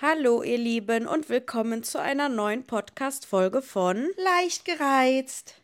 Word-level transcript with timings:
Hallo, 0.00 0.42
ihr 0.42 0.58
Lieben, 0.58 1.06
und 1.06 1.28
willkommen 1.28 1.82
zu 1.82 2.00
einer 2.00 2.28
neuen 2.28 2.64
Podcast-Folge 2.64 3.62
von 3.62 4.08
Leicht 4.16 4.64
gereizt. 4.64 5.54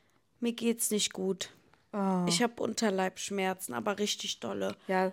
Mir 0.40 0.52
geht's 0.52 0.90
nicht 0.90 1.12
gut. 1.12 1.50
Oh. 1.92 2.24
Ich 2.26 2.42
habe 2.42 2.60
Unterleibschmerzen, 2.62 3.74
aber 3.74 3.98
richtig 3.98 4.40
dolle. 4.40 4.74
Ja, 4.88 5.12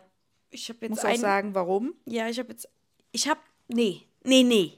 Ich 0.50 0.70
habe 0.70 0.80
jetzt 0.82 0.90
muss 0.90 1.00
auch 1.06 1.10
ein. 1.10 1.20
sagen, 1.20 1.54
warum? 1.56 1.94
Ja, 2.06 2.28
ich 2.30 2.40
habe 2.40 2.50
jetzt. 2.50 2.68
Ich 3.12 3.30
habe. 3.30 3.40
Nee, 3.68 4.02
nee, 4.24 4.44
nee. 4.44 4.74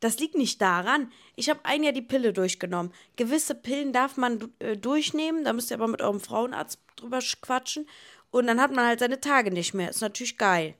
Das 0.00 0.18
liegt 0.18 0.34
nicht 0.34 0.60
daran. 0.60 1.12
Ich 1.36 1.48
habe 1.50 1.60
ein 1.64 1.82
Jahr 1.84 1.92
die 1.92 2.02
Pille 2.02 2.32
durchgenommen. 2.32 2.92
Gewisse 3.16 3.54
Pillen 3.54 3.92
darf 3.92 4.16
man 4.16 4.50
äh, 4.58 4.76
durchnehmen. 4.76 5.44
Da 5.44 5.52
müsst 5.52 5.70
ihr 5.70 5.76
aber 5.76 5.88
mit 5.88 6.00
eurem 6.02 6.20
Frauenarzt 6.20 6.80
drüber 6.96 7.18
sch- 7.18 7.40
quatschen. 7.40 7.86
Und 8.30 8.46
dann 8.46 8.60
hat 8.60 8.72
man 8.72 8.86
halt 8.86 9.00
seine 9.00 9.20
Tage 9.20 9.50
nicht 9.52 9.74
mehr. 9.74 9.90
Ist 9.90 10.00
natürlich 10.00 10.38
geil. 10.38 10.74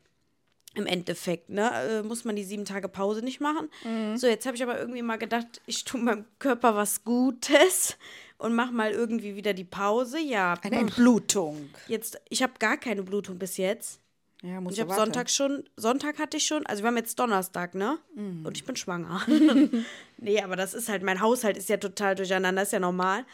Im 0.74 0.86
Endeffekt, 0.86 1.48
ne? 1.50 1.70
Äh, 1.72 2.02
muss 2.02 2.24
man 2.24 2.36
die 2.36 2.44
sieben 2.44 2.64
Tage 2.64 2.88
Pause 2.88 3.22
nicht 3.22 3.40
machen. 3.40 3.68
So, 4.16 4.28
jetzt 4.28 4.46
habe 4.46 4.56
ich 4.56 4.62
aber 4.62 4.78
irgendwie 4.78 5.02
mal 5.02 5.16
gedacht, 5.18 5.60
ich 5.66 5.84
tue 5.84 6.00
meinem 6.00 6.24
Körper 6.38 6.76
was 6.76 7.02
Gutes 7.04 7.96
und 8.38 8.54
mach 8.54 8.70
mal 8.70 8.92
irgendwie 8.92 9.34
wieder 9.34 9.52
die 9.52 9.64
Pause. 9.64 10.20
Ja, 10.20 10.54
Eine 10.62 10.78
Entblutung. 10.78 11.70
jetzt, 11.88 12.20
ich 12.28 12.42
habe 12.42 12.52
gar 12.60 12.76
keine 12.76 13.02
Blutung 13.02 13.38
bis 13.38 13.56
jetzt. 13.56 14.00
Ja, 14.42 14.60
muss 14.60 14.72
Ich 14.74 14.80
habe 14.80 14.94
Sonntag 14.94 15.28
schon, 15.28 15.64
Sonntag 15.76 16.18
hatte 16.18 16.36
ich 16.38 16.46
schon, 16.46 16.64
also 16.66 16.82
wir 16.82 16.86
haben 16.88 16.96
jetzt 16.96 17.18
Donnerstag, 17.18 17.74
ne? 17.74 17.98
Mhm. 18.14 18.46
Und 18.46 18.56
ich 18.56 18.64
bin 18.64 18.74
schwanger. 18.76 19.20
nee, 20.18 20.40
aber 20.40 20.56
das 20.56 20.72
ist 20.72 20.88
halt, 20.88 21.02
mein 21.02 21.20
Haushalt 21.20 21.56
ist 21.58 21.68
ja 21.68 21.76
total 21.76 22.14
durcheinander, 22.14 22.62
ist 22.62 22.72
ja 22.72 22.78
normal. 22.80 23.24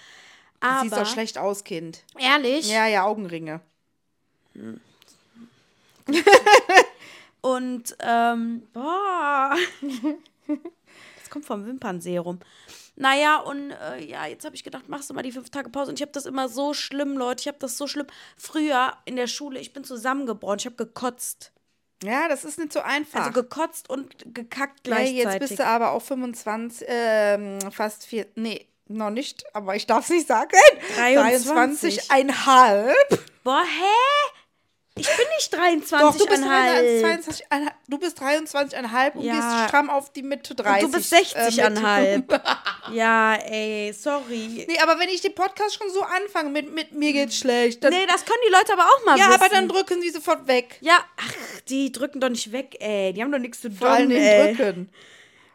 Aber, 0.58 0.82
Siehst 0.82 0.94
auch 0.94 1.06
schlecht 1.06 1.38
aus, 1.38 1.62
Kind. 1.64 2.02
ehrlich, 2.18 2.68
Ja, 2.68 2.86
ja, 2.88 3.04
Augenringe. 3.04 3.60
und, 7.46 7.96
ähm, 8.00 8.66
boah, 8.72 9.54
das 10.48 11.30
kommt 11.30 11.44
vom 11.46 11.64
Wimpernserum. 11.64 12.40
Naja, 12.96 13.36
und 13.36 13.70
äh, 13.70 14.04
ja, 14.04 14.26
jetzt 14.26 14.44
habe 14.44 14.56
ich 14.56 14.64
gedacht, 14.64 14.88
machst 14.88 15.10
du 15.10 15.14
mal 15.14 15.22
die 15.22 15.30
fünf 15.30 15.50
Tage 15.50 15.70
Pause. 15.70 15.90
Und 15.90 15.98
ich 16.00 16.02
habe 16.02 16.10
das 16.10 16.26
immer 16.26 16.48
so 16.48 16.74
schlimm, 16.74 17.16
Leute. 17.16 17.42
Ich 17.42 17.46
habe 17.46 17.58
das 17.60 17.78
so 17.78 17.86
schlimm. 17.86 18.08
Früher 18.36 18.94
in 19.04 19.14
der 19.14 19.28
Schule, 19.28 19.60
ich 19.60 19.72
bin 19.72 19.84
zusammengebrochen. 19.84 20.58
Ich 20.58 20.66
habe 20.66 20.74
gekotzt. 20.74 21.52
Ja, 22.02 22.26
das 22.26 22.44
ist 22.44 22.58
nicht 22.58 22.72
so 22.72 22.80
einfach. 22.80 23.20
Also 23.20 23.30
gekotzt 23.30 23.90
und 23.90 24.34
gekackt 24.34 24.88
ja, 24.88 24.96
gleichzeitig. 24.96 25.24
jetzt 25.24 25.38
bist 25.38 25.58
du 25.60 25.66
aber 25.66 25.92
auch 25.92 26.02
25, 26.02 26.88
ähm, 26.90 27.58
fast 27.70 28.06
vier, 28.06 28.26
nee, 28.34 28.66
noch 28.88 29.10
nicht, 29.10 29.44
aber 29.54 29.76
ich 29.76 29.86
darf 29.86 30.04
es 30.04 30.10
nicht 30.10 30.26
sagen. 30.26 30.50
23. 30.96 32.10
23,5. 32.10 32.92
Boah, 33.44 33.62
hä? 33.62 34.35
Ich 34.98 35.06
bin 35.06 35.26
nicht 35.36 35.54
23,5. 35.54 35.98
Doch, 36.00 36.16
du 36.16 36.24
bist 36.26 36.42
23,5. 36.42 37.70
Du 37.86 37.98
bist 37.98 38.18
23,5 38.22 39.12
und 39.14 39.24
Ja. 39.24 39.34
gehst 39.34 39.68
stramm 39.68 39.90
auf 39.90 40.10
die 40.10 40.22
Mitte 40.22 40.54
30. 40.54 40.84
Und 40.86 40.92
du 40.94 40.98
bist 40.98 41.12
äh, 41.12 41.16
60,5. 41.18 42.16
Mitte. 42.16 42.42
ja, 42.92 43.34
ey, 43.34 43.92
sorry. 43.92 44.64
Nee, 44.66 44.78
aber 44.82 44.98
wenn 44.98 45.10
ich 45.10 45.20
den 45.20 45.34
Podcast 45.34 45.74
schon 45.76 45.90
so 45.90 46.00
anfange 46.02 46.48
mit, 46.48 46.72
mit 46.72 46.92
mir 46.92 47.12
geht's 47.12 47.36
schlecht, 47.36 47.84
dann, 47.84 47.92
Nee, 47.92 48.06
das 48.06 48.24
können 48.24 48.38
die 48.48 48.52
Leute 48.52 48.72
aber 48.72 48.84
auch 48.86 49.04
mal 49.04 49.18
ja, 49.18 49.28
wissen. 49.28 49.34
aber 49.42 49.48
dann 49.50 49.68
drücken 49.68 50.00
sie 50.00 50.08
sofort 50.10 50.46
weg. 50.46 50.78
Ja, 50.80 50.98
ach, 51.18 51.32
die 51.68 51.92
drücken 51.92 52.18
doch 52.20 52.30
nicht 52.30 52.50
weg, 52.52 52.76
ey. 52.80 53.12
Die 53.12 53.22
haben 53.22 53.32
doch 53.32 53.38
nichts 53.38 53.60
zu 53.60 53.68
tun, 53.68 53.76
Vor 53.76 53.96
Dingen 53.98 54.12
ey. 54.12 54.54
drücken. 54.54 54.90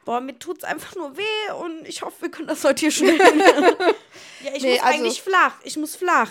Boah, 0.06 0.22
mir 0.22 0.38
tut's 0.38 0.64
einfach 0.64 0.96
nur 0.96 1.18
weh 1.18 1.52
und 1.64 1.88
ich 1.88 2.04
hoffe, 2.04 2.22
wir 2.24 2.30
können 2.32 2.48
das 2.48 2.64
heute 2.64 2.80
hier 2.82 2.92
schnell. 2.92 3.18
ja, 4.44 4.52
ich 4.54 4.62
Nee, 4.62 4.74
muss 4.74 4.82
also- 4.84 5.00
eigentlich 5.00 5.22
flach. 5.24 5.54
Ich 5.64 5.78
muss 5.78 5.96
flach. 5.96 6.30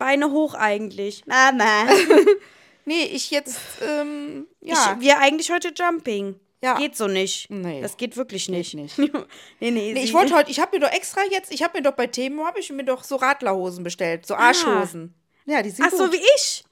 Beine 0.00 0.32
hoch 0.32 0.54
eigentlich. 0.54 1.24
Mama. 1.26 1.86
Nee, 2.86 3.04
ich 3.04 3.30
jetzt, 3.30 3.60
ähm, 3.86 4.48
ja. 4.62 4.96
Ich, 4.96 5.02
wir 5.02 5.18
eigentlich 5.20 5.52
heute 5.52 5.70
Jumping. 5.76 6.40
Ja. 6.60 6.76
Geht 6.76 6.96
so 6.96 7.06
nicht. 7.06 7.48
Nee. 7.48 7.80
Das 7.82 7.96
geht 7.96 8.16
wirklich 8.16 8.48
nicht. 8.48 8.74
nicht. 8.74 8.98
nee, 8.98 9.12
nee, 9.60 9.92
Nee, 9.92 10.02
ich 10.02 10.12
wollte 10.12 10.34
heute, 10.34 10.50
ich 10.50 10.58
habe 10.58 10.76
mir 10.76 10.86
doch 10.86 10.92
extra 10.92 11.20
jetzt, 11.30 11.52
ich 11.52 11.62
habe 11.62 11.78
mir 11.78 11.82
doch 11.84 11.92
bei 11.92 12.08
Temo, 12.08 12.46
habe 12.46 12.58
ich 12.58 12.72
mir 12.72 12.82
doch 12.82 13.04
so 13.04 13.16
Radlerhosen 13.16 13.84
bestellt, 13.84 14.26
so 14.26 14.34
Arschhosen. 14.34 15.14
Ja, 15.44 15.62
die 15.62 15.70
sind 15.70 15.84
Ach 15.86 15.90
so, 15.92 16.04
gut. 16.04 16.14
wie 16.14 16.22
ich. 16.36 16.64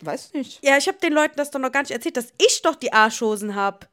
Weiß 0.00 0.34
nicht. 0.34 0.62
Ja, 0.62 0.76
ich 0.76 0.88
habe 0.88 0.98
den 0.98 1.12
Leuten 1.12 1.36
das 1.36 1.50
doch 1.52 1.60
noch 1.60 1.72
gar 1.72 1.82
nicht 1.82 1.92
erzählt, 1.92 2.18
dass 2.18 2.34
ich 2.44 2.60
doch 2.62 2.74
die 2.74 2.92
Arschhosen 2.92 3.54
habe. 3.54 3.86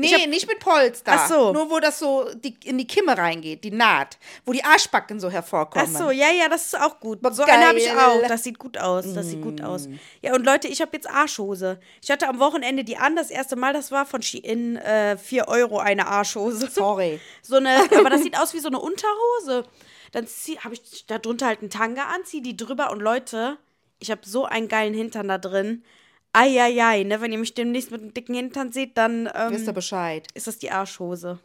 Nee, 0.00 0.12
hab- 0.12 0.28
nicht 0.28 0.46
mit 0.46 0.58
Polster. 0.60 1.12
Ach 1.14 1.28
so. 1.28 1.52
Nur 1.52 1.70
wo 1.70 1.80
das 1.80 1.98
so 1.98 2.28
die, 2.34 2.56
in 2.64 2.78
die 2.78 2.86
Kimme 2.86 3.16
reingeht, 3.16 3.64
die 3.64 3.70
Naht, 3.70 4.18
wo 4.44 4.52
die 4.52 4.62
Arschbacken 4.64 5.20
so 5.20 5.30
hervorkommen. 5.30 5.88
Ach 5.94 5.98
so, 5.98 6.10
ja, 6.10 6.30
ja, 6.30 6.48
das 6.48 6.66
ist 6.66 6.80
auch 6.80 7.00
gut. 7.00 7.20
So 7.32 7.42
eine 7.42 7.68
habe 7.68 7.78
ich 7.78 7.86
geil. 7.86 7.96
auch. 7.98 8.26
Das 8.28 8.44
sieht 8.44 8.58
gut 8.58 8.78
aus. 8.78 9.12
Das 9.14 9.28
sieht 9.28 9.42
gut 9.42 9.62
aus. 9.62 9.88
Ja, 10.22 10.34
und 10.34 10.44
Leute, 10.44 10.68
ich 10.68 10.80
habe 10.80 10.90
jetzt 10.94 11.08
Arschhose. 11.08 11.80
Ich 12.02 12.10
hatte 12.10 12.28
am 12.28 12.38
Wochenende 12.38 12.84
die 12.84 12.96
an. 12.96 13.16
Das 13.16 13.30
erste 13.30 13.56
Mal, 13.56 13.72
das 13.72 13.90
war 13.90 14.06
von 14.06 14.22
Shein 14.22 14.76
äh, 14.76 15.16
4 15.16 15.48
Euro 15.48 15.78
eine 15.78 16.06
Arschhose. 16.06 16.68
Sorry. 16.70 17.20
So 17.42 17.56
eine, 17.56 17.78
aber 17.96 18.10
das 18.10 18.22
sieht 18.22 18.38
aus 18.38 18.54
wie 18.54 18.60
so 18.60 18.68
eine 18.68 18.78
Unterhose. 18.78 19.64
Dann 20.12 20.26
habe 20.64 20.74
ich 20.74 21.06
da 21.06 21.18
drunter 21.18 21.46
halt 21.46 21.60
einen 21.60 21.70
Tanga 21.70 22.04
an, 22.04 22.24
zieh 22.24 22.40
die 22.40 22.56
drüber 22.56 22.90
und 22.90 23.00
Leute, 23.00 23.58
ich 23.98 24.10
habe 24.10 24.20
so 24.24 24.44
einen 24.44 24.68
geilen 24.68 24.94
Hintern 24.94 25.28
da 25.28 25.38
drin. 25.38 25.84
Eieiei, 26.32 27.04
ne? 27.04 27.20
Wenn 27.20 27.32
ihr 27.32 27.38
mich 27.38 27.54
demnächst 27.54 27.90
mit 27.90 28.00
einem 28.00 28.14
dicken 28.14 28.34
Hintern 28.34 28.72
seht, 28.72 28.96
dann 28.96 29.28
ähm, 29.34 29.52
Wisst 29.52 29.66
ihr 29.66 29.72
Bescheid. 29.72 30.26
ist 30.34 30.46
das 30.46 30.58
die 30.58 30.70
Arschhose. 30.70 31.38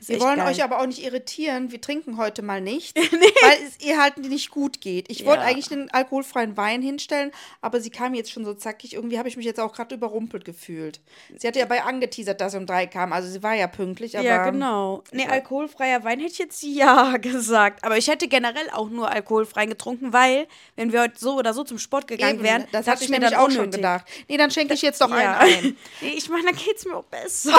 Ist 0.00 0.08
Wir 0.08 0.20
wollen 0.20 0.36
geil. 0.36 0.48
euch 0.48 0.62
aber 0.62 0.80
auch 0.80 0.86
nicht 0.86 1.02
irritieren. 1.04 1.70
Wir 1.72 1.80
trinken 1.80 2.16
heute 2.18 2.42
mal 2.42 2.60
nicht, 2.60 2.96
weil 2.96 3.58
es 3.66 3.84
ihr 3.84 4.00
halt 4.00 4.18
nicht 4.18 4.50
gut 4.50 4.80
geht. 4.80 5.10
Ich 5.10 5.24
wollte 5.24 5.42
Ja. 5.42 5.48
eigentlich 5.48 5.68
den 5.68 5.90
alkoholfreien 5.90 6.56
Wein 6.56 6.82
hinstellen, 6.82 7.30
aber 7.60 7.80
sie 7.80 7.90
kam 7.90 8.14
jetzt 8.14 8.30
schon 8.30 8.44
so 8.44 8.54
zackig. 8.54 8.94
Irgendwie 8.94 9.18
habe 9.18 9.28
ich 9.28 9.36
mich 9.36 9.46
jetzt 9.46 9.60
auch 9.60 9.72
gerade 9.72 9.94
überrumpelt 9.94 10.44
gefühlt. 10.44 11.00
Sie 11.38 11.46
hatte 11.46 11.58
ja 11.58 11.64
bei 11.66 11.82
angeteasert, 11.82 12.40
dass 12.40 12.52
sie 12.52 12.58
um 12.58 12.66
drei 12.66 12.86
kam. 12.86 13.12
Also 13.12 13.28
sie 13.28 13.42
war 13.42 13.54
ja 13.54 13.66
pünktlich, 13.66 14.12
ja, 14.12 14.50
genau. 14.50 15.02
Nee, 15.12 15.26
alkoholfreier 15.26 16.04
Wein 16.04 16.20
hätte 16.20 16.32
ich 16.32 16.38
jetzt 16.38 16.62
ja 16.62 17.16
gesagt. 17.20 17.84
Aber 17.84 17.96
ich 17.96 18.08
hätte 18.08 18.28
generell 18.28 18.68
auch 18.72 18.88
nur 18.90 19.10
alkoholfrei 19.10 19.66
getrunken, 19.66 20.12
weil, 20.12 20.46
wenn 20.76 20.92
wir 20.92 21.02
heute 21.02 21.18
so 21.18 21.34
oder 21.36 21.54
so 21.54 21.64
zum 21.64 21.78
Sport 21.78 22.06
gegangen 22.06 22.36
Eben, 22.36 22.44
wären, 22.44 22.64
das 22.72 22.86
hatte 22.86 23.04
ich 23.04 23.10
mir 23.10 23.18
nämlich 23.18 23.36
auch 23.36 23.50
schon 23.50 23.70
gedacht. 23.70 24.04
Nee, 24.28 24.36
dann 24.36 24.50
schenke 24.50 24.74
ich 24.74 24.82
jetzt 24.82 25.00
doch 25.00 25.10
Ja. 25.10 25.38
einen 25.38 25.54
ein. 25.54 25.76
nee, 26.00 26.08
ich 26.16 26.28
meine, 26.28 26.44
dann 26.44 26.56
geht's 26.56 26.84
mir 26.84 26.96
auch 26.96 27.04
besser. 27.04 27.54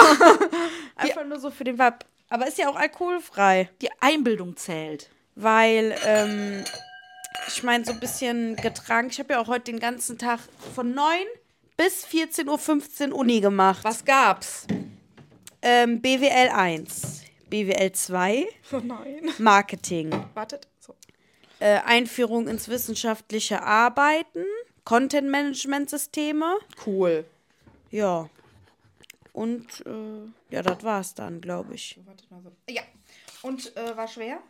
Einfach 0.96 1.24
nur 1.24 1.38
so 1.38 1.50
für 1.50 1.64
den 1.64 1.78
Vibe. 1.78 1.98
Aber 2.30 2.46
ist 2.46 2.58
ja 2.58 2.68
auch 2.68 2.76
alkoholfrei. 2.76 3.68
Die 3.80 3.90
Einbildung 4.00 4.56
zählt. 4.56 5.10
Weil, 5.34 5.96
ähm, 6.04 6.64
ich 7.46 7.62
meine, 7.62 7.84
so 7.84 7.92
ein 7.92 8.00
bisschen 8.00 8.56
getragen. 8.56 9.08
Ich 9.10 9.18
habe 9.18 9.34
ja 9.34 9.40
auch 9.40 9.46
heute 9.48 9.70
den 9.72 9.78
ganzen 9.80 10.18
Tag 10.18 10.40
von 10.74 10.92
9 10.94 11.18
bis 11.76 12.04
14.15 12.06 13.10
Uhr 13.12 13.16
Uni 13.18 13.40
gemacht. 13.40 13.84
Was 13.84 14.04
gab's? 14.04 14.66
Ähm, 15.62 16.00
BWL 16.00 16.50
1, 16.54 17.22
BWL 17.50 17.92
2, 17.92 18.46
Oh 18.72 18.80
nein. 18.82 19.30
Marketing. 19.38 20.10
Wartet. 20.34 20.68
So. 20.78 20.94
äh, 21.60 21.78
Einführung 21.84 22.46
ins 22.46 22.68
wissenschaftliche 22.68 23.62
Arbeiten, 23.62 24.44
Content-Management-Systeme. 24.84 26.58
Cool. 26.86 27.24
Ja. 27.90 28.28
Und 29.38 29.86
äh, 29.86 30.52
ja, 30.52 30.62
das 30.62 30.82
war's 30.82 31.14
dann, 31.14 31.40
glaube 31.40 31.76
ich. 31.76 31.96
Ja. 32.68 32.82
Und 33.42 33.76
äh, 33.76 33.96
war 33.96 34.08
schwer? 34.08 34.40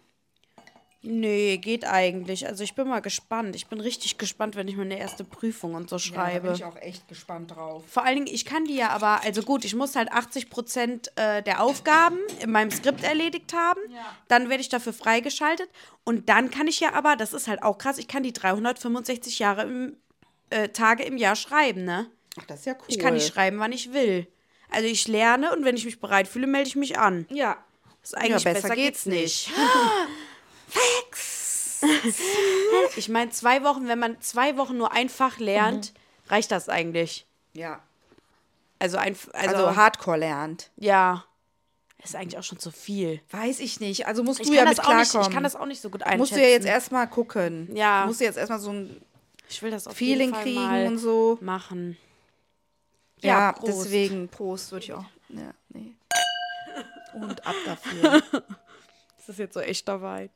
Nee, 1.02 1.58
geht 1.58 1.84
eigentlich. 1.84 2.46
Also 2.46 2.64
ich 2.64 2.74
bin 2.74 2.88
mal 2.88 3.00
gespannt. 3.00 3.54
Ich 3.54 3.66
bin 3.66 3.80
richtig 3.82 4.16
gespannt, 4.16 4.56
wenn 4.56 4.66
ich 4.66 4.76
meine 4.76 4.98
erste 4.98 5.24
Prüfung 5.24 5.74
und 5.74 5.90
so 5.90 5.96
Ja, 5.96 6.00
da 6.00 6.14
schreibe. 6.14 6.46
bin 6.46 6.54
ich 6.54 6.64
auch 6.64 6.76
echt 6.76 7.06
gespannt 7.06 7.50
drauf. 7.54 7.84
Vor 7.86 8.06
allen 8.06 8.24
Dingen, 8.24 8.34
ich 8.34 8.46
kann 8.46 8.64
die 8.64 8.76
ja 8.76 8.88
aber, 8.88 9.22
also 9.24 9.42
gut, 9.42 9.66
ich 9.66 9.74
muss 9.74 9.94
halt 9.94 10.10
80 10.10 10.48
Prozent 10.48 11.12
äh, 11.16 11.42
der 11.42 11.62
Aufgaben 11.62 12.16
in 12.40 12.50
meinem 12.50 12.70
Skript 12.70 13.04
erledigt 13.04 13.52
haben. 13.52 13.80
Dann 14.28 14.48
werde 14.48 14.62
ich 14.62 14.70
dafür 14.70 14.94
freigeschaltet. 14.94 15.68
Und 16.02 16.30
dann 16.30 16.50
kann 16.50 16.66
ich 16.66 16.80
ja 16.80 16.94
aber, 16.94 17.14
das 17.14 17.34
ist 17.34 17.46
halt 17.46 17.62
auch 17.62 17.76
krass, 17.76 17.98
ich 17.98 18.08
kann 18.08 18.22
die 18.22 18.32
365 18.32 19.38
Jahre 19.38 19.64
im, 19.64 19.96
äh, 20.48 20.70
Tage 20.70 21.02
im 21.02 21.18
Jahr 21.18 21.36
schreiben, 21.36 21.84
ne? 21.84 22.10
Ach, 22.40 22.46
das 22.46 22.60
ist 22.60 22.66
ja 22.66 22.72
cool. 22.72 22.84
Ich 22.88 22.98
kann 22.98 23.12
nicht 23.12 23.26
schreiben, 23.30 23.58
wann 23.58 23.72
ich 23.72 23.92
will. 23.92 24.26
Also 24.70 24.86
ich 24.86 25.08
lerne 25.08 25.52
und 25.54 25.64
wenn 25.64 25.76
ich 25.76 25.84
mich 25.84 26.00
bereit 26.00 26.28
fühle, 26.28 26.46
melde 26.46 26.68
ich 26.68 26.76
mich 26.76 26.98
an. 26.98 27.26
Ja. 27.30 27.56
Das 28.02 28.10
ist 28.12 28.18
eigentlich 28.18 28.44
Ja, 28.44 28.52
besser, 28.52 28.74
geht's 28.74 29.06
nicht. 29.06 29.50
Ich 32.96 33.08
meine, 33.08 33.30
zwei 33.30 33.62
Wochen, 33.62 33.86
wenn 33.86 33.98
man 33.98 34.20
zwei 34.20 34.56
Wochen 34.56 34.76
nur 34.76 34.92
ein 34.92 35.08
Fach 35.08 35.38
lernt, 35.38 35.92
reicht 36.28 36.50
das 36.50 36.68
eigentlich. 36.68 37.26
Ja. 37.52 37.80
Also 38.80 38.96
ein, 38.96 39.16
also, 39.32 39.54
Also, 39.56 39.76
Hardcore 39.76 40.18
lernt. 40.18 40.70
ja, 40.76 41.24
ist 42.02 42.14
eigentlich 42.14 42.38
auch 42.38 42.42
schon 42.44 42.58
zu 42.60 42.70
viel. 42.70 43.20
Weiß 43.30 43.58
ich 43.60 43.80
nicht. 43.80 44.06
Also 44.06 44.22
musst 44.22 44.40
Ich 44.40 44.46
du 44.48 44.54
ja 44.54 44.64
mit 44.64 44.78
auch 44.80 44.94
nicht, 44.94 45.10
klarkommen. 45.10 45.28
ich 45.28 45.34
kann 45.34 45.42
das 45.42 45.56
auch 45.56 45.66
nicht 45.66 45.80
so 45.80 45.90
gut 45.90 46.02
einschätzen. 46.02 46.18
musst 46.18 46.32
du 46.32 46.40
ja 46.40 46.48
jetzt 46.48 46.66
erstmal 46.66 47.08
gucken. 47.08 47.68
Ja. 47.74 48.06
Musst 48.06 48.20
du 48.20 48.24
jetzt 48.24 48.38
erstmal 48.38 48.60
so 48.60 48.70
ein 48.72 49.00
ich 49.48 49.62
will 49.62 49.70
das 49.70 49.86
auf 49.88 49.96
Feeling 49.96 50.32
jeden 50.34 50.34
Fall 50.34 50.42
kriegen 50.78 50.86
und 50.88 50.98
so. 50.98 51.38
machen. 51.40 51.96
Ja, 53.20 53.52
Prost. 53.52 53.84
deswegen 53.84 54.28
Prost 54.28 54.72
würde 54.72 54.84
ich 54.84 54.92
auch. 54.92 55.04
Ja, 55.28 55.52
nee. 55.70 55.94
Und 57.14 57.46
ab 57.46 57.54
dafür. 57.64 58.22
Das 59.18 59.34
ist 59.34 59.40
jetzt 59.40 59.54
so 59.54 59.60
echter 59.60 60.00
Wein. 60.00 60.30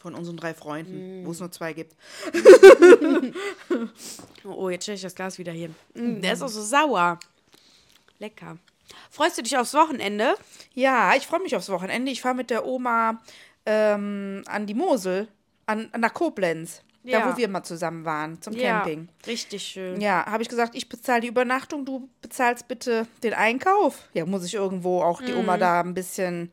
Von 0.00 0.14
unseren 0.16 0.36
drei 0.36 0.52
Freunden, 0.52 1.24
wo 1.24 1.30
es 1.30 1.40
nur 1.40 1.50
zwei 1.52 1.72
gibt. 1.72 1.94
Oh, 4.44 4.68
jetzt 4.70 4.84
stelle 4.84 4.94
ich 4.96 5.02
das 5.02 5.14
Glas 5.16 5.38
wieder 5.38 5.50
hier. 5.52 5.70
Mm, 5.94 6.20
Der 6.20 6.32
ist 6.34 6.42
auch 6.42 6.48
so 6.48 6.62
sauer. 6.62 7.18
Lecker. 8.20 8.58
Freust 9.10 9.36
du 9.38 9.42
dich 9.42 9.56
aufs 9.58 9.74
Wochenende? 9.74 10.34
Ja, 10.72 11.14
ich 11.16 11.26
freue 11.26 11.40
mich 11.40 11.56
aufs 11.56 11.68
Wochenende. 11.68 12.12
Ich 12.12 12.20
fahre 12.22 12.36
mit 12.36 12.50
der 12.50 12.64
Oma 12.64 13.20
ähm, 13.64 14.42
an 14.46 14.66
die 14.66 14.74
Mosel, 14.74 15.26
an, 15.66 15.90
nach 15.98 16.14
Koblenz. 16.14 16.82
Ja. 17.06 17.20
Da, 17.20 17.32
wo 17.32 17.36
wir 17.36 17.48
mal 17.48 17.62
zusammen 17.62 18.04
waren, 18.04 18.42
zum 18.42 18.56
Camping. 18.56 19.08
Ja, 19.08 19.26
richtig 19.28 19.62
schön. 19.62 20.00
Ja, 20.00 20.26
habe 20.26 20.42
ich 20.42 20.48
gesagt, 20.48 20.74
ich 20.74 20.88
bezahle 20.88 21.20
die 21.20 21.28
Übernachtung, 21.28 21.84
du 21.84 22.08
bezahlst 22.20 22.66
bitte 22.66 23.06
den 23.22 23.32
Einkauf. 23.32 24.08
Ja, 24.12 24.26
muss 24.26 24.44
ich 24.44 24.54
irgendwo 24.54 25.02
auch 25.02 25.22
die 25.22 25.32
Oma 25.32 25.56
da 25.56 25.80
ein 25.80 25.94
bisschen. 25.94 26.50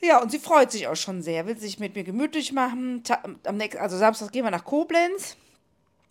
Ja, 0.00 0.22
und 0.22 0.30
sie 0.30 0.38
freut 0.38 0.70
sich 0.70 0.86
auch 0.86 0.96
schon 0.96 1.20
sehr, 1.20 1.46
will 1.46 1.58
sich 1.58 1.80
mit 1.80 1.96
mir 1.96 2.04
gemütlich 2.04 2.52
machen. 2.52 3.02
Am 3.44 3.56
nächsten, 3.56 3.82
also 3.82 3.98
Samstag 3.98 4.30
gehen 4.30 4.44
wir 4.44 4.52
nach 4.52 4.64
Koblenz. 4.64 5.36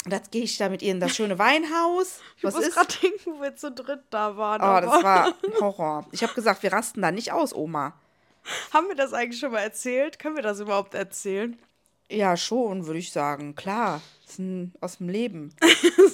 Und 0.06 0.12
jetzt 0.12 0.32
gehe 0.32 0.44
ich 0.44 0.58
da 0.58 0.70
mit 0.70 0.82
ihr 0.82 0.92
in 0.92 1.00
das 1.00 1.16
schöne 1.16 1.40
Weinhaus. 1.40 2.20
Was 2.42 2.54
ich 2.54 2.60
muss 2.60 2.68
ist? 2.68 2.76
gerade 2.76 2.94
denken, 3.02 3.32
wo 3.38 3.42
wir 3.42 3.56
zu 3.56 3.72
dritt 3.72 4.04
da 4.10 4.36
waren. 4.38 4.62
Oh, 4.62 4.86
das 4.86 5.04
war 5.04 5.34
Horror. 5.62 6.06
Ich 6.12 6.24
habe 6.24 6.34
gesagt, 6.34 6.62
wir 6.62 6.72
rasten 6.72 7.02
da 7.02 7.12
nicht 7.12 7.32
aus, 7.32 7.54
Oma. 7.54 7.94
Haben 8.74 8.88
wir 8.88 8.96
das 8.96 9.14
eigentlich 9.14 9.40
schon 9.40 9.52
mal 9.52 9.60
erzählt? 9.60 10.20
Können 10.20 10.36
wir 10.36 10.44
das 10.44 10.60
überhaupt 10.60 10.94
erzählen? 10.94 11.58
Ja, 12.10 12.36
schon, 12.38 12.88
würde 12.88 13.00
ich 13.00 13.12
sagen. 13.12 13.56
Klar. 13.56 14.02
Aus 14.80 14.98
dem 14.98 15.10
Leben. 15.10 15.54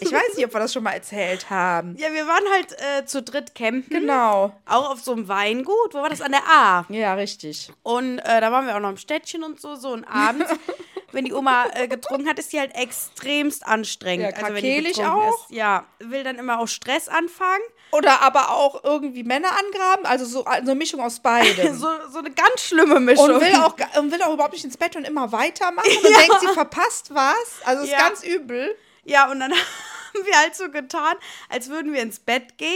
Ich 0.01 0.11
weiß 0.11 0.35
nicht, 0.35 0.45
ob 0.45 0.53
wir 0.53 0.59
das 0.59 0.71
schon 0.73 0.83
mal 0.83 0.91
erzählt 0.91 1.49
haben. 1.49 1.95
Ja, 1.97 2.13
wir 2.13 2.27
waren 2.27 2.43
halt 2.51 2.75
äh, 2.79 3.05
zu 3.05 3.23
dritt 3.23 3.55
campen. 3.55 4.01
Genau. 4.01 4.53
Auch 4.65 4.91
auf 4.91 5.01
so 5.01 5.13
einem 5.13 5.27
Weingut. 5.27 5.93
Wo 5.93 5.99
war 5.99 6.09
das? 6.09 6.21
An 6.21 6.31
der 6.31 6.43
A. 6.47 6.85
Ja, 6.89 7.15
richtig. 7.15 7.71
Und 7.81 8.19
äh, 8.19 8.41
da 8.41 8.51
waren 8.51 8.67
wir 8.67 8.75
auch 8.75 8.79
noch 8.79 8.89
im 8.91 8.97
Städtchen 8.97 9.43
und 9.43 9.59
so. 9.59 9.75
So 9.75 9.93
und 9.93 10.03
abends, 10.03 10.51
wenn 11.11 11.25
die 11.25 11.33
Oma 11.33 11.65
äh, 11.73 11.87
getrunken 11.87 12.27
hat, 12.27 12.37
ist 12.37 12.53
die 12.53 12.59
halt 12.59 12.75
extremst 12.75 13.65
anstrengend. 13.65 14.37
Ja, 14.37 14.43
also 14.43 14.53
wenn 14.53 14.63
die 14.63 15.03
auch? 15.03 15.29
Ist, 15.29 15.55
ja, 15.55 15.85
will 15.99 16.23
dann 16.23 16.37
immer 16.37 16.59
auch 16.59 16.67
Stress 16.67 17.07
anfangen. 17.07 17.63
Oder 17.97 18.21
aber 18.21 18.49
auch 18.51 18.83
irgendwie 18.83 19.23
Männer 19.23 19.49
angraben. 19.51 20.05
Also 20.05 20.25
so 20.25 20.45
eine 20.45 20.75
Mischung 20.75 20.99
aus 21.01 21.19
beidem. 21.19 21.77
So, 21.79 21.87
so 22.11 22.19
eine 22.19 22.31
ganz 22.31 22.61
schlimme 22.61 22.99
Mischung. 22.99 23.29
und 23.35 23.41
will, 23.41 23.55
auch, 23.55 23.75
und 23.99 24.11
will 24.11 24.21
auch 24.23 24.33
überhaupt 24.33 24.53
nicht 24.53 24.65
ins 24.65 24.77
Bett 24.77 24.95
und 24.95 25.05
immer 25.05 25.31
weitermachen 25.31 25.89
und 26.03 26.03
Ja. 26.11 26.17
denkt, 26.19 26.39
sie 26.41 26.47
verpasst 26.47 27.13
was. 27.13 27.35
Also 27.65 27.83
ist 27.83 27.91
Ja. 27.91 27.99
ganz 27.99 28.23
übel. 28.23 28.75
Ja, 29.03 29.29
und 29.31 29.39
dann 29.39 29.51
haben 30.13 30.25
wir 30.25 30.37
halt 30.37 30.55
so 30.55 30.69
getan, 30.69 31.15
als 31.49 31.69
würden 31.69 31.93
wir 31.93 32.01
ins 32.01 32.19
Bett 32.19 32.57
gehen. 32.57 32.69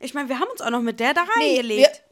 Ich 0.00 0.14
meine, 0.14 0.28
wir 0.28 0.38
haben 0.38 0.48
uns 0.50 0.60
auch 0.60 0.70
noch 0.70 0.80
mit 0.82 1.00
der 1.00 1.12
da 1.14 1.24
Nee, 1.38 1.56
reingelegt. 1.56 2.02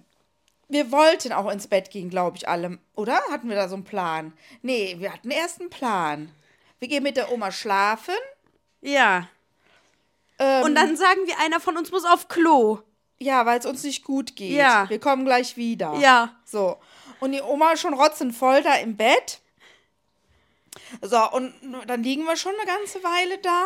wir, 0.69 0.85
wir 0.85 0.93
wollten 0.93 1.33
auch 1.33 1.51
ins 1.51 1.69
Bett 1.69 1.91
gehen, 1.91 2.11
glaube 2.11 2.37
ich, 2.37 2.49
alle. 2.49 2.79
Oder? 2.97 3.21
Hatten 3.31 3.49
wir 3.49 3.57
da 3.57 3.69
so 3.69 3.75
einen 3.77 3.85
Plan? 3.85 4.33
Nee, 4.63 4.97
wir 4.99 5.13
hatten 5.13 5.31
erst 5.31 5.61
einen 5.61 5.71
Plan. 5.71 6.31
Wir 6.81 6.89
gehen 6.89 7.03
mit 7.05 7.17
der 7.17 7.31
Oma 7.33 7.53
schlafen. 7.53 8.15
ja. 8.81 9.29
Ähm, 10.39 10.65
Und 10.65 10.75
dann 10.75 10.97
sagen 10.97 11.21
wir, 11.27 11.39
einer 11.41 11.61
von 11.61 11.77
uns 11.77 11.91
muss 11.91 12.05
auf 12.05 12.29
Klo. 12.29 12.81
Ja, 13.19 13.47
weil 13.47 13.59
es 13.59 13.67
uns 13.67 13.83
nicht 13.83 14.05
gut 14.05 14.37
geht. 14.37 14.53
Ja. 14.53 14.89
Wir 14.89 15.01
kommen 15.01 15.25
gleich 15.25 15.57
wieder. 15.57 15.95
Ja. 15.95 16.37
So. 16.45 16.79
Und 17.21 17.33
die 17.33 17.41
Oma 17.41 17.73
ist 17.73 17.81
schon 17.81 17.95
rotzenvoll 17.95 18.63
da 18.63 18.75
im 18.75 18.97
Bett. 18.97 19.41
So, 21.01 21.31
und 21.33 21.55
dann 21.87 22.03
liegen 22.03 22.25
wir 22.25 22.37
schon 22.37 22.53
eine 22.55 22.67
ganze 22.67 23.03
Weile 23.03 23.39
da. 23.39 23.65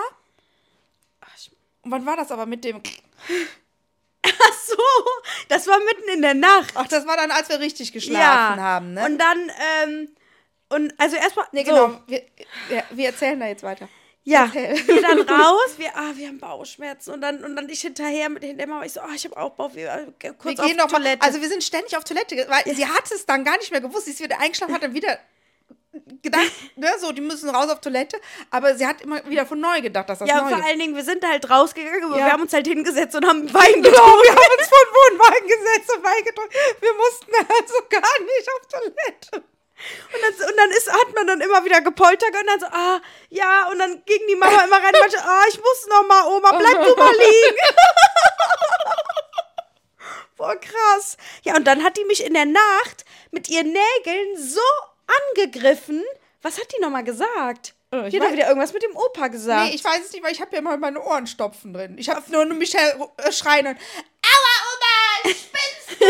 Und 1.82 1.90
wann 1.90 2.06
war 2.06 2.16
das 2.16 2.30
aber 2.30 2.46
mit 2.46 2.64
dem. 2.64 2.80
Ach 4.22 4.52
so, 4.66 4.76
das 5.48 5.66
war 5.66 5.78
mitten 5.78 6.08
in 6.14 6.22
der 6.22 6.34
Nacht. 6.34 6.72
Ach, 6.74 6.86
das 6.86 7.06
war 7.06 7.16
dann, 7.16 7.30
als 7.30 7.48
wir 7.48 7.58
richtig 7.58 7.92
geschlafen 7.92 8.60
haben, 8.60 8.94
ne? 8.94 9.04
Und 9.04 9.18
dann, 9.18 9.50
ähm, 9.82 10.08
und 10.68 10.94
also 11.00 11.16
erstmal. 11.16 11.46
nee, 11.52 11.64
so, 11.64 11.70
genau. 11.72 12.00
Wir, 12.06 12.22
ja, 12.70 12.82
wir 12.90 13.06
erzählen 13.06 13.40
da 13.40 13.46
jetzt 13.46 13.62
weiter. 13.62 13.88
Ja, 14.30 14.50
wir 14.54 15.02
dann 15.02 15.20
raus, 15.28 15.74
wir, 15.76 15.88
ah, 15.96 16.12
wir 16.14 16.28
haben 16.28 16.38
Bauchschmerzen 16.38 17.12
und 17.12 17.20
dann, 17.20 17.42
und 17.44 17.56
dann 17.56 17.68
ich 17.68 17.80
hinterher 17.80 18.28
mit 18.28 18.42
hinter 18.42 18.58
der 18.58 18.66
Mama, 18.68 18.84
ich 18.84 18.92
so, 18.92 19.00
ah, 19.00 19.08
ich 19.14 19.24
habe 19.24 19.36
auch 19.36 19.50
Bauch, 19.50 19.74
wir, 19.74 19.88
äh, 20.20 20.32
kurz 20.38 20.56
Wir 20.58 20.60
auf 20.62 20.66
gehen 20.68 20.76
noch 20.76 20.86
Toilette. 20.90 21.18
mal. 21.18 21.26
Also, 21.26 21.40
wir 21.40 21.48
sind 21.48 21.62
ständig 21.64 21.96
auf 21.96 22.04
Toilette, 22.04 22.46
weil 22.48 22.74
sie 22.74 22.86
hat 22.86 23.10
es 23.12 23.26
dann 23.26 23.44
gar 23.44 23.56
nicht 23.58 23.70
mehr 23.70 23.80
gewusst. 23.80 24.04
Sie 24.06 24.12
ist 24.12 24.20
wieder 24.22 24.38
eingeschlafen, 24.40 24.74
hat 24.74 24.82
dann 24.82 24.94
wieder 24.94 25.18
gedacht, 26.22 26.44
ne, 26.76 26.88
so, 27.00 27.10
die 27.12 27.20
müssen 27.20 27.48
raus 27.50 27.68
auf 27.68 27.80
Toilette. 27.80 28.20
Aber 28.50 28.76
sie 28.76 28.86
hat 28.86 29.00
immer 29.00 29.28
wieder 29.28 29.44
von 29.46 29.58
neu 29.60 29.80
gedacht, 29.80 30.08
dass 30.08 30.20
das 30.20 30.28
ja, 30.28 30.42
neu 30.42 30.50
vor 30.50 30.58
ist. 30.58 30.64
allen 30.64 30.78
Dingen, 30.78 30.94
wir 30.94 31.02
sind 31.04 31.26
halt 31.26 31.50
rausgegangen, 31.50 32.04
aber 32.04 32.18
Ja. 32.18 32.26
wir 32.26 32.32
haben 32.32 32.42
uns 32.42 32.52
halt 32.52 32.66
hingesetzt 32.68 33.16
und 33.16 33.26
haben 33.26 33.52
Wein 33.52 33.72
Genau, 33.82 33.90
getrunken. 33.90 34.22
wir 34.22 34.30
haben 34.30 34.58
uns 34.58 34.68
von 34.68 34.86
Wohnwagen 34.94 35.48
gesetzt 35.48 35.96
und 35.96 36.04
Wein 36.04 36.24
getrunken. 36.24 36.54
Wir 36.80 36.94
mussten 36.94 37.32
also 37.34 37.74
gar 37.88 38.20
nicht 38.22 38.48
auf 38.54 38.66
Toilette. 38.68 39.44
Und 40.12 40.20
dann, 40.22 40.34
und 40.48 40.56
dann 40.56 40.70
ist, 40.70 40.92
hat 40.92 41.14
man 41.14 41.26
dann 41.26 41.40
immer 41.40 41.64
wieder 41.64 41.80
gepoltert 41.80 42.30
und 42.38 42.46
dann 42.46 42.60
so, 42.60 42.66
ah, 42.66 43.00
ja, 43.30 43.68
und 43.70 43.78
dann 43.78 44.04
ging 44.04 44.20
die 44.28 44.36
Mama 44.36 44.64
immer 44.64 44.76
rein 44.76 44.94
und 44.94 45.00
meinte, 45.00 45.18
ah, 45.22 45.42
ich 45.48 45.58
muss 45.58 45.86
noch 45.88 46.06
mal, 46.06 46.26
Oma, 46.26 46.52
bleib 46.52 46.84
du 46.84 46.94
mal 46.96 47.12
liegen. 47.12 47.56
Boah, 50.36 50.56
krass. 50.56 51.16
Ja, 51.42 51.56
und 51.56 51.64
dann 51.64 51.82
hat 51.84 51.96
die 51.96 52.04
mich 52.04 52.22
in 52.24 52.34
der 52.34 52.46
Nacht 52.46 53.04
mit 53.30 53.48
ihren 53.48 53.72
Nägeln 53.72 54.36
so 54.36 54.60
angegriffen. 55.34 56.04
Was 56.42 56.58
hat 56.58 56.72
die 56.74 56.80
nochmal 56.80 57.04
gesagt? 57.04 57.74
Äh, 57.92 58.06
ich 58.06 58.14
die 58.14 58.20
hat 58.20 58.32
wieder 58.32 58.48
irgendwas 58.48 58.72
mit 58.72 58.82
dem 58.82 58.96
Opa 58.96 59.28
gesagt. 59.28 59.68
Nee, 59.68 59.74
ich 59.74 59.84
weiß 59.84 60.00
es 60.04 60.12
nicht, 60.12 60.24
weil 60.24 60.32
ich 60.32 60.40
habe 60.40 60.52
ja 60.52 60.58
immer 60.60 60.76
meine 60.76 61.02
Ohrenstopfen 61.02 61.74
drin. 61.74 61.96
Ich 61.98 62.08
habe 62.08 62.22
nur 62.30 62.44
Michelle 62.46 63.10
äh, 63.18 63.32
schreien 63.32 63.66
und 63.66 63.76
Aua, 63.76 64.54
Oma, 64.72 65.34
spinnst 65.34 66.00
du? 66.00 66.06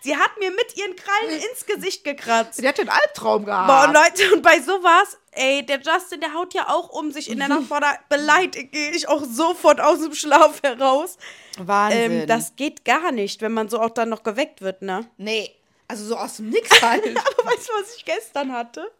Sie 0.00 0.16
hat 0.16 0.38
mir 0.38 0.50
mit 0.50 0.76
ihren 0.76 0.96
Krallen 0.96 1.40
ins 1.50 1.66
Gesicht 1.66 2.04
gekratzt. 2.04 2.60
Sie 2.60 2.68
hat 2.68 2.78
den 2.78 2.88
Albtraum 2.88 3.44
gehabt. 3.44 3.66
Boah, 3.66 3.84
und 3.88 3.94
Leute, 3.94 4.34
und 4.34 4.42
bei 4.42 4.60
sowas, 4.60 5.18
ey, 5.32 5.64
der 5.64 5.80
Justin, 5.80 6.20
der 6.20 6.34
haut 6.34 6.54
ja 6.54 6.68
auch 6.68 6.90
um 6.90 7.10
sich 7.12 7.30
in 7.30 7.38
der 7.38 7.48
Nacht, 7.50 7.68
boah, 7.68 7.80
da 7.80 7.94
beleidige 8.08 8.90
ich 8.90 9.08
auch 9.08 9.24
sofort 9.24 9.80
aus 9.80 10.00
dem 10.00 10.14
Schlaf 10.14 10.62
heraus. 10.62 11.18
Wahnsinn. 11.58 12.12
Ähm, 12.12 12.26
das 12.26 12.56
geht 12.56 12.84
gar 12.84 13.12
nicht, 13.12 13.42
wenn 13.42 13.52
man 13.52 13.68
so 13.68 13.80
auch 13.80 13.90
dann 13.90 14.08
noch 14.08 14.22
geweckt 14.22 14.62
wird, 14.62 14.82
ne? 14.82 15.10
nee, 15.16 15.54
also 15.90 16.04
so 16.04 16.16
aus 16.16 16.36
dem 16.36 16.50
Nix 16.50 16.70
halt. 16.82 17.04
Aber 17.04 17.50
weißt 17.50 17.68
du, 17.68 17.72
was 17.80 17.96
ich 17.96 18.04
gestern 18.04 18.52
hatte? 18.52 18.90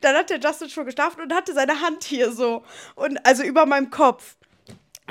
Dann 0.00 0.16
hat 0.16 0.30
der 0.30 0.40
Justin 0.40 0.68
schon 0.68 0.84
geschlafen 0.84 1.20
und 1.22 1.32
hatte 1.32 1.54
seine 1.54 1.80
Hand 1.80 2.02
hier 2.02 2.32
so. 2.32 2.64
Und 2.96 3.24
also 3.24 3.44
über 3.44 3.66
meinem 3.66 3.90
Kopf. 3.90 4.36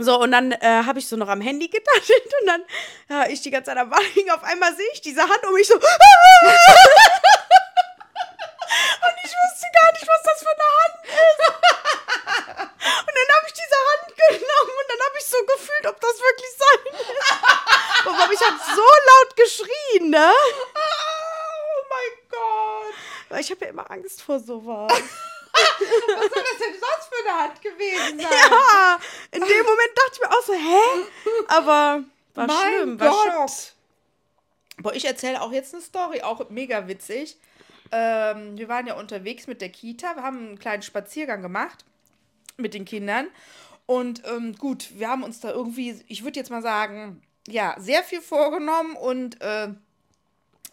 So, 0.02 0.20
und 0.22 0.32
dann 0.32 0.52
äh, 0.54 0.84
habe 0.86 1.00
ich 1.00 1.08
so 1.08 1.16
noch 1.18 1.28
am 1.28 1.42
Handy 1.42 1.68
getatscht 1.68 2.12
und 2.42 2.48
dann 2.48 2.64
ja, 3.10 3.28
ich 3.28 3.42
die 3.42 3.52
ganze 3.52 3.72
Zeit 3.72 3.78
am 3.78 3.90
Ball 3.90 4.04
hing. 4.14 4.30
Auf 4.30 4.44
einmal 4.44 4.74
sehe 4.76 4.90
ich 4.94 5.02
diese 5.02 5.22
Hand 5.22 5.46
um 5.46 5.54
mich 5.54 5.68
so. 5.68 5.76
und 5.76 5.82
ich 9.24 9.32
wusste 9.32 9.68
gar 9.74 9.92
nicht, 9.92 10.08
was 10.08 10.24
das 10.24 10.40
für 10.40 10.56
eine 10.56 10.64
Hand 10.80 10.96
ist. 11.04 11.40
Und 12.80 13.16
dann 13.16 13.30
habe 13.36 13.46
ich 13.48 13.54
diese 13.54 13.76
Hand 13.90 14.08
genommen 14.16 14.76
und 14.80 14.88
dann 14.90 15.02
habe 15.06 15.18
ich 15.20 15.26
so 15.26 15.38
gefühlt, 15.46 15.86
ob 15.88 16.00
das 16.00 16.20
wirklich 16.20 16.54
sein 16.58 16.80
ist. 16.94 17.10
Aber 18.06 18.34
ich 18.34 18.42
habe 18.42 18.58
so 18.76 18.82
laut 18.82 19.36
geschrien, 19.36 20.10
ne? 20.10 20.34
oh 20.34 21.84
mein 21.90 22.14
Gott. 22.30 22.94
Weil 23.30 23.42
ich 23.42 23.52
habe 23.52 23.66
ja 23.66 23.72
immer 23.72 23.92
Angst 23.92 24.22
vor 24.22 24.40
sowas. 24.40 24.94
Was 25.54 26.30
soll 26.30 26.44
das 26.44 26.58
denn 26.60 26.74
sonst 26.80 27.10
für 27.10 27.30
eine 27.30 27.40
Hand 27.44 27.62
gewesen 27.62 28.20
sein? 28.20 28.28
Ja, 28.32 29.00
in 29.32 29.42
dem 29.42 29.66
Moment 29.66 29.90
dachte 29.96 30.12
ich 30.14 30.20
mir 30.22 30.30
auch 30.30 30.44
so, 30.44 30.54
hä? 30.54 31.44
Aber 31.48 32.04
war 32.36 32.48
Mein 32.48 32.74
schlimm, 32.74 33.00
war 33.00 33.12
Schock. 33.12 33.34
Gott. 33.36 33.74
Boah, 34.78 34.94
ich 34.94 35.06
erzähle 35.06 35.42
auch 35.42 35.52
jetzt 35.52 35.74
eine 35.74 35.84
Story, 35.84 36.22
auch 36.22 36.50
mega 36.50 36.88
witzig. 36.88 37.38
Ähm, 37.92 38.58
wir 38.58 38.70
waren 38.70 38.88
ja 38.88 38.96
unterwegs 38.96 39.48
mit 39.48 39.62
der 39.62 39.70
Kita, 39.70 40.16
wir 40.16 40.24
haben 40.24 40.38
einen 40.38 40.60
kleinen 40.60 40.84
Spaziergang 40.84 41.42
gemacht 41.42 41.84
mit 42.58 42.74
den 42.74 42.86
Kindern. 42.86 43.28
Und 43.86 44.22
ähm, 44.28 44.56
gut, 44.56 45.00
wir 45.00 45.10
haben 45.10 45.24
uns 45.24 45.40
da 45.40 45.50
irgendwie, 45.50 46.00
ich 46.08 46.24
würde 46.24 46.40
jetzt 46.40 46.52
mal 46.52 46.62
sagen, 46.62 47.22
ja, 47.48 47.76
sehr 47.80 48.04
viel 48.04 48.22
vorgenommen 48.22 48.96
und 48.96 49.42
äh, 49.42 49.70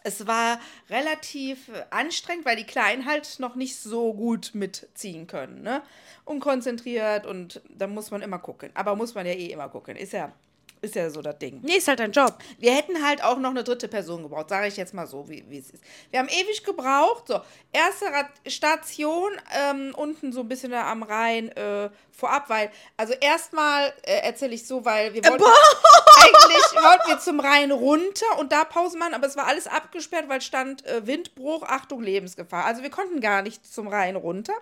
es 0.07 0.25
war 0.25 0.59
relativ 0.89 1.67
äh, 1.69 1.83
anstrengend, 1.89 2.45
weil 2.45 2.55
die 2.55 2.63
Kleinen 2.63 3.05
halt 3.05 3.39
noch 3.39 3.55
nicht 3.55 3.77
so 3.77 4.13
gut 4.13 4.51
mitziehen 4.53 5.27
können, 5.27 5.61
ne? 5.61 5.83
Unkonzentriert 6.25 7.25
und 7.25 7.61
da 7.69 7.87
muss 7.87 8.11
man 8.11 8.21
immer 8.21 8.39
gucken. 8.39 8.71
Aber 8.73 8.95
muss 8.95 9.15
man 9.15 9.25
ja 9.25 9.33
eh 9.33 9.47
immer 9.47 9.69
gucken. 9.69 9.95
Ist 9.95 10.13
ja, 10.13 10.33
ist 10.81 10.95
ja 10.95 11.09
so 11.09 11.21
das 11.21 11.37
Ding. 11.39 11.59
Nee, 11.63 11.77
ist 11.77 11.87
halt 11.87 11.99
dein 11.99 12.11
Job. 12.11 12.37
Wir 12.59 12.73
hätten 12.73 13.05
halt 13.05 13.23
auch 13.23 13.37
noch 13.37 13.49
eine 13.49 13.63
dritte 13.63 13.87
Person 13.87 14.23
gebraucht, 14.23 14.49
sage 14.49 14.67
ich 14.67 14.77
jetzt 14.77 14.93
mal 14.93 15.07
so, 15.07 15.27
wie, 15.29 15.43
es 15.57 15.71
ist. 15.71 15.83
Wir 16.11 16.19
haben 16.19 16.29
ewig 16.29 16.63
gebraucht. 16.63 17.27
So, 17.27 17.39
erste 17.71 18.05
Rat 18.05 18.27
Station, 18.45 19.31
ähm, 19.69 19.93
unten 19.95 20.31
so 20.31 20.41
ein 20.41 20.47
bisschen 20.47 20.71
da 20.71 20.89
am 20.91 21.03
Rhein 21.03 21.49
äh, 21.49 21.89
vorab, 22.11 22.49
weil, 22.49 22.71
also 22.95 23.13
erstmal 23.13 23.93
äh, 24.03 24.21
erzähle 24.23 24.55
ich 24.55 24.67
so, 24.67 24.85
weil 24.85 25.13
wir 25.13 25.23
wollten, 25.23 25.43
eigentlich 26.21 26.83
wollten 26.83 27.09
wir 27.09 27.19
zum 27.19 27.39
Rhein 27.39 27.71
runter 27.71 28.39
und 28.39 28.51
da 28.51 28.63
Pause 28.63 28.97
machen, 28.97 29.13
aber 29.13 29.27
es 29.27 29.35
war 29.35 29.47
alles 29.47 29.67
abgesperrt, 29.67 30.29
weil 30.29 30.41
stand 30.41 30.85
äh, 30.85 31.05
Windbruch, 31.05 31.63
Achtung, 31.63 32.01
Lebensgefahr. 32.01 32.65
Also 32.65 32.83
wir 32.83 32.89
konnten 32.89 33.21
gar 33.21 33.41
nicht 33.41 33.65
zum 33.65 33.87
Rhein 33.87 34.15
runter. 34.15 34.53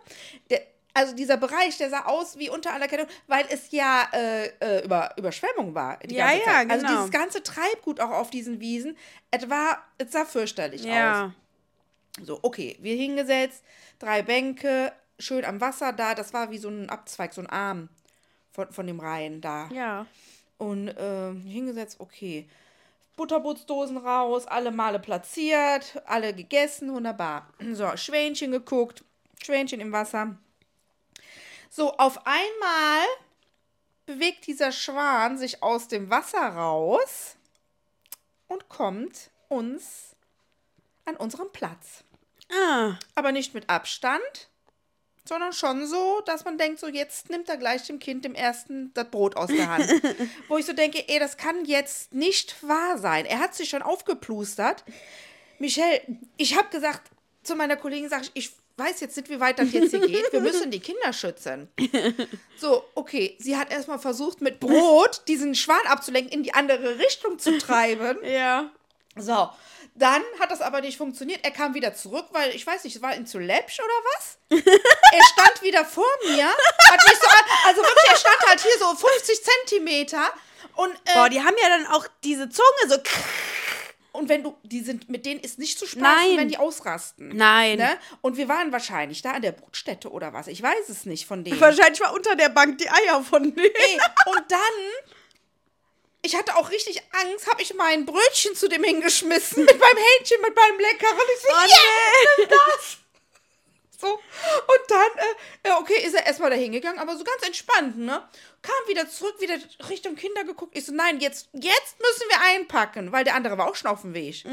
Der, 0.50 0.62
also 0.95 1.13
dieser 1.13 1.35
Bereich, 1.35 1.77
der 1.77 1.89
sah 1.89 2.05
aus 2.05 2.39
wie 2.39 2.49
unter 2.49 2.73
Anerkennung, 2.73 3.07
weil 3.27 3.45
es 3.49 3.69
ja 3.71 4.07
äh, 4.13 4.47
äh, 4.59 4.85
über 4.85 5.13
Überschwemmung 5.17 5.75
war. 5.75 5.99
Ja, 6.09 6.31
ja, 6.31 6.43
Zeit. 6.45 6.71
Also 6.71 6.85
genau. 6.85 6.97
dieses 6.97 7.11
ganze 7.11 7.43
Treibgut 7.43 7.99
auch 7.99 8.11
auf 8.11 8.29
diesen 8.29 8.61
Wiesen, 8.61 8.97
es 9.29 9.49
war, 9.49 9.83
es 9.97 10.13
sah 10.13 10.23
fürchterlich 10.23 10.83
aus. 10.83 10.87
Ja. 10.87 11.33
So, 12.23 12.39
okay, 12.41 12.77
wir 12.79 12.95
hingesetzt, 12.95 13.61
drei 13.99 14.21
Bänke, 14.21 14.93
schön 15.19 15.43
am 15.43 15.59
Wasser 15.59 15.91
da. 15.91 16.15
Das 16.15 16.33
war 16.33 16.49
wie 16.49 16.57
so 16.57 16.69
ein 16.69 16.89
Abzweig, 16.89 17.33
so 17.33 17.41
ein 17.41 17.47
Arm 17.47 17.89
von, 18.53 18.71
von 18.71 18.87
dem 18.87 19.01
Rhein 19.01 19.41
da. 19.41 19.67
Ja. 19.73 20.05
Und 20.57 20.87
äh, 20.87 21.33
hingesetzt, 21.45 21.99
okay. 21.99 22.47
Butterbootsdosen 23.17 23.97
raus, 23.97 24.47
alle 24.47 24.71
Male 24.71 24.99
platziert, 24.99 26.01
alle 26.05 26.33
gegessen, 26.33 26.93
wunderbar. 26.93 27.49
So, 27.73 27.97
Schwänchen 27.97 28.51
geguckt, 28.51 29.03
Schwänchen 29.43 29.81
im 29.81 29.91
Wasser. 29.91 30.37
So, 31.75 31.91
auf 31.98 32.25
einmal 32.25 33.05
bewegt 34.05 34.48
dieser 34.48 34.72
Schwan 34.72 35.38
sich 35.38 35.62
aus 35.62 35.89
dem 35.89 36.10
Wasser 36.10 36.39
raus 36.39 37.36
und 38.48 38.70
kommt 38.70 39.29
uns 39.50 40.15
an 41.03 41.17
unserem 41.17 41.51
Platz. 41.51 42.05
Ah. 42.50 42.98
Aber 43.15 43.34
nicht 43.34 43.53
mit 43.53 43.70
Abstand, 43.70 44.50
sondern 45.27 45.51
schon 45.51 45.86
so, 45.86 46.22
dass 46.22 46.46
man 46.46 46.58
denkt, 46.58 46.79
so 46.79 46.88
jetzt 46.88 47.29
nimmt 47.29 47.50
er 47.50 47.58
gleich 47.58 47.84
dem 47.84 48.00
Kind 48.00 48.24
dem 48.24 48.36
ersten 48.36 48.94
das 48.94 49.12
Brot 49.12 49.36
aus 49.36 49.50
der 49.50 49.67
Hand. 49.67 49.89
Wo 50.48 50.55
ich 50.55 50.65
so 50.65 50.72
denke, 50.72 51.03
ey, 51.10 51.20
das 51.20 51.36
kann 51.36 51.65
jetzt 51.65 52.13
nicht 52.13 52.65
wahr 52.65 52.98
sein. 52.98 53.25
Er 53.25 53.39
hat 53.39 53.53
sich 53.53 53.67
schon 53.67 53.82
aufgeplustert. 53.82 54.86
Michelle, 55.60 56.01
ich 56.38 56.58
habe 56.58 56.70
gesagt 56.70 57.12
zu 57.44 57.58
meiner 57.58 57.75
Kollegin, 57.75 58.08
sag 58.08 58.22
ich, 58.22 58.32
ich 58.34 58.51
weiß 58.77 59.00
jetzt 59.00 59.15
nicht, 59.17 59.29
wie 59.29 59.39
weit 59.39 59.60
das 59.60 59.72
jetzt 59.72 59.91
hier 59.91 60.00
geht. 60.08 60.32
Wir 60.32 60.41
müssen 60.41 60.72
die 60.72 60.79
Kinder 60.79 61.13
schützen. 61.13 61.70
So, 62.58 62.84
okay. 62.96 63.36
Sie 63.39 63.58
hat 63.58 63.72
erstmal 63.72 64.00
versucht, 64.00 64.41
mit 64.41 64.60
Brot 64.60 65.22
diesen 65.27 65.55
Schwan 65.55 65.86
abzulenken, 65.88 66.32
in 66.32 66.44
die 66.44 66.53
andere 66.53 67.00
Richtung 67.00 67.39
zu 67.39 67.58
treiben. 67.58 68.17
Ja. 68.25 68.70
So, 69.17 69.50
dann 69.94 70.22
hat 70.41 70.51
das 70.51 70.60
aber 70.60 70.82
nicht 70.82 70.98
funktioniert. 70.98 71.39
Er 71.44 71.51
kam 71.51 71.74
wieder 71.74 71.94
zurück, 71.94 72.25
weil 72.32 72.50
ich 72.53 72.67
weiß 72.67 72.84
nicht, 72.84 73.01
war 73.01 73.15
ihm 73.15 73.25
zu 73.25 73.39
läppsch 73.39 73.79
oder 73.79 73.94
was? 74.13 74.38
er 74.50 75.24
stand 75.34 75.62
wieder 75.62 75.86
vor 75.86 76.10
mir, 76.25 76.50
so 76.50 77.27
also 77.65 77.82
wirklich, 77.82 78.10
er 78.10 78.17
stand 78.17 78.39
halt 78.46 78.62
hier 78.62 78.77
so 78.77 78.94
50 78.94 79.41
Zentimeter 79.41 80.34
und 80.75 80.94
äh, 81.05 81.13
Boah, 81.13 81.29
die 81.29 81.41
haben 81.41 81.55
ja 81.62 81.70
dann 81.70 81.88
auch 81.88 82.05
diese 82.24 82.50
Zunge 82.50 82.89
so. 82.89 82.98
Und 84.15 84.29
wenn 84.29 84.43
du, 84.43 84.55
die 84.63 84.81
sind, 84.81 85.10
mit 85.10 85.25
denen 85.25 85.39
ist 85.39 85.60
nicht 85.60 85.77
zu 85.77 85.86
spaßen, 85.86 86.01
Nein. 86.01 86.38
wenn 86.38 86.50
die 86.50 86.57
ausrasten. 86.57 87.29
Nein. 87.36 87.77
Ne? 87.77 87.98
Und 88.22 88.38
wir 88.38 88.48
waren 88.48 88.72
wahrscheinlich 88.72 89.22
da 89.22 89.31
an 89.34 89.41
der 89.41 89.51
Brutstätte 89.51 90.10
oder 90.12 90.34
was. 90.34 90.48
Ich 90.48 90.62
weiß 90.62 90.89
es 90.89 91.05
nicht 91.05 91.25
von 91.25 91.43
denen. 91.43 91.60
Wahrscheinlich 91.60 92.00
war 92.01 92.13
unter 92.13 92.36
der 92.36 92.50
Bank 92.50 92.77
die 92.77 92.89
Eier 92.89 93.24
von 93.24 93.43
denen. 93.43 93.57
Ey, 93.57 93.98
und 94.27 94.43
dann, 94.50 94.60
ich 96.22 96.36
hatte 96.36 96.55
auch 96.55 96.72
richtig 96.72 97.01
Angst, 97.12 97.48
habe 97.51 97.62
ich 97.62 97.74
mein 97.75 98.05
Brötchen 98.05 98.55
zu 98.55 98.67
dem 98.67 98.84
hingeschmissen 98.84 99.65
mit 99.65 99.79
meinem 99.79 99.98
Hähnchen, 99.98 100.41
mit 100.41 100.55
meinem 100.55 100.79
Leckeren. 100.79 101.17
Ich 101.36 101.41
so, 101.41 101.48
Oh, 101.50 101.60
yeah, 101.60 102.36
nee. 102.39 102.45
das. 102.50 102.98
So, 103.99 104.07
und 104.07 104.81
dann, 104.89 104.99
äh, 105.17 105.67
ja, 105.69 105.79
okay, 105.79 106.05
ist 106.05 106.13
er 106.13 106.25
erstmal 106.25 106.49
da 106.49 106.55
hingegangen, 106.55 106.99
aber 106.99 107.17
so 107.17 107.23
ganz 107.23 107.43
entspannt, 107.45 107.97
ne? 107.97 108.27
Kam 108.61 108.87
wieder 108.87 109.09
zurück, 109.09 109.35
wieder 109.39 109.55
Richtung 109.89 110.15
Kinder 110.15 110.43
geguckt. 110.43 110.77
Ich 110.77 110.85
so, 110.85 110.93
nein, 110.93 111.19
jetzt, 111.19 111.49
jetzt 111.53 111.99
müssen 111.99 112.29
wir 112.29 112.41
einpacken, 112.41 113.11
weil 113.11 113.23
der 113.23 113.35
andere 113.35 113.57
war 113.57 113.69
auch 113.69 113.75
schon 113.75 113.91
auf 113.91 114.01
dem 114.01 114.13
Weg. 114.13 114.43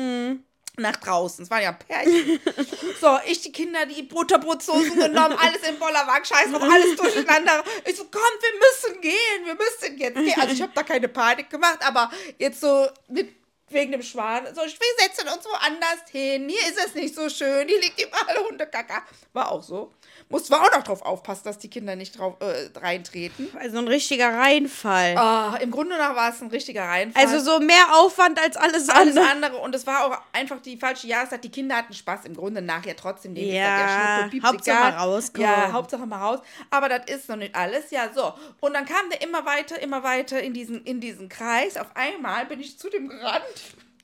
Nach 0.78 0.96
draußen. 0.96 1.44
Es 1.44 1.50
waren 1.50 1.62
ja 1.62 1.72
Pärchen. 1.72 2.40
so, 3.00 3.18
ich 3.26 3.42
die 3.42 3.52
Kinder, 3.52 3.84
die 3.84 4.04
Butterbrotsoßen 4.04 4.98
genommen, 4.98 5.36
alles 5.38 5.68
im 5.68 5.78
Bollerwagen, 5.78 6.24
scheiß 6.24 6.50
drauf, 6.50 6.62
alles 6.62 6.96
durcheinander. 6.96 7.62
Ich 7.84 7.96
so, 7.96 8.04
komm, 8.04 8.22
wir 8.22 8.58
müssen 8.58 9.00
gehen, 9.02 9.44
wir 9.44 9.54
müssen 9.54 9.98
jetzt 9.98 10.14
gehen. 10.14 10.40
Also 10.40 10.54
ich 10.54 10.62
habe 10.62 10.72
da 10.74 10.82
keine 10.82 11.08
Panik 11.08 11.50
gemacht, 11.50 11.78
aber 11.82 12.10
jetzt 12.38 12.60
so 12.60 12.88
mit, 13.08 13.34
wegen 13.72 13.92
dem 13.92 14.02
Schwan, 14.02 14.46
so, 14.54 14.62
wir 14.62 14.70
setzen 14.98 15.28
uns 15.28 15.44
woanders 15.44 16.10
hin. 16.10 16.48
Hier 16.48 16.60
ist 16.68 16.78
es 16.78 16.94
nicht 16.94 17.14
so 17.14 17.28
schön, 17.28 17.68
hier 17.68 17.80
liegt 17.80 18.00
überall 18.00 18.36
Hundekacker. 18.48 19.02
War 19.32 19.50
auch 19.50 19.62
so. 19.62 19.92
Muss 20.32 20.44
zwar 20.46 20.62
auch 20.62 20.72
noch 20.72 20.82
drauf 20.82 21.02
aufpassen, 21.02 21.42
dass 21.44 21.58
die 21.58 21.70
Kinder 21.70 21.94
nicht 21.94 22.18
drauf 22.18 22.34
äh, 22.40 22.76
reintreten. 22.78 23.48
Also 23.60 23.78
ein 23.78 23.86
richtiger 23.86 24.34
Reinfall. 24.34 25.16
Ah, 25.16 25.56
Im 25.60 25.70
Grunde 25.70 25.96
nach 25.96 26.16
war 26.16 26.30
es 26.30 26.40
ein 26.40 26.48
richtiger 26.48 26.82
Reinfall. 26.84 27.22
Also 27.24 27.38
so 27.38 27.60
mehr 27.60 27.94
Aufwand 27.94 28.40
als 28.42 28.56
alles, 28.56 28.88
alles 28.88 29.16
andere. 29.16 29.30
andere. 29.30 29.56
Und 29.58 29.74
es 29.74 29.86
war 29.86 30.06
auch 30.06 30.18
einfach 30.32 30.60
die 30.62 30.76
falsche 30.76 31.06
Jahreszeit. 31.06 31.44
Die 31.44 31.50
Kinder 31.50 31.76
hatten 31.76 31.92
Spaß 31.92 32.24
im 32.24 32.34
Grunde 32.34 32.62
nachher 32.62 32.96
trotzdem. 32.96 33.36
Ist 33.36 33.44
Ja, 33.44 34.28
Schnuppe, 34.30 34.46
Hauptsache 34.46 34.76
egal. 34.78 34.92
mal 34.92 34.98
rauskommen. 34.98 35.48
Ja, 35.50 35.72
Hauptsache 35.72 36.06
mal 36.06 36.18
raus. 36.18 36.40
Aber 36.70 36.88
das 36.88 37.02
ist 37.06 37.28
noch 37.28 37.36
nicht 37.36 37.54
alles. 37.54 37.90
Ja, 37.90 38.08
so. 38.14 38.32
Und 38.60 38.74
dann 38.74 38.86
kam 38.86 39.10
der 39.10 39.20
immer 39.22 39.44
weiter, 39.44 39.80
immer 39.80 40.02
weiter 40.02 40.40
in 40.42 40.54
diesen, 40.54 40.82
in 40.84 41.00
diesen 41.00 41.28
Kreis. 41.28 41.76
Auf 41.76 41.94
einmal 41.94 42.46
bin 42.46 42.58
ich 42.60 42.78
zu 42.78 42.88
dem 42.88 43.08
gerannt, 43.08 43.42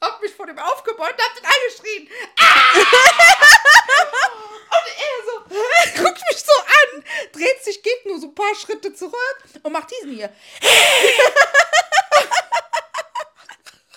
hab 0.00 0.20
mich 0.20 0.34
vor 0.34 0.46
dem 0.46 0.58
aufgebeugt 0.58 1.18
und 1.18 1.24
hab 1.24 1.34
den 1.34 1.44
angeschrien. 1.44 2.08
Ah! 2.40 2.72
und 4.74 4.86
er 4.98 5.24
so, 5.26 5.40
guckt 6.02 6.20
mich 6.30 6.44
so 6.44 6.52
an, 6.52 7.04
dreht 7.32 7.64
sich, 7.64 7.82
geht 7.82 8.06
nur 8.06 8.20
so 8.20 8.28
ein 8.28 8.34
paar 8.34 8.54
Schritte 8.54 8.94
zurück 8.94 9.38
und 9.62 9.72
macht 9.72 9.90
diesen 9.90 10.14
hier. 10.14 10.28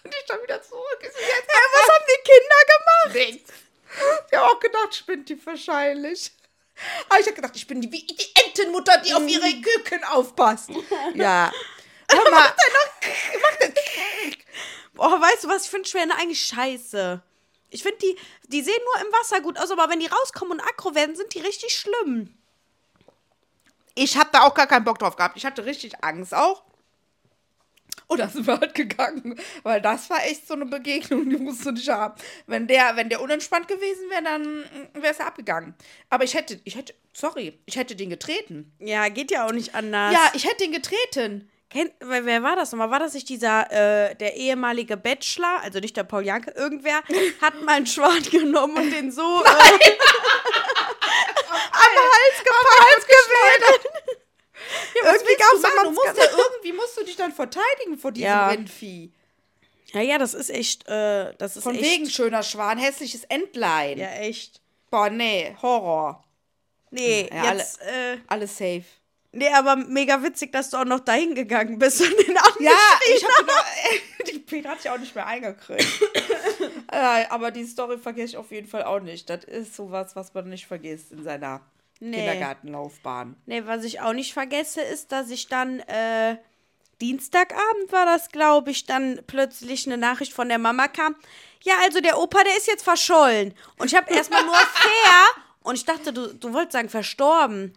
und 0.03 0.15
ich 0.15 0.25
dann 0.27 0.41
wieder 0.41 0.62
zurück. 0.62 1.00
So, 1.01 1.08
jetzt 1.08 1.48
was 1.48 1.89
haben 1.89 2.05
die 2.08 2.22
Kinder 2.24 2.62
gemacht? 2.67 3.15
Nichts. 3.15 3.51
Ich 4.29 4.38
habe 4.38 4.48
auch 4.48 4.60
gedacht, 4.60 4.96
spinnt 4.96 5.29
die 5.29 5.46
wahrscheinlich. 5.46 6.31
Aber 7.10 7.20
ich 7.20 7.25
habe 7.25 7.36
gedacht, 7.36 7.55
ich 7.55 7.67
bin 7.67 7.81
die, 7.81 7.91
wie 7.91 8.05
die 8.05 8.31
Entenmutter, 8.46 8.98
die 9.00 9.13
auf 9.13 9.27
ihre 9.27 9.62
Küken 9.62 10.03
aufpasst. 10.05 10.70
Ja. 11.13 11.51
Hör 12.10 12.31
mal. 12.31 12.53
Boah, 15.01 15.20
weißt 15.20 15.46
du 15.46 15.48
was? 15.48 15.65
Ich 15.65 15.72
finde 15.72 15.89
Schwäne 15.89 16.15
eigentlich 16.15 16.46
scheiße. 16.46 17.24
Ich 17.72 17.81
finde, 17.81 17.98
die, 17.98 18.15
die 18.50 18.62
sehen 18.62 18.77
nur 18.86 19.08
im 19.08 19.12
Wasser 19.13 19.41
gut 19.41 19.58
aus, 19.58 19.72
aber 19.72 19.89
wenn 19.89 20.00
die 20.00 20.05
rauskommen 20.05 20.60
und 20.60 20.63
aggro 20.63 20.93
werden, 20.93 21.15
sind 21.15 21.34
die 21.34 21.39
richtig 21.39 21.74
schlimm. 21.74 22.38
Ich 23.96 24.15
habe 24.15 24.29
da 24.31 24.43
auch 24.43 24.53
gar 24.53 24.67
keinen 24.67 24.84
Bock 24.84 25.00
drauf 25.00 25.15
gehabt. 25.15 25.38
Ich 25.38 25.43
hatte 25.43 25.65
richtig 25.65 26.03
Angst 26.03 26.36
auch. 26.36 26.63
Und 28.05 28.20
dann 28.20 28.29
sind 28.29 28.46
wir 28.46 28.60
halt 28.60 28.75
gegangen. 28.75 29.39
Weil 29.63 29.81
das 29.81 30.08
war 30.12 30.24
echt 30.24 30.48
so 30.48 30.53
eine 30.53 30.67
Begegnung, 30.67 31.27
die 31.27 31.38
musst 31.38 31.65
du 31.65 31.72
nicht 31.72 31.89
haben. 31.89 32.13
Wenn 32.46 32.67
der, 32.67 32.96
wenn 32.96 33.10
der 33.10 33.22
unentspannt 33.22 33.67
gewesen 33.67 34.08
wäre, 34.12 34.24
dann 34.24 34.46
wäre 34.93 35.13
es 35.13 35.17
ja 35.17 35.25
abgegangen. 35.25 35.74
Aber 36.12 36.25
ich 36.25 36.36
hätte, 36.36 36.62
ich 36.63 36.75
hätte, 36.75 36.93
sorry, 37.12 37.60
ich 37.65 37.75
hätte 37.75 37.96
den 37.96 38.12
getreten. 38.12 38.72
Ja, 38.77 39.10
geht 39.10 39.31
ja 39.31 39.48
auch 39.48 39.51
nicht 39.51 39.74
anders. 39.74 40.13
Ja, 40.13 40.31
ich 40.36 40.46
hätte 40.46 40.63
den 40.63 40.74
getreten. 40.74 41.50
Kennt, 41.72 41.94
wer, 42.01 42.44
war 42.44 42.56
das 42.58 42.72
nochmal? 42.74 42.92
War 42.92 43.00
das 43.00 43.13
nicht 43.13 43.30
dieser, 43.30 43.72
äh, 43.72 44.16
der 44.16 44.36
ehemalige 44.36 44.98
Bachelor, 44.98 45.62
also 45.62 45.80
nicht 45.80 45.96
der 45.96 46.04
Paul 46.04 46.25
Janke, 46.25 46.51
irgendwer 46.51 47.01
hat 47.42 47.62
mal 47.62 47.75
einen 47.75 47.88
Schwan 47.88 48.22
genommen 48.32 48.75
und 48.75 48.92
den 48.92 49.10
so 49.12 49.22
äh, 49.22 49.48
am 49.48 49.56
Hals 51.96 52.38
gepackt, 52.40 53.08
gewählt. 53.08 53.86
Irgendwie 54.96 55.36
gab's 55.36 55.62
gab's 55.62 55.74
immer 55.74 55.84
du 55.86 55.92
musst 55.92 56.18
ja 56.18 56.25
irgendwie 56.38 56.74
musst 56.74 56.98
du 56.98 57.04
dich 57.04 57.16
dann 57.16 57.32
verteidigen 57.32 57.98
vor 57.98 58.12
diesem 58.12 58.28
Ja. 58.28 58.50
Rindvieh. 58.50 59.12
Ja, 59.94 60.01
ja, 60.01 60.18
das 60.18 60.34
ist 60.34 60.50
echt, 60.50 60.88
äh, 60.88 61.34
das 61.38 61.58
ist 61.58 61.63
Von 61.63 61.75
echt. 61.75 61.84
wegen 61.84 62.10
schöner 62.10 62.44
Schwan, 62.44 62.78
hässliches 62.78 63.24
Entlein. 63.25 63.98
Ja, 63.98 64.12
echt. 64.12 64.62
Boah, 64.90 65.10
nee, 65.10 65.56
Horror. 65.62 66.24
Nee, 66.92 67.30
Ja, 67.34 67.54
jetzt, 67.54 67.82
äh, 67.82 68.18
Alles 68.28 68.58
safe. 68.58 68.84
Nee, 69.31 69.50
aber 69.50 69.75
mega 69.75 70.21
witzig, 70.23 70.51
dass 70.51 70.69
du 70.69 70.77
auch 70.77 70.85
noch 70.85 71.00
dahin 71.00 71.35
gegangen 71.35 71.79
bist 71.79 72.01
und 72.01 72.11
den 72.11 72.38
angeschrien 72.38 72.65
Ja, 72.65 73.00
ich 73.15 73.25
hab 73.25 73.38
gedacht, 73.38 73.65
die 74.31 74.39
Peter 74.39 74.69
hat 74.69 74.81
sich 74.81 74.91
auch 74.91 75.00
nicht 75.00 75.15
mehr 75.15 75.27
eingekriegt. 75.27 75.88
aber 77.29 77.51
die 77.51 77.65
Story 77.65 77.97
vergesse 77.97 78.33
ich 78.33 78.38
auf 78.38 78.51
jeden 78.51 78.67
Fall 78.67 78.83
auch 78.83 79.00
nicht. 79.00 79.29
Das 79.29 79.43
ist 79.43 79.75
sowas, 79.75 80.15
was 80.15 80.33
man 80.33 80.50
nicht 80.50 80.67
vergisst 80.67 81.11
in 81.11 81.23
seiner 81.23 81.61
Nee. 82.03 82.17
Kindergartenlaufbahn. 82.17 83.35
Nee, 83.45 83.63
was 83.65 83.83
ich 83.83 84.01
auch 84.01 84.13
nicht 84.13 84.33
vergesse, 84.33 84.81
ist, 84.81 85.11
dass 85.11 85.29
ich 85.29 85.47
dann, 85.47 85.81
äh, 85.81 86.38
Dienstagabend 87.00 87.91
war 87.91 88.05
das, 88.05 88.29
glaube 88.29 88.71
ich, 88.71 88.85
dann 88.85 89.21
plötzlich 89.27 89.88
eine 89.88 89.97
Nachricht 89.97 90.33
von 90.33 90.50
der 90.50 90.59
Mama 90.59 90.88
kam. 90.88 91.15
Ja, 91.61 91.73
also 91.83 92.00
der 92.00 92.19
Opa, 92.19 92.43
der 92.43 92.57
ist 92.57 92.67
jetzt 92.67 92.83
verschollen. 92.83 93.53
Und 93.77 93.88
ich 93.88 93.95
habe 93.95 94.13
erstmal 94.13 94.43
nur 94.45 94.55
fair 94.55 95.43
und 95.63 95.75
ich 95.75 95.85
dachte, 95.85 96.11
du, 96.13 96.33
du 96.33 96.53
wolltest 96.53 96.73
sagen 96.73 96.89
verstorben. 96.89 97.75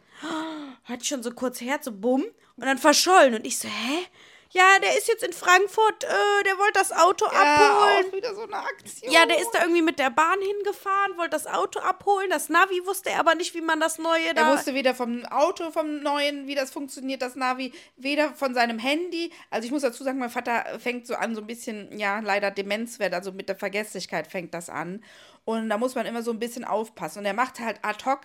Hatte 0.85 1.05
schon 1.05 1.23
so 1.23 1.31
kurz 1.31 1.61
Herz, 1.61 1.85
so 1.87 1.93
bumm. 1.93 2.25
Und 2.57 2.67
dann 2.67 2.79
verschollen. 2.79 3.35
Und 3.35 3.47
ich 3.47 3.59
so, 3.59 3.69
hä? 3.69 4.07
Ja, 4.51 4.79
der 4.81 4.97
ist 4.97 5.09
jetzt 5.09 5.25
in 5.25 5.33
Frankfurt, 5.33 6.05
äh, 6.05 6.45
der 6.45 6.57
wollte 6.59 6.75
das 6.79 6.93
Auto 6.93 7.27
abholen. 7.27 8.07
auch 8.09 8.13
wieder 8.13 8.33
so 8.37 8.43
eine 8.43 8.55
Aktion. 8.55 9.11
Ja, 9.13 9.27
der 9.27 9.41
ist 9.41 9.51
da 9.53 9.63
irgendwie 9.63 9.83
mit 9.83 9.99
der 9.99 10.11
Bahn 10.11 10.39
hingefahren, 10.41 11.17
wollte 11.17 11.31
das 11.31 11.49
Auto 11.49 11.81
abholen. 11.81 12.31
Das 12.31 12.49
Navi 12.51 12.81
wusste 12.87 13.11
er 13.11 13.19
aber 13.19 13.35
nicht, 13.35 13.53
wie 13.57 13.61
man 13.61 13.81
das 13.81 13.99
neue 13.99 14.27
Er 14.29 14.35
da. 14.35 14.53
wusste 14.53 14.75
weder 14.75 14.95
vom 14.95 15.25
Auto, 15.25 15.73
vom 15.73 16.03
neuen, 16.03 16.47
wie 16.47 16.55
das 16.55 16.71
funktioniert, 16.71 17.21
das 17.21 17.35
Navi, 17.35 17.73
weder 17.97 18.33
von 18.35 18.55
seinem 18.55 18.79
Handy. 18.79 19.33
Also 19.51 19.67
ich 19.67 19.73
muss 19.73 19.83
dazu 19.83 20.05
sagen, 20.05 20.21
mein 20.21 20.31
Vater 20.31 20.79
fängt 20.79 21.09
so 21.09 21.17
an, 21.17 21.35
so 21.35 21.41
ein 21.41 21.49
bisschen, 21.49 21.99
ja, 21.99 22.21
leider 22.21 22.53
Demenzwert, 22.53 23.13
also 23.13 23.33
mit 23.33 23.49
der 23.49 23.57
Vergesslichkeit 23.57 24.29
fängt 24.29 24.55
das 24.55 24.71
an. 24.71 25.03
Und 25.45 25.69
da 25.69 25.79
muss 25.79 25.97
man 25.97 26.07
immer 26.07 26.23
so 26.23 26.31
ein 26.31 26.39
bisschen 26.39 26.65
aufpassen. 26.65 27.19
Und 27.19 27.25
er 27.25 27.35
macht 27.35 27.59
halt 27.59 27.81
ad 27.83 28.05
hoc 28.05 28.21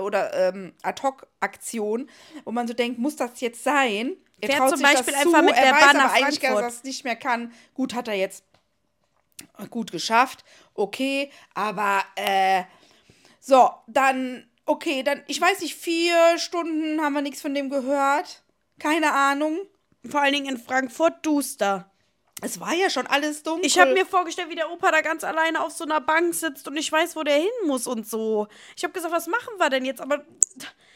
Oder 0.00 0.32
ähm, 0.48 0.74
ad 0.82 1.02
hoc 1.02 1.26
Aktion, 1.40 2.08
wo 2.44 2.52
man 2.52 2.68
so 2.68 2.74
denkt, 2.74 2.98
muss 2.98 3.16
das 3.16 3.40
jetzt 3.40 3.64
sein? 3.64 4.16
Er 4.40 4.48
Fährt 4.48 4.58
traut 4.60 4.70
zum 4.70 4.78
sich 4.78 4.86
Beispiel 4.86 5.12
das 5.12 5.22
einfach 5.26 5.40
zu, 5.40 5.44
mit 5.44 5.56
er 5.56 5.62
der 5.62 5.72
weiß 5.72 5.80
Bahn 5.80 5.96
nach 5.96 6.12
eigentlich, 6.12 6.38
dass 6.38 6.44
er 6.44 6.50
Frankfurt. 6.52 6.72
es 6.72 6.84
nicht 6.84 7.04
mehr 7.04 7.16
kann. 7.16 7.52
Gut, 7.74 7.94
hat 7.94 8.08
er 8.08 8.14
jetzt 8.14 8.44
Gut 9.68 9.92
geschafft, 9.92 10.44
okay, 10.74 11.30
aber 11.54 12.02
äh, 12.16 12.62
so, 13.40 13.70
dann, 13.86 14.48
okay, 14.64 15.02
dann, 15.02 15.22
ich 15.26 15.40
weiß 15.40 15.60
nicht, 15.60 15.74
vier 15.74 16.38
Stunden 16.38 17.00
haben 17.00 17.12
wir 17.12 17.22
nichts 17.22 17.42
von 17.42 17.54
dem 17.54 17.68
gehört. 17.68 18.42
Keine 18.78 19.12
Ahnung. 19.12 19.58
Vor 20.08 20.22
allen 20.22 20.32
Dingen 20.32 20.48
in 20.48 20.58
Frankfurt 20.58 21.24
duster. 21.26 21.90
Es 22.40 22.60
war 22.60 22.74
ja 22.74 22.88
schon 22.90 23.06
alles 23.06 23.42
dunkel. 23.42 23.66
Ich 23.66 23.78
habe 23.78 23.92
mir 23.92 24.06
vorgestellt, 24.06 24.48
wie 24.50 24.54
der 24.54 24.70
Opa 24.70 24.90
da 24.90 25.00
ganz 25.00 25.24
alleine 25.24 25.62
auf 25.62 25.72
so 25.72 25.84
einer 25.84 26.00
Bank 26.00 26.34
sitzt 26.34 26.66
und 26.68 26.76
ich 26.76 26.90
weiß, 26.90 27.16
wo 27.16 27.22
der 27.22 27.36
hin 27.36 27.48
muss 27.66 27.86
und 27.86 28.08
so. 28.08 28.48
Ich 28.76 28.84
habe 28.84 28.92
gesagt, 28.92 29.12
was 29.12 29.26
machen 29.26 29.54
wir 29.58 29.68
denn 29.70 29.84
jetzt? 29.84 30.00
Aber 30.00 30.24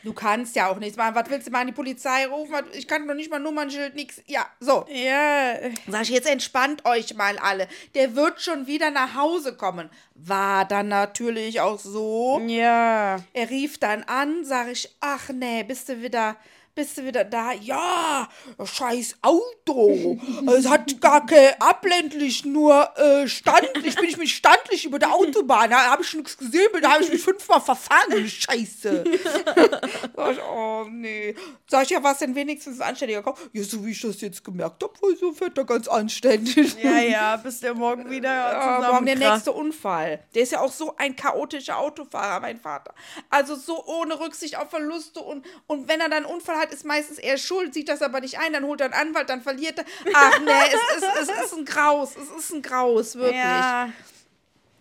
Du 0.05 0.13
kannst 0.13 0.55
ja 0.55 0.69
auch 0.69 0.79
nichts 0.79 0.99
machen. 0.99 1.15
Was 1.15 1.31
willst 1.31 1.47
du 1.47 1.51
machen? 1.51 1.69
Die 1.69 1.73
Polizei 1.73 2.27
rufen? 2.27 2.55
Ich 2.73 2.87
kann 2.87 3.07
noch 3.07 3.15
nicht 3.15 3.31
mal 3.31 3.39
Nummernschild, 3.41 3.95
nix. 3.95 4.21
Ja, 4.27 4.47
so. 4.61 4.85
ja, 4.91 5.55
Sag 5.89 6.03
ich, 6.03 6.11
jetzt 6.11 6.29
entspannt 6.29 6.85
euch 6.85 7.15
mal 7.15 7.39
alle. 7.39 7.67
Der 7.95 8.15
wird 8.15 8.43
schon 8.43 8.67
wieder 8.67 8.91
nach 8.91 9.15
Hause 9.15 9.57
kommen. 9.57 9.89
War 10.15 10.67
dann 10.67 10.89
natürlich 10.89 11.63
auch 11.63 11.79
so. 11.79 12.39
ja. 12.47 13.17
Er 13.33 13.51
rief 13.51 13.79
dann 13.79 14.03
an, 14.03 14.45
sag 14.45 14.69
ich, 14.71 14.95
ach 15.01 15.31
nee, 15.31 15.63
bist 15.63 15.89
du 15.89 16.03
wieder, 16.03 16.37
bist 16.75 16.99
du 16.99 17.05
wieder 17.05 17.25
da? 17.25 17.53
Ja, 17.53 18.29
scheiß 18.63 19.17
Auto. 19.23 20.19
Es 20.57 20.69
hat 20.69 21.01
gar 21.01 21.25
kein 21.25 21.61
abländlich, 21.61 22.45
nur 22.45 22.91
äh, 22.99 23.29
standlich. 23.29 23.95
Bin 23.95 24.09
ich 24.09 24.17
mit 24.17 24.29
standlich 24.75 24.85
über 24.85 24.99
der 24.99 25.13
Autobahn. 25.13 25.71
Da 25.71 25.91
habe 25.91 26.03
ich 26.03 26.15
nichts 26.15 26.37
gesehen, 26.37 26.69
da 26.81 26.93
habe 26.93 27.05
ich 27.05 27.11
mich 27.11 27.23
fünfmal 27.23 27.61
verfahren. 27.61 28.29
Scheiße. 28.29 29.05
Sag 30.17 30.33
ich, 30.33 30.43
oh 30.43 30.87
nee. 30.91 31.35
Sag 31.67 31.85
ich, 31.85 31.91
ja, 31.91 32.03
was 32.03 32.19
denn 32.19 32.35
wenigstens 32.35 32.81
anständiger 32.81 33.23
Kopf? 33.23 33.49
Ja, 33.53 33.63
so 33.63 33.85
wie 33.85 33.93
ich 33.93 34.01
das 34.01 34.21
jetzt 34.21 34.45
gemerkt 34.45 34.83
habe, 34.83 34.93
war 35.01 35.17
so 35.17 35.33
fährt 35.33 35.57
er 35.57 35.65
ganz 35.65 35.89
anständig. 35.89 36.77
Ja, 36.83 37.01
ja, 37.01 37.37
bis 37.37 37.61
der 37.61 37.75
morgen 37.75 38.11
wieder 38.11 38.51
zusammen 38.79 38.93
morgen 38.93 39.07
der 39.07 39.17
nächste 39.17 39.53
Unfall. 39.53 40.25
Der 40.35 40.43
ist 40.43 40.53
ja 40.53 40.61
auch 40.61 40.73
so 40.73 40.97
ein 40.97 41.17
chaotischer 41.17 41.79
Autofahrer, 41.79 42.41
mein 42.41 42.59
Vater. 42.59 42.95
Also 43.31 43.55
so 43.55 43.85
ohne 43.87 44.19
Rücksicht 44.19 44.59
auf 44.59 44.71
Verluste 44.71 45.21
und, 45.21 45.45
und 45.67 45.89
wenn 45.89 46.01
er 46.01 46.09
dann 46.09 46.25
einen 46.25 46.27
Unfall 46.27 46.57
hat, 46.57 46.73
ist 46.73 46.85
meistens 46.85 47.19
er 47.19 47.39
schuld, 47.39 47.75
sieht 47.75 47.89
das 47.89 48.03
aber 48.03 48.21
nicht 48.21 48.39
ein, 48.39 48.53
dann 48.53 48.65
holt 48.65 48.81
er 48.81 48.87
einen 48.87 49.09
Anwalt, 49.09 49.29
dann 49.29 49.43
verliert 49.43 49.79
er. 49.79 49.85
Ach 50.15 50.39
nee, 50.41 50.51
es 50.69 51.03
ist, 51.03 51.31
es 51.31 51.45
ist 51.45 51.55
ein 51.55 51.65
Graus, 51.65 52.11
es 52.17 52.45
ist 52.45 52.53
ein 52.53 52.63
Graus, 52.63 53.15
wirklich. 53.17 53.37
Ja, 53.37 53.91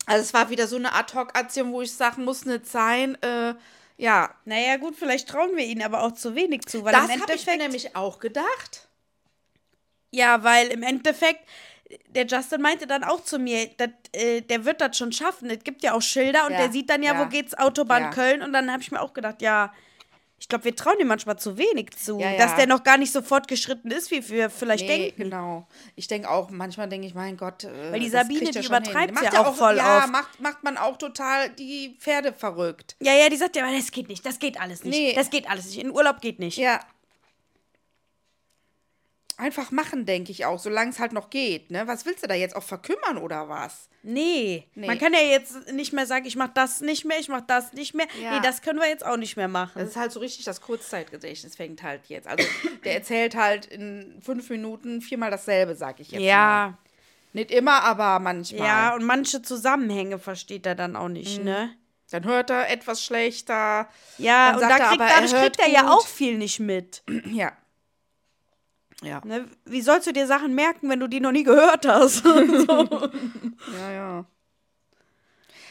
Also 0.05 0.21
es 0.21 0.33
war 0.33 0.49
wieder 0.49 0.67
so 0.67 0.75
eine 0.75 0.93
Ad-Hoc-Aktion, 0.93 1.71
wo 1.71 1.81
ich 1.81 1.93
sagen 1.93 2.23
muss 2.25 2.45
nicht 2.45 2.67
sein. 2.67 3.21
Äh, 3.21 3.55
ja, 3.97 4.33
naja, 4.45 4.77
gut, 4.77 4.95
vielleicht 4.97 5.29
trauen 5.29 5.55
wir 5.55 5.65
ihnen 5.65 5.81
aber 5.81 6.03
auch 6.03 6.13
zu 6.13 6.35
wenig 6.35 6.63
zu, 6.65 6.83
weil 6.83 6.93
das 6.93 7.09
habe 7.09 7.33
ich 7.33 7.45
mir 7.45 7.57
nämlich 7.57 7.95
auch 7.95 8.19
gedacht. 8.19 8.87
Ja, 10.11 10.43
weil 10.43 10.67
im 10.67 10.83
Endeffekt, 10.83 11.47
der 12.09 12.25
Justin 12.25 12.61
meinte 12.61 12.85
dann 12.85 13.03
auch 13.03 13.23
zu 13.23 13.39
mir, 13.39 13.67
dat, 13.77 13.91
äh, 14.11 14.41
der 14.41 14.65
wird 14.65 14.81
das 14.81 14.97
schon 14.97 15.11
schaffen. 15.11 15.49
Es 15.49 15.63
gibt 15.63 15.83
ja 15.83 15.93
auch 15.93 16.01
Schilder 16.01 16.45
und 16.45 16.51
Ja, 16.53 16.59
der 16.59 16.71
sieht 16.71 16.89
dann 16.89 17.01
ja, 17.01 17.13
ja. 17.13 17.19
wo 17.19 17.29
geht's 17.29 17.57
Autobahn 17.57 18.03
Ja. 18.03 18.09
Köln. 18.09 18.41
Und 18.41 18.53
dann 18.53 18.71
habe 18.71 18.81
ich 18.81 18.91
mir 18.91 19.01
auch 19.01 19.13
gedacht, 19.13 19.41
ja, 19.41 19.73
ich 20.43 20.49
glaube, 20.49 20.65
wir 20.65 20.75
trauen 20.75 20.99
ihm 20.99 21.07
manchmal 21.07 21.39
zu 21.39 21.57
wenig 21.57 21.91
zu. 21.91 22.19
Ja, 22.19 22.31
ja. 22.31 22.37
Dass 22.37 22.57
der 22.57 22.67
noch 22.67 22.83
gar 22.83 22.97
nicht 22.97 23.13
so 23.13 23.21
fortgeschritten 23.21 23.89
ist, 23.91 24.11
wie 24.11 24.27
wir 24.27 24.49
vielleicht 24.49 24.85
Nee, 24.85 25.05
denken. 25.05 25.23
genau. 25.23 25.65
Ich 25.95 26.09
denke 26.09 26.29
auch, 26.29 26.49
manchmal 26.49 26.89
denke 26.89 27.07
ich, 27.07 27.15
mein 27.15 27.37
Gott. 27.37 27.63
Äh, 27.63 27.93
Weil 27.93 28.01
die 28.01 28.09
Sabine, 28.09 28.51
die 28.51 28.67
Macht 28.67 29.23
ja 29.33 29.45
auch 29.45 29.55
voll 29.55 29.77
Ja, 29.77 29.99
oft. 29.99 30.11
macht, 30.11 30.41
macht 30.41 30.63
man 30.65 30.75
auch 30.75 30.97
total 30.97 31.49
die 31.51 31.95
Pferde 31.97 32.33
verrückt. 32.33 32.97
Ja, 32.99 33.13
ja, 33.13 33.29
die 33.29 33.37
sagt 33.37 33.55
ja, 33.55 33.63
aber 33.65 33.73
das 33.73 33.89
geht 33.89 34.09
nicht, 34.09 34.25
das 34.25 34.37
geht 34.37 34.59
alles 34.59 34.83
nicht. 34.83 34.93
Nee. 34.93 35.13
Das 35.15 35.29
geht 35.29 35.49
alles 35.49 35.67
nicht. 35.67 35.77
In 35.77 35.91
Urlaub 35.91 36.19
geht 36.19 36.39
nicht. 36.39 36.57
Ja. 36.57 36.81
Einfach 39.43 39.71
machen, 39.71 40.05
denke 40.05 40.31
ich 40.31 40.45
auch, 40.45 40.57
solange 40.57 40.91
es 40.91 40.99
halt 40.99 41.11
noch 41.11 41.29
geht. 41.29 41.69
Ne? 41.69 41.85
Was 41.85 42.05
willst 42.05 42.23
du 42.23 42.27
da 42.27 42.33
jetzt 42.33 42.55
auch 42.55 42.63
verkümmern 42.63 43.17
oder 43.17 43.49
was? 43.49 43.89
Nee. 44.01 44.65
Nee. 44.73 44.87
Man 44.87 44.97
kann 44.97 45.11
ja 45.11 45.19
jetzt 45.19 45.69
nicht 45.73 45.91
mehr 45.91 46.05
sagen, 46.05 46.25
ich 46.25 46.37
mach 46.37 46.47
das 46.53 46.79
nicht 46.79 47.03
mehr, 47.03 47.19
ich 47.19 47.27
mach 47.27 47.41
das 47.41 47.73
nicht 47.73 47.93
mehr. 47.93 48.05
Ja. 48.21 48.35
Nee, 48.35 48.39
das 48.41 48.61
können 48.61 48.79
wir 48.79 48.87
jetzt 48.87 49.05
auch 49.05 49.17
nicht 49.17 49.35
mehr 49.35 49.49
machen. 49.49 49.73
Das 49.75 49.89
ist 49.89 49.95
halt 49.97 50.13
so 50.13 50.21
richtig, 50.21 50.45
das 50.45 50.61
Kurzzeitgedächtnis 50.61 51.57
fängt 51.57 51.83
halt 51.83 52.01
jetzt. 52.07 52.25
Also 52.27 52.45
der 52.85 52.93
erzählt 52.95 53.35
halt 53.35 53.65
in 53.65 54.21
fünf 54.23 54.49
Minuten 54.49 55.01
viermal 55.01 55.29
dasselbe, 55.31 55.75
sag 55.75 55.99
ich 55.99 56.11
jetzt 56.11 56.21
Mal. 56.21 56.27
ja. 56.27 56.77
Nicht 57.33 57.51
immer, 57.51 57.83
aber 57.83 58.19
manchmal. 58.19 58.65
Ja, 58.67 58.95
und 58.95 59.03
manche 59.03 59.41
Zusammenhänge 59.41 60.19
versteht 60.19 60.65
er 60.67 60.75
dann 60.75 60.95
auch 60.95 61.09
nicht, 61.09 61.39
Mhm. 61.39 61.45
ne? 61.45 61.75
Dann 62.11 62.25
hört 62.25 62.49
er 62.51 62.69
etwas 62.69 63.03
schlechter. 63.03 63.89
Ja, 64.19 64.53
und 64.53 64.61
da 64.61 64.77
kriegt, 64.77 65.01
dadurch 65.01 65.33
er 65.33 65.41
hört 65.41 65.57
kriegt 65.57 65.67
er 65.67 65.73
ja 65.73 65.89
auch 65.91 66.05
viel 66.05 66.37
nicht 66.37 66.59
mit. 66.59 67.01
Ja. 67.31 67.51
Ja. 69.03 69.21
Ne? 69.25 69.47
Wie 69.65 69.81
sollst 69.81 70.07
du 70.07 70.13
dir 70.13 70.25
Sachen 70.27 70.55
merken, 70.55 70.89
wenn 70.89 70.99
du 70.99 71.07
die 71.07 71.19
noch 71.19 71.31
nie 71.31 71.43
gehört 71.43 71.85
hast? 71.87 72.17
so. 72.23 72.31
Ja, 73.77 73.91
ja. 73.91 74.25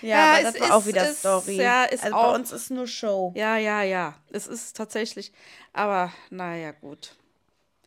Ja, 0.02 0.08
Ja, 0.08 0.32
aber 0.32 0.38
es 0.48 0.52
das 0.54 0.60
war 0.60 0.76
auch 0.76 0.80
ist- 0.80 0.86
wieder 0.86 1.08
es- 1.10 1.18
Story. 1.20 1.56
ja, 1.56 1.84
ist 1.84 2.04
also 2.04 2.16
auch- 2.16 2.28
bei 2.32 2.34
uns 2.38 2.52
ist 2.52 2.70
nur 2.70 2.86
Show. 2.86 3.32
Ja, 3.36 3.56
ja, 3.56 3.82
ja. 3.82 4.14
Es 4.30 4.46
ist 4.46 4.76
tatsächlich. 4.76 5.32
Aber 5.72 6.12
naja, 6.30 6.72
gut. 6.72 7.14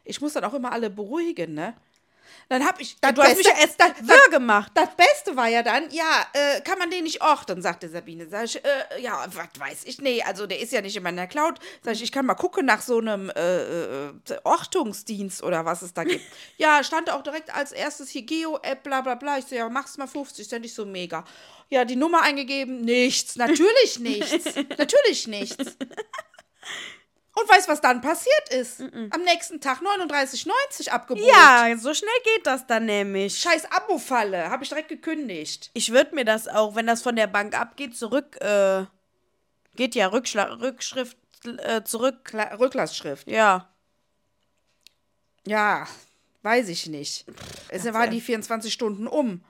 Ich 0.04 0.22
muss 0.22 0.34
dann 0.34 0.44
auch 0.46 0.54
immer 0.54 0.72
alle 0.72 0.90
beruhigen, 0.90 1.54
ne? 1.54 1.74
Dann 2.50 2.66
hab 2.66 2.80
ich. 2.80 2.98
Das 3.02 3.14
du 3.14 3.24
hast 3.24 3.38
mich 3.38 3.46
ja 3.46 3.54
erst 3.60 3.80
das, 3.80 3.92
wirr 4.02 4.30
gemacht. 4.32 4.72
das 4.76 4.90
Beste 4.96 5.36
war 5.36 5.48
ja 5.48 5.64
dann, 5.64 5.90
ja, 5.92 6.26
äh, 6.34 6.62
kann 6.62 6.78
man 6.78 6.90
den 6.92 7.04
nicht 7.04 7.22
orten, 7.22 7.62
sagte 7.62 7.90
Sabine. 7.90 8.28
Sag 8.30 8.46
ich, 8.46 8.64
äh, 8.64 9.02
ja, 9.02 9.26
was 9.28 9.48
weiß 9.60 9.84
ich, 9.86 10.00
nee, 10.00 10.22
also 10.22 10.48
der 10.48 10.60
ist 10.60 10.72
ja 10.72 10.82
nicht 10.82 10.96
in 10.96 11.04
meiner 11.04 11.28
Cloud. 11.28 11.60
Sag 11.84 11.94
ich, 11.96 12.04
ich 12.04 12.12
kann 12.12 12.26
mal 12.26 12.36
gucken 12.36 12.66
nach 12.66 12.82
so 12.82 13.00
einem 13.00 13.30
äh, 13.30 14.08
äh, 14.08 14.14
Ortungsdienst 14.44 15.44
oder 15.44 15.66
was 15.66 15.82
es 15.82 15.94
da 15.94 16.04
gibt. 16.04 16.24
ja, 16.58 16.84
stand 16.84 17.10
auch 17.10 17.24
direkt 17.24 17.54
als 17.54 17.72
erstes 17.72 18.10
hier 18.10 18.24
Geo-App, 18.24 18.84
bla 18.84 19.02
bla 19.02 19.16
bla. 19.16 19.38
Ich 19.38 19.46
so, 19.46 19.56
ja, 19.56 19.68
mach's 19.70 19.98
mal 19.98 20.08
50 20.08 20.48
Cent, 20.48 20.66
ich 20.66 20.74
so 20.74 20.86
mega. 20.86 21.24
Ja, 21.70 21.84
die 21.84 21.96
Nummer 21.96 22.22
eingegeben, 22.22 22.82
nichts, 22.82 23.36
natürlich 23.36 24.00
nichts, 24.00 24.56
natürlich 24.78 25.28
nichts. 25.28 25.78
Und 27.38 27.50
weißt 27.50 27.68
was 27.68 27.82
dann 27.82 28.00
passiert 28.00 28.50
ist? 28.50 28.80
Am 28.82 29.22
nächsten 29.24 29.60
Tag 29.60 29.82
39,90 29.82 30.90
abgebucht. 30.90 31.26
Ja, 31.28 31.76
so 31.78 31.94
schnell 31.94 32.10
geht 32.24 32.48
das 32.48 32.66
dann 32.66 32.86
nämlich. 32.86 33.38
Scheiß 33.40 33.70
Abo-Falle, 33.72 34.50
habe 34.50 34.64
ich 34.64 34.70
direkt 34.70 34.88
gekündigt. 34.88 35.70
Ich 35.74 35.92
würde 35.92 36.16
mir 36.16 36.24
das 36.24 36.48
auch, 36.48 36.76
wenn 36.76 36.88
das 36.88 37.02
von 37.02 37.18
der 37.18 37.28
Bank 37.28 37.60
abgeht, 37.60 37.98
zurück, 37.98 38.38
äh, 38.42 38.86
geht 39.76 39.96
ja 39.96 40.08
Rückschla 40.08 40.46
Rückschrift 40.62 41.18
äh, 41.46 41.84
zurück. 41.84 42.24
Kla 42.24 42.56
Rücklassschrift. 42.56 43.28
Ja. 43.28 43.70
Ja, 45.46 45.88
weiß 46.42 46.70
ich 46.70 46.88
nicht. 46.88 47.26
Es 47.68 47.84
waren 47.92 48.12
die 48.12 48.22
24 48.22 48.74
Stunden 48.74 49.08
um. 49.08 49.44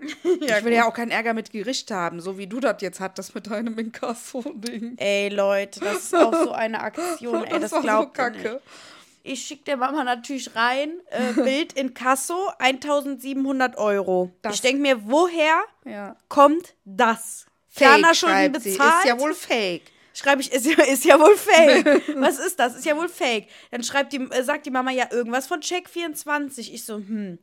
ich 0.24 0.64
will 0.64 0.72
ja 0.72 0.86
auch 0.86 0.94
keinen 0.94 1.10
Ärger 1.10 1.34
mit 1.34 1.50
Gericht 1.50 1.90
haben, 1.90 2.20
so 2.20 2.38
wie 2.38 2.46
du 2.46 2.60
das 2.60 2.76
jetzt 2.80 3.00
hattest 3.00 3.34
mit 3.34 3.50
deinem 3.50 3.78
Inkasso-Ding. 3.78 4.96
Ey, 4.98 5.28
Leute, 5.28 5.80
das 5.80 6.04
ist 6.04 6.14
auch 6.14 6.32
so 6.32 6.52
eine 6.52 6.80
Aktion, 6.80 7.44
ey, 7.44 7.60
das, 7.60 7.72
war 7.72 7.82
glaubt 7.82 8.16
so 8.16 8.22
ihr 8.22 8.30
nicht. 8.30 8.42
kacke. 8.44 8.60
Ich 9.22 9.42
schicke 9.42 9.64
der 9.64 9.76
Mama 9.76 10.02
natürlich 10.02 10.54
rein, 10.56 10.92
äh, 11.10 11.32
Bild 11.42 11.74
in 11.74 11.92
Kasso, 11.94 12.48
1700 12.58 13.76
Euro. 13.76 14.30
Das- 14.42 14.54
ich 14.56 14.60
denke 14.62 14.80
mir, 14.82 15.06
woher 15.08 15.62
Ja. 15.84 16.16
kommt 16.28 16.74
das? 16.84 17.46
Fake, 17.68 17.88
Fernerschulden 17.88 18.36
schreibt 18.54 18.62
sie. 18.62 18.70
bezahlt? 18.72 18.94
Ist 18.98 19.04
ja 19.08 19.20
wohl 19.20 19.34
fake. 19.34 19.82
Schreibe 20.12 20.42
ich, 20.42 20.52
ist 20.52 20.66
ja, 20.66 20.82
ist 20.84 21.04
ja 21.04 21.20
wohl 21.20 21.36
fake. 21.36 22.02
Was 22.16 22.38
ist 22.40 22.58
das? 22.58 22.74
Ist 22.76 22.84
ja 22.84 22.96
wohl 22.96 23.08
fake. 23.08 23.46
Dann 23.70 23.84
schreibt 23.84 24.12
die, 24.12 24.18
äh, 24.18 24.42
sagt 24.42 24.66
die 24.66 24.70
Mama 24.70 24.90
ja 24.90 25.06
irgendwas 25.10 25.46
von 25.46 25.60
Check24. 25.60 26.58
Ich 26.72 26.84
so, 26.84 26.96
hm. 26.96 27.38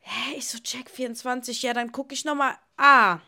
Hä? 0.00 0.36
Ich 0.36 0.48
so, 0.48 0.58
Check24. 0.58 1.62
Ja, 1.64 1.72
dann 1.74 1.92
gucke 1.92 2.14
ich 2.14 2.24
nochmal. 2.24 2.54
Ah. 2.76 3.18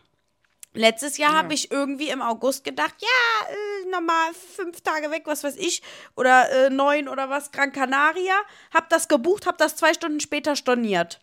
Letztes 0.75 1.19
Jahr 1.19 1.35
habe 1.35 1.53
ich 1.53 1.71
irgendwie 1.71 2.09
im 2.09 2.23
August 2.23 2.65
gedacht, 2.65 2.95
ja, 2.99 3.49
äh, 3.51 3.91
nochmal 3.91 4.33
fünf 4.33 4.81
Tage 4.81 5.11
weg, 5.11 5.25
was 5.27 5.45
weiß 5.45 5.57
ich, 5.57 5.83
oder 6.17 6.51
äh, 6.51 6.71
neun 6.71 7.09
oder 7.09 7.29
was, 7.29 7.53
Gran 7.53 7.73
Canaria. 7.73 8.35
Hab 8.73 8.89
das 8.89 9.07
gebucht, 9.07 9.47
hab 9.47 9.59
das 9.59 9.77
zwei 9.77 9.93
Stunden 9.93 10.21
später 10.21 10.57
storniert. 10.57 11.21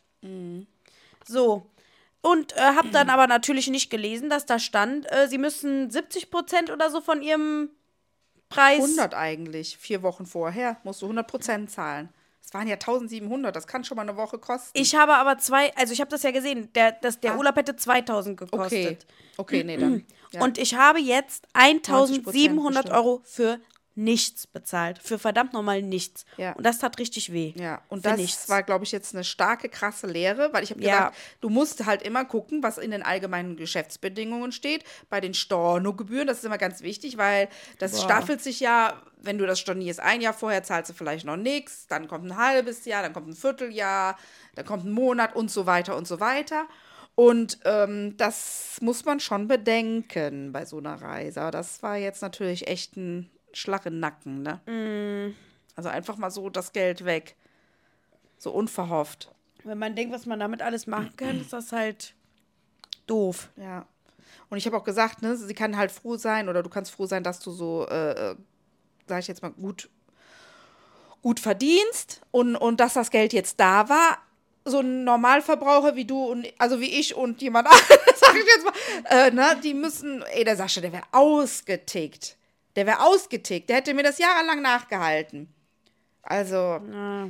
So. 1.26 1.66
Und 2.22 2.56
äh, 2.58 2.60
hab 2.60 2.92
dann 2.92 3.10
aber 3.10 3.26
natürlich 3.28 3.70
nicht 3.70 3.90
gelesen, 3.90 4.30
dass 4.30 4.46
da 4.46 4.60
stand, 4.60 5.12
äh, 5.12 5.28
sie 5.28 5.38
müssen 5.38 5.90
70 5.90 6.30
Prozent 6.30 6.70
oder 6.70 6.92
so 6.92 7.02
von 7.02 7.22
ihrem 7.22 7.70
Preis. 8.50 8.82
100 8.82 9.14
eigentlich. 9.14 9.78
Vier 9.78 10.04
Wochen 10.04 10.26
vorher 10.26 10.78
musst 10.84 11.02
du 11.02 11.10
100% 11.10 11.68
zahlen. 11.68 12.10
Es 12.50 12.54
waren 12.56 12.68
ja 12.68 12.74
1700, 12.78 13.56
das 13.56 13.68
kann 13.68 13.84
schon 13.84 13.96
mal 13.96 14.02
eine 14.02 14.18
Woche 14.18 14.40
kosten. 14.40 14.72
Ich 14.74 14.96
habe 14.96 15.14
aber 15.14 15.38
zwei, 15.38 15.72
also 15.76 15.94
ich 15.94 16.02
habe 16.02 16.10
das 16.10 16.24
ja 16.24 16.32
gesehen, 16.32 16.74
der, 16.74 16.94
das, 16.94 17.20
der 17.20 17.38
Urlaub 17.38 17.56
hätte 17.56 17.76
2000 17.76 18.42
Ah. 18.42 18.46
okay. 18.46 18.50
gekostet. 18.58 19.06
Okay, 19.38 19.64
nee, 19.64 19.78
dann. 19.78 20.04
Ja. 20.32 20.44
Und 20.44 20.60
ich 20.60 20.76
habe 20.76 21.00
jetzt 21.00 21.48
1700 21.54 22.84
bestimmt. 22.84 22.96
Euro 22.96 23.22
für 23.24 23.60
nichts 23.96 24.48
bezahlt. 24.48 25.00
Für 25.00 25.20
verdammt 25.20 25.52
nochmal 25.54 25.82
nichts. 25.82 26.26
Ja. 26.38 26.54
Und 26.54 26.66
das 26.66 26.80
tat 26.80 26.98
richtig 27.00 27.34
weh. 27.34 27.54
Ja, 27.58 27.82
und 27.90 28.06
das 28.06 28.18
nichts. 28.18 28.48
war, 28.50 28.64
glaube 28.64 28.86
ich, 28.86 28.92
jetzt 28.92 29.14
eine 29.14 29.24
starke, 29.24 29.68
krasse 29.68 30.08
Lehre, 30.08 30.54
weil 30.54 30.64
ich 30.64 30.70
habe 30.72 30.82
Ja. 30.82 31.08
gesagt, 31.10 31.18
du 31.42 31.50
musst 31.50 31.86
halt 31.86 32.02
immer 32.04 32.24
gucken, 32.24 32.64
was 32.64 32.78
in 32.78 32.92
den 32.92 33.04
allgemeinen 33.04 33.58
Geschäftsbedingungen 33.58 34.52
steht. 34.52 34.84
Bei 35.10 35.20
den 35.20 35.34
Stornogebühren, 35.34 36.28
das 36.28 36.38
ist 36.40 36.46
immer 36.46 36.58
ganz 36.58 36.82
wichtig, 36.82 37.18
weil 37.18 37.50
das 37.80 37.92
Boah. 37.92 38.02
staffelt 38.04 38.42
sich 38.42 38.60
ja, 38.62 39.02
wenn 39.18 39.38
du 39.38 39.46
das 39.46 39.60
stornierst, 39.60 40.00
ein 40.00 40.22
Jahr 40.22 40.34
vorher 40.34 40.64
zahlst 40.64 40.90
du 40.92 40.94
vielleicht 40.94 41.26
noch 41.26 41.36
nichts, 41.38 41.88
dann 41.88 42.08
kommt 42.08 42.26
ein 42.26 42.38
halbes 42.38 42.86
Jahr, 42.86 43.02
dann 43.04 43.12
kommt 43.12 43.28
ein 43.28 43.36
Vierteljahr, 43.36 44.18
dann 44.56 44.66
kommt 44.66 44.86
ein 44.86 44.92
Monat 44.94 45.36
und 45.36 45.52
so 45.52 45.66
weiter 45.66 45.98
und 45.98 46.08
so 46.08 46.20
weiter. 46.22 46.68
Und 47.16 47.60
ähm, 47.66 48.16
das 48.16 48.78
muss 48.80 49.04
man 49.04 49.20
schon 49.20 49.50
bedenken 49.50 50.54
bei 50.54 50.64
so 50.66 50.78
einer 50.78 51.02
Reise. 51.02 51.50
Das 51.52 51.84
war 51.84 51.98
jetzt 51.98 52.22
natürlich 52.22 52.68
echt 52.70 52.96
ein 52.96 53.30
Schlag 53.54 53.86
im 53.86 54.00
Nacken, 54.00 54.44
ne? 54.44 54.60
Mm. 54.66 55.36
Also 55.76 55.90
einfach 55.90 56.18
mal 56.18 56.32
so 56.32 56.50
das 56.50 56.74
Geld 56.74 57.06
weg. 57.06 57.36
So 58.38 58.52
unverhofft. 58.52 59.32
Wenn 59.64 59.78
man 59.78 59.96
denkt, 59.96 60.14
was 60.14 60.26
man 60.26 60.40
damit 60.40 60.62
alles 60.62 60.88
machen 60.88 61.16
kann, 61.18 61.42
ist 61.42 61.54
das 61.54 61.72
halt 61.72 62.14
doof. 63.08 63.50
Ja. 63.58 63.86
Und 64.50 64.58
ich 64.58 64.66
habe 64.66 64.78
auch 64.78 64.84
gesagt, 64.84 65.22
ne, 65.22 65.36
sie 65.36 65.54
kann 65.54 65.78
halt 65.78 65.92
froh 65.92 66.18
sein 66.18 66.50
oder 66.50 66.64
du 66.64 66.70
kannst 66.70 66.92
froh 66.92 67.06
sein, 67.06 67.24
dass 67.24 67.40
du 67.40 67.52
so, 67.52 67.88
äh, 67.88 68.32
äh, 68.32 68.36
sag 69.08 69.20
ich 69.20 69.28
jetzt 69.28 69.42
mal, 69.42 69.52
gut, 69.52 69.90
gut 71.22 71.40
verdienst 71.40 72.22
und, 72.32 72.56
und 72.56 72.80
dass 72.80 72.94
das 72.94 73.12
Geld 73.12 73.34
jetzt 73.34 73.60
da 73.60 73.90
war. 73.90 74.18
So 74.66 74.80
ein 74.80 75.04
Normalverbraucher 75.04 75.96
wie 75.96 76.06
du 76.06 76.26
und 76.26 76.48
also 76.58 76.80
wie 76.80 77.00
ich 77.00 77.16
und 77.16 77.42
jemand 77.42 77.68
anderes, 77.72 78.20
sag 78.20 78.36
ich 78.36 78.46
jetzt 78.46 78.66
mal, 78.66 78.74
äh, 79.10 79.32
ne, 79.32 79.60
die 79.64 79.74
müssen, 79.74 80.24
ey, 80.34 80.44
der 80.44 80.56
Sascha, 80.56 80.82
der 80.82 80.94
wäre 80.94 81.06
ausgetickt. 81.12 82.38
Der 82.80 82.86
wäre 82.86 83.02
ausgetickt. 83.02 83.68
Der 83.70 83.76
hätte 83.76 83.94
mir 83.94 84.04
das 84.04 84.20
jahrelang 84.20 84.62
nachgehalten. 84.62 85.54
Also, 86.22 86.80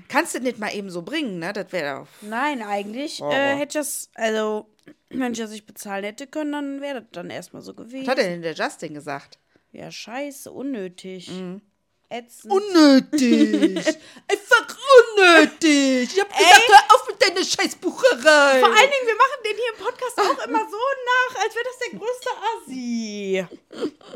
kannst 0.08 0.36
du 0.36 0.40
nicht 0.42 0.60
mal 0.60 0.72
eben 0.76 0.92
so 0.92 1.02
bringen, 1.02 1.40
ne? 1.40 1.54
Das 1.54 1.72
wäre 1.72 2.02
doch. 2.02 2.08
Nein, 2.22 2.62
eigentlich 2.62 3.20
Oh. 3.20 3.32
äh, 3.32 3.56
hätte 3.56 3.80
ich 3.80 3.84
das, 3.86 4.10
also, 4.14 4.70
wenn 5.10 5.32
ich 5.32 5.40
das 5.40 5.50
nicht 5.50 5.66
bezahlen 5.66 6.04
hätte 6.04 6.28
können, 6.28 6.52
dann 6.52 6.82
wäre 6.82 7.02
das 7.02 7.10
dann 7.14 7.32
erstmal 7.32 7.64
so 7.64 7.74
gewesen. 7.74 8.06
Was 8.06 8.12
hat 8.12 8.20
denn 8.20 8.44
der 8.44 8.54
Justin 8.54 8.94
gesagt? 8.94 9.40
Ja, 9.72 9.90
scheiße, 9.90 10.52
unnötig. 10.52 11.32
Mhm. 11.32 11.64
Ätzend. 12.10 12.54
Unnötig. 12.54 13.76
Einfach 14.28 14.78
unnötig. 15.18 16.14
Ich 16.14 16.20
hab 16.22 16.30
gesagt, 16.30 16.64
hör 16.68 16.96
auf 16.96 17.08
mit 17.08 17.22
deiner 17.24 17.44
Scheißbucherei. 17.44 18.60
Vor 18.60 18.70
allen 18.70 18.92
Dingen, 18.92 19.08
wir 19.08 19.16
machen 19.16 19.44
den 19.46 19.56
hier 19.56 19.74
im 19.80 19.84
Podcast 19.84 20.20
auch 20.20 20.46
immer 20.48 20.60
so 20.70 20.78
nach, 20.78 21.44
als 21.44 21.56
wäre 21.56 21.66
das 21.66 21.80
der 21.80 22.00
größte 22.00 22.30
Assi. 22.54 23.46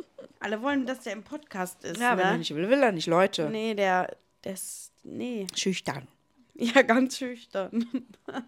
Alle 0.43 0.61
wollen, 0.61 0.85
dass 0.85 0.99
der 0.99 1.13
im 1.13 1.23
Podcast 1.23 1.83
ist, 1.85 2.01
ja, 2.01 2.17
wenn 2.17 2.25
er 2.25 2.31
ne? 2.33 2.37
nicht 2.39 2.53
will, 2.53 2.69
will 2.69 2.83
er 2.83 2.91
nicht, 2.91 3.07
Leute. 3.07 3.49
Nee, 3.49 3.73
der, 3.75 4.15
der 4.43 4.53
ist, 4.53 4.91
nee. 5.03 5.47
Schüchtern. 5.55 6.07
Ja, 6.55 6.81
ganz 6.81 7.17
schüchtern. 7.17 7.87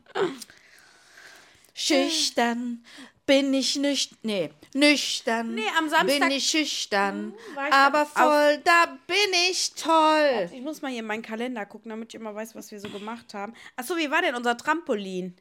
Schüchtern 1.73 2.83
bin 3.25 3.53
ich 3.53 3.75
nicht. 3.77 4.23
Nee, 4.23 4.51
nüchtern. 4.73 5.55
Nee, 5.55 5.63
am 5.77 5.89
Samstag- 5.89 6.19
bin 6.19 6.31
ich 6.31 6.45
schüchtern. 6.47 7.33
war 7.55 7.67
ich 7.67 7.73
aber 7.73 8.01
auf- 8.03 8.11
voll, 8.11 8.57
da 8.63 8.97
bin 9.07 9.33
ich 9.49 9.73
toll. 9.73 10.49
Ich 10.53 10.61
muss 10.61 10.81
mal 10.81 10.91
hier 10.91 10.99
in 10.99 11.07
meinen 11.07 11.23
Kalender 11.23 11.65
gucken, 11.65 11.89
damit 11.89 12.13
ich 12.13 12.19
immer 12.19 12.35
weiß, 12.35 12.55
was 12.55 12.71
wir 12.71 12.79
so 12.79 12.89
gemacht 12.89 13.33
haben. 13.33 13.53
Achso, 13.75 13.97
wie 13.97 14.11
war 14.11 14.21
denn 14.21 14.35
unser 14.35 14.55
Trampolin? 14.57 15.35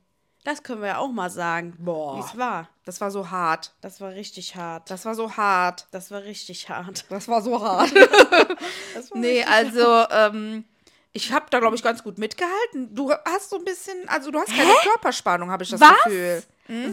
Das 0.45 0.63
können 0.63 0.83
wir 0.83 0.89
ja 0.89 0.99
auch 0.99 1.11
mal 1.11 1.31
sagen. 1.31 1.75
Boah. 1.79 2.17
Wie 2.19 2.21
es 2.21 2.37
war. 2.39 2.69
Das 2.85 3.01
war 3.01 3.11
so 3.11 3.31
hart. 3.31 3.73
Das 3.81 4.01
war 4.01 4.11
richtig 4.13 4.55
hart. 4.57 4.91
Das 4.91 5.05
war 5.07 5.15
so 5.15 5.37
hart. 5.37 5.87
Das 5.91 6.11
war 6.11 6.23
richtig 6.23 6.69
hart. 6.69 7.05
Das 7.11 7.29
war 7.29 7.41
so 7.43 7.61
hart. 7.63 7.91
Das 8.95 9.11
war 9.11 9.19
Nee, 9.19 9.43
also, 9.45 10.07
ähm, 10.11 10.65
ich 11.13 11.33
habe 11.33 11.47
da, 11.51 11.61
glaube 11.61 11.77
ich, 11.77 11.83
ganz 11.83 12.03
gut 12.03 12.19
mitgehalten. 12.19 12.95
Du 12.95 13.11
hast 13.25 13.51
so 13.51 13.57
ein 13.57 13.65
bisschen, 13.65 14.09
also 14.09 14.31
du 14.31 14.39
hast 14.39 14.49
keine 14.55 14.73
Körperspannung, 14.83 15.51
habe 15.51 15.65
ich 15.65 15.71
das 15.71 15.81
Was? 15.81 16.05
Gefühl. 16.05 16.43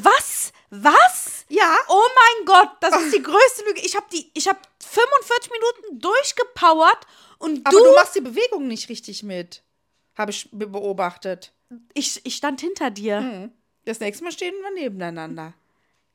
Was? 0.02 0.52
Was? 0.70 1.46
Ja. 1.50 1.76
Oh 1.90 2.04
mein 2.16 2.46
Gott, 2.46 2.70
das 2.80 2.96
ist 3.02 3.14
die 3.16 3.22
größte 3.24 3.64
Lüge. 3.68 3.82
Ich 3.82 3.96
habe 3.96 4.06
die, 4.12 4.30
ich 4.34 4.48
habe 4.48 4.60
45 4.82 5.52
Minuten 5.52 6.00
durchgepowert 6.02 7.00
und 7.40 7.66
Aber 7.66 7.78
du, 7.78 7.84
du 7.84 7.96
machst 7.96 8.16
die 8.16 8.22
Bewegung 8.22 8.68
nicht 8.68 8.88
richtig 8.90 9.24
mit. 9.24 9.62
Habe 10.18 10.32
ich 10.32 10.50
be- 10.52 10.68
beobachtet. 10.68 11.52
Ich, 11.94 12.26
ich 12.26 12.36
stand 12.36 12.62
hinter 12.62 12.92
dir. 12.92 13.20
Hm. 13.20 13.52
Das 13.86 14.00
nächste 14.00 14.24
Mal 14.24 14.32
stehen 14.32 14.54
wir 14.62 14.74
nebeneinander. 14.82 15.54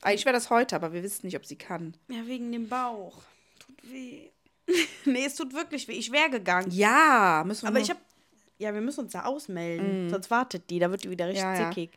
Eigentlich 0.02 0.24
wäre 0.24 0.34
das 0.34 0.50
heute, 0.50 0.76
aber 0.76 0.92
wir 0.92 1.02
wissen 1.02 1.26
nicht, 1.26 1.36
ob 1.36 1.46
sie 1.46 1.56
kann. 1.56 1.96
Ja, 2.08 2.26
wegen 2.26 2.52
dem 2.52 2.68
Bauch. 2.68 3.22
Tut 3.58 3.90
weh. 3.90 4.30
nee, 5.04 5.24
es 5.24 5.34
tut 5.34 5.52
wirklich 5.54 5.88
weh. 5.88 5.94
Ich 5.94 6.12
wäre 6.12 6.30
gegangen. 6.30 6.70
Ja, 6.70 7.42
müssen 7.46 7.62
wir 7.62 7.68
Aber 7.68 7.80
ich 7.80 7.90
habe, 7.90 8.00
ja, 8.58 8.72
wir 8.74 8.80
müssen 8.80 9.00
uns 9.00 9.12
da 9.12 9.24
ausmelden. 9.24 10.10
Sonst 10.10 10.30
wartet 10.30 10.68
die, 10.70 10.78
da 10.78 10.90
wird 10.90 11.04
die 11.04 11.10
wieder 11.10 11.26
richtig 11.26 11.42
Ja, 11.42 11.54
ja. 11.58 11.70
zickig. 11.70 11.90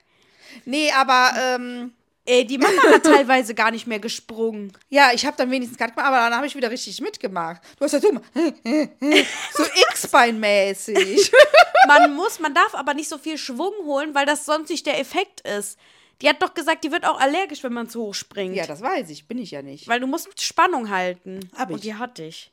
Nee, 0.66 0.92
aber 0.92 1.32
ähm, 1.38 1.92
Ey, 2.30 2.46
die 2.46 2.60
Mama 2.60 2.80
hat 2.92 3.04
teilweise 3.04 3.56
gar 3.56 3.72
nicht 3.72 3.88
mehr 3.88 3.98
gesprungen. 4.00 4.72
ja, 4.90 5.10
ich 5.14 5.26
habe 5.26 5.36
dann 5.36 5.50
wenigstens 5.50 5.80
nicht 5.80 5.96
gemacht, 5.96 6.08
aber 6.08 6.18
dann 6.18 6.36
habe 6.36 6.46
ich 6.46 6.56
wieder 6.56 6.70
richtig 6.70 7.02
mitgemacht. 7.02 7.60
Du 7.80 7.86
hast 7.86 7.94
ja 7.94 8.00
so, 8.00 8.12
so 9.54 9.64
X-Bein-mäßig. 9.92 11.32
Man 11.88 12.14
muss, 12.14 12.40
man 12.40 12.54
darf 12.54 12.76
aber 12.76 12.94
nicht 12.94 13.10
so 13.10 13.18
viel 13.18 13.38
Schwung 13.38 13.74
holen, 13.86 14.14
weil 14.14 14.26
das 14.28 14.46
sonst 14.46 14.70
nicht 14.70 14.86
der 14.86 15.00
Effekt 15.00 15.42
ist. 15.42 15.80
Die 16.22 16.30
hat 16.30 16.42
doch 16.42 16.54
gesagt, 16.54 16.84
die 16.84 16.92
wird 16.92 17.06
auch 17.06 17.20
allergisch, 17.20 17.64
wenn 17.64 17.72
man 17.74 17.90
zu 17.90 18.02
hoch 18.02 18.14
springt. 18.14 18.56
ja, 18.56 18.68
das 18.68 18.82
weiß 18.82 19.10
ich, 19.10 19.28
bin 19.28 19.38
ich 19.40 19.52
ja 19.52 19.62
nicht. 19.62 19.88
weil 19.88 20.00
du 20.02 20.06
musst 20.06 20.40
Spannung 20.44 20.90
halten. 20.90 21.40
Hab 21.58 21.70
Und 21.70 21.78
ich. 21.78 21.82
die 21.84 21.96
hatte 21.96 22.24
ich. 22.26 22.52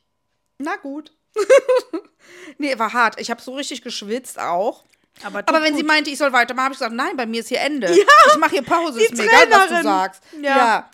Na 0.57 0.77
gut. 0.77 1.11
nee, 2.57 2.79
war 2.79 2.93
hart. 2.93 3.19
Ich 3.19 3.29
habe 3.29 3.41
so 3.41 3.53
richtig 3.53 3.81
geschwitzt 3.83 4.39
auch. 4.39 4.85
Aber, 5.23 5.39
Aber 5.39 5.61
wenn 5.61 5.73
sie 5.75 5.81
gut. 5.81 5.87
meinte, 5.87 6.09
ich 6.09 6.17
soll 6.17 6.31
weitermachen, 6.31 6.65
habe 6.65 6.73
ich 6.73 6.79
gesagt, 6.79 6.95
nein, 6.95 7.17
bei 7.17 7.25
mir 7.25 7.39
ist 7.41 7.49
hier 7.49 7.61
Ende. 7.61 7.87
Ich 7.91 8.37
mache 8.37 8.51
hier 8.51 8.61
Pause, 8.63 9.01
ist 9.01 9.15
mir 9.15 9.23
egal, 9.23 9.47
was 9.49 9.67
du 9.69 9.83
sagst. 9.83 10.23
Ja. 10.41 10.57
Ja. 10.57 10.89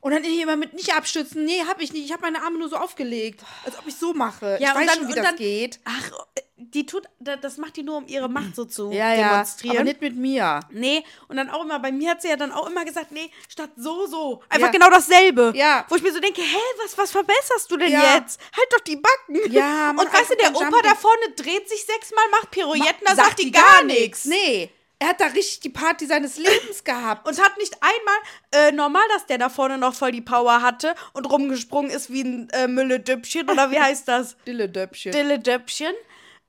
Und 0.00 0.12
dann 0.12 0.22
immer 0.24 0.56
mit 0.56 0.74
nicht 0.74 0.94
abstützen. 0.94 1.44
Nee, 1.44 1.64
habe 1.66 1.82
ich 1.82 1.92
nicht. 1.92 2.04
Ich 2.04 2.12
habe 2.12 2.22
meine 2.22 2.40
Arme 2.42 2.58
nur 2.58 2.68
so 2.68 2.76
aufgelegt, 2.76 3.40
als 3.64 3.76
ob 3.78 3.86
ich 3.86 3.96
so 3.96 4.14
mache. 4.14 4.56
Ja, 4.60 4.68
ich 4.70 4.74
und 4.74 4.80
weiß 4.80 4.86
dann- 4.86 4.98
schon, 4.98 5.08
wie 5.08 5.14
das 5.14 5.24
dann- 5.26 5.36
geht. 5.36 5.80
Ach, 5.84 6.10
die 6.56 6.86
tut, 6.86 7.04
da- 7.20 7.36
das 7.36 7.56
macht 7.56 7.76
die 7.76 7.82
nur, 7.82 7.96
um 7.98 8.06
ihre 8.06 8.28
Macht 8.28 8.54
so 8.56 8.64
zu 8.64 8.90
Ja, 8.92 9.12
ja, 9.14 9.28
demonstrieren. 9.30 9.76
aber 9.76 9.84
nicht 9.84 10.00
mit 10.00 10.16
mir. 10.16 10.60
Nee, 10.70 11.04
und 11.28 11.36
dann 11.36 11.50
auch 11.50 11.62
immer, 11.64 11.78
bei 11.80 11.90
mir 11.92 12.10
hat 12.10 12.22
sie 12.22 12.28
ja 12.28 12.36
dann 12.36 12.52
auch 12.52 12.68
immer 12.68 12.84
gesagt, 12.84 13.10
nee, 13.12 13.30
statt 13.48 13.70
so, 13.76 14.06
so. 14.06 14.42
Einfach 14.48 14.66
Ja. 14.68 14.72
genau 14.72 14.90
dasselbe. 14.90 15.52
Ja. 15.56 15.84
Wo 15.88 15.96
ich 15.96 16.02
mir 16.02 16.12
so 16.12 16.20
denke, 16.20 16.42
hä, 16.42 16.56
was, 16.84 16.96
was 16.98 17.10
verbesserst 17.10 17.70
du 17.70 17.76
denn 17.76 17.90
Ja. 17.92 18.16
jetzt? 18.16 18.40
Halt 18.56 18.68
doch 18.72 18.80
die 18.80 18.96
Backen. 18.96 19.52
Ja, 19.52 19.92
mach 19.94 20.04
Und 20.04 20.12
weißt 20.12 20.30
du, 20.30 20.36
der 20.36 20.54
Opa 20.54 20.80
da 20.82 20.94
vorne 20.94 21.30
dreht 21.36 21.68
sich 21.68 21.84
sechsmal, 21.84 22.24
macht 22.30 22.50
Pirouetten, 22.50 23.04
da 23.04 23.14
Sagt 23.16 23.28
sagt 23.30 23.38
die 23.40 23.50
gar 23.52 23.82
nichts. 23.84 24.24
Nee, 24.26 24.70
er 24.98 25.08
hat 25.08 25.20
da 25.20 25.26
richtig 25.26 25.60
die 25.60 25.68
Party 25.68 26.06
seines 26.06 26.36
Lebens 26.36 26.82
gehabt. 26.82 27.28
Und 27.28 27.40
hat 27.40 27.56
nicht 27.58 27.76
einmal, 27.80 28.68
äh, 28.68 28.72
normal, 28.72 29.02
dass 29.14 29.26
der 29.26 29.38
da 29.38 29.48
vorne 29.48 29.78
noch 29.78 29.94
voll 29.94 30.12
die 30.12 30.20
Power 30.20 30.60
hatte 30.62 30.94
und 31.12 31.30
rumgesprungen 31.30 31.90
ist 31.90 32.12
wie 32.12 32.22
ein 32.22 32.50
äh, 32.50 32.66
Mülledüppchen, 32.66 33.48
oder 33.48 33.70
wie 33.70 33.78
heißt 33.78 34.08
das? 34.08 34.36
Dille-Döppchen. 34.46 35.12
Dilledöppchen. 35.12 35.94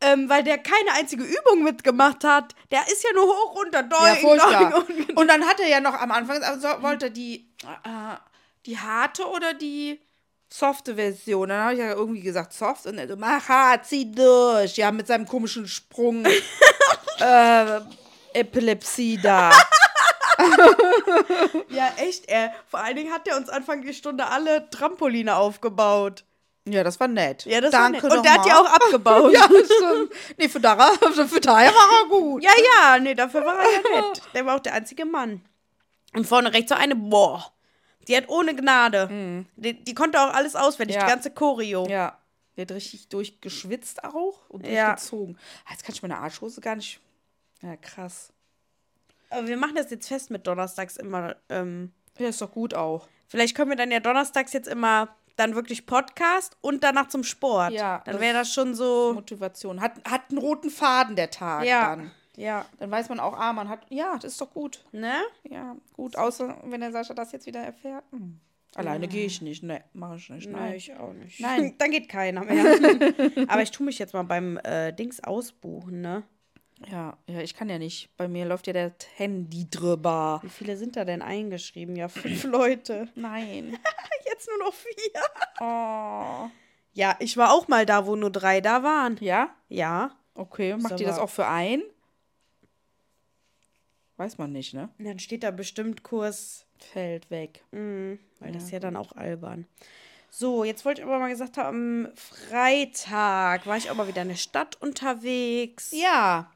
Ähm, 0.02 0.30
weil 0.30 0.44
der 0.44 0.58
keine 0.58 0.94
einzige 0.94 1.26
Übung 1.26 1.62
mitgemacht 1.62 2.24
hat. 2.24 2.56
Der 2.72 2.88
ist 2.88 3.04
ja 3.04 3.10
nur 3.14 3.26
hoch 3.26 3.56
runter, 3.58 3.84
doing, 3.84 4.40
Ja, 4.40 4.70
doing 4.70 5.10
und 5.10 5.18
Und 5.18 5.28
dann 5.28 5.46
hat 5.46 5.60
er 5.60 5.68
ja 5.68 5.82
noch 5.82 5.94
am 5.94 6.12
Anfang, 6.12 6.42
also 6.42 6.70
wollte 6.82 7.08
er 7.08 7.10
die, 7.10 7.50
äh, 7.64 8.16
die 8.66 8.78
harte 8.80 9.28
oder 9.28 9.54
die 9.54 10.00
softe 10.48 10.96
Version. 10.96 11.50
Dann 11.50 11.64
habe 11.64 11.74
ich 11.74 11.80
ja 11.80 11.92
irgendwie 11.92 12.22
gesagt 12.22 12.54
soft 12.54 12.86
und 12.86 12.98
er 12.98 13.10
so, 13.10 13.18
mach 13.18 13.50
hart, 13.50 13.88
zieh 13.88 14.10
durch. 14.10 14.78
Ja, 14.78 14.90
mit 14.94 15.06
seinem 15.06 15.26
komischen 15.26 15.68
Sprung. 15.68 16.26
äh, 17.20 17.82
Epilepsie 18.40 19.18
da. 19.22 19.52
Ja, 21.70 21.92
echt, 21.98 22.28
er. 22.30 22.54
Vor 22.68 22.80
allen 22.80 22.96
Dingen 22.96 23.12
hat 23.14 23.28
er 23.28 23.38
uns 23.38 23.50
Anfang 23.50 23.82
die 23.82 23.94
Stunde 23.94 24.26
alle 24.28 24.70
Trampoline 24.70 25.36
aufgebaut. 25.36 26.24
Ja, 26.66 26.84
das 26.84 27.00
war 27.00 27.08
nett. 27.08 27.46
Ja, 27.46 27.62
das 27.62 27.72
Danke 27.72 28.04
war 28.04 28.10
nett. 28.10 28.18
Und 28.18 28.26
der 28.26 28.34
hat 28.36 28.46
die 28.46 28.52
auch 28.52 28.66
abgebaut. 28.66 29.34
Ja, 29.34 29.44
stimmt. 29.44 30.12
Nee, 30.38 30.48
für, 30.50 30.60
daher, 30.60 30.92
für 31.28 31.40
daher 31.42 31.72
war 31.74 32.04
er 32.04 32.10
gut. 32.10 32.44
Ja, 32.44 32.52
ja, 32.74 33.00
nee, 33.00 33.16
dafür 33.16 33.46
war 33.46 33.58
er 33.60 33.70
ja 33.72 34.02
nett. 34.02 34.22
Der 34.34 34.46
war 34.46 34.56
auch 34.56 34.60
der 34.60 34.74
einzige 34.74 35.06
Mann. 35.06 35.42
Und 36.16 36.26
vorne 36.26 36.54
rechts 36.54 36.70
so 36.70 36.76
eine, 36.76 36.96
boah, 36.96 37.52
die 38.08 38.16
hat 38.16 38.30
ohne 38.30 38.56
Gnade. 38.56 39.46
Die, 39.56 39.84
die 39.84 39.94
konnte 39.94 40.20
auch 40.22 40.34
alles 40.34 40.56
auswendig, 40.56 40.96
Ja. 40.96 41.04
die 41.04 41.10
ganze 41.12 41.32
Choreo. 41.32 41.86
Ja. 41.88 42.18
Der 42.56 42.64
hat 42.66 42.72
richtig 42.72 43.10
durchgeschwitzt 43.10 44.04
auch 44.04 44.50
und 44.50 44.66
Ja. 44.66 44.92
durchgezogen. 44.94 45.38
Ah, 45.66 45.72
Jetzt 45.72 45.84
kann 45.84 45.94
ich 45.96 46.02
meine 46.02 46.18
Arschhose 46.18 46.62
gar 46.62 46.76
nicht. 46.76 47.00
Ja, 47.62 47.76
krass. 47.78 48.32
Aber 49.30 49.48
wir 49.48 49.58
machen 49.58 49.76
das 49.76 49.90
jetzt 49.92 50.08
fest 50.08 50.32
mit 50.32 50.48
Donnerstags 50.48 50.98
immer. 50.98 51.36
Ähm, 51.50 51.92
Ja, 52.18 52.28
ist 52.30 52.42
doch 52.42 52.52
gut 52.52 52.74
auch. 52.74 53.08
vielleicht 53.28 53.56
können 53.56 53.70
wir 53.70 53.78
dann 53.78 53.92
ja 53.92 54.00
Donnerstags 54.00 54.54
jetzt 54.54 54.68
immer 54.68 55.16
dann 55.36 55.56
wirklich 55.56 55.86
Podcast 55.86 56.58
und 56.62 56.84
danach 56.84 57.08
zum 57.08 57.24
Sport. 57.24 57.72
Ja, 57.72 58.02
Dann 58.06 58.20
wäre 58.20 58.34
das 58.34 58.54
schon 58.54 58.76
so. 58.76 59.14
Motivation. 59.14 59.80
Hat, 59.80 59.94
hat 60.10 60.24
einen 60.30 60.38
roten 60.40 60.70
Faden 60.70 61.16
der 61.16 61.30
Tag 61.30 61.64
Ja. 61.66 61.96
dann. 61.96 62.12
Ja. 62.36 62.66
Dann 62.80 62.92
weiß 62.92 63.08
man 63.10 63.20
auch, 63.22 63.38
ah, 63.38 63.54
man 63.54 63.70
hat. 63.70 63.86
Ja, 63.90 64.16
das 64.16 64.34
ist 64.34 64.42
doch 64.42 64.52
gut. 64.52 64.84
Ne? 64.92 65.14
Ja, 65.44 65.76
gut. 65.94 66.16
Außer 66.18 66.58
wenn 66.66 66.82
der 66.82 66.92
Sascha 66.92 67.14
das 67.14 67.32
jetzt 67.32 67.46
wieder 67.46 67.62
erfährt. 67.62 68.04
Hm. 68.12 68.40
Alleine 68.76 69.08
gehe 69.08 69.26
ich 69.26 69.42
nicht. 69.42 69.64
Nee, 69.64 69.82
mache 69.94 70.18
ich 70.18 70.30
nicht. 70.30 70.50
Nein, 70.50 70.62
Nein. 70.62 70.74
ich 70.76 70.94
auch 70.96 71.14
nicht. 71.14 71.40
Nein. 71.40 71.76
Dann 71.78 71.92
geht 71.92 72.08
keiner 72.10 72.44
mehr. 72.44 72.66
Aber 73.48 73.62
ich 73.62 73.72
tue 73.72 73.86
mich 73.86 73.98
jetzt 74.00 74.14
mal 74.14 74.24
beim 74.24 74.58
äh, 74.64 74.92
Dings 74.94 75.24
ausbuchen, 75.24 76.02
ne? 76.02 76.24
Ja, 76.88 77.18
ja, 77.28 77.42
ich 77.42 77.54
kann 77.56 77.70
ja 77.70 77.78
nicht. 77.78 78.10
Bei 78.18 78.28
mir 78.28 78.46
läuft 78.46 78.68
ja 78.68 78.74
das 78.74 78.94
Handy 79.16 79.70
drüber. 79.70 80.40
Wie 80.44 80.50
viele 80.50 80.78
sind 80.78 80.96
da 80.96 81.06
denn 81.06 81.22
eingeschrieben? 81.22 81.96
Ja, 81.96 82.08
fünf 82.08 82.44
Leute. 82.46 83.10
Nein. 83.16 83.78
Jetzt 84.26 84.48
nur 84.48 84.58
noch 84.60 84.74
vier. 84.74 85.22
Oh. 85.60 86.50
Ja, 86.94 87.16
ich 87.20 87.38
war 87.38 87.54
auch 87.54 87.68
mal 87.68 87.86
da, 87.86 88.06
wo 88.06 88.16
nur 88.16 88.32
drei 88.32 88.62
da 88.62 88.84
waren. 88.84 89.18
Ja? 89.20 89.50
Ja. 89.68 90.16
Okay. 90.34 90.76
Macht 90.78 91.00
ihr 91.00 91.08
das 91.08 91.20
auch 91.20 91.30
für 91.30 91.48
ein? 91.48 91.82
Weiß 94.18 94.38
man 94.38 94.52
nicht, 94.52 94.74
ne? 94.74 94.90
Und 94.98 95.06
dann 95.06 95.20
steht 95.20 95.44
da 95.44 95.52
bestimmt 95.52 96.04
Kurs, 96.04 96.66
Fällt 96.80 97.30
weg. 97.30 97.64
Mhm, 97.72 98.20
weil 98.40 98.52
das 98.52 98.64
ist 98.64 98.72
ja 98.72 98.80
dann 98.80 98.96
auch 98.96 99.12
albern. 99.14 99.68
So, 100.32 100.64
jetzt 100.64 100.86
wollte 100.86 101.02
ich 101.02 101.08
aber 101.08 101.20
mal 101.20 101.30
gesagt 101.30 101.58
haben, 101.58 102.06
am 102.08 102.16
Freitag 102.16 103.66
war 103.66 103.78
ich 103.78 103.90
aber 103.90 104.08
wieder 104.08 104.22
in 104.22 104.30
der 104.30 104.36
Stadt 104.36 104.80
unterwegs. 104.82 105.92
Ja. 105.92 106.52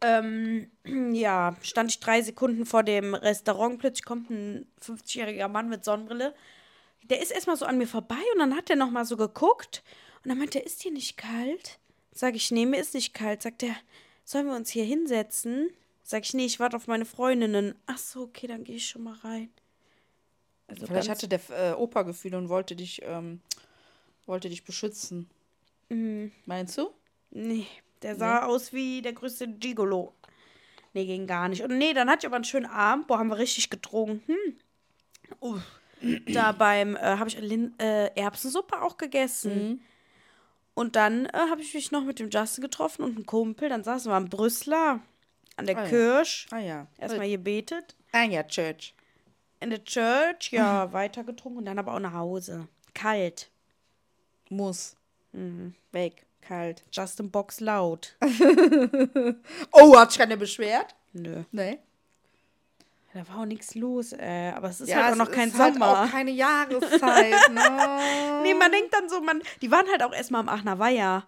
Ähm, 0.00 0.70
ja, 1.14 1.56
stand 1.62 1.90
ich 1.90 2.00
drei 2.00 2.22
Sekunden 2.22 2.66
vor 2.66 2.82
dem 2.82 3.14
Restaurant, 3.14 3.78
plötzlich 3.78 4.04
kommt 4.04 4.30
ein 4.30 4.66
50-jähriger 4.82 5.48
Mann 5.48 5.68
mit 5.68 5.84
Sonnenbrille. 5.84 6.34
Der 7.04 7.22
ist 7.22 7.30
erstmal 7.30 7.56
so 7.56 7.66
an 7.66 7.78
mir 7.78 7.86
vorbei 7.86 8.22
und 8.34 8.38
dann 8.38 8.56
hat 8.56 8.70
er 8.70 8.76
nochmal 8.76 9.04
so 9.04 9.16
geguckt 9.16 9.82
und 10.22 10.28
dann 10.28 10.38
meint 10.38 10.54
er, 10.54 10.64
ist 10.64 10.84
dir 10.84 10.92
nicht 10.92 11.16
kalt? 11.16 11.78
Sag 12.12 12.34
ich, 12.34 12.50
nee, 12.50 12.66
mir 12.66 12.80
ist 12.80 12.94
nicht 12.94 13.14
kalt. 13.14 13.42
Sagt 13.42 13.62
er, 13.62 13.74
sollen 14.24 14.46
wir 14.46 14.54
uns 14.54 14.70
hier 14.70 14.84
hinsetzen? 14.84 15.70
Sag 16.02 16.24
ich, 16.24 16.34
nee, 16.34 16.44
ich 16.44 16.60
warte 16.60 16.76
auf 16.76 16.86
meine 16.86 17.04
Freundinnen. 17.04 17.74
Ach 17.86 17.98
so, 17.98 18.22
okay, 18.22 18.46
dann 18.46 18.64
gehe 18.64 18.76
ich 18.76 18.86
schon 18.86 19.04
mal 19.04 19.16
rein. 19.22 19.50
Also 20.66 20.86
Vielleicht 20.86 21.08
hatte 21.08 21.28
der 21.28 21.40
äh, 21.50 21.72
Opa 21.72 22.02
Gefühle 22.02 22.38
und 22.38 22.48
wollte 22.48 22.76
dich, 22.76 23.00
ähm, 23.04 23.40
wollte 24.26 24.48
dich 24.48 24.64
beschützen. 24.64 25.28
Meinst 26.46 26.78
du? 26.78 26.90
Nee, 27.30 27.66
der 28.02 28.16
sah 28.16 28.44
aus 28.44 28.72
wie 28.72 29.02
der 29.02 29.12
größte 29.12 29.48
Gigolo. 29.48 30.14
Nee, 30.92 31.06
ging 31.06 31.26
gar 31.26 31.48
nicht. 31.48 31.62
Und 31.62 31.78
nee, 31.78 31.92
dann 31.92 32.08
hatte 32.08 32.20
ich 32.20 32.26
aber 32.26 32.36
einen 32.36 32.44
schönen 32.44 32.66
Abend. 32.66 33.06
Boah, 33.06 33.18
haben 33.18 33.28
wir 33.28 33.38
richtig 33.38 33.70
getrunken. 33.70 34.36
Uh, 35.40 35.58
da 36.32 36.52
beim, 36.52 36.96
äh, 36.96 37.00
habe 37.00 37.28
ich 37.28 37.38
Lin 37.38 37.78
äh, 37.78 38.06
Erbsensuppe 38.14 38.82
auch 38.82 38.96
gegessen. 38.96 39.82
Und 40.74 40.96
dann 40.96 41.26
äh, 41.26 41.32
habe 41.32 41.60
ich 41.60 41.74
mich 41.74 41.92
noch 41.92 42.04
mit 42.04 42.18
dem 42.18 42.30
Justin 42.30 42.62
getroffen 42.62 43.02
und 43.02 43.16
einem 43.16 43.26
Kumpel. 43.26 43.68
Dann 43.68 43.84
saßen 43.84 44.10
wir 44.10 44.16
am 44.16 44.28
Brüsseler 44.28 45.00
an 45.56 45.66
der 45.66 45.76
Ah 45.76 45.82
ja. 45.82 45.88
Kirsch. 45.88 46.46
Ah 46.50 46.58
ja. 46.58 46.86
Erstmal 46.98 47.28
gebetet. 47.28 47.96
Ah 48.12 48.24
ja, 48.24 48.42
Church. 48.42 48.94
In 49.60 49.70
der 49.70 49.84
Church, 49.84 50.50
ja, 50.52 50.92
weiter 50.92 51.22
getrunken 51.22 51.58
und 51.58 51.64
dann 51.66 51.78
aber 51.78 51.94
auch 51.94 52.00
nach 52.00 52.14
Hause. 52.14 52.66
Kalt. 52.94 53.50
Muss. 54.48 54.96
Weg. 55.92 56.26
Kalt. 56.50 56.82
Justin 56.90 57.30
Box 57.30 57.60
laut. 57.60 58.16
Oh, 59.72 59.96
hat 59.96 60.10
sich 60.10 60.18
keiner 60.18 60.36
beschwert? 60.36 60.94
Nö. 61.12 61.44
Nee. 61.52 61.78
Da 63.14 63.26
war 63.28 63.40
auch 63.40 63.44
nichts 63.46 63.74
los, 63.74 64.12
äh, 64.12 64.52
aber 64.54 64.68
es 64.68 64.80
ist 64.80 64.88
Ja, 64.88 65.04
halt 65.04 65.12
auch 65.14 65.16
noch 65.18 65.30
kein 65.30 65.48
ist 65.48 65.58
halt 65.58 65.74
Sommer. 65.74 66.02
auch 66.04 66.10
keine 66.10 66.30
Jahreszeit, 66.30 67.50
ne? 67.52 68.40
nee, 68.42 68.54
man 68.54 68.70
denkt 68.70 68.92
dann 68.94 69.08
so, 69.08 69.20
man, 69.20 69.42
die 69.62 69.70
waren 69.70 69.86
halt 69.88 70.02
auch 70.04 70.12
erstmal 70.12 70.40
am 70.42 70.48
Aachener 70.48 70.78
Weiher, 70.78 71.26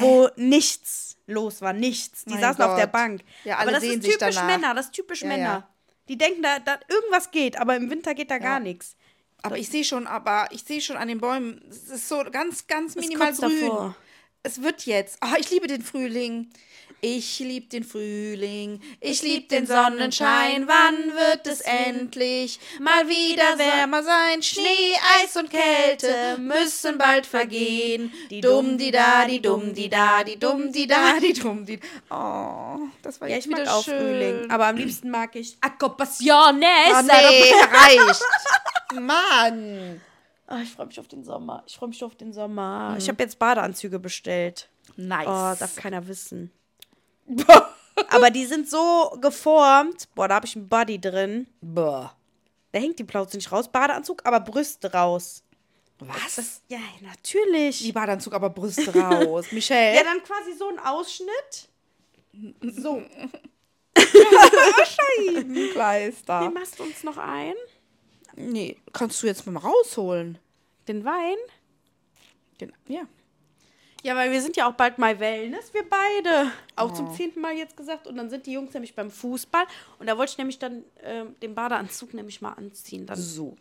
wo 0.00 0.28
nichts 0.36 1.16
los 1.26 1.62
war, 1.62 1.72
nichts. 1.72 2.24
Die 2.24 2.32
Mein 2.32 2.40
saßen 2.40 2.62
auf 2.64 2.76
der 2.76 2.86
Gott. 2.86 2.92
Bank. 2.92 3.22
Ja, 3.44 3.54
aber 3.56 3.62
alle 3.62 3.72
das 3.72 3.80
sehen 3.82 4.00
ist 4.00 4.10
typisch 4.10 4.34
danach. 4.36 4.46
Männer, 4.46 4.74
das 4.74 4.86
ist 4.86 4.92
typisch 4.92 5.22
Ja, 5.22 5.28
Männer. 5.28 5.42
ja. 5.44 5.68
Die 6.08 6.18
denken, 6.18 6.42
da, 6.42 6.58
da 6.58 6.78
irgendwas 6.88 7.30
geht, 7.30 7.58
aber 7.58 7.76
im 7.76 7.88
Winter 7.90 8.14
geht 8.14 8.30
da 8.30 8.36
gar 8.38 8.60
nichts. 8.60 8.96
Aber 9.42 9.56
ich 9.58 9.68
sehe 9.70 9.84
schon, 9.84 10.06
aber 10.06 10.48
ich 10.50 10.64
sehe 10.64 10.80
schon 10.82 10.96
an 10.98 11.08
den 11.08 11.18
Bäumen, 11.20 11.62
es 11.70 11.88
ist 11.88 12.08
so 12.08 12.22
ganz, 12.30 12.66
ganz 12.66 12.94
minimal 12.94 13.32
grün. 13.32 13.60
davor. 13.60 13.96
Es 14.46 14.62
wird 14.62 14.84
jetzt. 14.84 15.16
Ah, 15.20 15.36
ich 15.38 15.50
liebe 15.50 15.66
den 15.66 15.80
Frühling. 15.80 16.50
Ich 17.00 17.38
liebe 17.38 17.66
den 17.66 17.82
Frühling. 17.82 18.78
Ich 19.00 19.22
liebe 19.22 19.48
den 19.48 19.66
Sonnenschein. 19.66 20.68
Wann 20.68 21.14
wird 21.14 21.46
es 21.46 21.62
endlich 21.62 22.60
mal 22.78 23.08
wieder 23.08 23.58
wärmer 23.58 24.02
sein? 24.02 24.42
Schnee, 24.42 24.94
Eis 25.22 25.34
und 25.36 25.50
Kälte 25.50 26.36
müssen 26.38 26.98
bald 26.98 27.24
vergehen. 27.24 28.12
Die 28.28 28.42
dumm 28.42 28.76
die 28.76 28.90
da, 28.90 29.24
die 29.26 29.40
dumm 29.40 29.72
die 29.72 29.88
da, 29.88 30.24
die 30.24 30.38
dumm 30.38 30.72
die 30.72 30.86
da, 30.86 31.18
die 31.20 31.32
dumm 31.32 31.64
die. 31.64 31.80
Oh, 32.10 32.80
das 33.00 33.20
war 33.22 33.28
Ja, 33.28 33.36
jetzt 33.36 33.46
ich 33.46 33.50
mag 33.50 33.60
wieder 33.62 33.74
auch 33.74 33.84
schön. 33.84 33.98
Frühling, 33.98 34.50
aber 34.50 34.66
am 34.66 34.76
liebsten 34.76 35.10
mag 35.10 35.34
ich 35.36 35.56
Accompassiones. 35.62 36.92
Oh, 36.92 37.02
nee, 37.02 37.52
reicht. 37.72 38.22
Mann. 39.00 40.02
Ah, 40.46 40.60
ich 40.62 40.70
freue 40.70 40.86
mich 40.86 41.00
auf 41.00 41.08
den 41.08 41.24
Sommer. 41.24 41.62
Ich 41.66 41.76
freue 41.76 41.88
mich 41.88 42.04
auf 42.04 42.14
den 42.14 42.32
Sommer. 42.32 42.96
Ich 42.98 43.08
habe 43.08 43.22
jetzt 43.22 43.38
Badeanzüge 43.38 43.98
bestellt. 43.98 44.68
Nice. 44.96 45.26
Oh, 45.26 45.58
darf 45.58 45.76
keiner 45.76 46.06
wissen. 46.06 46.52
Aber 48.08 48.30
die 48.30 48.44
sind 48.44 48.68
so 48.68 49.16
geformt. 49.20 50.08
Boah, 50.14 50.28
da 50.28 50.34
habe 50.36 50.46
ich 50.46 50.56
einen 50.56 50.68
Buddy 50.68 51.00
drin. 51.00 51.46
Boah. 51.60 52.14
Da 52.72 52.80
hängt 52.80 52.98
die 52.98 53.04
Plauze 53.04 53.36
nicht 53.36 53.52
raus. 53.52 53.68
Badeanzug, 53.68 54.22
aber 54.24 54.40
Brüste 54.40 54.92
raus. 54.92 55.44
Was? 56.00 56.60
Ja, 56.68 56.80
natürlich. 57.02 57.78
Die 57.78 57.92
Badeanzug, 57.92 58.34
aber 58.34 58.50
Brüste 58.50 58.92
raus. 58.92 59.46
Michelle. 59.52 59.96
ja, 59.96 60.02
dann 60.02 60.20
quasi 60.24 60.54
so 60.58 60.68
ein 60.68 60.80
Ausschnitt. 60.80 61.68
So. 62.74 63.00
Kleister. 65.72 66.40
Wie 66.42 66.52
machst 66.52 66.78
du 66.80 66.82
uns 66.82 67.04
noch 67.04 67.16
ein? 67.16 67.54
Nee, 68.36 68.76
kannst 68.92 69.22
du 69.22 69.26
jetzt 69.26 69.46
mal 69.46 69.58
rausholen. 69.60 70.38
Den 70.88 71.04
Wein? 71.04 71.36
Den, 72.60 72.72
ja. 72.88 73.02
Ja, 74.02 74.14
weil 74.16 74.30
wir 74.32 74.42
sind 74.42 74.56
ja 74.56 74.68
auch 74.68 74.74
bald 74.74 74.98
mal 74.98 75.18
Wellness, 75.18 75.72
wir 75.72 75.84
beide. 75.88 76.52
Auch 76.76 76.92
zum 76.92 77.14
zehnten 77.14 77.40
Mal 77.40 77.54
jetzt 77.56 77.74
gesagt. 77.74 78.06
Und 78.06 78.16
dann 78.16 78.28
sind 78.28 78.44
die 78.44 78.52
Jungs 78.52 78.74
nämlich 78.74 78.94
beim 78.94 79.10
Fußball. 79.10 79.64
Und 79.98 80.06
da 80.08 80.18
wollte 80.18 80.32
ich 80.32 80.38
nämlich 80.38 80.58
dann 80.58 80.84
ähm, 81.02 81.36
den 81.40 81.54
Badeanzug 81.54 82.12
nämlich 82.12 82.42
mal 82.42 82.52
anziehen. 82.52 83.06
Dann, 83.06 83.16
So. 83.16 83.56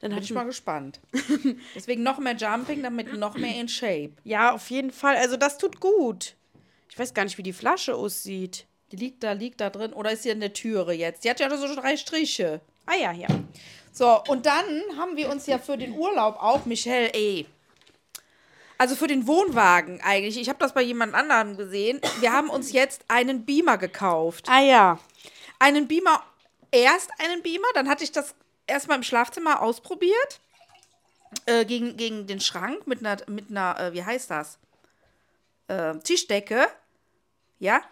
dann 0.00 0.10
Bin 0.10 0.22
ich 0.22 0.30
mal 0.32 0.44
gespannt. 0.44 1.00
Deswegen 1.74 2.02
noch 2.02 2.18
mehr 2.18 2.36
Jumping, 2.36 2.82
damit 2.82 3.14
noch 3.14 3.38
mehr 3.38 3.58
in 3.58 3.66
Shape. 3.68 4.12
Ja, 4.24 4.52
auf 4.52 4.68
jeden 4.68 4.90
Fall. 4.90 5.16
Also 5.16 5.38
das 5.38 5.56
tut 5.56 5.80
gut. 5.80 6.34
Ich 6.90 6.98
weiß 6.98 7.14
gar 7.14 7.24
nicht, 7.24 7.38
wie 7.38 7.42
die 7.42 7.54
Flasche 7.54 7.94
aussieht. 7.94 8.66
Die 8.92 8.96
liegt 8.96 9.22
da, 9.22 9.32
liegt 9.32 9.62
da 9.62 9.70
drin. 9.70 9.94
Oder 9.94 10.12
ist 10.12 10.24
sie 10.24 10.28
in 10.30 10.40
der 10.40 10.52
Türe 10.52 10.92
jetzt? 10.92 11.24
Die 11.24 11.30
hat 11.30 11.40
ja 11.40 11.48
so 11.56 11.74
drei 11.74 11.96
Striche. 11.96 12.60
Ah 12.88 12.96
ja, 12.96 13.12
ja. 13.12 13.28
So, 13.92 14.22
und 14.28 14.46
dann 14.46 14.64
haben 14.96 15.16
wir 15.16 15.28
uns 15.28 15.46
ja 15.46 15.58
für 15.58 15.76
den 15.76 15.92
Urlaub 15.92 16.36
auch, 16.40 16.64
Michelle, 16.64 17.12
ey. 17.12 17.46
Also 18.78 18.94
für 18.94 19.08
den 19.08 19.26
Wohnwagen 19.26 20.00
eigentlich. 20.00 20.38
Ich 20.38 20.48
habe 20.48 20.58
das 20.58 20.72
bei 20.72 20.82
jemand 20.82 21.14
anderem 21.14 21.56
gesehen. 21.56 22.00
Wir 22.20 22.32
haben 22.32 22.48
uns 22.48 22.72
jetzt 22.72 23.04
einen 23.08 23.44
Beamer 23.44 23.76
gekauft. 23.76 24.46
Ah 24.48 24.60
ja. 24.60 24.98
einen 25.58 25.86
Beamer, 25.86 26.22
erst 26.70 27.10
einen 27.18 27.42
Beamer, 27.42 27.66
dann 27.74 27.88
hatte 27.88 28.04
ich 28.04 28.12
das 28.12 28.34
erstmal 28.66 28.96
im 28.96 29.02
Schlafzimmer 29.02 29.60
ausprobiert. 29.60 30.40
Äh, 31.44 31.66
gegen, 31.66 31.98
gegen 31.98 32.26
den 32.26 32.40
Schrank 32.40 32.86
mit 32.86 33.00
einer, 33.00 33.18
mit 33.26 33.50
einer 33.50 33.78
äh, 33.78 33.92
wie 33.92 34.02
heißt 34.02 34.30
das? 34.30 34.58
Äh, 35.66 35.98
Tischdecke. 35.98 36.68
Ja. 37.58 37.82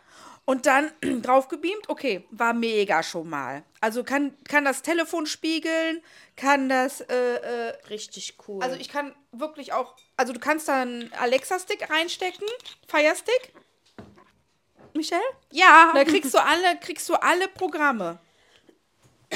Und 0.46 0.64
dann 0.64 0.90
drauf 1.22 1.48
gebeamt. 1.48 1.88
Okay, 1.88 2.24
war 2.30 2.54
mega 2.54 3.02
schon 3.02 3.28
mal. 3.28 3.64
Also 3.80 4.02
kann, 4.04 4.32
kann 4.44 4.64
das 4.64 4.80
Telefon 4.80 5.26
spiegeln, 5.26 6.00
kann 6.36 6.68
das, 6.68 7.02
äh, 7.02 7.14
äh, 7.14 7.74
Richtig 7.90 8.38
cool. 8.48 8.62
also 8.62 8.76
ich 8.76 8.88
kann 8.88 9.14
wirklich 9.32 9.72
auch, 9.74 9.96
also 10.16 10.32
du 10.32 10.40
kannst 10.40 10.68
da 10.68 10.80
einen 10.82 11.12
Alexa-Stick 11.12 11.90
reinstecken, 11.90 12.46
Fire-Stick. 12.88 13.52
Michelle? 14.94 15.20
ja. 15.50 15.92
Da 15.94 16.04
kriegst 16.04 16.32
du 16.32 16.38
alle, 16.38 16.78
kriegst 16.80 17.06
du 17.10 17.14
alle 17.14 17.48
Programme 17.48 18.18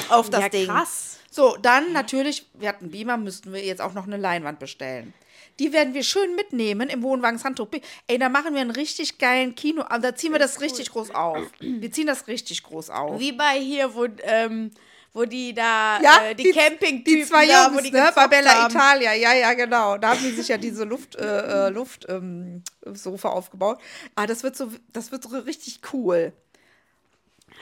auf 0.09 0.31
das 0.31 0.41
ja, 0.41 0.49
Ding. 0.49 0.67
krass. 0.67 1.19
So, 1.31 1.57
dann 1.61 1.93
natürlich, 1.93 2.47
wir 2.55 2.69
hatten 2.69 2.91
Beamer, 2.91 3.17
müssten 3.17 3.53
wir 3.53 3.65
jetzt 3.65 3.81
auch 3.81 3.93
noch 3.93 4.07
eine 4.07 4.17
Leinwand 4.17 4.59
bestellen. 4.59 5.13
Die 5.59 5.73
werden 5.73 5.95
wir 5.95 6.03
schön 6.03 6.35
mitnehmen 6.35 6.89
im 6.89 7.03
Wohnwagens 7.03 7.45
Handtuch. 7.45 7.69
Ey, 8.07 8.19
da 8.19 8.29
machen 8.29 8.55
wir 8.55 8.61
einen 8.61 8.71
richtig 8.71 9.19
geilen 9.19 9.55
Kino. 9.55 9.85
Da 10.01 10.15
ziehen 10.15 10.33
wir 10.33 10.39
das 10.39 10.61
richtig 10.61 10.91
groß 10.91 11.15
auf. 11.15 11.39
Wir 11.61 11.91
ziehen 11.93 12.07
das 12.07 12.27
richtig 12.29 12.63
groß 12.63 12.91
auf. 12.91 13.19
Wie 13.21 13.33
bei 13.33 13.59
hier, 13.61 13.95
wo, 13.95 14.07
ähm, 14.23 14.71
wo 15.13 15.25
die 15.25 15.53
da, 15.53 16.01
Ja, 16.01 16.23
äh, 16.31 16.35
die, 16.35 16.45
die- 16.45 16.53
Camping 16.53 17.05
Die 17.05 17.25
zwei 17.25 17.47
da, 17.47 17.67
Jungs, 17.69 17.83
die 17.83 17.91
ne? 17.91 18.11
Bei 18.15 18.29
Bella 18.29 18.55
haben. 18.63 18.75
Italia, 18.75 19.13
ja, 19.15 19.35
ja, 19.35 19.53
genau. 19.55 19.99
Da 19.99 20.11
haben 20.11 20.21
die 20.23 20.31
sich 20.31 20.49
ja 20.49 20.57
diese 20.57 20.85
Luft, 20.85 21.17
äh, 21.17 21.67
äh, 21.67 21.69
Luft 21.71 22.07
ähm, 22.09 22.63
Sofa 22.93 23.29
aufgebaut. 23.31 23.81
Ah, 24.15 24.27
das 24.27 24.43
wird 24.43 24.57
so, 24.57 24.71
das 24.93 25.11
wird 25.13 25.25
so 25.25 25.37
richtig 25.39 25.81
cool. 25.93 26.33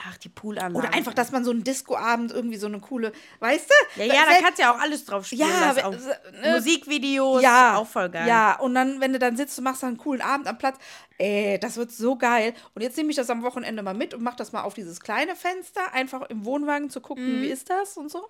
Ach, 0.06 0.16
die 0.18 0.28
Poolanlagen. 0.28 0.76
Oder 0.76 0.94
einfach, 0.94 1.12
dass 1.14 1.32
man 1.32 1.44
so 1.44 1.50
einen 1.50 1.64
Discoabend 1.64 2.30
irgendwie 2.30 2.56
so 2.56 2.66
eine 2.66 2.78
coole, 2.80 3.12
weißt 3.40 3.68
du? 3.96 4.00
Ja, 4.04 4.14
ja, 4.14 4.26
da 4.26 4.38
kannst 4.40 4.58
du 4.58 4.62
ja 4.62 4.72
auch 4.74 4.78
alles 4.80 5.04
drauf 5.04 5.26
spielen. 5.26 5.48
Ja, 5.48 5.72
auch. 5.84 5.92
we- 5.92 6.40
ne? 6.40 6.52
Musikvideos, 6.54 7.42
ja, 7.42 7.76
auch 7.76 7.86
voll 7.86 8.08
geil. 8.08 8.28
Ja, 8.28 8.58
und 8.60 8.74
dann, 8.74 9.00
wenn 9.00 9.12
du 9.12 9.18
dann 9.18 9.36
sitzt 9.36 9.58
und 9.58 9.64
machst 9.64 9.82
dann 9.82 9.88
einen 9.88 9.96
coolen 9.98 10.20
Abend 10.22 10.46
am 10.46 10.56
Platz, 10.58 10.76
ey, 11.18 11.58
das 11.58 11.76
wird 11.76 11.90
so 11.90 12.16
geil. 12.16 12.54
Und 12.74 12.82
jetzt 12.82 12.96
nehme 12.96 13.10
ich 13.10 13.16
das 13.16 13.28
am 13.30 13.42
Wochenende 13.42 13.82
mal 13.82 13.94
mit 13.94 14.14
und 14.14 14.22
mach 14.22 14.36
das 14.36 14.52
mal 14.52 14.62
auf 14.62 14.74
dieses 14.74 15.00
kleine 15.00 15.34
Fenster, 15.34 15.92
einfach 15.92 16.22
im 16.30 16.44
Wohnwagen 16.44 16.90
zu 16.90 17.00
gucken, 17.00 17.42
wie 17.42 17.48
ist 17.48 17.68
das 17.70 17.96
und 17.96 18.10
so. 18.10 18.28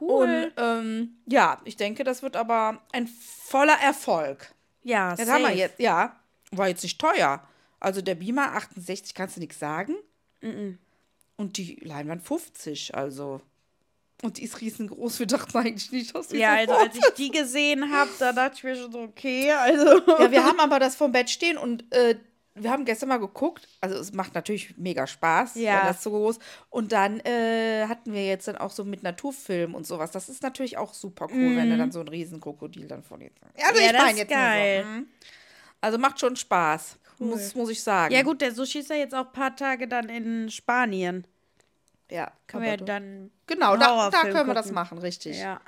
Cool. 0.00 0.52
Und 0.56 0.62
ähm, 0.62 1.16
ja, 1.26 1.60
ich 1.64 1.76
denke, 1.76 2.04
das 2.04 2.22
wird 2.22 2.36
aber 2.36 2.80
ein 2.92 3.06
voller 3.08 3.78
Erfolg. 3.82 4.54
ja, 4.82 5.10
Das 5.14 5.28
haben 5.28 5.42
wir 5.42 5.54
jetzt, 5.54 5.78
ja. 5.80 6.16
War 6.50 6.68
jetzt 6.68 6.82
nicht 6.82 6.98
teuer. 7.00 7.46
Also 7.80 8.00
der 8.00 8.14
Beamer 8.14 8.54
68, 8.54 9.14
kannst 9.14 9.36
du 9.36 9.40
nichts 9.40 9.58
sagen. 9.58 9.94
Und 11.36 11.56
die 11.56 11.76
Leinwand 11.82 12.22
50, 12.22 12.94
also. 12.94 13.40
Und 14.22 14.38
die 14.38 14.44
ist 14.44 14.60
riesengroß. 14.60 15.18
Wir 15.18 15.26
dachten 15.26 15.56
eigentlich 15.58 15.90
nicht, 15.92 16.14
dass 16.14 16.28
die 16.28 16.36
Ja, 16.38 16.54
so 16.64 16.72
also 16.72 16.74
als 16.74 16.96
ich 16.96 17.14
die 17.16 17.30
gesehen 17.30 17.90
habe, 17.92 18.10
da 18.18 18.32
dachte 18.32 18.54
ich 18.56 18.64
mir 18.64 18.76
schon 18.76 18.92
so, 18.92 19.00
okay, 19.00 19.50
also. 19.52 20.00
Ja, 20.18 20.30
wir 20.30 20.44
haben 20.44 20.60
aber 20.60 20.78
das 20.78 20.94
vom 20.96 21.12
Bett 21.12 21.28
stehen 21.28 21.58
und 21.58 21.92
äh, 21.92 22.16
wir 22.54 22.70
haben 22.70 22.84
gestern 22.84 23.08
mal 23.08 23.18
geguckt. 23.18 23.66
Also 23.80 23.96
es 23.98 24.12
macht 24.12 24.34
natürlich 24.36 24.76
mega 24.78 25.08
Spaß, 25.08 25.56
Ja. 25.56 25.78
wenn 25.80 25.86
das 25.88 26.02
so 26.04 26.10
groß. 26.10 26.38
Und 26.70 26.92
dann 26.92 27.18
äh, 27.20 27.86
hatten 27.88 28.12
wir 28.12 28.24
jetzt 28.24 28.46
dann 28.46 28.56
auch 28.56 28.70
so 28.70 28.84
mit 28.84 29.02
Naturfilm 29.02 29.74
und 29.74 29.84
sowas. 29.88 30.12
Das 30.12 30.28
ist 30.28 30.42
natürlich 30.44 30.78
auch 30.78 30.94
super 30.94 31.26
cool, 31.32 31.56
wenn 31.56 31.68
du 31.70 31.76
dann 31.76 31.90
so 31.90 31.98
ein 32.00 32.06
Riesenkrokodil 32.08 32.86
dann 32.86 33.02
vor 33.02 33.18
dir 33.18 33.30
Ja, 33.58 33.66
also 33.66 33.80
Mhm. 33.80 33.86
Ja, 33.86 33.90
ich 33.90 33.98
meine 33.98 34.18
jetzt 34.18 34.28
geil. 34.30 34.82
So. 34.84 34.88
mhm. 34.88 35.06
Also 35.80 35.98
macht 35.98 36.20
schon 36.20 36.36
Spaß, 36.36 36.96
muss, 37.18 37.54
muss 37.54 37.70
ich 37.70 37.82
sagen. 37.82 38.14
Ja, 38.14 38.22
gut, 38.22 38.40
der 38.40 38.52
Sushi 38.54 38.80
ist 38.80 38.90
ja 38.90 38.96
jetzt 38.96 39.14
auch 39.14 39.26
ein 39.26 39.32
paar 39.32 39.54
Tage 39.56 39.88
dann 39.88 40.08
in 40.08 40.50
Spanien. 40.50 41.26
Ja, 42.10 42.32
Können 42.46 42.64
wir 42.64 42.76
dann. 42.76 43.30
Genau, 43.46 43.76
da, 43.76 44.10
da 44.10 44.22
können 44.22 44.46
wir 44.46 44.54
das 44.54 44.70
machen, 44.70 44.98
richtig. 44.98 45.38
Ja. 45.38 45.60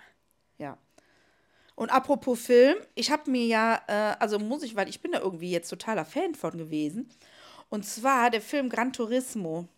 Ja. 0.59 0.79
Und 1.75 1.91
apropos 1.91 2.41
Film, 2.41 2.77
ich 2.95 3.11
habe 3.11 3.31
mir 3.31 3.47
ja, 3.47 3.83
äh, 3.87 4.17
also 4.19 4.39
muss 4.39 4.63
ich, 4.63 4.77
weil 4.77 4.89
ich 4.89 5.01
bin 5.01 5.13
da 5.13 5.21
irgendwie 5.21 5.51
jetzt 5.51 5.69
totaler 5.69 6.05
Fan 6.05 6.35
von 6.35 6.57
gewesen. 6.57 7.09
Und 7.69 7.85
zwar 7.85 8.31
der 8.31 8.41
Film 8.41 8.69
Gran 8.69 8.93
Turismo. 8.93 9.69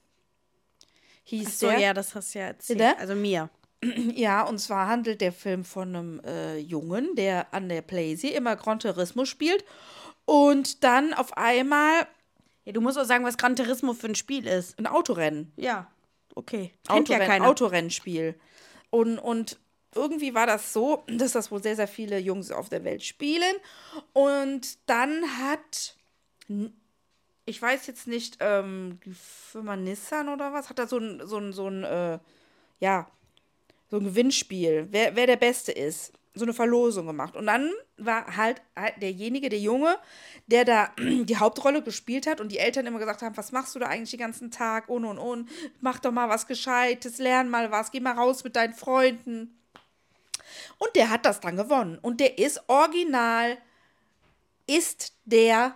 Hieß 1.25 1.47
Ach 1.49 1.53
so, 1.53 1.67
der. 1.69 1.79
ja, 1.79 1.95
das 1.95 2.15
hast 2.15 2.35
du 2.35 2.39
ja 2.39 2.47
erzählt. 2.47 2.79
Bitte? 2.79 2.99
Also 2.99 3.15
mir. 3.15 3.51
Ja, 4.15 4.43
und 4.43 4.59
zwar 4.59 4.89
handelt 4.89 5.21
der 5.21 5.33
Film 5.33 5.65
von 5.65 5.95
einem 5.95 6.21
äh, 6.25 6.59
Jungen, 6.59 7.15
der 7.15 7.55
an 7.55 7.69
der 7.69 7.83
Playsee 7.83 8.35
immer 8.35 8.57
Gran 8.57 8.81
Turismo 8.81 9.25
spielt. 9.25 9.65
Und 10.29 10.85
dann 10.85 11.15
auf 11.15 11.39
einmal 11.39 12.07
Ja, 12.67 12.73
du 12.73 12.83
musst 12.83 12.99
auch 12.99 13.05
sagen, 13.05 13.25
was 13.25 13.39
Gran 13.39 13.57
Turismo 13.57 13.95
für 13.95 14.09
ein 14.09 14.15
Spiel 14.15 14.47
ist. 14.47 14.79
ein 14.79 14.87
Autorennen. 14.87 15.51
Ja. 15.57 15.91
Okay. 16.35 16.75
Kennt 16.87 17.09
ja 17.09 17.17
Autorenn 17.17 17.27
keiner. 17.27 17.49
Autorennspiel. 17.49 18.35
Und, 18.91 19.19
und 19.19 19.59
irgendwie 19.95 20.35
war 20.35 20.47
das 20.47 20.75
so, 20.75 21.03
dass 21.07 21.33
das 21.33 21.51
wohl 21.51 21.63
sehr, 21.63 21.77
sehr 21.77 21.89
viele 21.89 22.19
Jungs 22.19 22.51
auf 22.51 22.69
der 22.69 22.85
Welt 22.85 23.03
spielen. 23.03 23.57
Und 24.13 24.79
dann 24.85 25.23
hat, 25.39 25.97
ich 27.47 27.63
weiß 27.63 27.87
jetzt 27.87 28.07
nicht, 28.07 28.37
ähm, 28.41 29.01
die 29.07 29.15
Firma 29.15 29.77
Nissan 29.77 30.29
oder 30.29 30.53
was, 30.53 30.69
hat 30.69 30.79
da 30.79 30.87
so 30.87 30.99
ein, 30.99 31.27
so 31.27 31.39
ein, 31.39 31.55
so 31.55 31.69
ein, 31.69 31.85
äh, 31.85 32.19
ja, 32.81 33.11
so 33.91 33.97
ein 33.97 34.05
Gewinnspiel, 34.05 34.89
wer, 34.91 35.17
wer 35.17 35.27
der 35.27 35.37
Beste 35.37 35.73
ist. 35.73 36.13
So 36.35 36.45
eine 36.45 36.53
Verlosung 36.53 37.07
gemacht. 37.07 37.35
Und 37.37 37.47
dann 37.47 37.73
war 37.97 38.37
halt, 38.37 38.63
halt 38.77 39.03
derjenige, 39.03 39.49
der 39.49 39.59
Junge, 39.59 39.99
der 40.47 40.65
da 40.65 40.93
die 40.99 41.37
Hauptrolle 41.37 41.83
gespielt 41.83 42.27
hat 42.27 42.41
und 42.41 42.53
die 42.53 42.59
Eltern 42.59 42.87
immer 42.87 42.99
gesagt 42.99 43.23
haben, 43.23 43.37
was 43.37 43.51
machst 43.51 43.75
du 43.75 43.79
da 43.79 43.87
eigentlich 43.87 44.11
den 44.11 44.21
ganzen 44.21 44.51
Tag 44.51 44.89
und 44.89 45.05
und 45.05 45.19
und, 45.19 45.49
mach 45.81 45.99
doch 45.99 46.13
mal 46.13 46.29
was 46.29 46.47
Gescheites, 46.47 47.19
lern 47.19 47.49
mal 47.49 47.71
was, 47.73 47.91
geh 47.91 48.01
mal 48.01 48.13
raus 48.13 48.45
mit 48.45 48.55
deinen 48.57 48.75
Freunden. 48.75 49.59
Und 50.79 50.95
der 50.95 51.11
hat 51.11 51.27
das 51.27 51.41
dann 51.41 51.57
gewonnen. 51.57 51.99
Und 52.01 52.21
der 52.21 52.39
ist 52.39 52.63
original, 52.69 53.59
ist 54.67 55.15
der 55.25 55.75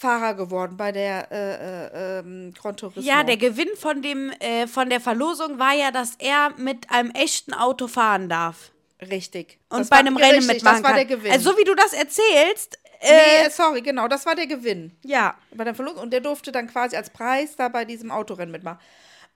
Fahrer 0.00 0.32
geworden 0.34 0.76
bei 0.78 0.92
der 0.92 1.30
äh, 1.30 2.16
äh, 2.16 2.18
ähm, 2.20 2.54
Gran 2.58 2.74
Turismo. 2.76 3.02
Ja, 3.02 3.22
der 3.22 3.36
Gewinn 3.36 3.68
von 3.76 4.00
dem 4.00 4.30
äh, 4.40 4.66
von 4.66 4.88
der 4.88 4.98
Verlosung 5.00 5.58
war 5.58 5.74
ja, 5.74 5.90
dass 5.90 6.14
er 6.18 6.54
mit 6.56 6.90
einem 6.90 7.10
echten 7.10 7.52
Auto 7.52 7.86
fahren 7.86 8.30
darf 8.30 8.70
Richtig. 9.02 9.58
und 9.68 9.80
Das 9.80 9.88
bei 9.90 9.96
einem 9.96 10.16
Rennen 10.16 10.36
richtig, 10.38 10.54
mitmachen 10.54 10.82
Das 10.82 10.82
war 10.82 10.96
kann. 10.98 11.06
der 11.06 11.16
Gewinn. 11.16 11.30
Also 11.32 11.50
so 11.50 11.58
wie 11.58 11.64
du 11.64 11.74
das 11.74 11.92
erzählst, 11.92 12.78
äh, 13.00 13.44
nee, 13.44 13.50
sorry, 13.50 13.82
genau, 13.82 14.08
das 14.08 14.24
war 14.24 14.34
der 14.34 14.46
Gewinn. 14.46 14.92
ja. 15.02 15.34
bei 15.52 15.64
der 15.64 15.74
Verlosung 15.74 16.00
und 16.02 16.12
der 16.12 16.20
durfte 16.20 16.50
dann 16.50 16.66
quasi 16.66 16.96
als 16.96 17.10
Preis 17.10 17.56
da 17.56 17.68
bei 17.68 17.84
diesem 17.84 18.10
Autorennen 18.10 18.52
mitmachen. 18.52 18.78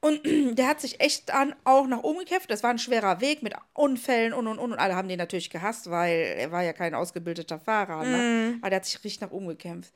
Und 0.00 0.20
der 0.58 0.66
hat 0.68 0.80
sich 0.80 1.00
echt 1.00 1.30
dann 1.30 1.54
auch 1.64 1.86
nach 1.86 2.02
oben 2.02 2.20
gekämpft. 2.20 2.50
Das 2.50 2.62
war 2.62 2.70
ein 2.70 2.78
schwerer 2.78 3.20
Weg 3.20 3.42
mit 3.42 3.54
Unfällen 3.72 4.34
und 4.34 4.46
und 4.46 4.58
und. 4.58 4.72
Und 4.72 4.78
alle 4.78 4.96
haben 4.96 5.08
den 5.08 5.18
natürlich 5.18 5.48
gehasst, 5.48 5.90
weil 5.90 6.36
er 6.38 6.52
war 6.52 6.62
ja 6.62 6.74
kein 6.74 6.94
ausgebildeter 6.94 7.58
Fahrer. 7.58 8.04
Ne? 8.04 8.58
Aber 8.60 8.68
der 8.70 8.76
hat 8.78 8.84
sich 8.84 9.02
richtig 9.02 9.22
nach 9.22 9.30
oben 9.30 9.48
gekämpft. 9.48 9.92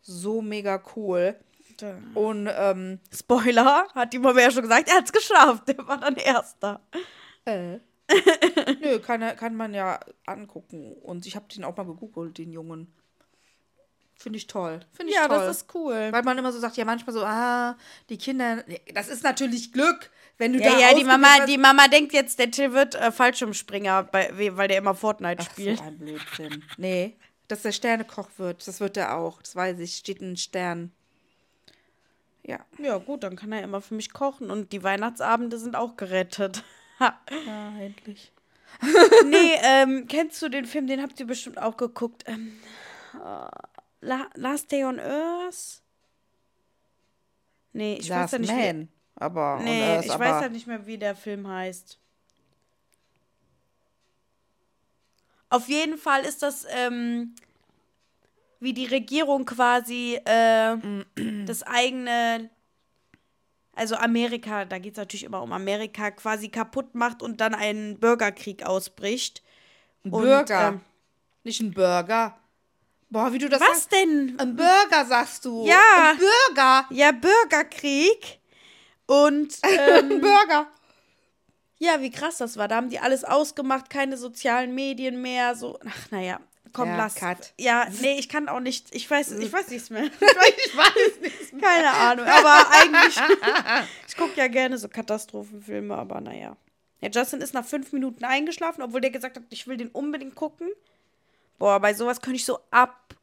So 0.00 0.40
mega 0.42 0.82
cool. 0.96 1.36
Und 2.14 2.48
ähm, 2.52 2.98
Spoiler, 3.14 3.86
hat 3.94 4.12
die 4.12 4.18
Mama 4.18 4.40
ja 4.40 4.50
schon 4.50 4.62
gesagt, 4.62 4.88
er 4.88 4.96
hat's 4.96 5.12
geschafft. 5.12 5.68
Der 5.68 5.78
war 5.86 5.98
dann 5.98 6.16
Erster. 6.16 6.80
äh, 7.44 7.78
nö, 8.80 8.98
kann, 9.00 9.20
kann 9.36 9.54
man 9.54 9.74
ja 9.74 10.00
angucken. 10.26 10.94
Und 10.94 11.26
ich 11.26 11.36
habe 11.36 11.46
den 11.54 11.62
auch 11.64 11.76
mal 11.76 11.86
gegoogelt, 11.86 12.38
den 12.38 12.50
Jungen. 12.52 12.92
Finde 14.16 14.38
ich 14.38 14.48
toll. 14.48 14.80
Finde 14.92 15.12
ich 15.12 15.16
Ja, 15.18 15.28
toll. 15.28 15.36
das 15.38 15.58
ist 15.58 15.74
cool. 15.74 16.08
Weil 16.10 16.22
man 16.24 16.36
immer 16.38 16.50
so 16.50 16.58
sagt, 16.58 16.76
ja, 16.76 16.84
manchmal 16.84 17.14
so, 17.14 17.22
ah, 17.24 17.76
die 18.08 18.18
Kinder, 18.18 18.64
das 18.92 19.06
ist 19.08 19.22
natürlich 19.22 19.72
Glück, 19.72 20.10
wenn 20.38 20.54
du 20.54 20.58
Ja, 20.58 20.72
da 20.72 20.78
ja, 20.80 20.94
die 20.94 21.04
Mama, 21.04 21.28
ausgewählt 21.28 21.48
die 21.50 21.58
Mama 21.58 21.86
denkt 21.86 22.12
jetzt, 22.12 22.38
der 22.40 22.50
Till 22.50 22.72
wird 22.72 22.96
äh, 22.96 23.12
Fallschirmspringer, 23.12 24.02
bei, 24.04 24.30
we- 24.36 24.56
weil 24.56 24.66
der 24.66 24.78
immer 24.78 24.96
Fortnite. 24.96 25.44
Ach, 25.46 25.50
spielt. 25.52 25.78
so 25.78 25.84
ein 25.84 25.98
Blödsinn. 25.98 26.64
Nee, 26.78 27.16
dass 27.48 27.62
der 27.62 27.72
Sternekoch 27.72 28.28
wird, 28.36 28.66
das 28.66 28.80
wird 28.80 28.96
er 28.96 29.16
auch. 29.16 29.42
Das 29.42 29.56
weiß 29.56 29.78
ich, 29.80 29.96
steht 29.96 30.20
ein 30.20 30.36
Stern. 30.36 30.92
Ja. 32.42 32.60
Ja, 32.78 32.98
gut, 32.98 33.22
dann 33.22 33.36
kann 33.36 33.52
er 33.52 33.62
immer 33.62 33.80
für 33.80 33.94
mich 33.94 34.12
kochen 34.12 34.50
und 34.50 34.72
die 34.72 34.82
Weihnachtsabende 34.82 35.58
sind 35.58 35.76
auch 35.76 35.96
gerettet. 35.96 36.62
Ha. 37.00 37.16
Ja, 37.46 37.78
endlich. 37.78 38.32
nee, 39.26 39.54
ähm, 39.62 40.06
kennst 40.08 40.42
du 40.42 40.48
den 40.48 40.64
Film, 40.64 40.88
den 40.88 41.00
habt 41.00 41.20
ihr 41.20 41.28
bestimmt 41.28 41.56
auch 41.56 41.76
geguckt. 41.76 42.24
Ähm, 42.26 42.58
äh, 43.14 43.48
La 44.00 44.26
Last 44.34 44.72
Day 44.72 44.84
on 44.84 44.98
Earth? 44.98 45.80
Nee, 47.72 47.98
ich 48.00 48.10
weiß 48.10 48.16
Last 48.16 48.32
ja 48.32 48.38
nicht. 48.40 48.50
Wie, 48.50 48.56
Man. 48.56 48.88
Aber, 49.14 49.60
nee, 49.62 50.00
ich 50.00 50.10
aber, 50.10 50.24
weiß 50.24 50.42
halt 50.42 50.52
nicht 50.52 50.66
mehr, 50.66 50.86
wie 50.86 50.98
der 50.98 51.14
Film 51.14 51.46
heißt. 51.46 52.00
Auf 55.50 55.68
jeden 55.68 55.96
Fall 55.98 56.22
ist 56.24 56.42
das, 56.42 56.66
ähm, 56.70 57.34
wie 58.60 58.72
die 58.74 58.86
Regierung 58.86 59.44
quasi 59.44 60.20
äh, 60.24 60.76
das 61.46 61.62
eigene, 61.62 62.50
also 63.74 63.94
Amerika, 63.96 64.64
da 64.64 64.78
geht 64.78 64.92
es 64.92 64.98
natürlich 64.98 65.24
immer 65.24 65.42
um 65.42 65.52
Amerika, 65.52 66.10
quasi 66.10 66.48
kaputt 66.48 66.94
macht 66.94 67.22
und 67.22 67.40
dann 67.40 67.54
ein 67.54 67.98
Bürgerkrieg 67.98 68.64
ausbricht. 68.66 69.42
ein 70.04 70.12
Und, 70.12 70.22
Burger. 70.24 70.68
ähm, 70.68 70.80
nicht 71.44 71.60
ein 71.60 71.72
Burger. 71.72 72.36
Boah, 73.10 73.32
wie 73.32 73.38
du 73.38 73.48
das 73.48 73.60
Was 73.60 73.68
sagst. 73.68 73.92
denn? 73.92 74.34
Ein 74.38 74.54
Burger, 74.56 75.06
sagst 75.06 75.44
du. 75.46 75.64
Ja. 75.66 76.10
Ein 76.10 76.18
Burger. 76.18 76.86
Ja, 76.90 77.12
Bürgerkrieg. 77.12 78.38
Und 79.06 79.54
ähm, 79.62 80.12
Ein 80.12 80.20
Burger. 80.20 80.66
Ja, 81.78 82.00
wie 82.00 82.10
krass 82.10 82.38
das 82.38 82.56
war. 82.56 82.68
Da 82.68 82.76
haben 82.76 82.90
die 82.90 82.98
alles 82.98 83.24
ausgemacht, 83.24 83.90
keine 83.90 84.16
sozialen 84.16 84.74
Medien 84.74 85.22
mehr. 85.22 85.54
So, 85.54 85.78
ach 85.86 86.10
naja, 86.10 86.40
komm, 86.72 86.88
Ja, 86.88 86.96
lass. 86.96 87.14
cut. 87.14 87.52
Ja, 87.58 87.86
nee, 88.00 88.18
ich 88.18 88.28
kann 88.28 88.48
auch 88.48 88.60
nicht. 88.60 88.94
Ich 88.94 89.08
weiß, 89.10 89.32
ich 89.32 89.52
weiß 89.52 89.68
nichts 89.68 89.90
mehr. 89.90 90.04
ich 90.66 90.76
weiß 90.76 91.20
nicht. 91.20 91.62
Keine 91.62 91.90
Ahnung. 91.90 92.26
Aber 92.26 92.66
eigentlich. 92.70 93.16
ich 94.08 94.16
gucke 94.16 94.36
ja 94.36 94.48
gerne 94.48 94.76
so 94.78 94.88
Katastrophenfilme, 94.88 95.94
aber 95.94 96.20
naja. 96.20 96.56
Ja, 97.00 97.10
Justin 97.10 97.40
ist 97.40 97.54
nach 97.54 97.64
fünf 97.64 97.92
Minuten 97.92 98.24
eingeschlafen, 98.24 98.82
obwohl 98.82 99.00
der 99.00 99.10
gesagt 99.10 99.36
hat, 99.36 99.44
ich 99.50 99.66
will 99.68 99.76
den 99.76 99.88
unbedingt 99.88 100.34
gucken. 100.34 100.68
Boah, 101.58 101.78
bei 101.80 101.94
sowas 101.94 102.20
könnte 102.20 102.36
ich 102.36 102.44
so 102.44 102.58
ab. 102.72 103.14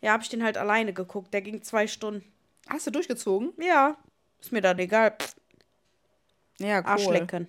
Ja, 0.00 0.12
hab 0.12 0.22
ich 0.22 0.28
den 0.28 0.42
halt 0.42 0.56
alleine 0.58 0.92
geguckt. 0.92 1.32
Der 1.32 1.42
ging 1.42 1.62
zwei 1.62 1.86
Stunden. 1.86 2.24
Hast 2.68 2.86
du 2.88 2.90
durchgezogen? 2.90 3.52
Ja, 3.58 3.96
ist 4.40 4.50
mir 4.50 4.60
dann 4.60 4.78
egal. 4.80 5.12
Pff, 5.16 5.34
Ja, 6.58 6.78
cool. 6.80 6.86
Arschlecken. 6.86 7.48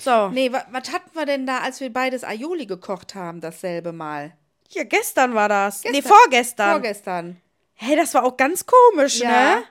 So, 0.00 0.28
Nee, 0.28 0.52
wa- 0.52 0.64
was 0.70 0.92
hatten 0.92 1.10
wir 1.14 1.24
denn 1.26 1.46
da, 1.46 1.58
als 1.58 1.80
wir 1.80 1.92
beides 1.92 2.24
Aioli 2.24 2.66
gekocht 2.66 3.14
haben, 3.14 3.40
dasselbe 3.40 3.92
Mal? 3.92 4.36
hier, 4.68 4.86
gestern 4.86 5.34
war 5.34 5.48
das. 5.48 5.84
Nee, 5.84 5.92
Gestern. 5.92 6.12
vorgestern. 6.12 6.70
Vorgestern. 6.72 7.40
hey, 7.74 7.94
das 7.96 8.12
war 8.14 8.24
auch 8.24 8.36
ganz 8.36 8.64
komisch, 8.66 9.20
Ja. 9.20 9.56
ne? 9.56 9.62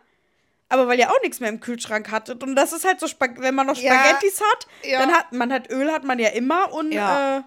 Aber 0.69 0.87
weil 0.87 0.97
ihr 0.97 1.11
auch 1.11 1.21
nichts 1.21 1.39
mehr 1.41 1.49
im 1.49 1.59
Kühlschrank 1.59 2.09
hattet. 2.09 2.41
Und 2.41 2.55
das 2.55 2.71
ist 2.73 2.85
halt 2.85 2.99
so, 3.01 3.07
Spag 3.07 3.39
wenn 3.41 3.53
man 3.53 3.67
noch 3.67 3.75
Ja. 3.77 3.93
Spaghettis 3.93 4.39
hat, 4.41 4.67
Ja. 4.83 4.99
dann 4.99 5.11
hat 5.11 5.31
man 5.33 5.51
hat 5.51 5.69
Öl, 5.69 5.91
hat 5.91 6.03
man 6.05 6.19
ja 6.19 6.29
immer. 6.29 6.71
Und 6.73 6.91
Ja. 6.93 7.39
äh, 7.39 7.43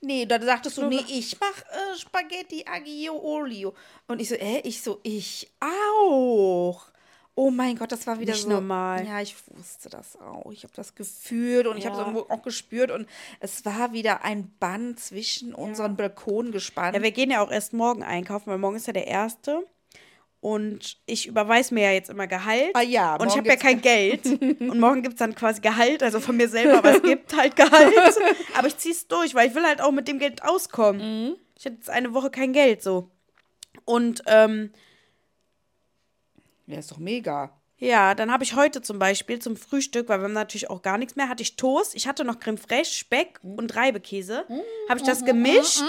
Nee, 0.00 0.26
da 0.26 0.38
sagtest 0.40 0.76
du, 0.78 0.86
nee, 0.86 1.02
ich 1.08 1.38
mach 1.40 1.58
äh, 1.62 1.96
Spaghetti 1.98 2.64
Aglio 2.66 3.16
Olio. 3.18 3.74
Und 4.06 4.20
ich 4.20 4.28
so, 4.28 4.34
äh, 4.34 4.60
ich 4.60 4.82
so, 4.82 5.00
ich 5.02 5.50
auch. 5.60 6.86
Oh 7.36 7.50
mein 7.50 7.76
Gott, 7.76 7.90
das 7.90 8.06
war 8.06 8.20
wieder 8.20 8.32
Nicht 8.32 8.44
so. 8.44 8.48
normal. 8.48 9.04
Ja, 9.06 9.20
ich 9.20 9.34
wusste 9.56 9.88
das 9.88 10.16
auch. 10.20 10.52
Ich 10.52 10.62
habe 10.62 10.72
das 10.76 10.94
gefühlt 10.94 11.66
und 11.66 11.76
ich 11.76 11.84
habe 11.86 11.96
es 11.96 12.00
Ja. 12.00 12.06
irgendwo 12.06 12.32
auch 12.32 12.42
gespürt 12.42 12.92
und 12.92 13.08
es 13.40 13.64
war 13.64 13.92
wieder 13.92 14.24
ein 14.24 14.52
Bann 14.60 14.96
zwischen 14.96 15.52
unseren 15.52 15.96
Balkonen 15.96 16.52
gespannt. 16.52 16.94
Ja, 16.96 17.02
wir 17.02 17.10
gehen 17.10 17.30
ja 17.32 17.40
auch 17.40 17.50
erst 17.50 17.72
morgen 17.72 18.04
einkaufen, 18.04 18.46
weil 18.50 18.58
morgen 18.58 18.76
ist 18.76 18.86
ja 18.86 18.92
der 18.92 19.08
erste. 19.08 19.66
Und 20.40 20.98
ich 21.06 21.26
überweise 21.26 21.72
mir 21.72 21.84
ja 21.84 21.92
jetzt 21.92 22.10
immer 22.10 22.26
Gehalt. 22.26 22.70
Ah 22.74 22.82
ja, 22.82 23.16
Und 23.16 23.28
ich 23.28 23.36
habe 23.36 23.48
ja 23.48 23.56
kein 23.56 23.80
Geld. 23.80 24.26
Und 24.26 24.78
morgen 24.78 25.00
gibt 25.02 25.14
es 25.14 25.18
dann 25.18 25.34
quasi 25.34 25.60
Gehalt, 25.62 26.02
also 26.02 26.20
von 26.20 26.36
mir 26.36 26.48
selber, 26.50 26.78
aber 26.78 26.94
es 26.96 27.02
gibt 27.02 27.34
halt 27.34 27.56
Gehalt. 27.56 27.94
Aber 28.54 28.66
ich 28.68 28.76
ziehe 28.76 28.94
es 28.94 29.08
durch, 29.08 29.34
weil 29.34 29.48
ich 29.48 29.54
will 29.54 29.64
halt 29.64 29.80
auch 29.80 29.90
mit 29.90 30.06
dem 30.06 30.18
Geld 30.18 30.42
auskommen. 30.44 31.00
Mhm. 31.30 31.36
Ich 31.58 31.64
hatte 31.64 31.76
jetzt 31.76 31.88
eine 31.90 32.12
Woche 32.12 32.30
kein 32.30 32.52
Geld 32.52 32.82
so. 32.82 33.10
Und 33.86 34.22
ähm, 34.26 34.70
ja, 36.66 36.78
ist 36.78 36.90
doch 36.90 36.98
mega. 36.98 37.52
ja, 37.78 38.14
dann 38.14 38.32
habe 38.32 38.44
ich 38.44 38.54
heute 38.56 38.80
zum 38.82 38.98
Beispiel 38.98 39.38
zum 39.40 39.56
Frühstück, 39.56 40.08
weil 40.08 40.20
wir 40.20 40.24
haben 40.24 40.32
natürlich 40.32 40.70
auch 40.70 40.82
gar 40.82 40.96
nichts 40.98 41.16
mehr, 41.16 41.28
hatte 41.28 41.42
ich 41.42 41.56
Toast. 41.56 41.94
Ich 41.94 42.06
hatte 42.08 42.24
noch 42.24 42.38
Creme 42.40 42.58
fraiche, 42.58 42.92
Speck 42.94 43.40
und 43.42 43.74
Reibekäse. 43.76 44.44
Habe 44.88 45.00
ich 45.00 45.06
das 45.06 45.24
gemischt, 45.24 45.82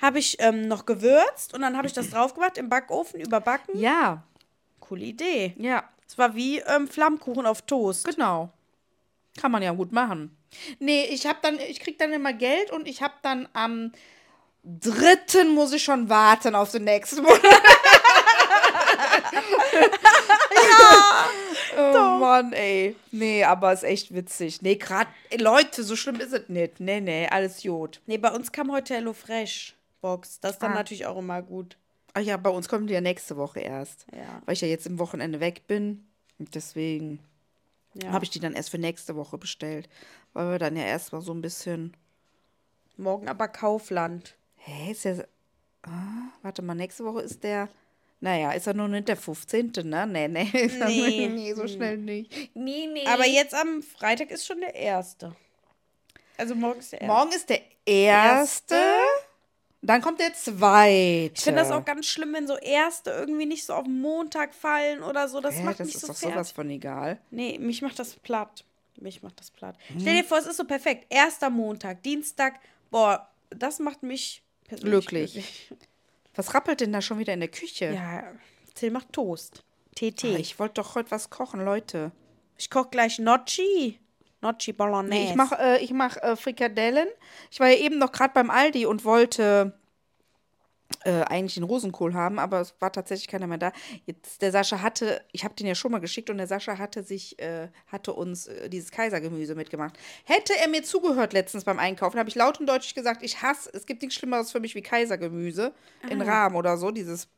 habe 0.00 0.18
ich 0.18 0.36
ähm, 0.40 0.68
noch 0.68 0.86
gewürzt 0.86 1.54
und 1.54 1.60
dann 1.62 1.76
habe 1.76 1.86
ich 1.86 1.92
das 1.92 2.10
drauf 2.10 2.34
gemacht 2.34 2.56
im 2.58 2.68
Backofen 2.68 3.20
überbacken. 3.20 3.78
Ja, 3.78 4.24
Coole 4.80 5.04
Idee. 5.04 5.54
ja, 5.58 5.84
Es 6.08 6.18
war 6.18 6.34
wie 6.34 6.58
ähm, 6.60 6.88
Flammkuchen 6.88 7.46
auf 7.46 7.62
Toast. 7.62 8.06
genau. 8.06 8.50
Kann 9.40 9.50
man 9.50 9.62
ja 9.62 9.72
gut 9.72 9.92
machen. 9.92 10.36
Nee, 10.78 11.04
ich 11.06 11.24
habe 11.26 11.38
dann, 11.40 11.58
ich 11.58 11.80
krieg 11.80 11.98
dann 11.98 12.12
immer 12.12 12.34
Geld 12.34 12.70
und 12.70 12.86
ich 12.86 13.00
habe 13.02 13.14
dann 13.22 13.48
am 13.54 13.92
dritten 14.62 15.54
muss 15.54 15.72
ich 15.72 15.82
schon 15.82 16.08
warten 16.10 16.54
auf 16.54 16.70
den 16.70 16.84
nächsten 16.84 17.22
Monat. 17.22 17.40
ja. 20.80 21.28
Oh 21.94 22.18
Mann, 22.18 22.52
ey. 22.52 22.96
Nee, 23.10 23.44
aber 23.44 23.72
ist 23.72 23.84
echt 23.84 24.14
witzig. 24.14 24.62
Nee, 24.62 24.76
gerade, 24.76 25.10
Leute, 25.38 25.82
so 25.84 25.96
schlimm 25.96 26.16
ist 26.20 26.32
es 26.32 26.48
nicht. 26.48 26.80
Nee, 26.80 27.00
nee, 27.00 27.26
alles 27.28 27.62
Jod. 27.62 28.00
Nee, 28.06 28.18
bei 28.18 28.30
uns 28.30 28.52
kam 28.52 28.70
heute 28.72 28.94
Hello 28.94 29.12
Fresh 29.12 29.74
Box. 30.00 30.40
Das 30.40 30.52
ist 30.52 30.62
dann 30.62 30.72
Ah. 30.72 30.76
natürlich 30.76 31.06
auch 31.06 31.18
immer 31.18 31.42
gut. 31.42 31.76
Ach 32.14 32.20
ja, 32.20 32.36
bei 32.36 32.50
uns 32.50 32.68
kommt 32.68 32.90
die 32.90 32.94
ja 32.94 33.00
nächste 33.00 33.36
Woche 33.36 33.60
erst. 33.60 34.06
Ja. 34.14 34.42
Weil 34.44 34.54
ich 34.54 34.60
ja 34.60 34.68
jetzt 34.68 34.86
im 34.86 34.98
Wochenende 34.98 35.40
weg 35.40 35.66
bin. 35.66 36.06
Und 36.38 36.54
deswegen 36.54 37.20
ja. 37.94 38.10
habe 38.12 38.24
ich 38.24 38.30
die 38.30 38.40
dann 38.40 38.52
erst 38.54 38.70
für 38.70 38.78
nächste 38.78 39.16
Woche 39.16 39.38
bestellt. 39.38 39.88
Weil 40.34 40.50
wir 40.52 40.58
dann 40.58 40.76
ja 40.76 40.84
erstmal 40.84 41.22
so 41.22 41.32
ein 41.32 41.40
bisschen. 41.42 41.96
Morgen 42.98 43.28
aber 43.28 43.48
Kaufland. 43.48 44.34
Hä, 44.56 44.92
ist 44.92 45.04
der. 45.04 45.26
Ah, 45.82 46.28
warte 46.42 46.62
mal, 46.62 46.74
nächste 46.74 47.04
Woche 47.04 47.22
ist 47.22 47.42
der. 47.42 47.68
Naja, 48.22 48.52
ist 48.52 48.68
er 48.68 48.74
noch 48.74 48.86
nicht 48.86 49.08
der 49.08 49.16
15. 49.16 49.72
ne? 49.82 50.06
Nee, 50.06 50.28
nee. 50.28 50.48
Nee. 50.86 51.28
nee, 51.34 51.54
so 51.54 51.66
schnell 51.66 51.98
nicht. 51.98 52.54
Nee, 52.54 52.86
nee. 52.86 53.04
Aber 53.04 53.26
jetzt 53.26 53.52
am 53.52 53.82
Freitag 53.82 54.30
ist 54.30 54.46
schon 54.46 54.60
der 54.60 54.76
erste. 54.76 55.34
Also 56.36 56.54
morgen 56.54 56.78
ist 56.78 56.92
der 56.92 57.00
erste. 57.00 57.12
Morgen 57.12 57.32
ist 57.32 57.48
der 57.50 57.60
erste. 57.84 58.76
Dann 59.82 60.00
kommt 60.00 60.20
der 60.20 60.32
zweite. 60.34 61.32
Ich 61.34 61.40
finde 61.40 61.62
das 61.62 61.72
auch 61.72 61.84
ganz 61.84 62.06
schlimm, 62.06 62.32
wenn 62.32 62.46
so 62.46 62.56
erste 62.56 63.10
irgendwie 63.10 63.44
nicht 63.46 63.64
so 63.66 63.74
auf 63.74 63.88
Montag 63.88 64.54
fallen 64.54 65.02
oder 65.02 65.26
so. 65.26 65.40
Das 65.40 65.56
Hä, 65.56 65.64
macht 65.64 65.80
das 65.80 65.86
mich 65.88 65.96
ist 65.96 66.02
so 66.02 66.06
doch 66.06 66.14
fertig. 66.14 66.34
sowas 66.34 66.52
von 66.52 66.70
egal. 66.70 67.18
Nee, 67.32 67.58
mich 67.58 67.82
macht 67.82 67.98
das 67.98 68.14
platt. 68.14 68.64
Mich 69.00 69.24
macht 69.24 69.40
das 69.40 69.50
platt. 69.50 69.76
Mhm. 69.88 70.00
Stell 70.00 70.16
dir 70.22 70.24
vor, 70.24 70.38
es 70.38 70.46
ist 70.46 70.58
so 70.58 70.64
perfekt. 70.64 71.06
Erster 71.08 71.50
Montag, 71.50 72.04
Dienstag. 72.04 72.60
Boah, 72.92 73.28
das 73.50 73.80
macht 73.80 74.04
mich 74.04 74.44
persönlich 74.68 75.06
Glücklich. 75.08 75.72
Was 76.34 76.54
rappelt 76.54 76.80
denn 76.80 76.92
da 76.92 77.02
schon 77.02 77.18
wieder 77.18 77.34
in 77.34 77.40
der 77.40 77.50
Küche? 77.50 77.92
Ja, 77.92 78.24
Till 78.74 78.90
macht 78.90 79.12
Toast. 79.12 79.62
TT. 79.94 80.24
Ah, 80.24 80.38
ich 80.38 80.58
wollte 80.58 80.74
doch 80.74 80.94
heute 80.94 81.10
was 81.10 81.28
kochen, 81.30 81.64
Leute. 81.64 82.12
ich 82.56 82.70
koche 82.70 82.88
gleich 82.90 83.18
Gnocchi. 83.18 83.98
Gnocchi 84.40 84.72
Bolognese. 84.72 85.22
Nee, 85.22 85.30
ich 85.30 85.36
mache 85.36 85.56
äh, 85.58 85.84
ich 85.84 85.92
mach, 85.92 86.16
äh, 86.16 86.34
Frikadellen. 86.36 87.08
Ich 87.50 87.60
war 87.60 87.68
ja 87.68 87.76
eben 87.76 87.98
noch 87.98 88.12
gerade 88.12 88.32
beim 88.34 88.50
Aldi 88.50 88.86
und 88.86 89.04
wollte 89.04 89.78
äh, 91.04 91.22
eigentlich 91.22 91.56
einen 91.56 91.66
Rosenkohl 91.66 92.14
haben, 92.14 92.38
aber 92.38 92.60
es 92.60 92.74
war 92.80 92.92
tatsächlich 92.92 93.28
keiner 93.28 93.46
mehr 93.46 93.58
da. 93.58 93.72
Jetzt, 94.06 94.42
der 94.42 94.52
Sascha 94.52 94.80
hatte, 94.80 95.22
ich 95.32 95.44
habe 95.44 95.54
den 95.54 95.66
ja 95.66 95.74
schon 95.74 95.92
mal 95.92 96.00
geschickt 96.00 96.30
und 96.30 96.38
der 96.38 96.46
Sascha 96.46 96.78
hatte 96.78 97.02
sich, 97.02 97.38
äh, 97.38 97.68
hatte 97.86 98.12
uns 98.12 98.46
äh, 98.46 98.68
dieses 98.68 98.90
Kaisergemüse 98.90 99.54
mitgemacht. 99.54 99.98
Hätte 100.24 100.52
er 100.58 100.68
mir 100.68 100.82
zugehört 100.82 101.32
letztens 101.32 101.64
beim 101.64 101.78
Einkaufen, 101.78 102.18
habe 102.18 102.28
ich 102.28 102.34
laut 102.34 102.60
und 102.60 102.66
deutlich 102.66 102.94
gesagt, 102.94 103.22
ich 103.22 103.42
hasse, 103.42 103.70
es 103.72 103.86
gibt 103.86 104.02
nichts 104.02 104.16
Schlimmeres 104.16 104.52
für 104.52 104.60
mich 104.60 104.74
wie 104.74 104.82
Kaisergemüse 104.82 105.72
in 106.08 106.20
Rahmen 106.22 106.56
oder 106.56 106.76
so, 106.76 106.90
dieses 106.90 107.28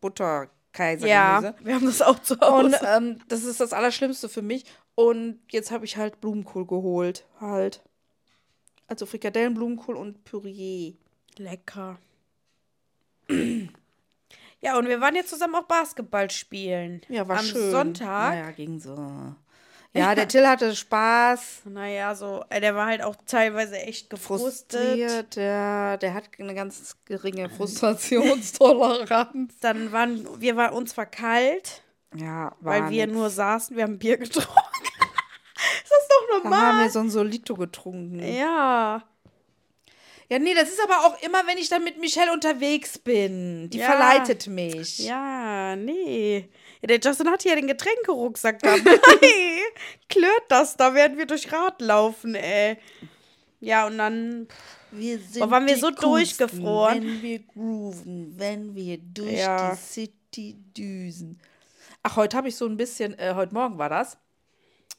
Butter-Kaisergemüse. 0.00 1.08
Ja, 1.08 1.54
wir 1.64 1.74
haben 1.74 1.86
das 1.86 2.02
auch 2.02 2.18
zu 2.20 2.38
Hause. 2.40 2.66
Und 2.66 2.76
ähm, 2.86 3.18
das 3.28 3.44
ist 3.44 3.60
das 3.60 3.72
Allerschlimmste 3.72 4.28
für 4.28 4.42
mich. 4.42 4.64
Und 4.94 5.40
jetzt 5.50 5.70
habe 5.70 5.84
ich 5.84 5.96
halt 5.96 6.20
Blumenkohl 6.20 6.66
geholt. 6.66 7.26
Halt. 7.40 7.82
Also 8.86 9.06
Frikadellen, 9.06 9.54
Blumenkohl 9.54 9.96
und 9.96 10.24
Püree. 10.24 10.94
Lecker. 11.36 11.98
Ja, 14.60 14.78
und 14.78 14.88
wir 14.88 15.00
waren 15.00 15.14
jetzt 15.14 15.30
zusammen 15.30 15.54
auch 15.56 15.64
Basketball 15.64 16.30
spielen. 16.30 17.02
Ja, 17.08 17.28
war 17.28 17.38
Am 17.38 17.44
schön. 17.44 17.70
Sonntag. 17.70 18.30
Naja, 18.34 18.50
ging 18.52 18.78
so. 18.80 18.96
Ja, 19.96 20.12
der 20.16 20.26
Till 20.26 20.44
hatte 20.48 20.74
Spaß. 20.74 21.62
Naja, 21.66 22.16
so, 22.16 22.42
äh, 22.50 22.60
der 22.60 22.74
war 22.74 22.86
halt 22.86 23.00
auch 23.02 23.14
teilweise 23.26 23.78
echt 23.78 24.10
gefrustet. 24.10 24.72
Frustriert. 24.80 25.36
Der, 25.36 25.98
der 25.98 26.14
hat 26.14 26.30
eine 26.38 26.52
ganz 26.54 26.96
geringe 27.04 27.48
Frustrationstoleranz. 27.48 29.54
Dann 29.60 29.92
waren 29.92 30.26
wir 30.40 30.56
war 30.56 30.72
uns 30.72 30.96
war 30.96 31.06
kalt, 31.06 31.82
Ja, 32.14 32.56
war 32.60 32.82
weil 32.82 32.90
wir 32.90 33.06
nix. 33.06 33.16
nur 33.16 33.30
saßen, 33.30 33.76
wir 33.76 33.84
haben 33.84 33.98
Bier 34.00 34.16
getrunken. 34.18 34.50
ist 34.50 35.90
das 35.90 36.08
doch 36.08 36.26
Da 36.28 36.34
haben 36.36 36.42
normal? 36.50 36.82
wir 36.84 36.90
so 36.90 36.98
ein 37.00 37.10
Solito 37.10 37.54
getrunken. 37.54 38.18
Ja. 38.20 39.02
Ja, 40.30 40.38
nee, 40.38 40.54
das 40.54 40.70
ist 40.70 40.80
aber 40.82 41.06
auch 41.06 41.20
immer, 41.22 41.46
wenn 41.46 41.58
ich 41.58 41.68
dann 41.68 41.84
mit 41.84 41.98
Michelle 41.98 42.32
unterwegs 42.32 42.98
bin. 42.98 43.68
Die 43.70 43.78
Ja. 43.78 43.86
verleitet 43.86 44.46
mich. 44.46 44.98
Ja, 45.00 45.76
nee. 45.76 46.48
Ja, 46.80 46.86
der 46.88 46.98
Justin 47.00 47.28
hat 47.30 47.42
hier 47.42 47.56
den 47.56 47.66
Getränkerucksack 47.66 48.58
dabei. 48.60 48.98
Klirrt 50.08 50.44
das, 50.48 50.76
da 50.76 50.94
werden 50.94 51.18
wir 51.18 51.26
durch 51.26 51.52
Rad 51.52 51.80
laufen, 51.80 52.34
ey. 52.34 52.78
Ja, 53.60 53.86
und 53.86 53.98
dann. 53.98 54.48
Wir 54.90 55.18
sind 55.18 55.40
Boah, 55.40 55.50
waren 55.50 55.66
wir 55.66 55.76
so 55.76 55.90
Coolsten, 55.90 56.46
durchgefroren. 56.46 57.02
Wenn 57.02 57.22
wir 57.22 57.38
grooven, 57.40 58.34
wenn 58.38 58.74
wir 58.74 58.98
durch 58.98 59.38
Ja. 59.40 59.70
die 59.72 59.76
City 59.76 60.56
düsen. 60.76 61.40
Ach, 62.02 62.16
heute 62.16 62.36
habe 62.36 62.48
ich 62.48 62.56
so 62.56 62.66
ein 62.66 62.76
bisschen, 62.76 63.18
äh, 63.18 63.32
heute 63.34 63.54
Morgen 63.54 63.76
war 63.78 63.88
das. 63.88 64.16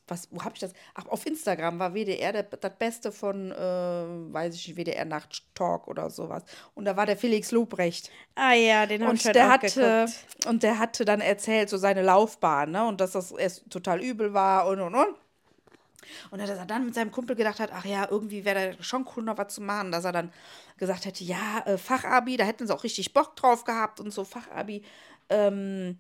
Was, 0.08 0.28
wo 0.32 0.44
habe 0.44 0.54
ich 0.54 0.60
das? 0.60 0.74
Ach, 0.94 1.08
auf 1.08 1.26
Instagram 1.26 1.80
war 1.80 1.94
WDR 1.94 2.32
der, 2.32 2.44
das 2.44 2.72
Beste 2.78 3.12
von, 3.12 3.52
äh, 3.52 3.56
weiß 3.56 4.56
ich 4.56 4.68
nicht, 4.68 4.78
WDR 4.78 5.06
Nacht-Talk 5.06 5.88
oder 5.88 6.10
sowas. 6.10 6.44
Und 6.76 6.86
da 6.86 6.96
war 6.96 7.06
der 7.06 7.18
Felix 7.18 7.52
Lobrecht. 7.52 8.12
Ah 8.36 8.54
ja, 8.54 8.86
den 8.86 9.04
habe 9.04 9.16
ich 9.16 9.24
der, 9.24 9.48
auch 9.48 9.52
hatte, 9.52 10.06
geguckt. 10.06 10.46
und 10.46 10.64
der 10.64 10.78
hatte 10.78 11.06
dann 11.06 11.22
erzählt, 11.22 11.70
so 11.70 11.78
seine 11.78 12.04
Laufbahn, 12.04 12.72
ne? 12.72 12.86
Und 12.86 13.02
dass 13.02 13.14
das 13.14 13.32
erst 13.32 13.70
total 13.70 14.02
übel 14.02 14.34
war 14.34 14.68
und 14.68 14.80
und 14.80 14.94
und. 14.94 15.16
Und 16.30 16.40
dass 16.40 16.50
er 16.50 16.66
dann 16.66 16.86
mit 16.86 16.94
seinem 16.94 17.12
Kumpel 17.12 17.36
gedacht 17.36 17.60
hat, 17.60 17.72
ach 17.74 17.86
ja, 17.86 18.08
irgendwie 18.10 18.46
wäre 18.46 18.72
da 18.72 18.84
schon 18.84 19.08
cool, 19.16 19.24
noch 19.24 19.38
was 19.38 19.56
zu 19.56 19.62
machen, 19.62 19.92
dass 19.92 20.06
er 20.06 20.12
dann 20.12 20.32
gesagt 20.78 21.06
hätte, 21.06 21.24
ja, 21.24 21.64
äh, 21.66 21.78
Fachabi, 21.78 22.38
da 22.38 22.44
hätten 22.44 22.68
sie 22.68 22.74
auch 22.74 22.84
richtig 22.84 23.14
Bock 23.14 23.36
drauf 23.36 23.64
gehabt 23.64 24.00
und 24.00 24.12
so 24.12 24.24
Fachabi. 24.24 24.84
Ähm, 25.30 26.00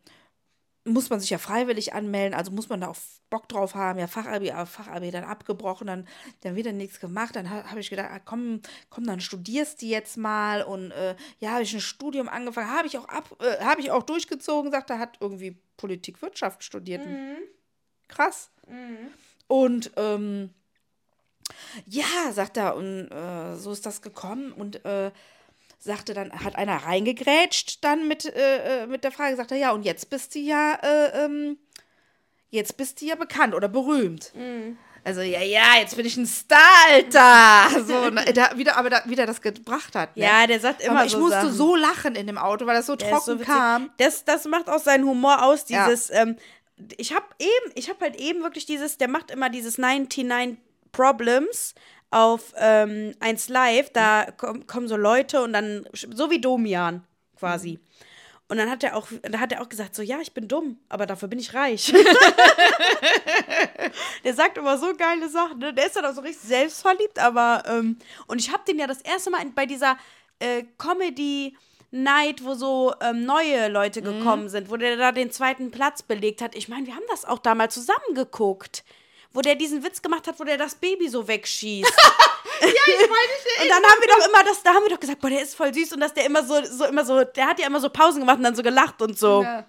muss 0.85 1.09
man 1.09 1.19
sich 1.19 1.31
ja 1.31 1.39
freiwillig 1.39 1.93
anmelden, 1.93 2.35
also 2.35 2.51
muss 2.51 2.69
man 2.69 2.81
da 2.81 2.89
auch 2.89 2.97
Bock 3.31 3.49
drauf 3.49 3.73
haben. 3.73 3.99
Ja, 3.99 4.07
Fachabi, 4.07 4.51
aber 4.51 4.67
Fachabi 4.67 5.09
dann 5.09 5.23
abgebrochen, 5.23 5.87
dann, 5.87 6.07
dann 6.41 6.55
wieder 6.55 6.71
nichts 6.71 6.99
gemacht. 6.99 7.35
Dann 7.35 7.49
ha, 7.49 7.63
habe 7.69 7.79
ich 7.79 7.89
gedacht, 7.89 8.09
ah, 8.11 8.19
komm, 8.19 8.61
komm, 8.91 9.05
dann 9.05 9.19
studierst 9.19 9.81
du 9.81 9.87
jetzt 9.87 10.15
mal. 10.15 10.61
Und 10.61 10.91
äh, 10.91 11.15
ja, 11.39 11.51
habe 11.51 11.63
ich 11.63 11.73
ein 11.73 11.81
Studium 11.81 12.29
angefangen, 12.29 12.69
habe 12.69 12.87
ich 12.87 12.97
auch 12.99 13.07
ab, 13.07 13.35
äh, 13.41 13.63
habe 13.63 13.81
ich 13.81 13.89
auch 13.89 14.03
durchgezogen, 14.03 14.71
sagt 14.71 14.91
er, 14.91 14.99
hat 14.99 15.17
irgendwie 15.19 15.57
Politik, 15.75 16.21
Wirtschaft 16.21 16.63
studiert. 16.63 17.01
Krass. 18.07 18.51
Und 19.47 19.91
ähm, 19.95 20.51
ja, 21.87 22.31
sagt 22.31 22.57
er, 22.57 22.75
und 22.75 23.09
äh, 23.09 23.55
so 23.55 23.71
ist 23.71 23.85
das 23.87 24.03
gekommen. 24.03 24.51
Und 24.51 24.85
äh, 24.85 25.11
sagte 25.85 26.13
dann, 26.13 26.31
hat 26.43 26.55
einer 26.55 26.77
reingegrätscht 26.83 27.83
dann 27.83 28.07
mit, 28.07 28.25
äh, 28.25 28.83
äh, 28.83 28.87
mit 28.87 29.03
der 29.03 29.11
Frage, 29.11 29.35
sagt 29.35 29.51
er, 29.51 29.57
ja, 29.57 29.71
und 29.71 29.83
jetzt 29.85 30.09
bist 30.09 30.35
du 30.35 30.39
ja, 30.39 30.73
äh, 30.81 31.25
ähm, 31.25 31.57
jetzt 32.49 32.75
bist 32.77 33.01
du 33.01 33.05
ja 33.05 33.15
bekannt 33.15 33.53
oder 33.55 33.67
berühmt. 33.69 34.33
Also, 35.03 35.21
ja, 35.21 35.41
ja, 35.41 35.77
jetzt 35.79 35.95
bin 35.95 36.05
ich 36.05 36.17
ein 36.17 36.25
Star, 36.25 36.59
Alter. 36.91 37.69
So, 37.85 38.09
ne, 38.09 38.25
da, 38.33 38.57
wieder, 38.57 38.75
aber 38.77 38.89
da, 38.89 39.03
wieder 39.05 39.25
das 39.27 39.39
gebracht 39.41 39.95
hat. 39.95 40.17
Ne? 40.17 40.23
Ja, 40.23 40.47
der 40.47 40.59
sagt 40.59 40.81
immer 40.81 40.97
aber 40.97 41.05
ich 41.05 41.11
so 41.11 41.19
musste 41.19 41.41
Sachen. 41.41 41.53
so 41.53 41.75
lachen 41.75 42.15
in 42.15 42.25
dem 42.25 42.39
Auto, 42.39 42.65
weil 42.65 42.75
das 42.75 42.87
so 42.87 42.95
Der 42.95 43.11
trocken 43.11 43.37
so 43.37 43.45
kam. 43.45 43.91
Das, 43.97 44.25
das 44.25 44.45
macht 44.45 44.67
auch 44.67 44.79
seinen 44.79 45.05
Humor 45.05 45.43
aus, 45.43 45.69
Ja. 45.69 45.85
dieses, 45.87 46.09
ähm, 46.09 46.35
ich 46.97 47.13
habe 47.13 47.25
eben, 47.39 47.71
ich 47.75 47.89
habe 47.89 47.99
halt 48.01 48.15
eben 48.15 48.41
wirklich 48.41 48.65
dieses, 48.65 48.97
der 48.97 49.07
macht 49.07 49.29
immer 49.31 49.49
dieses 49.51 49.77
99 49.77 50.57
Problems 50.91 51.75
auf 52.15 52.53
ähm, 52.55 53.13
1 53.19 53.49
Live, 53.49 53.91
da 53.91 54.27
komm, 54.37 54.65
kommen 54.67 54.87
so 54.87 54.95
Leute 54.95 55.41
und 55.41 55.51
dann, 55.51 55.85
so 55.93 56.31
wie 56.31 56.39
Domian 56.39 57.03
quasi. 57.37 57.77
Und 58.47 58.55
dann 58.57 58.69
hat 58.69 58.85
er 58.85 58.95
auch, 58.95 59.09
da 59.21 59.39
hat 59.39 59.51
er 59.51 59.61
auch 59.61 59.67
gesagt, 59.67 59.95
so, 59.95 60.01
ja, 60.01 60.21
ich 60.21 60.33
bin 60.33 60.47
dumm, 60.47 60.79
aber 60.87 61.07
dafür 61.07 61.27
bin 61.27 61.39
ich 61.39 61.53
reich. 61.53 61.91
der 64.23 64.33
sagt 64.33 64.57
immer 64.57 64.77
so 64.77 64.95
geile 64.95 65.27
Sachen, 65.27 65.59
ne? 65.59 65.73
Der 65.73 65.87
ist 65.87 65.97
dann 65.97 66.05
auch 66.05 66.13
so 66.13 66.21
richtig 66.21 66.47
selbstverliebt, 66.47 67.19
aber, 67.19 67.63
ähm, 67.67 67.97
und 68.27 68.39
ich 68.39 68.53
habe 68.53 68.63
den 68.65 68.79
ja 68.79 68.87
das 68.87 69.01
erste 69.01 69.31
Mal 69.31 69.45
bei 69.53 69.65
dieser 69.65 69.97
äh, 70.39 70.63
Comedy- 70.77 71.57
Night, 71.91 72.43
wo 72.43 72.55
so 72.55 72.93
ähm, 72.99 73.25
neue 73.25 73.69
Leute 73.69 74.01
gekommen 74.01 74.49
sind, 74.49 74.69
wo 74.69 74.75
der 74.75 74.97
da 74.97 75.13
den 75.13 75.31
zweiten 75.31 75.71
Platz 75.71 76.03
belegt 76.03 76.41
hat. 76.41 76.53
Ich 76.53 76.67
meine, 76.67 76.85
wir 76.87 76.93
haben 76.93 77.05
das 77.09 77.23
auch 77.23 77.39
damals 77.39 77.75
zusammen 77.75 78.15
geguckt. 78.15 78.83
Wo 79.35 79.41
der 79.41 79.55
diesen 79.55 79.83
Witz 79.83 80.01
gemacht 80.01 80.25
hat, 80.27 80.39
wo 80.39 80.43
der 80.43 80.57
das 80.57 80.75
Baby 80.75 81.09
so 81.09 81.27
wegschießt. 81.27 81.93
Ja, 82.61 82.67
ich 82.69 83.09
meine, 83.09 83.63
Und 83.63 83.69
dann 83.69 83.91
haben 83.91 84.01
wir 84.01 84.07
doch 84.07 84.27
immer 84.29 84.43
das, 84.45 84.63
da 84.63 84.73
haben 84.73 84.83
wir 84.83 84.89
doch 84.89 84.99
gesagt, 84.99 85.19
boah, 85.19 85.29
der 85.29 85.41
ist 85.41 85.55
voll 85.55 85.73
süß 85.73 85.91
und 85.91 85.99
dass 85.99 86.13
der 86.13 86.25
immer 86.25 86.41
so, 86.41 86.63
so 86.63 86.85
immer 86.85 87.03
so, 87.03 87.23
der 87.25 87.47
hat 87.47 87.59
ja 87.59 87.67
immer 87.67 87.81
so 87.81 87.89
Pausen 87.89 88.21
gemacht 88.21 88.37
und 88.37 88.43
dann 88.43 88.55
so 88.55 88.63
gelacht 88.63 89.01
und 89.01 89.19
so. 89.19 89.43
Ja. 89.43 89.65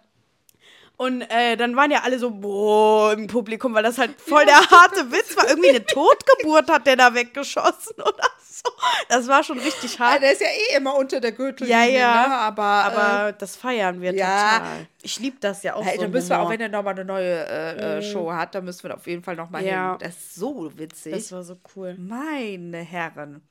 Und 0.96 1.22
äh, 1.22 1.56
dann 1.56 1.74
waren 1.74 1.90
ja 1.90 2.02
alle 2.04 2.18
so, 2.18 2.30
boah, 2.30 3.12
im 3.12 3.26
Publikum, 3.26 3.74
weil 3.74 3.82
das 3.82 3.98
halt 3.98 4.18
voll 4.20 4.44
der 4.46 4.58
harte 4.70 5.10
Witz 5.10 5.36
war. 5.36 5.48
Irgendwie 5.48 5.70
eine 5.70 5.84
Totgeburt 5.84 6.70
hat 6.70 6.86
der 6.86 6.96
da 6.96 7.12
weggeschossen 7.12 7.96
oder 7.96 8.24
so. 8.64 8.70
Das 9.08 9.26
war 9.28 9.42
schon 9.44 9.58
richtig 9.58 9.98
hart. 9.98 10.22
der 10.22 10.32
ist 10.32 10.40
ja 10.40 10.46
eh 10.48 10.76
immer 10.76 10.94
unter 10.96 11.20
der 11.20 11.32
Gürtellinie, 11.32 11.92
Ja, 11.92 11.98
ja. 11.98 12.28
ne? 12.28 12.34
aber, 12.38 12.62
Aber 12.64 13.32
das 13.32 13.56
feiern 13.56 14.00
wir 14.00 14.14
ja. 14.14 14.58
total. 14.58 14.86
Ich 15.02 15.18
liebe 15.20 15.36
das 15.40 15.62
ja 15.62 15.74
auch 15.74 15.84
Hey, 15.84 15.96
so. 15.96 16.02
dann 16.02 16.10
müssen 16.10 16.28
wir, 16.30 16.36
auch 16.36 16.40
Humor. 16.44 16.52
wenn 16.52 16.60
er 16.60 16.68
nochmal 16.68 16.94
eine 16.94 17.04
neue 17.04 17.46
äh, 17.48 17.98
äh, 17.98 18.02
Show 18.02 18.32
hat, 18.32 18.54
dann 18.54 18.64
müssen 18.64 18.84
wir 18.88 18.94
auf 18.94 19.06
jeden 19.06 19.22
Fall 19.22 19.36
nochmal 19.36 19.64
Ja. 19.64 19.90
hin. 19.90 19.98
Das 20.00 20.16
ist 20.16 20.34
so 20.36 20.76
witzig. 20.78 21.12
Das 21.12 21.32
war 21.32 21.42
so 21.42 21.56
cool. 21.76 21.94
Meine 21.98 22.78
Herren. 22.78 23.42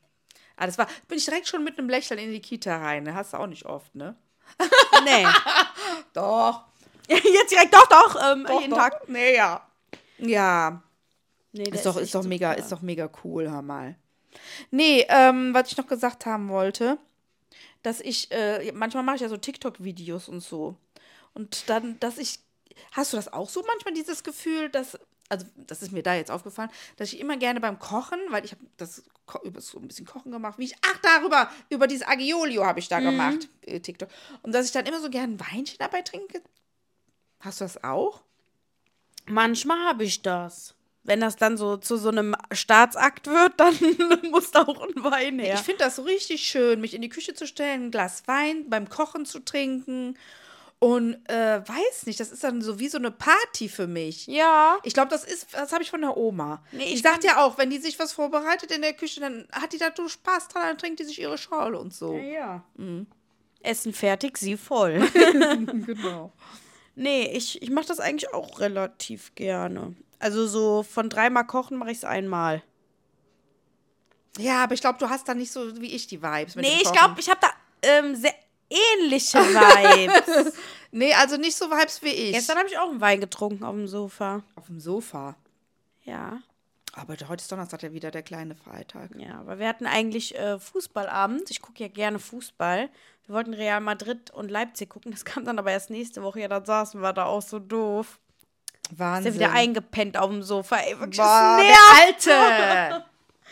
Ah, 0.57 0.65
das 0.65 0.77
war, 0.77 0.87
bin 1.07 1.17
ich 1.17 1.25
direkt 1.25 1.47
schon 1.47 1.63
mit 1.63 1.77
einem 1.77 1.89
Lächeln 1.89 2.19
in 2.19 2.31
die 2.31 2.39
Kita 2.41 2.77
rein. 2.77 3.03
ne? 3.03 3.13
Hast 3.13 3.33
du 3.33 3.37
auch 3.37 3.47
nicht 3.47 3.65
oft, 3.65 3.93
ne? 3.95 4.15
Nee. 5.03 5.25
Doch. 6.13 6.63
Jetzt 7.07 7.51
direkt, 7.51 7.73
doch, 7.73 7.85
doch, 7.87 8.31
ähm, 8.31 8.45
doch 8.47 8.59
jeden 8.61 8.71
doch. 8.71 8.77
Tag. 8.79 9.07
Nee, 9.09 9.35
ja. 9.35 9.61
Ja, 10.17 10.81
Nee, 11.51 11.63
ist 11.69 11.85
doch, 11.85 11.95
ist 11.97 12.13
doch 12.15 12.23
mega, 12.23 12.49
super. 12.51 12.59
ist 12.61 12.71
doch 12.71 12.81
mega 12.81 13.09
cool, 13.23 13.49
hör 13.49 13.61
mal. 13.61 13.95
Nee, 14.71 15.05
ähm, 15.09 15.53
was 15.53 15.71
ich 15.71 15.77
noch 15.77 15.87
gesagt 15.87 16.25
haben 16.25 16.49
wollte, 16.49 16.97
dass 17.83 18.01
ich, 18.01 18.31
äh, 18.31 18.71
manchmal 18.73 19.03
mache 19.03 19.17
ich 19.17 19.21
ja 19.21 19.29
so 19.29 19.37
TikTok-Videos 19.37 20.29
und 20.29 20.41
so. 20.41 20.75
Und 21.33 21.69
dann, 21.69 21.99
dass 21.99 22.17
ich, 22.17 22.39
hast 22.91 23.13
du 23.13 23.17
das 23.17 23.31
auch 23.31 23.49
so 23.49 23.63
manchmal, 23.67 23.93
dieses 23.93 24.23
Gefühl, 24.23 24.69
dass, 24.69 24.97
also 25.29 25.45
das 25.55 25.81
ist 25.81 25.91
mir 25.91 26.03
da 26.03 26.15
jetzt 26.15 26.31
aufgefallen, 26.31 26.69
dass 26.97 27.13
ich 27.13 27.19
immer 27.19 27.37
gerne 27.37 27.59
beim 27.59 27.77
Kochen, 27.79 28.19
weil 28.29 28.45
ich 28.45 28.51
habe 28.51 28.63
das 28.77 29.03
über 29.43 29.61
so 29.61 29.79
ein 29.79 29.87
bisschen 29.87 30.05
Kochen 30.05 30.31
gemacht, 30.31 30.57
wie 30.59 30.65
ich, 30.65 30.75
ach 30.81 30.97
darüber, 31.01 31.49
über 31.69 31.87
dieses 31.87 32.07
Agiolio 32.07 32.65
habe 32.65 32.79
ich 32.79 32.87
da 32.87 32.99
gemacht, 32.99 33.49
äh, 33.61 33.79
TikTok. 33.79 34.09
Und 34.43 34.53
dass 34.53 34.65
ich 34.65 34.71
dann 34.71 34.85
immer 34.85 34.99
so 34.99 35.09
gerne 35.09 35.33
ein 35.33 35.39
Weinchen 35.39 35.77
dabei 35.79 36.01
trinke. 36.01 36.41
Hast 37.39 37.61
du 37.61 37.65
das 37.65 37.83
auch? 37.83 38.21
Manchmal 39.25 39.79
habe 39.85 40.03
ich 40.03 40.21
das. 40.21 40.74
Wenn 41.05 41.21
das 41.21 41.35
dann 41.35 41.55
so 41.55 41.77
zu 41.77 41.97
so 41.97 42.09
einem 42.09 42.35
Staatsakt 42.51 43.27
wird, 43.27 43.53
dann 43.57 43.75
muss 44.31 44.51
da 44.51 44.63
auch 44.63 44.81
ein 44.81 45.03
Wein 45.03 45.39
her. 45.39 45.53
Ich 45.53 45.61
finde 45.61 45.83
das 45.83 45.97
so 45.97 46.01
richtig 46.01 46.43
schön, 46.43 46.81
mich 46.81 46.93
in 46.95 47.01
die 47.01 47.09
Küche 47.09 47.35
zu 47.35 47.45
stellen, 47.45 47.85
ein 47.85 47.91
Glas 47.91 48.23
Wein 48.25 48.69
beim 48.69 48.89
Kochen 48.89 49.25
zu 49.25 49.39
trinken. 49.39 50.17
Und 50.79 51.15
äh, 51.29 51.61
weiß 51.67 52.05
nicht, 52.05 52.19
das 52.19 52.31
ist 52.31 52.43
dann 52.43 52.61
so 52.61 52.79
wie 52.79 52.89
so 52.89 52.97
eine 52.97 53.11
Party 53.11 53.69
für 53.69 53.87
mich. 53.87 54.27
ja. 54.27 54.77
Ich 54.83 54.93
glaube, 54.93 55.09
das 55.09 55.23
ist, 55.23 55.47
das 55.53 55.71
habe 55.71 55.83
ich 55.83 55.89
von 55.89 56.01
der 56.01 56.17
Oma. 56.17 56.63
Nee, 56.71 56.83
ich 56.83 56.95
ich 56.95 57.01
sagt 57.01 57.23
ja 57.23 57.43
auch, 57.43 57.57
wenn 57.57 57.69
die 57.69 57.77
sich 57.77 57.97
was 57.97 58.11
vorbereitet 58.11 58.71
in 58.71 58.81
der 58.81 58.93
Küche, 58.93 59.21
dann 59.21 59.47
hat 59.51 59.73
die 59.73 59.77
da 59.77 59.91
so 59.95 60.09
Spaß 60.09 60.49
dran, 60.49 60.63
dann 60.63 60.77
trinkt 60.77 60.99
die 60.99 61.05
sich 61.05 61.19
ihre 61.19 61.37
Schorle 61.37 61.79
und 61.79 61.93
so. 61.93 62.15
Ja. 62.17 62.63
Essen 63.61 63.93
fertig, 63.93 64.37
sie 64.37 64.57
voll. 64.57 64.99
genau. 65.85 66.31
nee, 66.95 67.31
ich, 67.33 67.61
ich 67.61 67.69
mache 67.69 67.87
das 67.87 67.99
eigentlich 67.99 68.33
auch 68.33 68.59
relativ 68.59 69.33
gerne. 69.35 69.95
Also 70.25 70.47
so 70.47 70.81
von 70.81 71.07
dreimal 71.07 71.45
kochen 71.45 71.77
mache 71.77 71.91
ich 71.91 71.99
es 71.99 72.03
einmal. 72.03 72.63
Ja, 74.39 74.63
aber 74.63 74.73
ich 74.73 74.81
glaube, 74.81 74.97
du 74.97 75.07
hast 75.07 75.29
da 75.29 75.35
nicht 75.35 75.51
so 75.51 75.79
wie 75.79 75.93
ich 75.93 76.07
die 76.07 76.23
Vibes. 76.23 76.55
Mit 76.55 76.65
Nee, 76.65 76.79
ich 76.81 76.91
glaube, 76.91 77.19
ich 77.19 77.29
habe 77.29 77.39
da 77.41 77.49
ähm, 77.83 78.15
sehr 78.15 78.33
ähnliche 78.67 79.37
Vibes. 79.37 80.51
Nee, 80.91 81.13
also 81.13 81.35
nicht 81.37 81.55
so 81.55 81.69
Vibes 81.69 82.01
wie 82.01 82.09
ich. 82.09 82.33
Gestern 82.33 82.57
habe 82.57 82.69
ich 82.69 82.77
auch 82.79 82.89
einen 82.89 83.01
Wein 83.01 83.19
getrunken 83.19 83.65
auf 83.65 83.75
dem 83.75 83.85
Sofa. 83.85 84.41
auf 84.55 84.65
dem 84.67 84.79
Sofa. 84.79 85.35
Ja. 86.05 86.39
Aber 86.93 87.15
heute 87.27 87.41
ist 87.41 87.51
Donnerstag 87.51 87.83
ja 87.83 87.93
wieder 87.93 88.09
der 88.09 88.23
kleine 88.23 88.55
Freitag. 88.55 89.11
Ja, 89.17 89.41
aber 89.41 89.59
wir 89.59 89.67
hatten 89.67 89.85
eigentlich 89.85 90.35
äh, 90.35 90.57
Fußballabend. 90.57 91.51
Ich 91.51 91.61
gucke 91.61 91.83
ja 91.83 91.89
gerne 91.89 92.17
Fußball. 92.17 92.89
Wir 93.27 93.35
wollten 93.35 93.53
Real 93.53 93.81
Madrid 93.81 94.31
und 94.31 94.49
Leipzig 94.49 94.89
gucken. 94.89 95.11
Das 95.11 95.25
kam 95.25 95.45
dann 95.45 95.59
aber 95.59 95.71
erst 95.71 95.91
nächste 95.91 96.23
Woche. 96.23 96.39
Ja, 96.39 96.47
dann 96.47 96.65
saßen 96.65 97.01
wir 97.01 97.13
da 97.13 97.25
auch 97.25 97.43
so 97.43 97.59
doof. 97.59 98.17
Ist 98.91 98.99
Wahnsinn. 98.99 99.33
ja 99.33 99.39
wieder 99.39 99.51
eingepennt 99.51 100.17
auf 100.17 100.29
dem 100.29 100.43
Sofa. 100.43 100.77
Ey, 100.77 100.99
wirklich, 100.99 101.17
Boah, 101.17 101.61
das 101.61 102.29
Alte. 102.29 103.05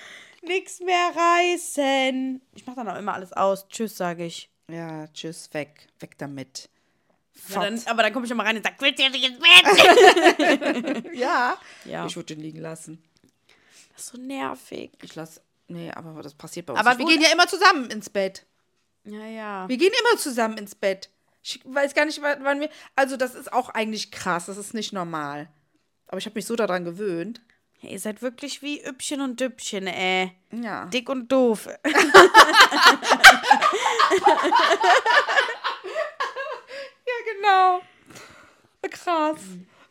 Nix 0.45 0.79
mehr 0.81 1.11
reißen. 1.15 2.41
Ich 2.53 2.65
mach 2.67 2.75
dann 2.75 2.89
auch 2.89 2.97
immer 2.97 3.13
alles 3.13 3.33
aus. 3.33 3.67
Tschüss, 3.69 3.95
sage 3.95 4.25
ich. 4.25 4.49
Ja, 4.69 5.07
tschüss, 5.07 5.49
weg. 5.53 5.87
Weg 5.99 6.17
damit. 6.17 6.69
Ja, 7.49 7.61
dann, 7.61 7.81
aber 7.87 8.03
dann 8.03 8.13
komme 8.13 8.25
ich 8.25 8.31
immer 8.31 8.45
rein 8.45 8.57
und 8.57 8.63
sage, 8.63 8.75
willst 8.79 8.99
du 8.99 9.03
jetzt 9.03 9.13
nicht 9.13 9.25
ins 9.25 9.39
Bett? 9.39 11.05
Ja. 11.13 11.57
Ja. 11.85 12.05
Ich 12.05 12.15
würde 12.15 12.35
den 12.35 12.41
liegen 12.41 12.59
lassen. 12.59 13.03
Das 13.93 14.05
ist 14.05 14.11
so 14.13 14.17
nervig. 14.17 14.91
Ich 15.01 15.15
lasse. 15.15 15.41
Nee, 15.67 15.91
aber 15.91 16.21
das 16.21 16.33
passiert 16.33 16.65
bei 16.65 16.73
uns. 16.73 16.79
Aber 16.79 16.97
wir 16.97 17.05
gehen 17.05 17.21
ja 17.21 17.31
immer 17.31 17.47
zusammen 17.47 17.89
ins 17.89 18.09
Bett. 18.09 18.45
Ja, 19.05 19.25
ja. 19.25 19.67
Wir 19.67 19.77
gehen 19.77 19.91
immer 19.99 20.19
zusammen 20.19 20.57
ins 20.57 20.75
Bett. 20.75 21.09
Ich 21.43 21.59
weiß 21.65 21.93
gar 21.93 22.05
nicht, 22.05 22.21
wann 22.21 22.61
wir. 22.61 22.69
Also, 22.95 23.17
das 23.17 23.35
ist 23.35 23.51
auch 23.51 23.69
eigentlich 23.69 24.11
krass. 24.11 24.45
Das 24.45 24.57
ist 24.57 24.73
nicht 24.73 24.93
normal. 24.93 25.49
Aber 26.07 26.17
ich 26.17 26.25
habe 26.25 26.35
mich 26.35 26.45
so 26.45 26.55
daran 26.55 26.85
gewöhnt. 26.85 27.41
Ja, 27.81 27.89
ihr 27.89 27.99
seid 27.99 28.21
wirklich 28.21 28.61
wie 28.61 28.81
Üppchen 28.81 29.19
und 29.19 29.41
Düppchen, 29.41 29.87
ey. 29.87 30.31
Ja. 30.51 30.85
Dick 30.85 31.09
und 31.09 31.31
doof. 31.31 31.67
Ja, 37.05 37.33
genau. 37.33 37.81
Krass. 38.89 39.41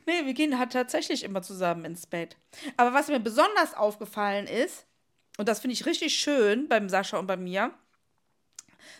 Nee, 0.06 0.24
wir 0.24 0.34
gehen 0.34 0.58
halt 0.58 0.72
tatsächlich 0.72 1.22
immer 1.22 1.42
zusammen 1.42 1.84
ins 1.84 2.06
Bett. 2.06 2.36
Aber 2.76 2.92
was 2.94 3.08
mir 3.08 3.20
besonders 3.20 3.74
aufgefallen 3.74 4.46
ist, 4.46 4.86
und 5.38 5.48
das 5.48 5.60
finde 5.60 5.74
ich 5.74 5.86
richtig 5.86 6.14
schön 6.14 6.68
beim 6.68 6.88
Sascha 6.88 7.18
und 7.18 7.26
bei 7.26 7.36
mir, 7.36 7.72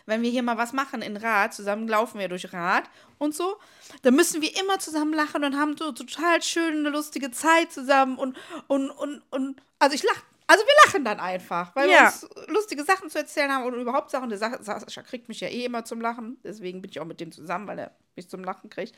wenn 0.05 0.21
wir 0.21 0.29
hier 0.29 0.43
mal 0.43 0.57
was 0.57 0.73
machen 0.73 1.01
in 1.01 1.17
Rad, 1.17 1.53
zusammen 1.53 1.87
laufen 1.87 2.19
wir 2.19 2.29
durch 2.29 2.51
Rad 2.53 2.83
und 3.17 3.35
so, 3.35 3.57
dann 4.01 4.15
müssen 4.15 4.41
wir 4.41 4.59
immer 4.59 4.79
zusammen 4.79 5.13
lachen 5.13 5.43
und 5.43 5.57
haben 5.57 5.77
so 5.77 5.91
total 5.91 6.41
schöne, 6.41 6.89
lustige 6.89 7.31
Zeit 7.31 7.71
zusammen 7.71 8.17
und, 8.17 8.37
und, 8.67 8.89
und, 8.89 9.21
und 9.31 9.61
also 9.79 9.95
ich 9.95 10.03
lache, 10.03 10.21
also 10.53 10.65
wir 10.65 10.73
lachen 10.85 11.03
dann 11.05 11.19
einfach, 11.19 11.75
weil 11.75 11.87
wir 11.87 11.95
Ja. 11.95 12.05
uns 12.07 12.27
lustige 12.47 12.83
Sachen 12.83 13.09
zu 13.09 13.17
erzählen 13.17 13.51
haben 13.51 13.63
und 13.65 13.73
überhaupt 13.73 14.11
Sachen. 14.11 14.29
Der 14.29 14.37
Sa- 14.37 14.61
Sascha 14.61 15.01
kriegt 15.01 15.27
mich 15.29 15.39
ja 15.39 15.47
eh 15.47 15.65
immer 15.65 15.83
zum 15.85 15.99
Lachen, 16.01 16.37
deswegen 16.43 16.81
bin 16.81 16.91
ich 16.91 16.99
auch 16.99 17.05
mit 17.05 17.19
dem 17.19 17.31
zusammen, 17.31 17.67
weil 17.67 17.79
er 17.79 17.91
mich 18.15 18.29
zum 18.29 18.43
Lachen 18.43 18.69
kriegt, 18.69 18.93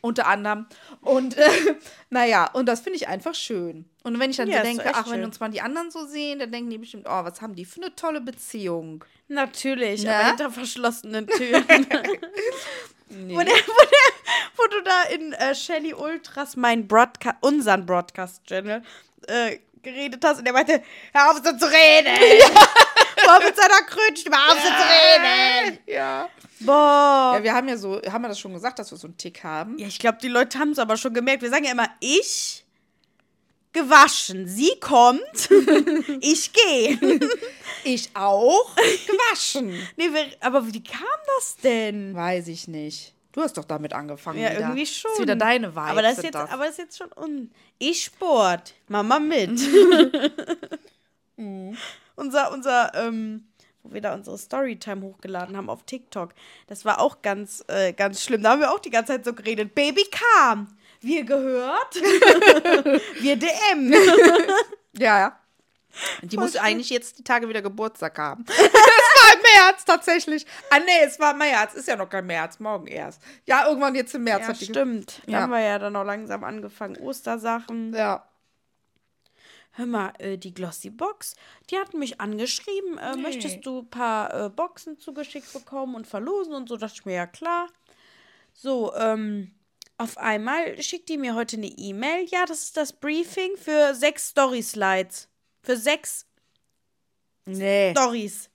unter 0.00 0.28
anderem. 0.28 0.66
Und 1.00 1.36
äh, 1.36 1.48
naja, 2.10 2.48
und 2.52 2.66
das 2.66 2.80
finde 2.80 2.96
ich 2.98 3.08
einfach 3.08 3.34
schön. 3.34 3.84
Und 4.04 4.18
wenn 4.20 4.30
ich 4.30 4.36
dann 4.36 4.48
Ja, 4.48 4.58
so 4.58 4.62
denke, 4.62 4.84
ach, 4.94 5.06
wenn 5.06 5.14
schön. 5.16 5.24
uns 5.24 5.40
mal 5.40 5.50
die 5.50 5.60
anderen 5.60 5.90
so 5.90 6.06
sehen, 6.06 6.38
dann 6.38 6.52
denken 6.52 6.70
die 6.70 6.78
bestimmt, 6.78 7.06
oh, 7.08 7.24
was 7.24 7.42
haben 7.42 7.54
die 7.56 7.64
für 7.64 7.82
eine 7.82 7.94
tolle 7.96 8.20
Beziehung. 8.20 9.04
Natürlich, 9.28 10.04
Ne? 10.04 10.14
aber 10.14 10.28
hinter 10.28 10.50
verschlossenen 10.50 11.26
Türen. 11.26 11.64
wo, 11.68 13.38
der, 13.38 13.54
wo, 13.54 13.82
der, 13.82 14.54
wo 14.56 14.66
du 14.70 14.82
da 14.84 15.02
in 15.14 15.32
äh, 15.32 15.54
Shelly 15.54 15.92
Ultras, 15.94 16.56
mein 16.56 16.86
Broadcast, 16.86 17.36
unseren 17.40 17.84
Broadcast-Channel, 17.86 18.82
äh, 19.26 19.58
geredet 19.82 20.24
hast 20.24 20.38
und 20.38 20.44
der 20.44 20.52
meinte, 20.52 20.82
hör 21.12 21.30
auf 21.30 21.36
so 21.36 21.56
zu 21.56 21.66
reden! 21.66 22.14
Auf 23.28 23.44
mit 23.44 23.54
seiner 23.54 23.82
Krönstimme, 23.82 24.36
hör 24.36 24.52
auf 24.52 24.60
so 24.60 24.68
zu 24.68 25.68
reden! 25.68 25.78
Ja. 25.86 26.28
Boah. 26.60 27.34
Ja, 27.36 27.42
wir 27.42 27.54
haben 27.54 27.68
ja 27.68 27.76
so, 27.76 28.00
haben 28.10 28.22
wir 28.22 28.28
das 28.28 28.38
schon 28.38 28.52
gesagt, 28.52 28.78
dass 28.78 28.90
wir 28.90 28.98
so 28.98 29.06
einen 29.06 29.16
Tick 29.16 29.42
haben? 29.44 29.78
Ja, 29.78 29.86
ich 29.86 29.98
glaube, 29.98 30.18
die 30.22 30.28
Leute 30.28 30.58
haben 30.58 30.70
es 30.70 30.78
aber 30.78 30.96
schon 30.96 31.14
gemerkt. 31.14 31.42
Wir 31.42 31.50
sagen 31.50 31.64
ja 31.64 31.72
immer, 31.72 31.88
ich 32.00 32.64
gewaschen, 33.72 34.48
sie 34.48 34.72
kommt, 34.80 35.48
ich 36.20 36.52
gehe. 36.52 37.20
Ich 37.84 38.10
auch. 38.14 38.74
Gewaschen. 38.74 39.70
nee, 39.96 40.10
aber 40.40 40.66
wie 40.66 40.82
kam 40.82 41.06
das 41.38 41.56
denn? 41.56 42.14
Weiß 42.14 42.48
ich 42.48 42.68
nicht. 42.68 43.14
Du 43.32 43.40
hast 43.40 43.56
doch 43.56 43.64
damit 43.64 43.92
angefangen. 43.92 44.40
Ja, 44.40 44.50
wieder. 44.50 44.60
irgendwie 44.60 44.86
schon. 44.86 45.12
ist 45.12 45.20
wieder 45.20 45.36
deine 45.36 45.74
Vibes. 45.74 45.90
Aber 45.90 46.02
das, 46.02 46.18
ist 46.18 46.24
jetzt, 46.24 46.34
das. 46.34 46.50
aber 46.50 46.64
das 46.64 46.72
ist 46.72 46.78
jetzt 46.78 46.98
schon 46.98 47.12
un. 47.16 47.50
Ich 47.78 48.04
Sport, 48.04 48.74
Mama 48.88 49.20
mit. 49.20 49.50
unser, 52.16 52.52
unser, 52.52 52.92
ähm, 52.94 53.46
wo 53.82 53.94
wir 53.94 54.00
da 54.00 54.14
unsere 54.14 54.36
Storytime 54.36 55.02
hochgeladen 55.02 55.56
haben 55.56 55.70
auf 55.70 55.84
TikTok, 55.84 56.34
das 56.66 56.84
war 56.84 57.00
auch 57.00 57.22
ganz, 57.22 57.64
äh, 57.68 57.92
ganz 57.92 58.22
schlimm. 58.22 58.42
Da 58.42 58.50
haben 58.50 58.60
wir 58.60 58.72
auch 58.72 58.80
die 58.80 58.90
ganze 58.90 59.12
Zeit 59.12 59.24
so 59.24 59.32
geredet. 59.32 59.74
Baby 59.74 60.04
kam. 60.10 60.76
Wir 61.00 61.24
gehört. 61.24 61.94
wir 63.20 63.36
DM. 63.36 63.94
Ja, 64.98 65.18
ja. 65.18 65.39
Die 66.22 66.36
muss 66.36 66.56
eigentlich 66.56 66.90
jetzt 66.90 67.18
die 67.18 67.24
Tage 67.24 67.48
wieder 67.48 67.62
Geburtstag 67.62 68.16
haben. 68.18 68.44
war 68.48 69.34
im 69.34 69.42
März 69.42 69.84
tatsächlich. 69.84 70.46
Ah, 70.70 70.78
nee, 70.78 71.04
es 71.04 71.18
war 71.18 71.34
März. 71.34 71.74
Ist 71.74 71.88
ja 71.88 71.96
noch 71.96 72.08
kein 72.08 72.26
März. 72.26 72.58
Morgen 72.60 72.86
erst. 72.86 73.20
Ja, 73.46 73.66
irgendwann 73.68 73.94
jetzt 73.94 74.14
im 74.14 74.24
März. 74.24 74.42
Ja, 74.42 74.48
hat 74.48 74.56
stimmt. 74.58 75.22
Da 75.26 75.32
Ja. 75.32 75.40
haben 75.40 75.50
wir 75.50 75.60
ja 75.60 75.78
dann 75.78 75.96
auch 75.96 76.04
langsam 76.04 76.44
angefangen. 76.44 76.96
Ostersachen. 76.98 77.92
Ja. 77.94 78.26
Hör 79.72 79.86
mal, 79.86 80.12
äh, 80.18 80.36
die 80.36 80.52
Glossy-Box, 80.52 81.36
die 81.70 81.78
hatten 81.78 81.98
mich 82.00 82.20
angeschrieben. 82.20 82.98
Äh, 82.98 83.14
Nee. 83.16 83.22
Möchtest 83.22 83.64
du 83.64 83.80
ein 83.80 83.90
paar 83.90 84.46
äh, 84.46 84.48
Boxen 84.50 84.98
zugeschickt 84.98 85.52
bekommen 85.52 85.94
und 85.94 86.06
verlosen 86.06 86.54
und 86.54 86.68
so? 86.68 86.76
Dachte 86.76 86.94
ich 86.96 87.04
mir, 87.04 87.14
ja 87.14 87.26
klar. 87.26 87.68
So, 88.52 88.92
ähm, 88.96 89.52
auf 89.96 90.18
einmal 90.18 90.80
schickt 90.82 91.08
die 91.08 91.18
mir 91.18 91.34
heute 91.34 91.56
eine 91.56 91.68
E-Mail. 91.68 92.26
Ja, 92.30 92.46
das 92.46 92.62
ist 92.64 92.76
das 92.76 92.92
Briefing 92.92 93.56
für 93.56 93.94
sechs 93.94 94.28
Story-Slides. 94.28 95.28
Für 95.62 95.76
sechs 95.76 96.26
Nee. 97.46 97.92
Stories. 97.92 98.48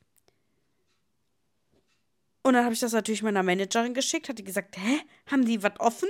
Und 2.43 2.53
dann 2.53 2.63
habe 2.63 2.73
ich 2.73 2.79
das 2.79 2.91
natürlich 2.93 3.23
meiner 3.23 3.41
Managerin 3.43 3.93
geschickt, 3.93 4.29
hat 4.29 4.37
die 4.37 4.43
gesagt, 4.43 4.77
hä, 4.77 4.99
haben 5.31 5.45
die 5.45 5.63
was 5.63 5.79
offen? 5.79 6.09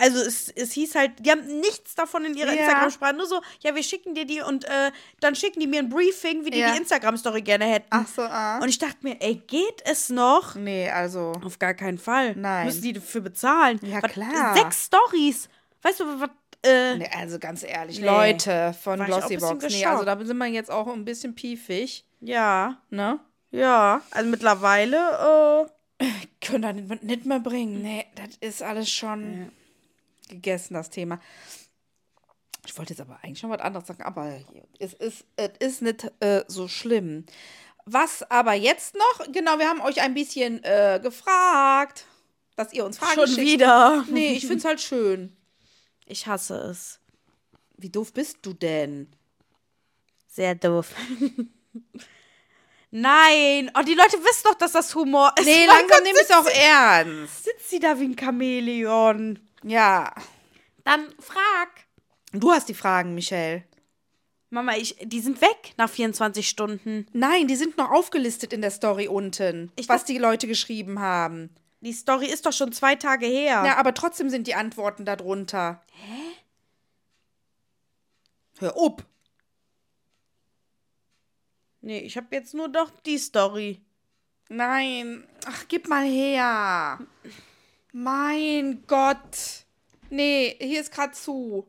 Also 0.00 0.20
es, 0.20 0.48
es 0.48 0.72
hieß 0.72 0.94
halt, 0.94 1.12
die 1.18 1.30
haben 1.30 1.44
nichts 1.60 1.94
davon 1.96 2.24
in 2.24 2.34
ihrer 2.34 2.52
Ja. 2.54 2.60
Instagram-Sprache, 2.60 3.14
nur 3.14 3.26
so, 3.26 3.42
ja, 3.60 3.74
wir 3.74 3.82
schicken 3.82 4.14
dir 4.14 4.24
die 4.24 4.40
und 4.40 4.64
äh, 4.64 4.92
dann 5.20 5.34
schicken 5.34 5.58
die 5.60 5.66
mir 5.66 5.80
ein 5.80 5.88
Briefing, 5.88 6.44
wie 6.44 6.50
die 6.50 6.60
Ja. 6.60 6.70
die 6.72 6.78
Instagram-Story 6.78 7.42
gerne 7.42 7.64
hätten. 7.66 7.88
Ach 7.90 8.06
so, 8.06 8.22
ah. 8.22 8.58
Und 8.60 8.68
ich 8.68 8.78
dachte 8.78 8.98
mir, 9.02 9.20
ey, 9.20 9.34
geht 9.34 9.82
es 9.84 10.08
noch? 10.08 10.54
Nee, 10.54 10.88
also. 10.88 11.32
Auf 11.44 11.58
gar 11.58 11.74
keinen 11.74 11.98
Fall. 11.98 12.34
Nein. 12.36 12.66
Müssen 12.66 12.82
die 12.82 12.92
dafür 12.94 13.22
bezahlen? 13.22 13.80
Ja, 13.82 14.00
Was- 14.02 14.12
klar. 14.12 14.56
Sechs 14.56 14.86
Stories. 14.86 15.48
Weißt 15.82 16.00
du, 16.00 16.20
was, 16.20 16.30
äh, 16.64 16.96
Nee, 16.96 17.10
also 17.16 17.38
ganz 17.38 17.62
ehrlich, 17.62 18.00
Nee. 18.00 18.06
Leute 18.06 18.74
von 18.82 19.04
Glossybox. 19.04 19.64
Nee, 19.68 19.84
also 19.86 20.04
da 20.04 20.22
sind 20.24 20.36
wir 20.38 20.46
jetzt 20.46 20.70
auch 20.70 20.86
ein 20.88 21.04
bisschen 21.04 21.34
piefig, 21.34 22.04
ja, 22.20 22.80
ne? 22.90 23.20
ja, 23.50 24.00
also 24.10 24.28
mittlerweile, 24.28 25.66
äh, 26.00 26.04
Können 26.40 26.62
da 26.62 26.72
nicht, 26.72 27.02
nicht 27.02 27.26
mehr 27.26 27.40
bringen. 27.40 27.82
Nee, 27.82 28.06
das 28.14 28.36
ist 28.40 28.62
alles 28.62 28.88
schon 28.90 29.50
gegessen, 30.28 30.74
das 30.74 30.90
Thema. 30.90 31.20
Ich 32.64 32.76
wollte 32.78 32.92
jetzt 32.92 33.00
aber 33.00 33.18
eigentlich 33.22 33.38
schon 33.40 33.50
was 33.50 33.60
anderes 33.60 33.86
sagen, 33.88 34.02
aber 34.02 34.38
es 34.78 34.92
ist, 34.94 35.24
es 35.36 35.50
ist 35.58 35.82
nicht 35.82 36.10
äh, 36.20 36.44
so 36.46 36.68
schlimm. 36.68 37.24
Was 37.86 38.22
aber 38.30 38.52
jetzt 38.52 38.94
noch, 38.94 39.32
genau, 39.32 39.58
wir 39.58 39.66
haben 39.68 39.80
euch 39.80 40.00
ein 40.02 40.12
bisschen 40.14 40.62
äh, 40.62 41.00
gefragt, 41.02 42.04
dass 42.56 42.72
ihr 42.72 42.84
uns 42.84 42.98
Fragen 42.98 43.14
schon 43.14 43.26
schickt. 43.28 43.46
wieder. 43.46 44.04
Nee, 44.10 44.34
ich 44.34 44.42
finde 44.42 44.58
es 44.58 44.64
halt 44.66 44.80
schön. 44.80 45.34
Ich 46.08 46.26
hasse 46.26 46.56
es. 46.56 47.00
Wie 47.76 47.90
doof 47.90 48.12
bist 48.12 48.38
du 48.42 48.54
denn? 48.54 49.08
Sehr 50.26 50.54
doof. 50.54 50.94
Nein. 52.90 53.70
Oh, 53.78 53.82
die 53.82 53.94
Leute 53.94 54.16
wissen 54.16 54.44
doch, 54.44 54.54
dass 54.54 54.72
das 54.72 54.94
Humor 54.94 55.32
ist. 55.38 55.44
Nee, 55.44 55.66
langsam 55.66 55.88
Gott, 55.88 56.02
nehme 56.02 56.18
ich 56.18 56.24
es 56.24 56.30
auch 56.30 56.46
ernst. 56.46 57.44
Sitzt 57.44 57.70
sie 57.70 57.78
da 57.78 58.00
wie 58.00 58.04
ein 58.04 58.16
Chamäleon? 58.18 59.38
Ja. 59.62 60.14
Dann 60.84 61.06
frag. 61.20 61.86
Du 62.32 62.50
hast 62.50 62.68
die 62.68 62.74
Fragen, 62.74 63.14
Michelle. 63.14 63.64
Mama, 64.50 64.76
ich, 64.76 64.96
die 65.02 65.20
sind 65.20 65.42
weg 65.42 65.74
nach 65.76 65.90
24 65.90 66.48
Stunden. 66.48 67.06
Nein, 67.12 67.48
die 67.48 67.56
sind 67.56 67.76
noch 67.76 67.90
aufgelistet 67.90 68.54
in 68.54 68.62
der 68.62 68.70
Story 68.70 69.06
unten, 69.06 69.70
Ich 69.76 69.90
was 69.90 70.04
die 70.04 70.16
Leute 70.16 70.46
geschrieben 70.46 71.00
haben. 71.00 71.50
Die 71.80 71.92
Story 71.92 72.26
ist 72.26 72.44
doch 72.44 72.52
schon 72.52 72.72
zwei 72.72 72.96
Tage 72.96 73.26
her. 73.26 73.62
Ja, 73.64 73.76
aber 73.76 73.94
trotzdem 73.94 74.30
sind 74.30 74.46
die 74.46 74.54
Antworten 74.54 75.04
darunter. 75.04 75.82
Hä? 75.92 76.36
Hör 78.58 78.76
up. 78.76 79.04
Nee, 81.80 82.00
ich 82.00 82.16
habe 82.16 82.34
jetzt 82.34 82.54
nur 82.54 82.68
doch 82.68 82.90
die 82.90 83.18
Story. 83.18 83.80
Nein. 84.48 85.28
Ach, 85.46 85.66
gib 85.68 85.88
mal 85.88 86.04
her. 86.04 86.98
Mein 87.92 88.84
Gott. 88.86 89.64
Nee, 90.10 90.56
hier 90.60 90.80
ist 90.80 90.92
gerade 90.92 91.12
zu. 91.12 91.66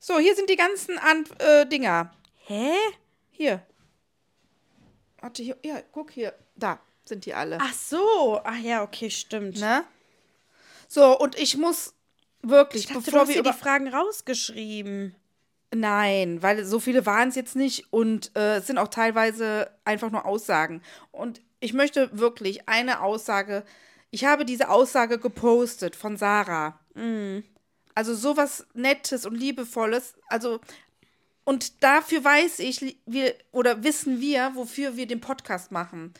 So, 0.00 0.18
hier 0.18 0.34
sind 0.34 0.48
die 0.48 0.56
ganzen 0.56 0.98
Ant 0.98 1.40
äh, 1.42 1.66
Dinger. 1.66 2.14
Hä? 2.46 2.72
Hier. 3.30 3.66
Warte, 5.20 5.42
hier. 5.42 5.58
Ja, 5.62 5.82
guck 5.92 6.10
hier. 6.10 6.34
Da 6.56 6.80
sind 7.04 7.26
die 7.26 7.34
alle. 7.34 7.58
Ach 7.60 7.72
so. 7.72 8.40
Ach 8.44 8.58
ja, 8.58 8.82
okay, 8.82 9.10
stimmt. 9.10 9.58
Ne? 9.60 9.84
So, 10.88 11.18
und 11.18 11.38
ich 11.38 11.56
muss 11.56 11.94
wirklich, 12.42 12.82
Ich 12.84 12.88
dachte, 12.88 13.00
du 13.00 13.04
bevor 13.06 13.20
hast 13.20 13.28
wir 13.28 13.36
dir 13.36 13.42
die 13.42 13.48
über... 13.48 13.58
Fragen 13.58 13.88
rausgeschrieben. 13.88 15.14
Nein, 15.74 16.40
weil 16.42 16.64
so 16.64 16.78
viele 16.78 17.04
waren 17.04 17.30
es 17.30 17.34
jetzt 17.34 17.56
nicht 17.56 17.92
und 17.92 18.30
äh, 18.36 18.58
es 18.58 18.68
sind 18.68 18.78
auch 18.78 18.88
teilweise 18.88 19.70
einfach 19.84 20.10
nur 20.10 20.24
Aussagen. 20.24 20.82
Und 21.10 21.40
ich 21.58 21.72
möchte 21.72 22.16
wirklich 22.16 22.68
eine 22.68 23.00
Aussage, 23.00 23.64
ich 24.10 24.24
habe 24.24 24.44
diese 24.44 24.68
Aussage 24.68 25.18
gepostet 25.18 25.96
von 25.96 26.16
Sarah. 26.16 26.78
Also 27.96 28.14
sowas 28.14 28.66
Nettes 28.74 29.26
und 29.26 29.34
Liebevolles, 29.34 30.14
also 30.28 30.60
und 31.42 31.82
dafür 31.82 32.22
weiß 32.22 32.60
ich, 32.60 32.98
wir 33.04 33.34
oder 33.50 33.82
wissen 33.82 34.20
wir, 34.20 34.52
wofür 34.54 34.96
wir 34.96 35.08
den 35.08 35.20
Podcast 35.20 35.72
machen. 35.72 36.14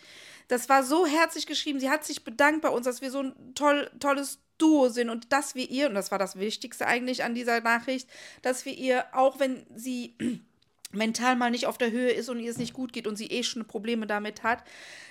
Das 0.49 0.69
war 0.69 0.83
so 0.83 1.07
herzlich 1.07 1.47
geschrieben. 1.47 1.81
Sie 1.81 1.91
hat 1.91 2.05
sich 2.05 2.25
bedankt 2.25 2.63
bei 2.63 2.69
uns, 2.69 2.85
dass 2.85 3.01
wir 3.01 3.11
so 3.11 3.23
ein 3.23 3.55
toll, 3.55 3.91
tolles 3.99 4.39
Duo 4.59 4.89
sind 4.89 5.11
und 5.11 5.33
dass 5.33 5.55
wir 5.55 5.69
ihr, 5.71 5.89
und 5.89 5.95
das 5.95 6.11
war 6.11 6.19
das 6.19 6.39
Wichtigste 6.39 6.87
eigentlich 6.87 7.25
an 7.25 7.35
dieser 7.35 7.61
Nachricht, 7.61 8.09
dass 8.43 8.65
wir 8.65 8.73
ihr, 8.73 9.05
auch 9.13 9.41
wenn 9.41 9.67
sie 9.75 10.15
mental 10.93 11.37
mal 11.37 11.51
nicht 11.51 11.67
auf 11.67 11.79
der 11.79 11.91
Höhe 11.91 12.11
ist 12.11 12.29
und 12.29 12.39
ihr 12.41 12.51
es 12.51 12.59
nicht 12.59 12.73
gut 12.73 12.93
geht 12.93 13.07
und 13.07 13.17
sie 13.17 13.27
eh 13.27 13.43
schon 13.43 13.67
Probleme 13.67 14.07
damit 14.07 14.43
hat, 14.43 14.63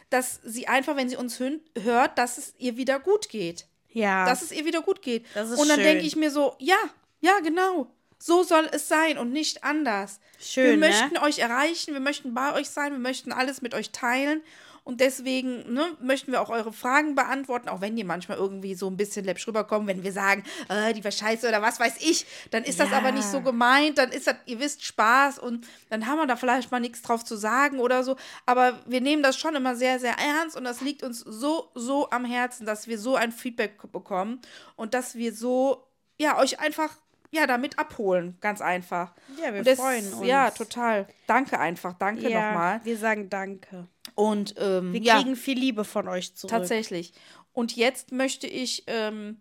dass 0.09 0.39
sie 0.43 0.67
einfach, 0.67 0.95
wenn 0.95 1.09
sie 1.09 1.17
uns 1.17 1.39
hört, 1.39 2.17
dass 2.17 2.37
es 2.37 2.53
ihr 2.57 2.77
wieder 2.77 2.99
gut 2.99 3.29
geht 3.29 3.65
Ja. 3.91 4.25
dass 4.25 4.41
es 4.41 4.51
ihr 4.51 4.65
wieder 4.65 4.81
gut 4.81 5.01
geht. 5.01 5.25
Das 5.33 5.49
ist 5.49 5.59
und 5.59 5.67
dann 5.67 5.79
denke 5.79 6.05
ich 6.05 6.15
mir 6.15 6.31
so, 6.31 6.55
ja, 6.59 6.77
ja, 7.21 7.39
genau. 7.39 7.91
So 8.19 8.43
soll 8.43 8.69
es 8.71 8.87
sein 8.87 9.17
und 9.17 9.33
nicht 9.33 9.65
anders. 9.65 10.21
Schön, 10.39 10.65
wir 10.65 10.77
ne? 10.77 10.87
möchten 10.87 11.17
euch 11.17 11.39
erreichen, 11.39 11.93
wir 11.93 11.99
möchten 11.99 12.33
bei 12.33 12.53
euch 12.53 12.69
sein, 12.69 12.93
wir 12.93 12.99
möchten 12.99 13.33
alles 13.33 13.61
mit 13.61 13.73
euch 13.73 13.91
teilen. 13.91 14.41
Und 14.85 14.99
deswegen 14.99 15.71
ne, 15.73 15.95
möchten 16.01 16.33
wir 16.33 16.41
auch 16.41 16.49
eure 16.49 16.73
Fragen 16.73 17.15
beantworten, 17.15 17.69
auch 17.69 17.79
wenn 17.79 17.95
die 17.95 18.03
manchmal 18.03 18.37
irgendwie 18.37 18.75
so 18.75 18.89
ein 18.89 18.97
bisschen 18.97 19.23
läppsch 19.23 19.47
rüberkommen, 19.47 19.87
wenn 19.87 20.03
wir 20.03 20.11
sagen, 20.11 20.43
äh, 20.67 20.91
die 20.93 21.03
war 21.03 21.11
scheiße 21.11 21.47
oder 21.47 21.61
was 21.61 21.79
weiß 21.79 21.95
ich, 22.01 22.25
dann 22.51 22.63
ist 22.65 22.81
das 22.81 22.91
Ja. 22.91 22.97
aber 22.97 23.13
nicht 23.13 23.23
so 23.27 23.39
gemeint, 23.39 23.97
dann 23.97 24.11
ist 24.11 24.27
das, 24.27 24.35
ihr 24.45 24.59
wisst, 24.59 24.83
Spaß 24.83 25.39
und 25.39 25.65
dann 25.89 26.05
haben 26.05 26.17
wir 26.17 26.27
da 26.27 26.35
vielleicht 26.35 26.69
mal 26.71 26.81
nichts 26.81 27.01
drauf 27.01 27.23
zu 27.23 27.37
sagen 27.37 27.79
oder 27.79 28.03
so. 28.03 28.17
Aber 28.45 28.77
wir 28.85 28.99
nehmen 28.99 29.23
das 29.23 29.37
schon 29.37 29.55
immer 29.55 29.75
sehr, 29.77 29.99
sehr 29.99 30.15
ernst 30.17 30.57
und 30.57 30.65
das 30.65 30.81
liegt 30.81 31.01
uns 31.01 31.19
so, 31.21 31.69
so 31.75 32.09
am 32.09 32.25
Herzen, 32.25 32.65
dass 32.65 32.87
wir 32.87 32.99
so 32.99 33.15
ein 33.15 33.31
Feedback 33.31 33.89
bekommen 33.91 34.41
und 34.75 34.93
dass 34.93 35.15
wir 35.15 35.33
so, 35.33 35.87
ja, 36.19 36.37
euch 36.37 36.59
einfach, 36.59 36.89
ja, 37.31 37.47
damit 37.47 37.79
abholen, 37.79 38.37
ganz 38.41 38.59
einfach. 38.59 39.13
Ja, 39.41 39.53
wir 39.53 39.63
das- 39.63 39.79
freuen 39.79 40.13
uns. 40.13 40.27
Ja, 40.27 40.51
total. 40.51 41.07
Danke 41.25 41.57
einfach, 41.57 41.93
danke 41.93 42.29
ja, 42.29 42.51
nochmal. 42.51 42.81
Wir 42.83 42.97
sagen 42.97 43.29
Danke. 43.29 43.87
Und 44.15 44.55
ähm, 44.57 44.93
Wir 44.93 45.01
ja, 45.01 45.17
kriegen 45.19 45.35
viel 45.35 45.57
Liebe 45.57 45.83
von 45.83 46.07
euch 46.07 46.35
zurück. 46.35 46.51
tatsächlich. 46.51 47.13
Und 47.53 47.75
jetzt 47.75 48.11
möchte 48.11 48.47
ich, 48.47 48.83
ähm, 48.87 49.37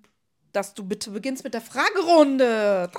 dass 0.53 0.75
du 0.75 0.85
bitte 0.85 1.11
beginnst 1.11 1.45
mit 1.45 1.55
der 1.55 1.61
Fragerunde. 1.61 2.91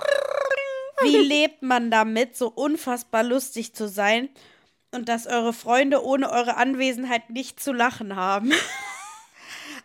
Wie 1.01 1.17
lebt 1.17 1.61
man 1.61 1.91
damit, 1.91 2.35
so 2.37 2.47
unfassbar 2.49 3.23
lustig 3.23 3.73
zu 3.73 3.87
sein 3.87 4.29
und 4.91 5.09
dass 5.09 5.27
eure 5.27 5.53
Freunde 5.53 6.03
ohne 6.03 6.31
eure 6.31 6.57
Anwesenheit 6.57 7.29
nicht 7.29 7.59
zu 7.59 7.73
lachen 7.73 8.15
haben? 8.15 8.51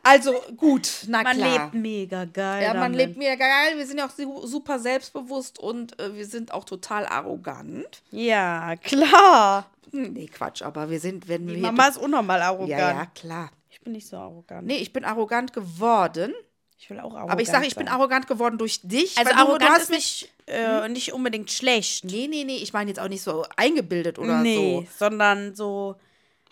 Also 0.09 0.35
gut, 0.57 0.89
na 1.09 1.23
Man 1.23 1.37
klar. 1.37 1.53
lebt 1.53 1.75
mega 1.75 2.25
geil. 2.25 2.63
ja, 2.63 2.75
man 2.75 2.93
damit. 2.93 2.99
lebt 2.99 3.17
mega 3.19 3.35
geil. 3.37 3.77
Wir 3.77 3.87
sind 3.87 3.99
ja 3.99 4.07
auch 4.07 4.11
su- 4.11 4.47
super 4.47 4.79
selbstbewusst 4.79 5.59
und 5.59 5.99
äh, 6.01 6.15
wir 6.15 6.27
sind 6.27 6.53
auch 6.53 6.65
total 6.65 7.07
arrogant. 7.07 8.03
Ja, 8.11 8.75
klar. 8.77 9.67
Hm, 9.93 10.13
Nee, 10.13 10.27
Quatsch, 10.27 10.63
aber 10.63 10.91
wir 10.91 11.01
sind, 11.01 11.29
wenn 11.29 11.47
Die 11.47 11.55
wir. 11.57 11.63
Mama 11.63 11.89
ist 11.89 11.97
unnormal 11.99 12.43
arrogant. 12.43 12.71
ja, 12.71 12.91
ja, 12.91 13.07
klar. 13.07 13.51
Ich 13.71 13.81
bin 13.81 13.93
nicht 13.93 14.07
so 14.09 14.17
arrogant. 14.17 14.67
Nee, 14.67 14.77
ich 14.79 14.93
bin 14.93 15.05
arrogant 15.05 15.53
geworden. 15.53 16.35
Ich 16.81 16.89
will 16.91 17.01
auch 17.01 17.13
arrogant 17.15 17.31
Aber 17.33 17.41
ich 17.43 17.49
sage, 17.49 17.67
ich 17.67 17.75
bin 17.75 17.89
arrogant 17.89 18.27
geworden 18.27 18.57
durch 18.59 18.81
dich. 18.83 19.17
Also 19.19 19.31
weil 19.31 19.37
du, 19.37 19.43
du 19.45 19.49
arrogant 19.49 19.71
hast 19.71 19.83
ist 19.85 19.91
mich. 19.91 20.31
nicht, 20.47 20.57
äh, 20.57 20.89
nicht 20.89 21.13
unbedingt 21.13 21.51
schlecht. 21.51 22.05
Nee, 22.05 22.29
nee, 22.29 22.45
nee, 22.45 22.57
ich 22.59 22.73
meine 22.73 22.89
jetzt 22.91 23.01
auch 23.01 23.09
nicht 23.09 23.23
so 23.23 23.45
eingebildet 23.57 24.19
oder 24.19 24.41
nee, 24.43 24.87
so. 24.99 25.07
sondern 25.07 25.55
so, 25.57 25.97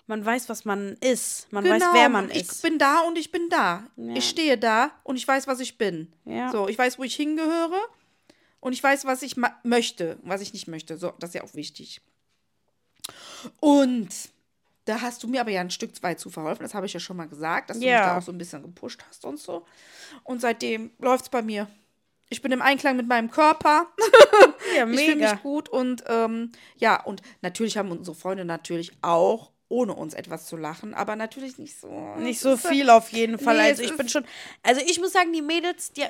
man 0.06 0.24
weiß, 0.24 0.48
was 0.48 0.64
man 0.64 0.96
ist. 1.00 1.50
Man 1.52 1.64
weiß, 1.64 1.80
Genau, 1.82 1.94
wer 1.94 2.08
man 2.08 2.30
ich 2.30 2.42
ist. 2.42 2.62
bin 2.62 2.78
da 2.78 3.00
und 3.00 3.16
ich 3.18 3.32
bin 3.32 3.48
da. 3.48 3.84
Ja. 3.96 4.14
Ich 4.14 4.28
stehe 4.28 4.56
da 4.58 4.90
und 5.02 5.16
ich 5.16 5.26
weiß, 5.26 5.46
was 5.46 5.60
ich 5.60 5.78
bin. 5.78 6.12
Ja. 6.24 6.50
So, 6.52 6.68
ich 6.68 6.78
weiß, 6.78 6.98
wo 6.98 7.02
ich 7.04 7.14
hingehöre 7.16 7.80
und 8.60 8.72
ich 8.72 8.82
weiß, 8.82 9.04
was 9.04 9.22
ich 9.22 9.36
möchte, 9.64 10.18
was 10.22 10.40
ich 10.40 10.52
nicht 10.52 10.68
möchte. 10.68 10.96
So, 10.96 11.12
das 11.18 11.30
ist 11.30 11.34
ja 11.34 11.42
auch 11.44 11.54
wichtig. 11.54 12.00
Und 13.60 14.08
da 14.84 15.00
hast 15.00 15.22
du 15.22 15.28
mir 15.28 15.40
aber 15.40 15.50
ja 15.50 15.60
ein 15.60 15.70
Stück 15.70 15.90
weit 16.02 16.20
zu 16.20 16.30
verholfen. 16.30 16.62
Das 16.62 16.74
habe 16.74 16.86
ich 16.86 16.92
ja 16.92 17.00
schon 17.00 17.16
mal 17.16 17.28
gesagt, 17.28 17.70
dass 17.70 17.78
du 17.78 17.84
Ja. 17.86 17.98
mich 17.98 18.06
da 18.06 18.18
auch 18.18 18.22
so 18.22 18.32
ein 18.32 18.38
bisschen 18.38 18.62
gepusht 18.62 19.04
hast 19.08 19.24
und 19.24 19.38
so. 19.38 19.64
Und 20.22 20.40
seitdem 20.40 20.90
läuft 20.98 21.24
es 21.24 21.28
bei 21.30 21.42
mir. 21.42 21.68
Ich 22.28 22.42
bin 22.42 22.50
im 22.52 22.62
Einklang 22.62 22.96
mit 22.96 23.06
meinem 23.06 23.30
Körper. 23.30 23.86
ja, 24.76 24.86
Ich 24.90 24.98
fühle 25.00 25.16
mega. 25.16 25.32
mich 25.32 25.42
gut 25.42 25.68
und 25.68 26.02
ähm, 26.08 26.52
ja, 26.76 27.00
und 27.02 27.22
natürlich 27.40 27.76
haben 27.78 27.90
unsere 27.92 28.16
Freunde 28.16 28.44
natürlich 28.44 28.92
auch 29.02 29.50
ohne 29.68 29.94
uns 29.94 30.14
etwas 30.14 30.46
zu 30.46 30.56
lachen, 30.56 30.94
aber 30.94 31.16
natürlich 31.16 31.58
nicht 31.58 31.80
so. 31.80 31.88
Nicht 32.18 32.38
so 32.40 32.56
viel 32.56 32.88
auf 32.88 33.10
jeden 33.10 33.36
Fall. 33.38 33.56
nee, 33.56 33.62
also 33.62 33.82
ich 33.82 33.96
bin 33.96 34.08
schon. 34.08 34.24
Also 34.62 34.80
ich 34.86 35.00
muss 35.00 35.12
sagen, 35.12 35.32
die 35.32 35.42
Mädels, 35.42 35.92
die, 35.92 36.04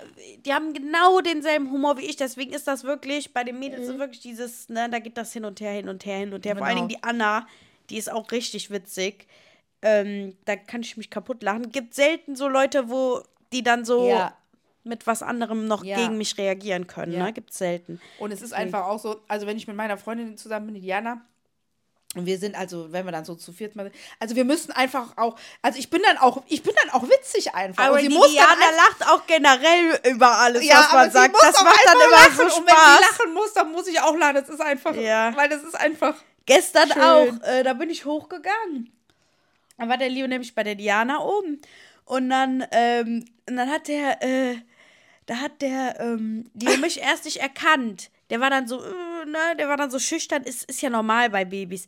die 0.44 0.52
haben 0.52 0.74
genau 0.74 1.20
denselben 1.22 1.70
Humor 1.70 1.96
wie 1.96 2.04
ich. 2.04 2.16
Deswegen 2.16 2.52
ist 2.52 2.66
das 2.66 2.84
wirklich, 2.84 3.32
bei 3.32 3.44
den 3.44 3.58
Mädels 3.58 3.88
ist 3.88 3.98
wirklich 3.98 4.20
dieses, 4.20 4.68
ne, 4.68 4.90
da 4.90 4.98
geht 4.98 5.16
das 5.16 5.32
hin 5.32 5.44
und 5.46 5.60
her, 5.60 5.72
hin 5.72 5.88
und 5.88 6.04
her, 6.04 6.18
hin 6.18 6.34
und 6.34 6.44
her. 6.44 6.54
Vor 6.56 6.66
allen 6.66 6.76
Genau. 6.76 6.88
Dingen 6.88 7.00
die 7.00 7.02
Anna, 7.08 7.46
die 7.88 7.96
ist 7.96 8.12
auch 8.12 8.30
richtig 8.30 8.70
witzig. 8.70 9.26
Ähm, 9.82 10.36
da 10.44 10.56
kann 10.56 10.82
ich 10.82 10.96
mich 10.98 11.08
kaputt 11.10 11.42
lachen. 11.42 11.70
Gibt 11.70 11.94
selten 11.94 12.36
so 12.36 12.48
Leute, 12.48 12.90
wo 12.90 13.22
die 13.52 13.62
dann 13.62 13.84
so 13.86 14.06
Ja. 14.08 14.36
mit 14.84 15.06
was 15.06 15.22
anderem 15.22 15.66
noch 15.66 15.82
Ja. 15.82 15.96
gegen 15.96 16.18
mich 16.18 16.36
reagieren 16.36 16.86
können. 16.86 17.12
Ja. 17.12 17.24
Ne? 17.24 17.32
Gibt's 17.32 17.56
selten. 17.58 18.00
Und 18.18 18.32
es 18.32 18.42
ist 18.42 18.52
einfach 18.52 18.84
auch 18.86 18.98
so, 18.98 19.20
also 19.28 19.46
wenn 19.46 19.56
ich 19.56 19.66
mit 19.66 19.76
meiner 19.76 19.96
Freundin 19.96 20.36
zusammen 20.36 20.66
bin, 20.66 20.74
die 20.74 20.80
Diana, 20.82 21.24
und 22.16 22.26
wir 22.26 22.38
sind 22.38 22.56
also, 22.56 22.90
wenn 22.92 23.04
wir 23.04 23.12
dann 23.12 23.24
so 23.24 23.34
zu 23.34 23.52
viert 23.52 23.76
mal, 23.76 23.90
also 24.18 24.34
wir 24.34 24.44
müssen 24.44 24.72
einfach 24.72 25.16
auch, 25.16 25.38
also 25.62 25.78
ich 25.78 25.90
bin 25.90 26.02
dann 26.02 26.18
auch, 26.18 26.42
ich 26.48 26.62
bin 26.62 26.74
dann 26.82 26.90
auch 26.90 27.04
witzig 27.08 27.54
einfach. 27.54 27.84
Aber 27.84 27.94
und 27.96 28.00
die 28.02 28.08
sie 28.08 28.14
muss 28.14 28.34
dann 28.34 28.58
Diana 28.58 28.76
lacht 28.76 29.08
auch 29.08 29.26
generell 29.26 30.00
über 30.10 30.30
alles, 30.38 30.64
Ja, 30.64 30.78
was 30.80 30.92
man 30.92 31.10
sagt. 31.10 31.32
muss 31.32 31.40
Das 31.42 31.62
macht 31.62 31.80
dann 31.86 31.94
immer 31.96 32.10
lachen. 32.10 32.36
so 32.36 32.42
Und 32.58 32.66
wenn 32.66 32.74
Spaß. 32.74 32.98
sie 32.98 33.04
lachen 33.04 33.34
muss, 33.34 33.52
dann 33.52 33.72
muss 33.72 33.86
ich 33.86 34.00
auch 34.00 34.16
lachen. 34.16 34.34
Das 34.36 34.48
ist 34.48 34.60
einfach, 34.60 34.94
Ja. 34.96 35.36
weil 35.36 35.48
das 35.48 35.62
ist 35.62 35.74
einfach. 35.74 36.14
Gestern 36.46 36.90
Schön. 36.92 37.02
auch, 37.02 37.42
äh, 37.48 37.62
da 37.62 37.72
bin 37.74 37.90
ich 37.90 38.04
hochgegangen. 38.04 38.92
Da 39.78 39.88
war 39.88 39.98
der 39.98 40.08
Leo 40.08 40.26
nämlich 40.26 40.54
bei 40.54 40.62
der 40.62 40.74
Diana 40.74 41.20
oben. 41.20 41.60
Und 42.04 42.30
dann, 42.30 42.64
ähm, 42.70 43.24
und 43.48 43.56
dann 43.56 43.68
hat 43.70 43.88
der, 43.88 44.22
äh, 44.22 44.56
da 45.26 45.36
hat 45.38 45.60
der, 45.60 45.98
ähm, 46.00 46.50
Leo 46.54 46.76
mich 46.78 47.00
erst 47.02 47.24
nicht 47.24 47.38
erkannt. 47.42 48.10
Der 48.30 48.40
war 48.40 48.48
dann 48.48 48.66
so, 48.68 48.80
äh, 48.82 48.92
ne, 49.26 49.56
der 49.58 49.68
war 49.68 49.76
dann 49.76 49.90
so 49.90 49.98
schüchtern, 49.98 50.42
ist, 50.42 50.64
ist 50.64 50.80
ja 50.82 50.90
normal 50.90 51.30
bei 51.30 51.44
Babys. 51.44 51.86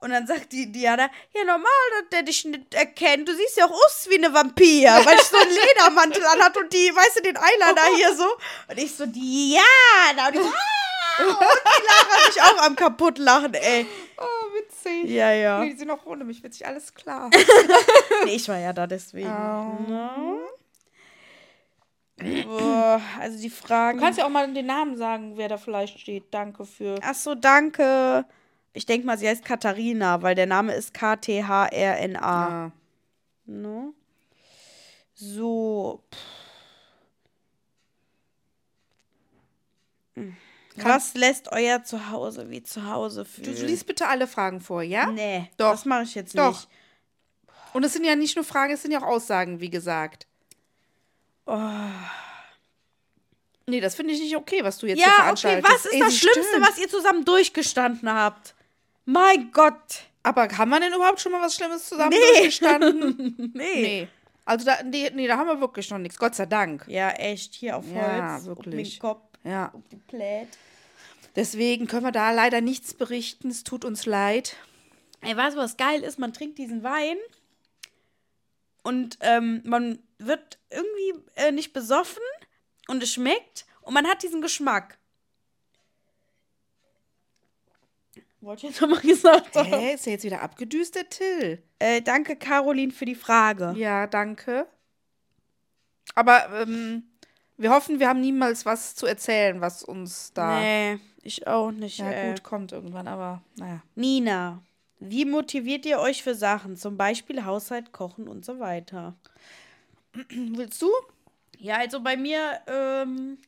Und 0.00 0.10
dann 0.10 0.26
sagt 0.26 0.52
die 0.52 0.70
Diana, 0.70 1.08
ja 1.32 1.44
normal, 1.44 1.70
dass 1.98 2.10
der 2.10 2.22
dich 2.24 2.44
nicht 2.44 2.74
erkennt. 2.74 3.26
Du 3.26 3.34
siehst 3.34 3.56
ja 3.56 3.64
auch 3.64 3.70
aus 3.70 4.06
wie 4.10 4.18
eine 4.18 4.34
Vampir, 4.34 4.90
weil 5.02 5.16
ich 5.16 5.22
so 5.22 5.36
einen 5.38 5.50
Ledermantel 5.68 6.24
anhat 6.26 6.56
und 6.58 6.70
die, 6.72 6.94
weißt 6.94 7.16
du, 7.16 7.22
den 7.22 7.36
Eyeliner 7.36 7.96
hier 7.96 8.14
so. 8.14 8.26
Und 8.68 8.78
ich 8.78 8.94
so, 8.94 9.06
Diana. 9.06 10.26
Und 10.26 10.34
die 10.34 10.38
so, 10.40 10.48
ah! 10.48 10.84
Und 11.20 11.26
die 11.26 11.86
Lara 11.86 12.26
mich 12.26 12.42
auch 12.42 12.66
am 12.66 12.76
kaputt 12.76 13.18
lachen, 13.18 13.54
ey. 13.54 13.86
Oh, 14.18 14.54
witzig. 14.54 15.10
Ja, 15.10 15.32
ja. 15.32 15.60
Nee, 15.60 15.70
die 15.70 15.78
sind 15.78 15.90
auch 15.90 16.04
ohne 16.06 16.24
mich 16.24 16.42
witzig, 16.42 16.66
alles 16.66 16.92
klar. 16.94 17.30
Nee, 18.24 18.36
ich 18.36 18.48
war 18.48 18.58
ja 18.58 18.72
da 18.72 18.86
deswegen. 18.86 19.28
Oh. 19.28 19.90
Ne? 19.90 20.38
Boah, 22.16 23.00
also 23.20 23.40
die 23.40 23.50
Fragen. 23.50 23.98
Du 23.98 24.04
kannst 24.04 24.18
ja 24.18 24.24
auch 24.26 24.30
mal 24.30 24.52
den 24.52 24.66
Namen 24.66 24.96
sagen, 24.96 25.36
wer 25.36 25.48
da 25.48 25.56
vielleicht 25.58 25.98
steht. 25.98 26.32
Danke 26.32 26.64
für. 26.64 26.96
Ach 27.02 27.14
so, 27.14 27.34
danke. 27.34 28.24
Ich 28.72 28.86
denke 28.86 29.06
mal, 29.06 29.18
sie 29.18 29.28
heißt 29.28 29.44
Katharina, 29.44 30.22
weil 30.22 30.34
der 30.34 30.46
Name 30.46 30.74
ist 30.74 30.94
K-T-H-R-N-A. 30.94 32.20
Ah. 32.66 32.72
Ne? 33.46 33.92
So. 35.14 36.02
Hm. 40.14 40.36
Was 40.76 41.14
lässt 41.14 41.52
euer 41.52 41.84
Zuhause 41.84 42.50
wie 42.50 42.62
zu 42.62 42.88
Hause 42.90 43.22
Du, 43.22 43.28
fühlen? 43.28 43.56
du 43.56 43.66
liest 43.66 43.86
bitte 43.86 44.08
alle 44.08 44.26
Fragen 44.26 44.60
vor, 44.60 44.82
ja? 44.82 45.06
Nee, 45.06 45.50
Doch. 45.56 45.70
das 45.72 45.84
mache 45.84 46.02
ich 46.02 46.14
jetzt 46.16 46.36
Doch. 46.36 46.48
nicht. 46.48 46.68
Und 47.74 47.84
es 47.84 47.92
sind 47.92 48.04
ja 48.04 48.16
nicht 48.16 48.34
nur 48.36 48.44
Fragen, 48.44 48.72
es 48.72 48.82
sind 48.82 48.90
ja 48.92 48.98
auch 49.00 49.06
Aussagen, 49.06 49.60
wie 49.60 49.70
gesagt. 49.70 50.26
Oh. 51.46 51.58
Nee, 53.66 53.80
das 53.80 53.94
finde 53.94 54.12
ich 54.12 54.20
nicht 54.20 54.36
okay, 54.36 54.62
was 54.62 54.78
du 54.78 54.86
jetzt 54.86 54.98
hier 54.98 55.06
Ja, 55.06 55.12
okay, 55.14 55.22
veranstaltest. 55.22 55.72
was 55.74 55.84
ist 55.86 55.92
Ey, 55.94 56.00
das 56.00 56.16
Schlimmste, 56.16 56.42
stöhnt. 56.44 56.68
was 56.68 56.78
ihr 56.78 56.88
zusammen 56.88 57.24
durchgestanden 57.24 58.12
habt? 58.12 58.54
Mein 59.06 59.50
Gott. 59.52 60.02
Aber 60.22 60.48
haben 60.56 60.70
wir 60.70 60.80
denn 60.80 60.92
überhaupt 60.92 61.20
schon 61.20 61.32
mal 61.32 61.40
was 61.40 61.54
Schlimmes 61.56 61.88
zusammen 61.88 62.10
Nee. 62.10 62.16
durchgestanden? 62.40 63.52
Nee. 63.54 63.82
nee. 63.82 64.08
Also 64.46 64.66
da, 64.66 64.82
nee, 64.82 65.10
nee, 65.14 65.26
da 65.26 65.38
haben 65.38 65.46
wir 65.48 65.60
wirklich 65.60 65.88
noch 65.90 65.96
nichts. 65.98 66.18
Gott 66.18 66.34
sei 66.34 66.44
Dank. 66.44 66.84
Ja, 66.86 67.10
echt, 67.12 67.54
hier 67.54 67.78
auf 67.78 67.84
Holz. 67.86 67.94
Ja, 67.96 68.36
auf 68.36 68.44
wirklich. 68.44 68.90
den 68.94 69.00
Kopf, 69.00 69.22
Ja. 69.42 69.70
auf 69.72 69.80
die 69.90 69.96
Plät. 69.96 70.48
Deswegen 71.36 71.86
können 71.86 72.04
wir 72.04 72.12
da 72.12 72.30
leider 72.30 72.60
nichts 72.60 72.92
berichten. 72.92 73.48
Es 73.50 73.64
tut 73.64 73.84
uns 73.86 74.04
leid. 74.04 74.56
Ey, 75.22 75.34
weißt 75.34 75.56
du, 75.56 75.60
was 75.60 75.78
geil 75.78 76.02
ist? 76.02 76.18
Man 76.18 76.34
trinkt 76.34 76.58
diesen 76.58 76.82
Wein 76.82 77.16
und 78.84 79.18
ähm, 79.20 79.62
man 79.64 79.98
wird 80.18 80.58
irgendwie 80.70 81.24
äh, 81.34 81.50
nicht 81.50 81.72
besoffen 81.72 82.22
und 82.86 83.02
es 83.02 83.12
schmeckt 83.12 83.66
und 83.80 83.94
man 83.94 84.06
hat 84.06 84.22
diesen 84.22 84.40
Geschmack. 84.40 84.98
Wollte 88.40 88.66
ich 88.66 88.72
jetzt 88.72 88.82
nochmal 88.82 89.00
gesagt 89.02 89.56
haben. 89.56 89.66
Hä, 89.66 89.94
ist 89.94 90.04
der 90.04 90.12
jetzt 90.12 90.24
wieder 90.24 90.42
abgedüst, 90.42 90.94
der 90.94 91.08
Till? 91.08 91.62
Äh, 91.78 92.02
danke, 92.02 92.36
Caroline, 92.36 92.92
für 92.92 93.06
die 93.06 93.14
Frage. 93.14 93.72
Ja, 93.76 94.06
danke. 94.06 94.66
Aber 96.14 96.60
ähm, 96.60 97.04
wir 97.56 97.70
hoffen, 97.70 98.00
wir 98.00 98.08
haben 98.08 98.20
niemals 98.20 98.66
was 98.66 98.94
zu 98.94 99.06
erzählen, 99.06 99.62
was 99.62 99.82
uns 99.82 100.32
da. 100.34 100.60
Nee, 100.60 100.98
ich 101.22 101.46
auch 101.46 101.70
nicht. 101.70 101.98
Ja, 101.98 102.10
äh. 102.10 102.28
gut, 102.30 102.42
kommt 102.42 102.72
irgendwann, 102.72 103.08
aber 103.08 103.42
naja. 103.56 103.82
Nina, 103.94 104.62
wie 105.10 105.24
motiviert 105.24 105.86
ihr 105.86 105.98
euch 105.98 106.22
für 106.22 106.34
Sachen? 106.34 106.76
Zum 106.76 106.96
Beispiel 106.96 107.44
Haushalt, 107.44 107.92
Kochen 107.92 108.28
und 108.28 108.44
so 108.44 108.58
weiter. 108.60 109.14
Willst 110.30 110.80
du? 110.82 110.90
Ja, 111.58 111.76
also 111.78 112.00
bei 112.00 112.16
mir, 112.16 112.60
ähm, 112.66 113.38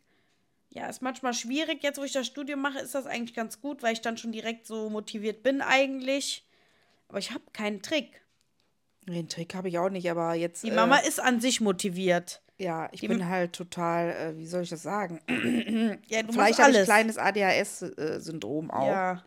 ja, 0.70 0.88
ist 0.88 1.02
manchmal 1.02 1.34
schwierig. 1.34 1.82
Jetzt, 1.82 1.98
wo 1.98 2.04
ich 2.04 2.12
das 2.12 2.26
Studium 2.26 2.60
mache, 2.60 2.78
ist 2.78 2.94
das 2.94 3.06
eigentlich 3.06 3.34
ganz 3.34 3.60
gut, 3.60 3.82
weil 3.82 3.92
ich 3.92 4.00
dann 4.00 4.16
schon 4.16 4.32
direkt 4.32 4.66
so 4.66 4.90
motiviert 4.90 5.42
bin 5.42 5.60
eigentlich. 5.60 6.44
Aber 7.08 7.18
ich 7.18 7.30
habe 7.30 7.44
keinen 7.52 7.82
Trick. 7.82 8.22
Den 9.08 9.28
Trick 9.28 9.54
habe 9.54 9.68
ich 9.68 9.78
auch 9.78 9.90
nicht, 9.90 10.10
aber 10.10 10.34
jetzt. 10.34 10.64
Die 10.64 10.70
äh, 10.70 10.74
Mama 10.74 10.96
ist 10.98 11.20
an 11.20 11.40
sich 11.40 11.60
motiviert. 11.60 12.42
Ja, 12.58 12.88
ich 12.90 13.00
Die- 13.00 13.08
bin 13.08 13.28
halt 13.28 13.52
total, 13.52 14.08
äh, 14.10 14.36
wie 14.38 14.46
soll 14.46 14.62
ich 14.62 14.70
das 14.70 14.82
sagen? 14.82 15.20
Ja, 16.08 16.22
du 16.22 16.32
Vielleicht 16.32 16.58
habe 16.58 16.70
ich 16.72 16.76
alles. 16.78 16.84
kleines 16.86 17.18
ADHS-Syndrom 17.18 18.70
auch. 18.70 18.86
Ja. 18.88 19.24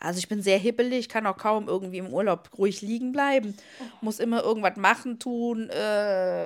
Also 0.00 0.18
ich 0.18 0.28
bin 0.28 0.42
sehr 0.42 0.58
hippelig, 0.58 1.08
kann 1.08 1.26
auch 1.26 1.36
kaum 1.36 1.68
irgendwie 1.68 1.98
im 1.98 2.08
Urlaub 2.08 2.50
ruhig 2.56 2.82
liegen 2.82 3.12
bleiben. 3.12 3.56
Muss 4.00 4.18
immer 4.18 4.42
irgendwas 4.42 4.76
machen, 4.76 5.18
tun, 5.18 5.70
äh, 5.70 5.74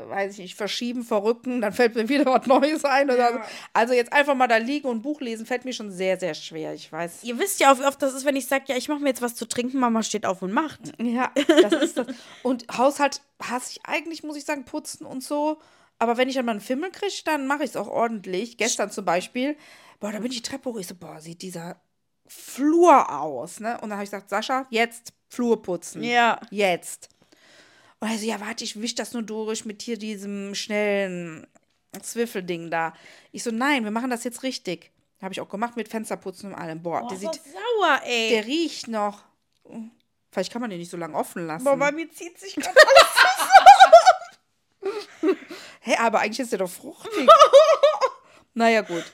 weiß 0.08 0.34
ich 0.34 0.38
nicht, 0.38 0.54
verschieben, 0.54 1.02
verrücken, 1.02 1.60
dann 1.60 1.72
fällt 1.72 1.94
mir 1.94 2.08
wieder 2.08 2.26
was 2.26 2.46
Neues 2.46 2.84
ein. 2.84 3.10
Oder 3.10 3.32
so. 3.32 3.38
Also 3.72 3.94
jetzt 3.94 4.12
einfach 4.12 4.34
mal 4.34 4.48
da 4.48 4.56
liegen 4.56 4.88
und 4.88 5.02
Buch 5.02 5.20
lesen, 5.20 5.46
fällt 5.46 5.64
mir 5.64 5.72
schon 5.72 5.90
sehr, 5.90 6.18
sehr 6.18 6.34
schwer. 6.34 6.74
Ich 6.74 6.90
weiß. 6.90 7.24
Ihr 7.24 7.38
wisst 7.38 7.60
ja 7.60 7.72
auch, 7.72 7.78
wie 7.78 7.84
oft 7.84 8.00
das 8.02 8.14
ist, 8.14 8.24
wenn 8.24 8.36
ich 8.36 8.46
sage, 8.46 8.64
ja, 8.68 8.76
ich 8.76 8.88
mache 8.88 9.00
mir 9.00 9.08
jetzt 9.08 9.22
was 9.22 9.34
zu 9.34 9.46
trinken, 9.46 9.78
Mama 9.78 10.02
steht 10.02 10.26
auf 10.26 10.42
und 10.42 10.52
macht. 10.52 10.92
Ja, 10.98 11.30
das 11.62 11.82
ist 11.82 11.98
das. 11.98 12.06
Und 12.42 12.66
Haushalt 12.76 13.22
hasse 13.42 13.72
ich 13.72 13.80
eigentlich, 13.86 14.22
muss 14.22 14.36
ich 14.36 14.44
sagen, 14.44 14.64
putzen 14.64 15.06
und 15.06 15.22
so. 15.22 15.58
Aber 15.98 16.16
wenn 16.16 16.28
ich 16.28 16.34
dann 16.34 16.44
mal 16.44 16.52
einen 16.52 16.60
Fimmel 16.60 16.90
kriege, 16.90 17.22
dann 17.24 17.46
mache 17.46 17.64
ich 17.64 17.70
es 17.70 17.76
auch 17.76 17.88
ordentlich. 17.88 18.58
Gestern 18.58 18.90
zum 18.90 19.04
Beispiel, 19.04 19.56
boah, 20.00 20.12
da 20.12 20.18
bin 20.18 20.30
ich 20.30 20.42
die 20.42 20.48
Treppe 20.48 20.70
hoch. 20.70 20.78
Ich 20.78 20.86
so, 20.86 20.94
boah, 20.94 21.20
sieht 21.20 21.42
dieser 21.42 21.80
Flur 22.28 23.10
aus, 23.10 23.60
ne? 23.60 23.74
Und 23.80 23.90
dann 23.90 23.98
habe 23.98 24.04
ich 24.04 24.10
gesagt, 24.10 24.30
Sascha, 24.30 24.66
jetzt 24.70 25.12
Flur 25.28 25.62
putzen. 25.62 26.02
Ja. 26.02 26.40
Jetzt. 26.50 27.08
Und 28.00 28.10
er 28.10 28.18
so, 28.18 28.26
ja, 28.26 28.40
warte, 28.40 28.64
ich 28.64 28.80
wisch 28.80 28.94
das 28.94 29.12
nur 29.12 29.22
durch 29.22 29.64
mit 29.64 29.82
hier 29.82 29.98
diesem 29.98 30.54
schnellen 30.54 31.46
Zwiffelding 32.00 32.70
da. 32.70 32.94
Ich 33.32 33.42
so, 33.42 33.50
nein, 33.50 33.84
wir 33.84 33.90
machen 33.90 34.10
das 34.10 34.24
jetzt 34.24 34.42
richtig. 34.42 34.92
Habe 35.22 35.32
ich 35.32 35.40
auch 35.40 35.48
gemacht 35.48 35.76
mit 35.76 35.88
Fensterputzen 35.88 36.52
und 36.52 36.58
allem. 36.58 36.82
Boah, 36.82 37.00
Boah, 37.00 37.08
der 37.08 37.18
sieht, 37.18 37.34
sauer, 37.34 38.00
ey. 38.04 38.30
der 38.30 38.46
riecht 38.46 38.88
noch. 38.88 39.24
Vielleicht 40.30 40.52
kann 40.52 40.60
man 40.60 40.70
den 40.70 40.78
nicht 40.78 40.90
so 40.90 40.98
lange 40.98 41.16
offen 41.16 41.46
lassen. 41.46 41.64
Boah, 41.64 41.76
bei 41.76 41.92
mir 41.92 42.10
zieht 42.10 42.38
sich 42.38 42.54
gerade 42.54 42.74
Hä, 45.80 45.96
aber 45.98 46.20
eigentlich 46.20 46.40
ist 46.40 46.52
der 46.52 46.58
doch 46.58 46.70
fruchtig. 46.70 47.28
naja, 48.54 48.82
gut. 48.82 49.04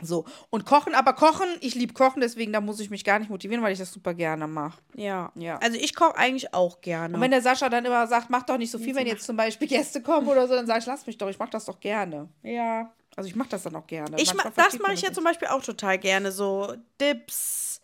So, 0.00 0.24
und 0.50 0.64
kochen, 0.64 0.94
aber 0.94 1.12
kochen, 1.12 1.46
ich 1.60 1.74
liebe 1.74 1.92
kochen, 1.92 2.20
deswegen 2.20 2.52
da 2.52 2.60
muss 2.60 2.78
ich 2.80 2.88
mich 2.90 3.04
gar 3.04 3.18
nicht 3.18 3.30
motivieren, 3.30 3.62
weil 3.64 3.72
ich 3.72 3.78
das 3.78 3.92
super 3.92 4.14
gerne 4.14 4.46
mache. 4.46 4.80
Ja. 4.94 5.32
Ja. 5.34 5.58
Also 5.58 5.76
ich 5.76 5.94
koche 5.94 6.16
eigentlich 6.16 6.54
auch 6.54 6.80
gerne. 6.80 7.14
Und 7.16 7.20
wenn 7.20 7.30
der 7.32 7.42
Sascha 7.42 7.68
dann 7.68 7.84
immer 7.84 8.06
sagt, 8.06 8.30
mach 8.30 8.44
doch 8.44 8.58
nicht 8.58 8.70
so 8.70 8.78
viel, 8.78 8.94
wenn 8.94 9.06
jetzt 9.06 9.24
zum 9.26 9.36
Beispiel 9.36 9.66
Gäste 9.68 10.00
kommen 10.02 10.28
oder 10.28 10.46
so, 10.46 10.54
dann 10.54 10.66
sage 10.66 10.80
ich, 10.80 10.86
lass 10.86 11.06
mich 11.06 11.18
doch, 11.18 11.28
ich 11.28 11.38
mach 11.38 11.48
das 11.50 11.64
doch 11.64 11.80
gerne. 11.80 12.28
ja. 12.42 12.92
Also 13.16 13.28
ich 13.30 13.34
mache 13.34 13.48
das 13.48 13.64
dann 13.64 13.74
auch 13.74 13.86
gerne. 13.88 14.16
Ich 14.20 14.32
ma 14.32 14.44
das 14.54 14.78
mache 14.78 14.92
ich 14.92 15.00
ja 15.02 15.08
nicht. 15.08 15.14
zum 15.16 15.24
Beispiel 15.24 15.48
auch 15.48 15.60
total 15.64 15.98
gerne. 15.98 16.30
So 16.30 16.72
Dips. 17.00 17.80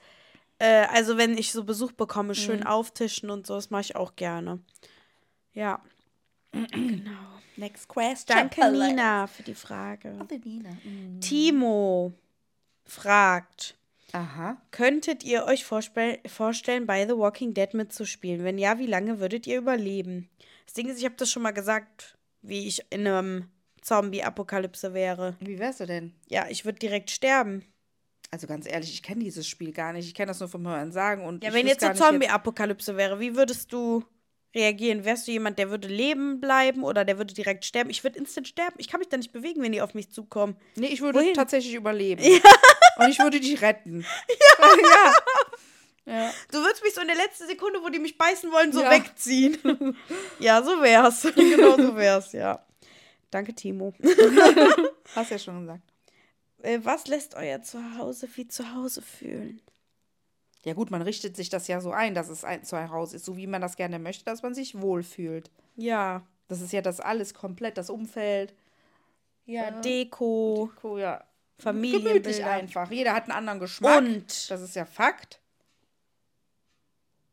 Äh, 0.61 0.87
also 0.93 1.17
wenn 1.17 1.37
ich 1.37 1.51
so 1.51 1.65
Besuch 1.65 1.91
bekomme, 1.91 2.37
schön 2.37 2.61
Mhm. 2.61 2.67
auftischen 2.69 3.31
und 3.31 3.45
so, 3.45 3.57
das 3.57 3.69
mache 3.71 3.81
ich 3.83 3.97
auch 3.97 4.15
gerne. 4.15 4.61
Ja. 5.53 5.83
genau. 6.53 7.34
Next 7.57 7.89
question. 7.89 8.37
Danke, 8.37 8.71
Nina, 8.71 9.27
für 9.27 9.43
die 9.43 9.55
Frage. 9.55 10.15
Danke, 10.19 10.39
Nina. 10.39 10.71
Mhm. 10.85 11.21
Timo 11.21 12.13
fragt. 12.85 13.77
Aha. 14.13 14.57
Könntet 14.71 15.25
ihr 15.25 15.45
euch 15.45 15.65
vorstellen, 15.65 16.87
bei 16.87 17.07
The 17.07 17.17
Walking 17.17 17.53
Dead 17.55 17.75
mitzuspielen? 17.75 18.45
Wenn 18.45 18.59
ja, 18.59 18.79
wie 18.79 18.87
lange 18.87 19.19
würdet 19.19 19.47
ihr 19.47 19.59
überleben? 19.59 20.29
Das 20.67 20.75
Ding 20.75 20.89
ist, 20.89 20.99
ich 20.99 21.05
habe 21.05 21.17
das 21.17 21.31
schon 21.31 21.43
mal 21.43 21.51
gesagt, 21.51 22.17
wie 22.43 22.67
ich 22.69 22.81
in 22.91 23.07
einem 23.07 23.51
Zombie-Apokalypse 23.83 24.95
wäre. 24.95 25.37
Wie 25.41 25.59
wärst 25.59 25.81
du 25.81 25.87
denn? 25.87 26.15
Ja, 26.29 26.47
ich 26.49 26.65
würde 26.65 26.79
direkt 26.79 27.11
sterben. 27.11 27.65
Also 28.31 28.47
ganz 28.47 28.67
ehrlich, 28.67 28.91
ich 28.91 29.03
kenne 29.03 29.23
dieses 29.23 29.47
Spiel 29.47 29.73
gar 29.73 29.93
nicht. 29.93 30.07
Ich 30.07 30.15
kenne 30.15 30.29
das 30.29 30.41
nur 30.41 30.49
vom 30.49 30.67
Hören 30.67 30.91
sagen. 30.93 31.25
Und 31.25 31.43
Ja, 31.45 31.51
ich 31.51 31.55
wenn 31.55 31.67
jetzt 31.67 31.85
eine 31.85 31.95
Zombie-Apokalypse 31.95 32.97
wäre, 32.97 33.21
wie 33.21 33.37
würdest 33.37 33.73
du 33.73 34.05
reagieren? 34.55 35.05
Wärst 35.05 35.27
du 35.27 35.33
jemand, 35.33 35.59
der 35.59 35.71
würde 35.71 35.89
leben 35.89 36.41
bleiben 36.41 36.83
oder 36.85 37.05
der 37.05 37.19
würde 37.19 37.35
direkt 37.35 37.65
sterben? 37.65 37.91
Ich 37.91 38.05
würde 38.05 38.19
instant 38.19 38.49
sterben. 38.49 38.77
Ich 38.79 38.89
kann 38.89 39.01
mich 39.01 39.09
da 39.09 39.17
nicht 39.17 39.33
bewegen, 39.33 39.63
wenn 39.63 39.73
die 39.73 39.83
auf 39.83 39.95
mich 39.95 40.11
zukommen. 40.11 40.57
Nee, 40.77 40.87
ich 40.89 41.01
würde 41.01 41.19
Wohin? 41.21 41.35
tatsächlich 41.35 41.75
überleben. 41.75 42.23
Und 42.97 43.09
ich 43.09 43.19
würde 43.19 43.41
dich 43.41 43.61
retten. 43.63 44.05
Ja. 46.07 46.13
ja. 46.13 46.33
Du 46.53 46.59
würdest 46.59 46.83
mich 46.83 46.93
so 46.95 47.01
in 47.01 47.07
der 47.07 47.17
letzten 47.17 47.47
Sekunde, 47.47 47.81
wo 47.83 47.89
die 47.89 47.99
mich 47.99 48.17
beißen 48.19 48.51
wollen, 48.53 48.73
so 48.73 48.83
Ja. 48.83 48.91
wegziehen. 48.91 49.57
ja, 50.39 50.63
so 50.63 50.81
wär's. 50.83 51.23
genau 51.35 51.77
so 51.77 51.97
wär's, 51.97 52.33
ja. 52.33 52.65
Danke, 53.31 53.55
Timo. 53.55 53.93
Hast 55.15 55.31
ja 55.31 55.39
schon 55.39 55.61
gesagt. 55.61 55.83
Äh, 56.63 56.79
was 56.83 57.07
lässt 57.09 57.35
euer 57.35 57.63
Zuhause 57.63 58.29
wie 58.37 58.47
zu 58.49 58.75
Hause 58.75 59.03
fühlen? 59.03 59.61
Ja 60.65 60.73
gut, 60.75 60.91
man 60.91 61.03
richtet 61.03 61.37
sich 61.37 61.51
das 61.51 61.69
ja 61.69 61.81
so 61.81 61.91
ein, 61.93 62.15
dass 62.15 62.29
es 62.29 62.43
ein 62.45 62.65
Zuhause 62.65 63.17
ist, 63.17 63.25
so 63.25 63.37
wie 63.37 63.47
man 63.47 63.61
das 63.61 63.77
gerne 63.77 63.99
möchte, 63.99 64.25
dass 64.25 64.43
man 64.43 64.55
sich 64.55 64.81
wohlfühlt. 64.81 65.51
Ja. 65.77 66.23
Das 66.49 66.61
ist 66.61 66.73
ja 66.73 66.81
das 66.83 67.01
alles 67.01 67.35
komplett, 67.35 67.77
das 67.79 67.91
Umfeld. 67.91 68.55
Ja, 69.47 69.71
Deko, 69.71 70.71
Cool, 70.83 71.01
ja. 71.01 71.25
Gemütlich 71.59 72.03
Familienbilder. 72.03 72.51
einfach. 72.51 72.91
Jeder 72.91 73.13
hat 73.15 73.25
einen 73.25 73.33
anderen 73.33 73.61
Geschmack. 73.61 73.99
Und, 73.99 74.51
das 74.51 74.61
ist 74.61 74.75
ja 74.75 74.85
Fakt. 74.85 75.41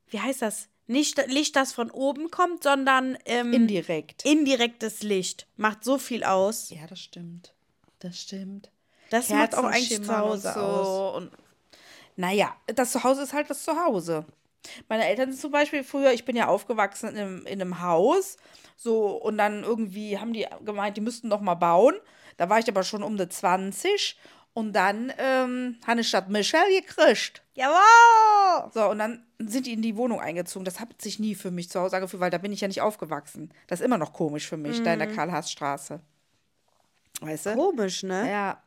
wie 0.07 0.19
heißt 0.19 0.41
das? 0.41 0.67
Nicht 0.87 1.25
Licht, 1.27 1.55
das 1.55 1.71
von 1.71 1.89
oben 1.89 2.29
kommt, 2.31 2.63
sondern 2.63 3.17
ähm, 3.25 3.53
Indirekt. 3.53 4.25
indirektes 4.25 5.03
Licht. 5.03 5.47
Macht 5.55 5.85
so 5.85 5.97
viel 5.97 6.23
aus. 6.25 6.69
Ja, 6.69 6.85
das 6.85 6.99
stimmt. 6.99 7.53
Das 7.99 8.19
stimmt. 8.19 8.71
Das 9.09 9.29
macht 9.29 9.55
auch 9.55 9.63
eigentlich 9.63 10.03
zu 10.03 10.17
Hause 10.17 10.51
so. 10.53 10.59
aus. 10.59 11.15
Und 11.17 11.31
naja, 12.15 12.55
das 12.67 12.91
Zuhause 12.91 13.23
ist 13.23 13.33
halt 13.33 13.49
das 13.49 13.63
Zuhause. 13.63 14.25
Meine 14.89 15.07
Eltern 15.07 15.31
sind 15.31 15.41
zum 15.41 15.51
Beispiel 15.51 15.83
früher, 15.83 16.11
ich 16.11 16.25
bin 16.25 16.35
ja 16.35 16.47
aufgewachsen 16.47 17.09
in 17.09 17.17
einem, 17.17 17.45
in 17.45 17.61
einem 17.61 17.81
Haus, 17.81 18.37
so, 18.77 19.07
und 19.09 19.37
dann 19.37 19.63
irgendwie 19.63 20.17
haben 20.17 20.33
die 20.33 20.47
gemeint, 20.65 20.97
die 20.97 21.01
müssten 21.01 21.27
noch 21.27 21.41
mal 21.41 21.55
bauen. 21.55 21.95
Da 22.37 22.49
war 22.49 22.59
ich 22.59 22.67
aber 22.67 22.83
schon 22.83 23.03
um 23.03 23.17
die 23.17 23.29
20 23.29 24.17
und 24.53 24.73
dann 24.73 25.13
ähm, 25.17 25.77
habe 25.85 26.01
ich 26.01 26.07
statt 26.07 26.29
Michelle 26.29 26.81
gekriegt. 26.81 27.43
Jawohl! 27.53 28.71
So, 28.73 28.89
und 28.89 28.99
dann 28.99 29.25
sind 29.39 29.65
die 29.65 29.73
in 29.73 29.81
die 29.81 29.95
Wohnung 29.95 30.19
eingezogen. 30.19 30.65
Das 30.65 30.79
hat 30.79 31.01
sich 31.01 31.19
nie 31.19 31.35
für 31.35 31.51
mich 31.51 31.69
zu 31.69 31.79
Hause 31.79 31.97
angefühlt, 31.97 32.21
weil 32.21 32.31
da 32.31 32.37
bin 32.37 32.51
ich 32.51 32.61
ja 32.61 32.67
nicht 32.67 32.81
aufgewachsen. 32.81 33.53
Das 33.67 33.79
ist 33.79 33.85
immer 33.85 33.97
noch 33.97 34.13
komisch 34.13 34.47
für 34.47 34.57
mich, 34.57 34.81
da 34.83 34.93
in 34.93 34.99
der 34.99 35.13
Karl-Haas-Straße. 35.13 36.01
Weißt 37.21 37.45
du? 37.45 37.55
Komisch, 37.55 38.03
ne? 38.03 38.29
Ja. 38.29 38.63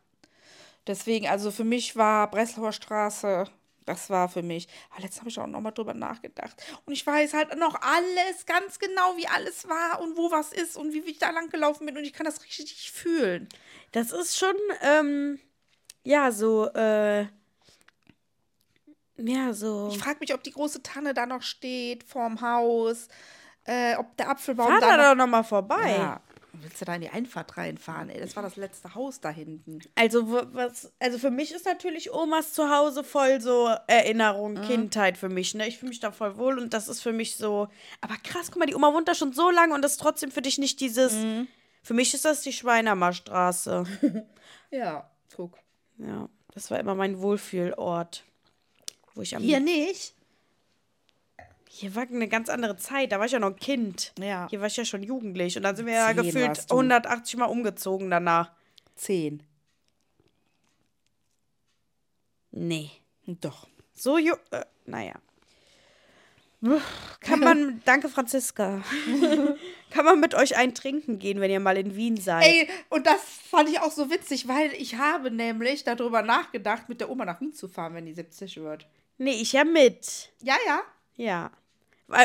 Deswegen, 0.86 1.28
also 1.28 1.50
für 1.50 1.64
mich 1.64 1.96
war 1.96 2.30
Breslauer 2.30 2.72
Straße, 2.72 3.46
das 3.86 4.10
war 4.10 4.28
für 4.28 4.42
mich. 4.42 4.68
Aber 4.90 5.02
letztens 5.02 5.20
habe 5.20 5.30
ich 5.30 5.38
auch 5.38 5.46
nochmal 5.46 5.72
drüber 5.72 5.94
nachgedacht. 5.94 6.62
Und 6.86 6.92
ich 6.92 7.06
weiß 7.06 7.34
halt 7.34 7.56
noch 7.58 7.80
alles, 7.80 8.46
ganz 8.46 8.78
genau, 8.78 9.16
wie 9.16 9.26
alles 9.26 9.68
war 9.68 10.00
und 10.00 10.16
wo 10.16 10.30
was 10.30 10.52
ist 10.52 10.76
und 10.76 10.92
wie 10.92 11.00
ich 11.00 11.18
da 11.18 11.30
lang 11.30 11.50
gelaufen 11.50 11.86
bin. 11.86 11.96
Und 11.96 12.04
ich 12.04 12.12
kann 12.12 12.26
das 12.26 12.42
richtig 12.42 12.90
fühlen. 12.92 13.48
Das 13.92 14.12
ist 14.12 14.38
schon, 14.38 14.54
ähm, 14.82 15.38
ja, 16.02 16.32
so, 16.32 16.68
äh, 16.74 17.26
ja, 19.16 19.52
so. 19.52 19.88
Ich 19.90 19.98
frage 19.98 20.18
mich, 20.20 20.34
ob 20.34 20.42
die 20.42 20.52
große 20.52 20.82
Tanne 20.82 21.14
da 21.14 21.26
noch 21.26 21.42
steht 21.42 22.04
vorm 22.04 22.40
Haus, 22.40 23.08
äh, 23.64 23.96
ob 23.96 24.16
der 24.16 24.30
Apfelbaum 24.30 24.68
Fahr 24.68 24.80
da 24.80 24.96
da 24.96 24.96
noch 24.96 25.08
doch 25.10 25.14
nochmal 25.16 25.44
vorbei. 25.44 25.96
Ja. 25.96 26.20
Willst 26.60 26.80
du 26.80 26.84
da 26.84 26.94
in 26.94 27.00
die 27.02 27.08
Einfahrt 27.08 27.56
reinfahren? 27.56 28.10
Ey, 28.10 28.20
das 28.20 28.36
war 28.36 28.42
das 28.42 28.56
letzte 28.56 28.94
Haus 28.94 29.20
da 29.20 29.30
hinten. 29.30 29.80
Also, 29.94 30.30
was, 30.52 30.92
also 30.98 31.18
für 31.18 31.30
mich 31.30 31.52
ist 31.52 31.66
natürlich 31.66 32.12
Omas 32.12 32.52
Zuhause 32.52 33.04
voll 33.04 33.40
so 33.40 33.68
Erinnerung, 33.86 34.60
Kindheit 34.62 35.18
für 35.18 35.28
mich, 35.28 35.54
ne? 35.54 35.66
Ich 35.68 35.78
fühle 35.78 35.90
mich 35.90 36.00
da 36.00 36.12
voll 36.12 36.36
wohl 36.36 36.58
und 36.58 36.72
das 36.74 36.88
ist 36.88 37.00
für 37.02 37.12
mich 37.12 37.36
so. 37.36 37.68
Aber 38.00 38.14
krass, 38.22 38.50
guck 38.50 38.58
mal, 38.58 38.66
die 38.66 38.74
Oma 38.74 38.92
wohnt 38.92 39.08
da 39.08 39.14
schon 39.14 39.32
so 39.32 39.50
lange 39.50 39.74
und 39.74 39.82
das 39.82 39.92
ist 39.92 40.00
trotzdem 40.00 40.30
für 40.30 40.42
dich 40.42 40.58
nicht 40.58 40.80
dieses. 40.80 41.14
Für 41.82 41.94
mich 41.94 42.14
ist 42.14 42.24
das 42.24 42.40
die 42.42 42.52
Schweinermarstraße. 42.52 43.84
Ja, 44.70 45.08
guck. 45.36 45.56
ja, 45.98 46.28
das 46.52 46.68
war 46.70 46.80
immer 46.80 46.96
mein 46.96 47.20
Wohlfühlort. 47.20 48.24
Wo 49.14 49.22
ich 49.22 49.36
am. 49.36 49.42
Hier 49.42 49.60
nicht? 49.60 50.13
Hier 51.76 51.96
war 51.96 52.04
eine 52.04 52.28
ganz 52.28 52.48
andere 52.50 52.76
Zeit, 52.76 53.10
da 53.10 53.18
war 53.18 53.26
ich 53.26 53.32
ja 53.32 53.40
noch 53.40 53.48
ein 53.48 53.56
Kind. 53.56 54.12
Ja. 54.20 54.46
Hier 54.48 54.60
war 54.60 54.68
ich 54.68 54.76
ja 54.76 54.84
schon 54.84 55.02
jugendlich 55.02 55.56
und 55.56 55.64
dann 55.64 55.74
sind 55.74 55.86
wir 55.86 55.94
ja 55.94 56.14
Zehn 56.14 56.22
gefühlt 56.22 56.48
warst 56.48 56.70
du. 56.70 56.76
180 56.76 57.36
Mal 57.36 57.46
umgezogen 57.46 58.10
danach. 58.10 58.52
Zehn. 58.94 59.42
Nee. 62.52 62.92
Doch. 63.26 63.66
So 63.92 64.18
ju 64.18 64.34
äh, 64.52 64.64
naja. 64.86 65.14
Kann 67.18 67.40
man, 67.40 67.82
danke 67.84 68.08
Franziska, 68.08 68.84
kann 69.90 70.04
man 70.04 70.20
mit 70.20 70.34
euch 70.36 70.56
ein 70.56 70.76
Trinken 70.76 71.18
gehen, 71.18 71.40
wenn 71.40 71.50
ihr 71.50 71.58
mal 71.58 71.76
in 71.76 71.96
Wien 71.96 72.16
seid? 72.16 72.46
Ey, 72.46 72.68
und 72.88 73.04
das 73.08 73.20
fand 73.50 73.68
ich 73.68 73.80
auch 73.80 73.90
so 73.90 74.12
witzig, 74.12 74.46
weil 74.46 74.72
ich 74.74 74.94
habe 74.94 75.32
nämlich 75.32 75.82
darüber 75.82 76.22
nachgedacht, 76.22 76.88
mit 76.88 77.00
der 77.00 77.10
Oma 77.10 77.24
nach 77.24 77.40
Wien 77.40 77.52
zu 77.52 77.66
fahren, 77.66 77.94
wenn 77.94 78.06
die 78.06 78.14
70 78.14 78.58
wird. 78.58 78.86
Nee, 79.18 79.42
ich 79.42 79.52
ja 79.52 79.64
mit. 79.64 80.30
Ja, 80.40 80.54
ja. 80.68 80.80
Ja. 81.16 81.50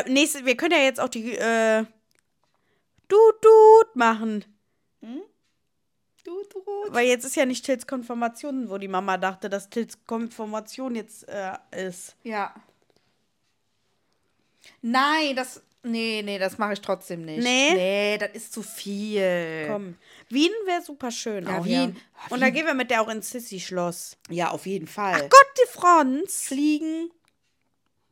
Nächste, 0.06 0.44
wir 0.44 0.56
können 0.56 0.74
ja 0.74 0.84
jetzt 0.84 1.00
auch 1.00 1.08
die, 1.08 1.34
äh, 1.36 1.84
Dut-Dut 3.08 3.96
machen. 3.96 4.44
Du, 6.24 6.42
du. 6.52 6.62
Weil 6.88 7.08
jetzt 7.08 7.24
ist 7.24 7.36
ja 7.36 7.46
nicht 7.46 7.64
Tills 7.64 7.86
Konfirmation, 7.86 8.68
wo 8.68 8.78
die 8.78 8.88
Mama 8.88 9.16
dachte, 9.16 9.48
dass 9.48 9.70
Tills 9.70 10.04
Konfirmation 10.06 10.94
jetzt 10.94 11.28
äh, 11.28 11.52
ist. 11.72 12.16
Ja. 12.22 12.54
Nein, 14.82 15.34
das. 15.36 15.62
Nee, 15.82 16.20
nee, 16.22 16.38
das 16.38 16.58
mache 16.58 16.74
ich 16.74 16.82
trotzdem 16.82 17.24
nicht. 17.24 17.42
Nee? 17.42 17.72
Nee, 17.72 18.18
das 18.18 18.30
ist 18.34 18.52
zu 18.52 18.62
viel. 18.62 19.64
Komm. 19.66 19.96
Wien 20.28 20.52
wäre 20.66 20.82
super 20.82 21.10
schön. 21.10 21.46
Ja, 21.46 21.58
auch, 21.58 21.64
Wien. 21.64 21.96
Ja. 21.96 22.00
Ah, 22.14 22.34
Und 22.34 22.40
da 22.40 22.50
gehen 22.50 22.66
wir 22.66 22.74
mit 22.74 22.90
der 22.90 23.00
auch 23.00 23.08
ins 23.08 23.30
Sissi-Schloss. 23.30 24.18
Ja, 24.28 24.50
auf 24.50 24.66
jeden 24.66 24.86
Fall. 24.86 25.20
Gott, 25.22 25.46
die 25.56 25.68
Franz. 25.70 26.42
Fliegen 26.42 27.10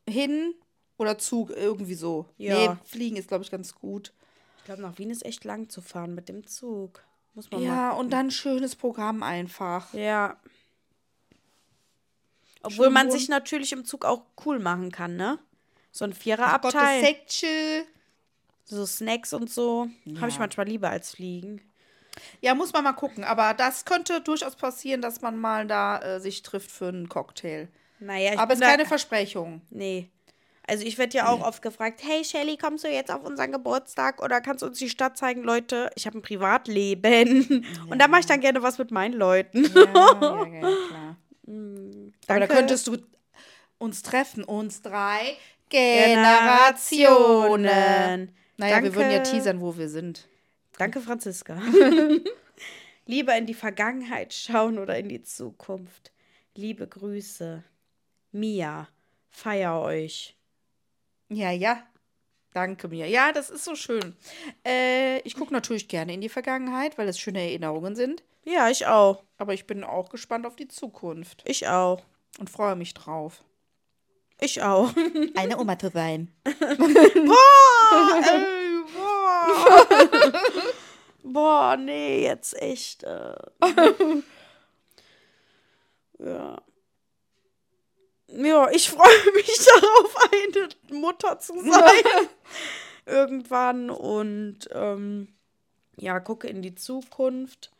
hin 0.09 0.55
oder 0.99 1.17
Zug, 1.17 1.49
irgendwie 1.51 1.95
so. 1.95 2.25
Ja. 2.37 2.53
Nee, 2.73 2.77
Fliegen 2.85 3.15
ist, 3.17 3.27
glaube 3.27 3.43
ich, 3.43 3.51
ganz 3.51 3.73
gut. 3.75 4.13
Ich 4.59 4.65
glaube, 4.65 4.81
nach 4.81 4.97
Wien 4.97 5.09
ist 5.09 5.25
echt 5.25 5.43
lang 5.45 5.69
zu 5.69 5.81
fahren 5.81 6.13
mit 6.13 6.29
dem 6.29 6.45
Zug. 6.45 7.03
Muss 7.33 7.49
man 7.51 7.61
mal. 7.61 7.67
Ja, 7.67 7.91
und 7.91 8.11
dann 8.11 8.31
schönes 8.31 8.75
Programm 8.75 9.23
einfach. 9.23 9.93
Ja. 9.93 10.37
Obwohl 12.61 12.85
Schön 12.85 12.93
man 12.93 13.09
sich 13.09 13.29
natürlich 13.29 13.71
im 13.71 13.85
Zug 13.85 14.05
auch 14.05 14.23
cool 14.45 14.59
machen 14.59 14.91
kann, 14.91 15.15
ne? 15.15 15.39
So 15.91 16.05
ein 16.05 16.13
Viererabteil. 16.13 17.15
So 18.65 18.85
Snacks 18.85 19.33
und 19.33 19.49
so. 19.49 19.87
Habe 20.17 20.27
ich 20.27 20.35
Ja. 20.35 20.39
manchmal 20.39 20.67
lieber 20.67 20.89
als 20.89 21.11
Fliegen. 21.11 21.61
Ja, 22.41 22.53
muss 22.53 22.73
man 22.73 22.83
mal 22.83 22.93
gucken. 22.93 23.23
Aber 23.23 23.53
das 23.53 23.85
könnte 23.85 24.21
durchaus 24.21 24.55
passieren, 24.55 25.01
dass 25.01 25.21
man 25.21 25.37
mal 25.37 25.65
da 25.65 25.99
äh, 26.01 26.19
sich 26.19 26.43
trifft 26.43 26.69
für 26.69 26.89
einen 26.89 27.09
Cocktail. 27.09 27.69
Naja, 27.99 28.33
ich 28.33 28.39
Aber 28.39 28.53
es 28.53 28.59
ist 28.59 28.65
keine 28.65 28.85
Versprechung. 28.85 29.61
Nee. 29.69 30.09
Also 30.69 30.85
ich 30.85 30.99
werde 30.99 31.17
ja 31.17 31.27
auch 31.27 31.41
oft 31.41 31.63
gefragt, 31.63 32.01
hey 32.03 32.23
Shelly, 32.23 32.55
kommst 32.55 32.83
du 32.83 32.89
jetzt 32.89 33.09
auf 33.11 33.23
unseren 33.23 33.51
Geburtstag 33.51 34.21
oder 34.21 34.39
kannst 34.39 34.61
du 34.61 34.67
uns 34.67 34.77
die 34.77 34.89
Stadt 34.89 35.17
zeigen? 35.17 35.41
Leute, 35.43 35.89
ich 35.95 36.05
habe 36.05 36.19
ein 36.19 36.21
Privatleben. 36.21 37.65
Und 37.89 37.99
da 37.99 38.07
mache 38.07 38.21
ich 38.21 38.27
dann 38.27 38.39
gerne 38.39 38.61
was 38.61 38.77
mit 38.77 38.91
meinen 38.91 39.15
Leuten. 39.15 39.63
Ja, 39.63 39.83
ja, 39.83 40.45
ja, 40.45 40.59
klar. 40.87 41.17
Aber 41.47 42.11
da 42.27 42.35
Danke. 42.45 42.47
könntest 42.53 42.85
du 42.85 42.97
uns 43.79 44.03
treffen, 44.03 44.43
uns 44.43 44.83
drei 44.83 45.37
Generationen. 45.69 47.63
Generationen. 47.63 48.35
Naja, 48.57 48.83
wir 48.83 48.93
würden 48.93 49.09
ja 49.09 49.17
Danke. 49.17 49.31
teasern, 49.31 49.61
wo 49.61 49.75
wir 49.75 49.89
sind. 49.89 50.27
Danke, 50.77 51.01
Franziska. 51.01 51.59
Lieber 53.05 53.35
in 53.35 53.47
die 53.47 53.55
Vergangenheit 53.55 54.33
schauen 54.35 54.77
oder 54.77 54.99
in 54.99 55.09
die 55.09 55.23
Zukunft. 55.23 56.11
Liebe 56.55 56.87
Grüße. 56.87 57.63
Mia, 58.31 58.87
feier 59.29 59.81
euch. 59.81 60.38
Ja, 61.29 61.51
ja. 61.51 61.83
Danke 62.53 62.87
mir. 62.87 63.07
Ja, 63.07 63.31
das 63.31 63.49
ist 63.51 63.63
so 63.63 63.75
schön. 63.75 64.15
Äh, 64.65 65.19
ich 65.19 65.35
gucke 65.35 65.53
natürlich 65.53 65.87
gerne 65.87 66.13
in 66.13 66.21
die 66.21 66.29
Vergangenheit, 66.29 66.97
weil 66.97 67.07
es 67.07 67.19
schöne 67.19 67.41
Erinnerungen 67.41 67.95
sind. 67.95 68.23
Ja, 68.43 68.69
ich 68.69 68.87
auch. 68.87 69.23
Aber 69.37 69.53
ich 69.53 69.67
bin 69.67 69.83
auch 69.83 70.09
gespannt 70.09 70.47
auf 70.47 70.55
die 70.55 70.67
Zukunft 70.67 71.43
Ich 71.45 71.67
auch. 71.67 72.03
und 72.39 72.49
freue 72.49 72.75
mich 72.75 72.95
drauf. 72.95 73.43
Ich 74.41 74.63
auch. 74.63 74.91
Eine 75.35 75.59
Oma 75.59 75.77
zu 75.77 75.89
sein. 75.91 76.33
boah, 76.43 78.21
ey, 78.23 78.83
boah. 78.95 80.23
boah, 81.23 81.77
nee, 81.77 82.23
jetzt 82.23 82.59
echt. 82.59 83.03
Äh. 83.03 83.35
ja. 86.19 86.57
Ja, 88.31 88.69
ich 88.71 88.89
freue 88.89 89.07
mich 89.33 89.57
darauf, 89.65 90.15
eine 90.31 90.99
Mutter 90.99 91.39
zu 91.39 91.53
sein. 91.59 92.27
Irgendwann 93.05 93.89
und 93.89 94.69
ähm, 94.71 95.29
ja, 95.97 96.19
gucke 96.19 96.47
in 96.47 96.61
die 96.61 96.75
Zukunft 96.75 97.71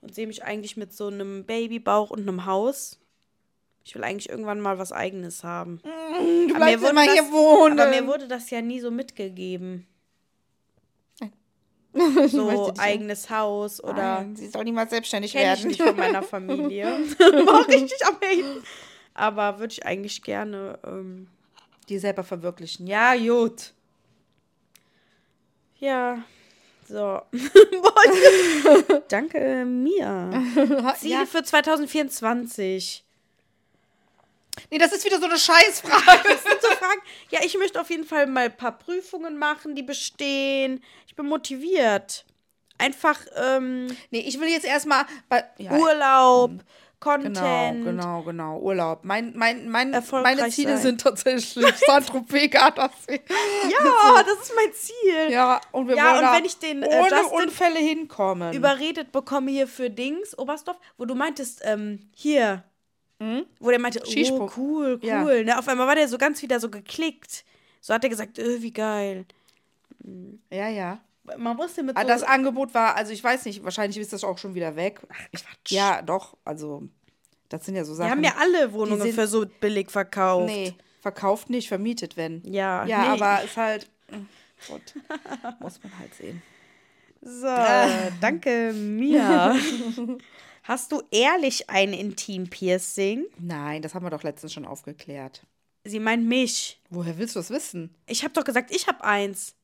und 0.00 0.14
sehe 0.14 0.26
mich 0.26 0.44
eigentlich 0.44 0.76
mit 0.76 0.92
so 0.92 1.08
einem 1.08 1.44
Babybauch 1.44 2.10
und 2.10 2.20
einem 2.20 2.46
Haus. 2.46 2.98
Ich 3.84 3.94
will 3.94 4.04
eigentlich 4.04 4.28
irgendwann 4.28 4.60
mal 4.60 4.78
was 4.78 4.92
Eigenes 4.92 5.44
haben. 5.44 5.80
Du 5.82 6.54
Aber 6.56 6.66
wurde 6.66 6.90
immer 6.90 7.04
das, 7.06 7.14
hier 7.14 7.32
wohnen. 7.32 7.78
Aber 7.78 7.90
mir 7.90 8.06
wurde 8.06 8.26
das 8.26 8.50
ja 8.50 8.60
nie 8.60 8.80
so 8.80 8.90
mitgegeben. 8.90 9.86
Ich 11.94 12.32
So 12.32 12.72
eigenes 12.78 13.30
Haus 13.30 13.82
oder 13.82 14.20
Nein, 14.20 14.36
sie 14.36 14.48
soll 14.48 14.64
niemals 14.64 14.90
selbstständig 14.90 15.32
kenne 15.32 15.54
ich 15.54 15.60
werden. 15.60 15.68
nicht 15.68 15.82
von 15.82 15.96
meiner 15.96 16.22
Familie. 16.22 16.86
War 17.18 17.66
richtig 17.68 18.04
am 18.06 18.16
Haten. 18.16 18.62
Aber 19.16 19.58
würde 19.58 19.72
ich 19.72 19.86
eigentlich 19.86 20.22
gerne. 20.22 20.78
Ähm, 20.84 21.28
Die 21.88 21.98
selber 21.98 22.22
verwirklichen. 22.22 22.86
Ja, 22.86 23.16
gut. 23.16 23.72
ja. 25.78 26.22
So. 26.86 27.22
Danke, 29.08 29.64
Mia. 29.64 30.30
Ziele 30.98 31.20
ja. 31.20 31.26
für 31.26 31.42
2024. 31.42 33.04
Nee, 34.70 34.78
das 34.78 34.92
ist 34.92 35.04
wieder 35.04 35.18
so 35.18 35.26
eine 35.26 35.38
Scheißfrage. 35.38 36.28
Das 36.28 36.42
sind 36.42 36.62
so 36.62 36.68
Fragen. 36.68 37.00
Ja, 37.30 37.40
ich 37.42 37.56
möchte 37.58 37.80
auf 37.80 37.90
jeden 37.90 38.04
Fall 38.04 38.26
mal 38.26 38.44
ein 38.44 38.56
paar 38.56 38.78
Prüfungen 38.78 39.38
machen, 39.38 39.74
die 39.74 39.82
bestehen. 39.82 40.82
Ich 41.06 41.16
bin 41.16 41.26
motiviert. 41.26 42.24
Einfach 42.78 43.18
ähm, 43.36 43.88
nee, 44.10 44.20
ich 44.20 44.38
will 44.38 44.48
jetzt 44.48 44.66
erstmal 44.66 45.06
bei 45.30 45.44
ja, 45.56 45.72
Urlaub, 45.72 46.50
Genau, 46.50 46.62
Content. 47.06 47.84
genau, 47.84 48.22
genau. 48.22 48.58
Urlaub. 48.58 49.00
Mein, 49.04 49.32
mein, 49.36 49.68
mein, 49.68 49.90
meine 49.90 50.48
Ziele 50.50 50.72
sein. 50.72 50.82
sind 50.82 51.00
tatsächlich 51.00 51.64
Saint-Tropez, 51.86 52.50
Gardasee. 52.50 53.20
Ja, 53.70 54.22
das 54.24 54.42
ist 54.42 54.52
mein 54.56 54.72
Ziel. 54.72 55.30
Ja, 55.32 55.60
und 55.72 55.88
wir 55.88 55.96
Ja, 55.96 56.04
wollen 56.04 56.16
und 56.16 56.22
da 56.22 56.36
wenn 56.36 56.44
ich 56.44 56.58
den, 56.58 56.82
äh, 56.82 56.86
ohne 56.86 57.08
Justin 57.10 57.42
Unfälle 57.42 57.78
hinkommen. 57.78 58.52
Überredet 58.52 59.12
bekomme 59.12 59.50
hier 59.50 59.68
für 59.68 59.88
Dings, 59.88 60.36
Oberstdorf, 60.36 60.78
wo 60.98 61.04
du 61.04 61.14
meintest, 61.14 61.62
ähm, 61.64 62.10
hier. 62.14 62.64
Wo 63.18 63.70
der 63.70 63.78
meinte, 63.78 64.02
oh, 64.04 64.50
cool, 64.58 65.00
cool. 65.00 65.00
Ja. 65.02 65.24
Ne? 65.24 65.58
Auf 65.58 65.66
einmal 65.68 65.86
war 65.86 65.94
der 65.94 66.06
so 66.06 66.18
ganz 66.18 66.42
wieder 66.42 66.60
so 66.60 66.68
geklickt. 66.68 67.44
So 67.80 67.94
hat 67.94 68.04
er 68.04 68.10
gesagt, 68.10 68.38
äh, 68.38 68.60
wie 68.60 68.72
geil. 68.72 69.24
ja, 70.50 70.68
ja. 70.68 71.00
Man 71.38 71.58
wusste 71.58 71.82
mit 71.82 71.96
Ah, 71.96 72.02
so... 72.02 72.08
Das 72.08 72.22
Angebot 72.22 72.74
war, 72.74 72.94
also 72.94 73.12
ich 73.12 73.22
weiß 73.24 73.46
nicht, 73.46 73.64
wahrscheinlich 73.64 73.98
ist 73.98 74.12
das 74.12 74.22
auch 74.22 74.38
schon 74.38 74.54
wieder 74.54 74.76
weg. 74.76 75.00
Ich, 75.32 75.42
ja, 75.68 76.02
doch, 76.02 76.36
also 76.44 76.88
das 77.48 77.64
sind 77.64 77.76
ja 77.76 77.84
so 77.84 77.92
Wir 77.92 77.96
Sachen. 77.96 78.10
haben 78.10 78.24
ja 78.24 78.34
alle 78.38 78.72
Wohnungen 78.72 79.12
für 79.12 79.26
so 79.26 79.46
billig 79.60 79.90
verkauft. 79.90 80.46
Nee, 80.46 80.74
verkauft 81.00 81.50
nicht, 81.50 81.68
vermietet, 81.68 82.16
wenn. 82.16 82.42
Ja, 82.44 82.84
Ja, 82.86 83.02
nee. 83.14 83.22
aber 83.22 83.44
ist 83.44 83.56
halt. 83.56 83.90
Gut. 84.68 84.82
Muss 85.60 85.82
man 85.82 85.98
halt 85.98 86.14
sehen. 86.14 86.42
So, 87.22 87.46
danke, 88.20 88.72
Mia. 88.72 89.56
Hast 90.62 90.90
du 90.92 91.02
ehrlich 91.10 91.70
ein 91.70 91.92
Intim-Piercing? 91.92 93.24
Nein, 93.38 93.82
das 93.82 93.94
haben 93.94 94.04
wir 94.04 94.10
doch 94.10 94.22
letztens 94.24 94.52
schon 94.52 94.64
aufgeklärt. 94.64 95.42
Sie 95.84 96.00
meint 96.00 96.26
mich. 96.26 96.80
Woher 96.90 97.18
willst 97.18 97.36
du 97.36 97.38
das 97.38 97.50
wissen? 97.50 97.94
Ich 98.06 98.24
habe 98.24 98.34
doch 98.34 98.42
gesagt, 98.44 98.74
ich 98.74 98.88
habe 98.88 99.04
eins. 99.04 99.54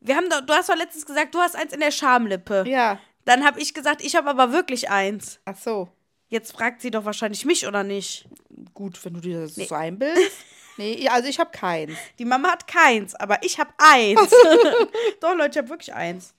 Wir 0.00 0.16
haben 0.16 0.30
doch, 0.30 0.40
du 0.40 0.52
hast 0.54 0.68
doch 0.70 0.76
letztens 0.76 1.04
gesagt, 1.06 1.34
du 1.34 1.38
hast 1.38 1.54
eins 1.54 1.72
in 1.74 1.80
der 1.80 1.90
Schamlippe. 1.90 2.64
Ja. 2.66 2.98
Dann 3.26 3.44
habe 3.44 3.60
ich 3.60 3.74
gesagt, 3.74 4.02
ich 4.02 4.16
habe 4.16 4.30
aber 4.30 4.50
wirklich 4.52 4.88
eins. 4.90 5.40
Ach 5.44 5.56
so. 5.56 5.88
Jetzt 6.32 6.52
fragt 6.52 6.80
sie 6.80 6.90
doch 6.90 7.04
wahrscheinlich 7.04 7.44
mich 7.44 7.66
oder 7.66 7.84
nicht. 7.84 8.26
Gut, 8.72 9.04
wenn 9.04 9.12
du 9.12 9.20
dir 9.20 9.42
das 9.42 9.54
so 9.54 9.74
einbildest. 9.74 10.32
Nee, 10.78 11.02
ja, 11.02 11.12
also 11.12 11.28
ich 11.28 11.38
habe 11.38 11.50
keins. 11.50 11.98
Die 12.18 12.24
Mama 12.24 12.50
hat 12.52 12.66
keins, 12.66 13.14
aber 13.14 13.42
ich 13.44 13.58
habe 13.58 13.70
eins. 13.76 14.30
doch, 15.20 15.36
Leute, 15.36 15.50
ich 15.50 15.56
habe 15.58 15.68
wirklich 15.68 15.92
eins. 15.92 16.32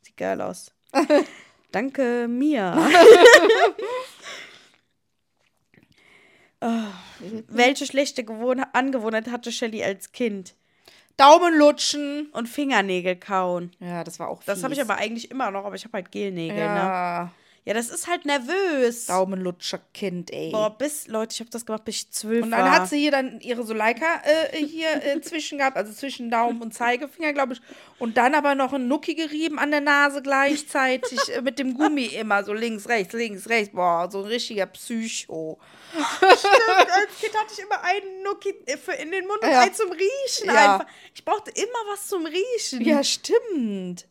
Sieht 0.00 0.16
geil 0.16 0.40
aus. 0.40 0.72
Danke, 1.72 2.26
Mia. 2.26 2.88
oh, 6.62 6.84
welche 7.48 7.84
schlechte 7.84 8.24
Gewohn 8.24 8.60
Angewohnheit 8.72 9.30
hatte 9.30 9.52
Shelly 9.52 9.84
als 9.84 10.10
Kind? 10.10 10.54
Daumen 11.18 11.58
lutschen. 11.58 12.30
Und 12.32 12.48
Fingernägel 12.48 13.16
kauen. 13.16 13.72
Ja, 13.80 14.04
das 14.04 14.18
war 14.18 14.28
auch 14.28 14.42
Das 14.44 14.64
habe 14.64 14.72
ich 14.72 14.80
fies. 14.80 14.88
aber 14.88 14.98
eigentlich 14.98 15.30
immer 15.30 15.50
noch, 15.50 15.66
aber 15.66 15.74
ich 15.74 15.84
habe 15.84 15.92
halt 15.98 16.10
Gelnägel, 16.10 16.56
ne? 16.56 17.30
Ja, 17.66 17.74
das 17.74 17.90
ist 17.90 18.06
halt 18.06 18.24
nervös. 18.26 19.06
Daumenlutscher-Kind, 19.06 20.30
ey. 20.32 20.52
Boah, 20.52 20.70
bis, 20.78 21.08
Leute, 21.08 21.32
ich 21.34 21.40
habe 21.40 21.50
das 21.50 21.66
gemacht, 21.66 21.84
bis 21.84 21.96
ich 21.96 22.10
zwölf 22.12 22.44
Und 22.44 22.52
dann 22.52 22.60
war. 22.60 22.70
hat 22.70 22.88
sie 22.88 22.96
hier 23.00 23.10
dann 23.10 23.40
ihre 23.40 23.64
Soleika 23.64 24.22
äh, 24.52 24.56
hier 24.64 25.04
äh, 25.04 25.20
zwischen 25.20 25.58
gehabt, 25.58 25.76
also 25.76 25.92
zwischen 25.92 26.30
Daumen 26.30 26.62
und 26.62 26.72
Zeigefinger, 26.72 27.32
glaube 27.32 27.54
ich. 27.54 27.60
Und 27.98 28.18
dann 28.18 28.36
aber 28.36 28.54
noch 28.54 28.72
ein 28.72 28.86
Nucki 28.86 29.16
gerieben 29.16 29.58
an 29.58 29.72
der 29.72 29.80
Nase 29.80 30.22
gleichzeitig 30.22 31.18
äh, 31.34 31.40
mit 31.42 31.58
dem 31.58 31.74
Gummi 31.74 32.04
immer 32.04 32.44
so 32.44 32.52
links, 32.52 32.88
rechts, 32.88 33.12
links, 33.14 33.48
rechts. 33.48 33.74
Boah, 33.74 34.08
so 34.12 34.20
ein 34.20 34.26
richtiger 34.26 34.66
Psycho. 34.66 35.58
als 36.20 37.18
Kind 37.20 37.34
hatte 37.36 37.52
ich 37.52 37.58
immer 37.58 37.82
einen 37.82 38.22
Nuki 38.22 38.54
für 38.80 38.92
in 38.92 39.10
den 39.10 39.26
Mund 39.26 39.42
und 39.42 39.50
Ja. 39.50 39.62
einen 39.62 39.74
zum 39.74 39.90
Riechen 39.90 40.46
Ja. 40.46 40.74
einfach. 40.74 40.86
Ich 41.14 41.24
brauchte 41.24 41.50
immer 41.50 41.90
was 41.92 42.06
zum 42.06 42.26
Riechen. 42.26 42.82
Ja, 42.82 43.02
stimmt. 43.02 44.06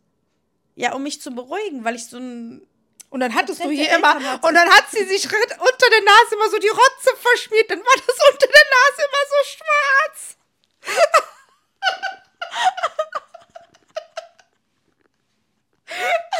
Ja, 0.76 0.94
um 0.94 1.04
mich 1.04 1.22
zu 1.22 1.32
beruhigen, 1.32 1.86
weil 1.86 1.96
ich 1.96 2.06
so 2.08 2.18
ein. 2.18 2.68
Und 3.10 3.20
dann 3.22 3.34
hattest 3.34 3.64
du 3.64 3.70
hier 3.70 3.90
immer, 3.96 4.16
und 4.42 4.54
dann 4.54 4.70
hat 4.70 4.90
sie 4.92 5.06
sich 5.06 5.26
unter 5.26 5.90
der 5.90 6.02
Nase 6.02 6.36
immer 6.36 6.50
so 6.50 6.58
die 6.58 6.68
Rotze 6.68 7.16
verschmiert, 7.22 7.70
dann 7.72 7.80
war 7.80 7.96
das 7.96 8.18
unter 8.32 8.48
der 8.48 8.66
Nase 8.76 9.04
immer 9.08 9.26
so 9.30 9.36
schwarz. 9.56 10.38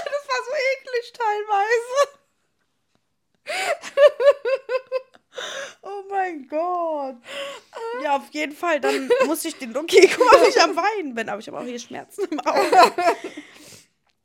das 0.06 0.28
war 0.28 0.44
so 0.46 0.52
eklig 0.74 1.14
teilweise. 1.14 1.96
Oh 5.82 6.04
mein 6.10 6.48
Gott. 6.48 7.16
Ja, 8.04 8.16
auf 8.16 8.30
jeden 8.32 8.56
Fall. 8.56 8.80
Dann 8.80 9.10
musste 9.26 9.50
ich 9.50 9.58
den 9.58 9.72
Nuki, 9.72 10.10
guck 10.16 10.32
mal, 10.32 10.42
wie 10.42 10.50
ich 10.50 10.62
am 10.62 10.76
Weinen 10.76 11.14
bin. 11.14 11.30
Aber 11.30 11.40
ich 11.40 11.48
habe 11.48 11.60
auch 11.60 11.64
hier 11.64 11.78
Schmerzen 11.80 12.26
im 12.32 12.40
Auge. 12.40 12.94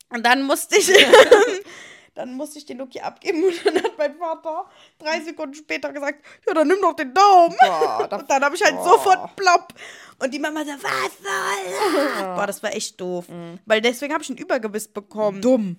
Und 0.09 0.25
dann 0.25 0.43
musste 0.43 0.79
ich. 0.79 0.89
Dann 2.15 2.35
musste 2.35 2.59
ich 2.59 2.67
den 2.67 2.79
Nuki 2.79 3.01
abgeben 3.01 3.45
und 3.45 3.67
dann 3.67 3.83
hat 3.83 3.97
mein 3.97 4.17
Vater 4.17 4.67
drei 4.99 5.21
Sekunden 5.21 5.55
später 5.55 5.93
gesagt, 5.93 6.25
ja, 6.47 6.55
dann 6.55 6.69
nimm 6.69 6.81
doch 6.81 6.95
den 6.95 7.15
Daumen. 7.15 7.57
Boah, 7.59 8.09
und 8.19 8.31
dann 8.31 8.45
habe 8.45 8.55
ich 8.55 8.63
halt 8.63 8.77
boah. 8.77 8.85
sofort 8.85 9.37
plopp. 9.37 9.75
Und 10.19 10.35
die 10.35 10.39
Mama 10.39 10.65
so, 10.65 10.73
was 10.73 10.83
soll 10.83 12.05
das? 12.15 12.23
Boah, 12.23 12.47
das 12.47 12.63
war 12.63 12.75
echt 12.75 13.01
doof. 13.01 13.27
Weil 13.65 13.81
deswegen 13.81 14.13
habe 14.13 14.23
ich 14.23 14.31
ein 14.31 14.37
Übergebiss 14.37 14.89
bekommen. 14.89 15.41
Dumm. 15.41 15.77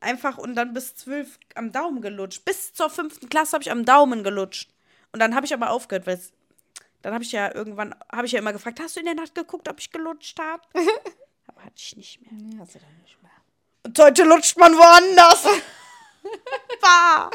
Einfach 0.00 0.38
und 0.38 0.54
dann 0.56 0.72
bis 0.72 0.94
zwölf 0.94 1.38
am 1.54 1.72
Daumen 1.72 2.00
gelutscht. 2.00 2.44
Bis 2.44 2.72
zur 2.72 2.88
fünften 2.88 3.28
Klasse 3.28 3.52
habe 3.52 3.62
ich 3.62 3.70
am 3.70 3.84
Daumen 3.84 4.24
gelutscht. 4.24 4.70
Und 5.12 5.20
dann 5.20 5.34
habe 5.34 5.44
ich 5.44 5.52
aber 5.52 5.70
aufgehört, 5.70 6.06
weil 6.06 6.14
es, 6.16 6.32
dann 7.02 7.12
habe 7.12 7.22
ich 7.22 7.32
ja 7.32 7.54
irgendwann, 7.54 7.94
habe 8.10 8.26
ich 8.26 8.32
ja 8.32 8.38
immer 8.38 8.52
gefragt, 8.52 8.80
hast 8.80 8.96
du 8.96 9.00
in 9.00 9.06
der 9.06 9.14
Nacht 9.14 9.34
geguckt, 9.34 9.68
ob 9.68 9.78
ich 9.78 9.92
gelutscht 9.92 10.38
habe? 10.40 10.62
aber 11.46 11.64
hatte 11.64 11.74
ich 11.76 11.96
nicht 11.96 12.20
mehr. 12.22 12.30
Nee, 12.32 12.56
hast 12.58 12.74
du 12.74 12.78
dann 12.78 13.02
nicht 13.02 13.20
mehr. 13.22 13.30
Und 13.82 13.98
heute 13.98 14.24
lutscht 14.24 14.56
man 14.58 14.76
woanders. 14.76 15.44
bah. 16.80 17.30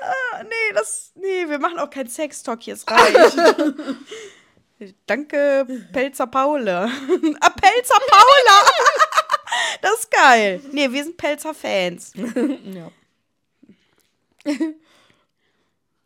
Ah, 0.00 0.42
nee, 0.42 0.72
das, 0.74 1.12
nee, 1.14 1.48
wir 1.48 1.58
machen 1.58 1.78
auch 1.78 1.90
keinen 1.90 2.08
Sextalk, 2.08 2.62
hier 2.62 2.74
ist 2.74 2.90
reicht. 2.90 3.36
Danke, 5.06 5.66
Pelzer 5.92 6.26
Paule. 6.26 6.90
ah, 7.40 7.50
Pelzer 7.50 8.00
Paula. 8.08 8.60
das 9.80 9.92
ist 10.00 10.10
geil. 10.10 10.60
Nee, 10.72 10.90
wir 10.90 11.04
sind 11.04 11.16
Pelzer 11.16 11.54
Fans. 11.54 12.12
Ja. 12.14 12.90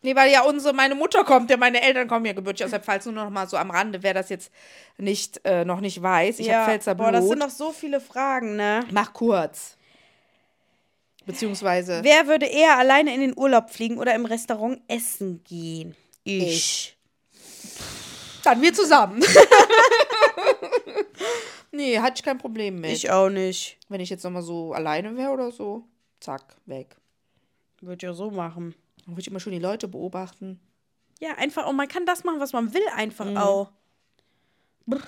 Nee, 0.03 0.15
weil 0.15 0.31
ja 0.31 0.43
unsere, 0.43 0.75
meine 0.75 0.95
Mutter 0.95 1.25
kommt, 1.25 1.51
ja, 1.51 1.57
meine 1.57 1.83
Eltern 1.83 2.09
kommen 2.09 2.27
ja 2.27 2.33
gebürtig 2.33 2.65
aus 2.65 2.71
der 2.71 2.81
Pfalz, 2.81 3.07
nur 3.07 3.15
noch 3.15 3.31
mal 3.31 3.49
so 3.49 3.57
am 3.57 3.71
Rande, 3.71 4.03
wer 4.03 4.15
das 4.15 4.29
jetzt 4.29 4.53
nicht, 4.99 5.41
äh, 5.45 5.65
noch 5.65 5.81
nicht 5.81 6.03
weiß. 6.03 6.39
Ich 6.39 6.51
habe 6.51 6.71
Pfälzer 6.71 6.95
Blut. 6.95 7.07
boah, 7.07 7.13
das 7.13 7.29
sind 7.29 7.39
noch 7.39 7.51
so 7.51 7.73
viele 7.73 8.01
Fragen, 8.01 8.57
ne? 8.57 8.85
Mach 8.91 9.13
kurz. 9.13 9.77
Beziehungsweise. 11.27 12.01
Wer 12.05 12.29
würde 12.29 12.47
eher 12.47 12.79
alleine 12.79 13.13
in 13.13 13.21
den 13.21 13.37
Urlaub 13.37 13.71
fliegen 13.71 13.99
oder 13.99 14.15
im 14.15 14.27
Restaurant 14.27 14.81
essen 14.87 15.43
gehen? 15.43 15.97
Ich. 16.23 16.97
Dann 18.45 18.63
wir 18.63 18.73
zusammen. 18.73 19.21
nee, 21.73 21.99
hatte 21.99 22.15
ich 22.17 22.23
kein 22.23 22.39
Problem 22.39 22.81
mit. 22.81 22.93
Ich 22.93 23.11
auch 23.11 23.29
nicht. 23.29 23.77
Wenn 23.89 24.01
ich 24.01 24.09
jetzt 24.09 24.23
noch 24.23 24.31
mal 24.31 24.43
so 24.43 24.73
alleine 24.73 25.17
wäre 25.17 25.33
oder 25.33 25.51
so, 25.51 25.83
zack, 26.21 26.55
weg. 26.65 26.95
Würde 27.81 28.07
ja 28.07 28.15
so 28.15 28.31
machen. 28.31 28.77
Dann 29.07 29.15
würde 29.15 29.21
ich 29.23 29.29
immer 29.29 29.41
schon 29.41 29.53
die 29.53 29.59
Leute 29.61 29.89
beobachten. 29.89 30.61
Ja, 31.21 31.31
einfach 31.39 31.65
auch, 31.65 31.73
man 31.73 31.89
kann 31.89 32.05
das 32.05 32.25
machen, 32.25 32.41
was 32.41 32.53
man 32.53 32.75
will, 32.75 32.83
einfach 32.95 33.27
auch. 33.37 33.71
Brr. 34.85 35.01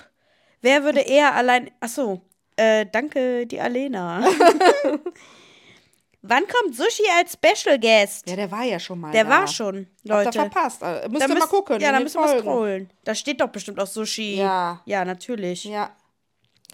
Wer 0.61 0.83
würde 0.83 1.01
eher 1.01 1.35
allein. 1.35 1.69
Achso, 1.79 2.21
äh, 2.55 2.85
danke, 2.91 3.45
die 3.45 3.61
Alena. 3.61 4.25
Wann 6.21 6.43
kommt 6.47 6.75
Sushi 6.75 7.03
als 7.17 7.33
Special 7.33 7.79
Guest? 7.79 8.29
Ja, 8.29 8.35
der 8.35 8.51
war 8.51 8.63
ja 8.63 8.77
schon 8.77 8.99
mal 8.99 9.11
Der 9.11 9.23
da. 9.23 9.29
war 9.29 9.47
schon, 9.47 9.77
Habt 9.77 9.89
ihr 10.03 10.15
Leute. 10.25 10.31
verpasst. 10.39 10.81
Äh, 10.81 11.07
Müsst 11.07 11.21
Da 11.21 11.25
ihr 11.25 11.29
mal 11.29 11.35
müsst- 11.35 11.47
gucken. 11.49 11.79
Ja, 11.79 11.93
da 11.93 11.99
müssen 12.01 12.19
wir 12.21 12.39
scrollen. 12.39 12.89
Da 13.05 13.15
steht 13.15 13.39
doch 13.39 13.47
bestimmt 13.47 13.79
auch 13.79 13.87
Sushi. 13.87 14.35
Ja. 14.35 14.81
Ja, 14.85 15.05
natürlich. 15.05 15.63
Ja. 15.63 15.95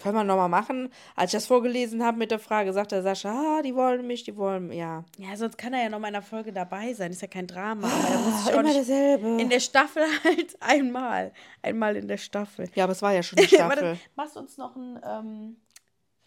Können 0.02 0.14
wir 0.14 0.24
nochmal 0.24 0.48
machen. 0.48 0.90
Als 1.14 1.32
ich 1.32 1.38
das 1.38 1.46
vorgelesen 1.46 2.04
habe 2.04 2.18
mit 2.18 2.30
der 2.30 2.38
Frage, 2.38 2.72
sagte 2.72 3.02
Sascha, 3.02 3.30
ah, 3.30 3.62
die 3.62 3.74
wollen 3.74 4.06
mich, 4.06 4.24
die 4.24 4.36
wollen, 4.36 4.70
ja. 4.70 5.04
Ja, 5.18 5.36
sonst 5.36 5.56
kann 5.56 5.72
er 5.72 5.84
ja 5.84 5.88
noch 5.88 5.98
mal 5.98 6.08
in 6.08 6.14
einer 6.14 6.22
Folge 6.24 6.52
dabei 6.52 6.92
sein. 6.92 7.10
Ist 7.12 7.22
ja 7.22 7.28
kein 7.28 7.46
Drama. 7.46 7.88
Da 7.88 8.18
muss 8.18 8.46
ich 8.46 8.54
auch 8.54 8.60
immer 8.60 8.72
derselbe. 8.74 9.40
in 9.40 9.48
der 9.48 9.60
Staffel 9.60 10.02
halt 10.24 10.56
einmal. 10.60 11.32
Einmal 11.62 11.96
in 11.96 12.08
der 12.08 12.18
Staffel. 12.18 12.68
ja, 12.74 12.84
aber 12.84 12.92
es 12.92 13.00
war 13.02 13.12
ja 13.14 13.22
schon 13.22 13.36
die 13.40 13.50
Warte, 13.58 13.78
Staffel. 13.78 13.98
machst 14.16 14.36
uns 14.36 14.56
noch 14.58 14.76
ein 14.76 15.00
ähm, 15.04 15.56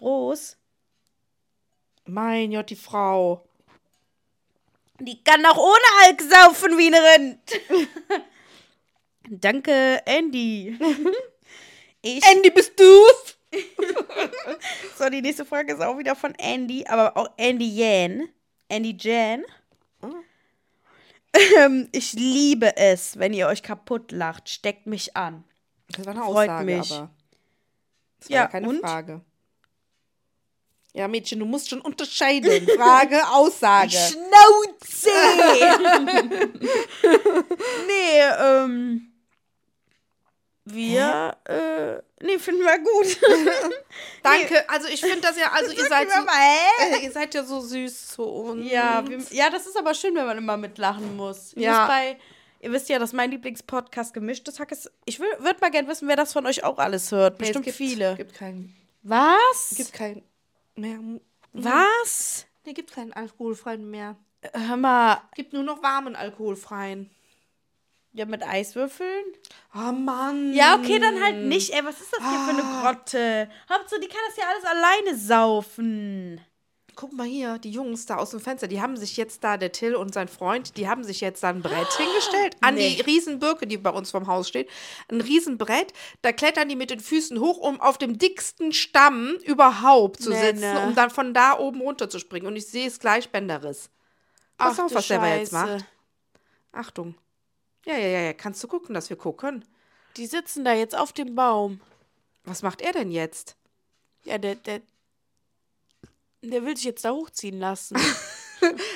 Ros? 0.01 0.57
mein 2.05 2.51
Gott, 2.51 2.71
die 2.71 2.75
Frau. 2.75 3.45
Die 4.99 5.23
kann 5.23 5.45
auch 5.45 5.57
ohne 5.57 6.05
Alk 6.05 6.21
saufen 6.21 6.77
wie 6.77 6.87
ein 6.87 6.95
Rind. 7.21 7.39
Danke, 9.41 10.01
Andy. 10.05 10.77
Ich, 12.01 12.25
Andy, 12.25 12.49
bist 12.49 12.77
du's? 12.79 13.37
so, 14.97 15.09
die 15.09 15.21
nächste 15.21 15.45
Frage 15.45 15.73
ist 15.73 15.81
auch 15.81 15.97
wieder 15.97 16.15
von 16.15 16.33
Andy, 16.35 16.85
aber 16.87 17.17
auch 17.17 17.29
Andy 17.37 17.67
Jan. 17.67 18.29
Andy 18.67 18.95
Jan. 18.99 19.43
Ähm, 21.57 21.87
ich 21.91 22.13
liebe 22.13 22.75
es, 22.77 23.17
wenn 23.19 23.33
ihr 23.33 23.47
euch 23.47 23.61
kaputt 23.63 24.11
lacht. 24.11 24.49
Steckt 24.49 24.87
mich 24.87 25.15
an. 25.15 25.43
Das 25.89 26.05
war 26.05 26.13
eine 26.13 26.23
Freut 26.23 26.49
Aussage, 26.49 26.65
mich. 26.65 26.91
aber. 26.91 27.09
Das 28.19 28.29
war 28.29 28.35
Ja, 28.35 28.41
ja, 28.41 28.47
keine 28.47 28.69
und? 28.69 28.79
Frage. 28.81 29.21
Ja, 30.93 31.07
Mädchen, 31.07 31.39
du 31.39 31.45
musst 31.45 31.69
schon 31.69 31.81
unterscheiden. 31.81 32.67
Frage, 32.75 33.17
Aussage. 33.31 33.91
Schnauze! 33.91 35.09
nee, 37.87 38.21
ähm. 38.39 39.08
Wir, 40.73 41.35
äh, 41.45 42.01
nee, 42.23 42.37
finden 42.39 42.61
wir 42.61 42.77
gut. 42.79 43.17
Danke. 44.23 44.69
Also 44.69 44.87
ich 44.87 45.01
finde 45.01 45.21
das 45.21 45.37
ja, 45.37 45.51
also 45.51 45.71
ihr 45.75 45.85
seid, 45.87 46.09
so, 46.11 46.21
mal, 46.23 46.33
hä? 46.35 46.95
äh, 46.95 46.99
ihr 47.03 47.11
seid 47.11 47.33
ja 47.33 47.43
so 47.43 47.59
süß 47.61 48.07
zu 48.09 48.23
uns. 48.23 48.69
Ja, 48.71 49.03
wir, 49.07 49.19
ja, 49.31 49.49
das 49.49 49.65
ist 49.67 49.77
aber 49.77 49.93
schön, 49.93 50.15
wenn 50.15 50.25
man 50.25 50.37
immer 50.37 50.57
mitlachen 50.57 51.15
muss. 51.15 51.53
Ich 51.53 51.63
Ja. 51.63 51.87
bei, 51.87 52.17
ihr 52.59 52.71
wisst 52.71 52.89
ja, 52.89 52.99
dass 52.99 53.13
mein 53.13 53.31
Lieblingspodcast 53.31 54.13
gemischtes 54.13 54.59
Hack 54.59 54.71
ist. 54.71 54.91
Ich 55.05 55.19
würde 55.19 55.57
mal 55.61 55.71
gerne 55.71 55.87
wissen, 55.87 56.07
wer 56.07 56.15
das 56.15 56.33
von 56.33 56.45
euch 56.45 56.63
auch 56.63 56.77
alles 56.77 57.11
hört. 57.11 57.39
Nee, 57.39 57.47
Bestimmt 57.47 57.67
es 57.67 57.77
gibt, 57.77 57.89
viele. 57.91 58.15
Gibt 58.15 58.35
keinen. 58.35 58.75
Was? 59.03 59.73
Gibt 59.75 59.93
keinen 59.93 60.23
mehr. 60.75 60.99
Was? 61.53 62.45
Nee, 62.65 62.73
gibt 62.73 62.93
keinen 62.93 63.13
alkoholfreien 63.13 63.89
mehr. 63.89 64.15
Hör 64.53 64.77
mal, 64.77 65.21
Gibt 65.35 65.53
nur 65.53 65.63
noch 65.63 65.81
warmen 65.83 66.15
alkoholfreien. 66.15 67.09
Ja, 68.13 68.25
mit 68.25 68.43
Eiswürfeln? 68.43 69.23
Oh 69.75 69.91
Mann. 69.91 70.53
Ja, 70.53 70.75
okay, 70.75 70.99
dann 70.99 71.21
halt 71.23 71.43
nicht. 71.45 71.71
Ey, 71.73 71.83
was 71.85 72.01
ist 72.01 72.11
das 72.11 72.19
hier 72.27 72.39
für 72.39 72.49
eine 72.51 72.63
Ah. 72.63 72.81
Grotte? 72.93 73.49
Hauptsache, 73.71 73.99
die 74.01 74.07
kann 74.07 74.19
das 74.27 74.37
ja 74.37 74.43
alles 74.49 74.65
alleine 74.65 75.17
saufen. 75.17 76.41
Guck 76.95 77.13
mal 77.13 77.25
hier, 77.27 77.59
die 77.59 77.71
Jungs 77.71 78.05
da 78.07 78.17
aus 78.17 78.31
dem 78.31 78.41
Fenster, 78.41 78.67
die 78.67 78.81
haben 78.81 78.97
sich 78.97 79.15
jetzt 79.15 79.41
da, 79.45 79.55
der 79.55 79.71
Till 79.71 79.95
und 79.95 80.13
sein 80.13 80.27
Freund, 80.27 80.75
die 80.75 80.89
haben 80.89 81.05
sich 81.05 81.21
jetzt 81.21 81.41
da 81.43 81.49
ein 81.49 81.61
Brett 81.61 81.87
hingestellt 81.97 82.57
an 82.59 82.75
Nee. 82.75 82.95
die 82.95 83.01
Riesenbirke, 83.01 83.67
die 83.67 83.77
bei 83.77 83.89
uns 83.91 84.11
vom 84.11 84.27
Haus 84.27 84.49
steht. 84.49 84.69
Ein 85.09 85.21
Riesenbrett, 85.21 85.93
da 86.23 86.33
klettern 86.33 86.67
die 86.67 86.75
mit 86.75 86.89
den 86.89 86.99
Füßen 86.99 87.39
hoch, 87.39 87.57
um 87.57 87.79
auf 87.79 87.97
dem 87.99 88.17
dicksten 88.17 88.73
Stamm 88.73 89.37
überhaupt 89.45 90.21
zu 90.21 90.31
Nee, 90.31 90.41
sitzen, 90.47 90.59
ne. 90.73 90.87
um 90.87 90.93
dann 90.95 91.09
von 91.09 91.33
da 91.33 91.57
oben 91.57 91.79
runter 91.79 92.09
zu 92.09 92.19
springen. 92.19 92.47
Und 92.47 92.57
ich 92.57 92.67
sehe 92.67 92.87
es 92.87 92.99
gleich 92.99 93.29
Bänderriss. 93.29 93.89
Pass 94.57 94.77
Ach 94.77 94.83
auf, 94.85 94.93
was 94.93 95.07
der 95.07 95.37
jetzt 95.37 95.51
Scheiße. 95.53 95.55
macht. 95.75 95.85
Achtung. 96.73 97.15
Ja, 97.85 97.97
ja, 97.97 98.07
ja, 98.07 98.19
ja, 98.21 98.33
kannst 98.33 98.63
du 98.63 98.67
gucken, 98.67 98.93
dass 98.93 99.09
wir 99.09 99.17
gucken. 99.17 99.65
Die 100.17 100.25
sitzen 100.25 100.65
da 100.65 100.73
jetzt 100.73 100.95
auf 100.95 101.13
dem 101.13 101.35
Baum. 101.35 101.79
Was 102.43 102.61
macht 102.61 102.81
er 102.81 102.91
denn 102.93 103.11
jetzt? 103.11 103.55
Ja, 104.23 104.37
der, 104.37 104.55
der, 104.55 104.81
der 106.41 106.65
will 106.65 106.75
sich 106.75 106.85
jetzt 106.85 107.05
da 107.05 107.11
hochziehen 107.11 107.59
lassen. 107.59 107.97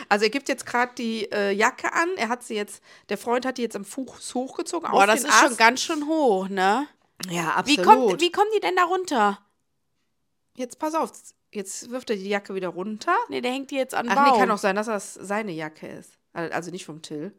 Also 0.10 0.26
er 0.26 0.30
gibt 0.30 0.50
jetzt 0.50 0.66
gerade 0.66 0.94
die 0.96 1.32
äh, 1.32 1.52
Jacke 1.52 1.94
an. 1.94 2.10
Er 2.18 2.28
hat 2.28 2.44
sie 2.44 2.54
jetzt, 2.54 2.84
der 3.08 3.18
Freund 3.18 3.46
hat 3.46 3.58
die 3.58 3.62
jetzt 3.62 3.78
am 3.78 3.86
Fuß 3.86 4.36
hochgezogen. 4.36 4.92
Boah, 4.92 4.98
auf 5.00 5.06
das 5.06 5.24
ist 5.24 5.34
schon 5.34 5.52
Ast. 5.52 5.58
ganz 5.58 5.80
schön 5.82 6.06
hoch, 6.06 6.50
ne? 6.50 6.86
Ja, 7.30 7.64
Wie, 7.66 7.80
absolut. 7.80 7.86
kommt, 8.10 8.22
wie 8.22 8.32
kommen 8.34 8.50
die 8.54 8.60
denn 8.60 8.76
da 8.76 8.84
runter? 8.84 9.40
Jetzt 10.58 10.80
pass 10.80 10.94
auf, 10.96 11.14
jetzt 11.54 11.90
wirft 11.92 12.10
er 12.10 12.18
die 12.18 12.28
Jacke 12.28 12.56
wieder 12.56 12.68
runter. 12.68 13.16
Nee, 13.30 13.40
der 13.40 13.54
hängt 13.54 13.72
die 13.72 13.76
jetzt 13.76 13.94
an 13.96 14.10
Ach 14.10 14.16
Baum. 14.16 14.34
nee, 14.34 14.40
kann 14.40 14.52
auch 14.52 14.58
sein, 14.58 14.76
dass 14.76 14.88
das 14.88 15.14
seine 15.14 15.54
Jacke 15.54 15.88
ist. 15.88 16.12
Al- 16.34 16.52
Also 16.52 16.70
nicht 16.70 16.84
vom 16.86 17.02
Till. 17.02 17.34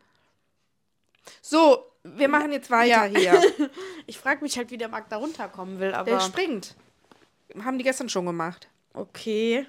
So, 1.40 1.84
wir 2.02 2.28
machen 2.28 2.52
jetzt 2.52 2.70
weiter 2.70 3.04
hier. 3.04 3.40
Ich 4.06 4.18
frage 4.18 4.42
mich 4.42 4.58
halt, 4.58 4.70
wie 4.70 4.76
der 4.76 4.88
Marc 4.88 5.08
da 5.08 5.16
runterkommen 5.16 5.80
will, 5.80 5.94
aber. 5.94 6.10
Der 6.10 6.20
springt. 6.20 6.74
Haben 7.64 7.78
die 7.78 7.84
gestern 7.84 8.08
schon 8.08 8.26
gemacht. 8.26 8.68
okay. 8.92 9.66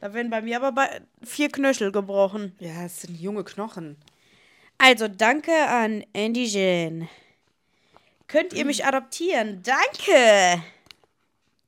Da 0.00 0.14
werden 0.14 0.30
bei 0.30 0.42
mir 0.42 0.58
aber 0.58 0.70
bei 0.70 1.00
vier 1.24 1.48
Knöchel 1.50 1.90
gebrochen. 1.90 2.54
Ja, 2.60 2.84
es 2.84 3.00
sind 3.00 3.18
junge 3.20 3.42
Knochen. 3.42 3.96
Also, 4.76 5.08
danke 5.08 5.52
an 5.66 6.04
Andy 6.12 6.44
Jane. 6.44 7.08
Könnt 8.28 8.52
ihr 8.52 8.64
mich 8.64 8.84
adoptieren? 8.84 9.62
Danke! 9.64 10.62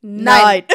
Nein. 0.03 0.65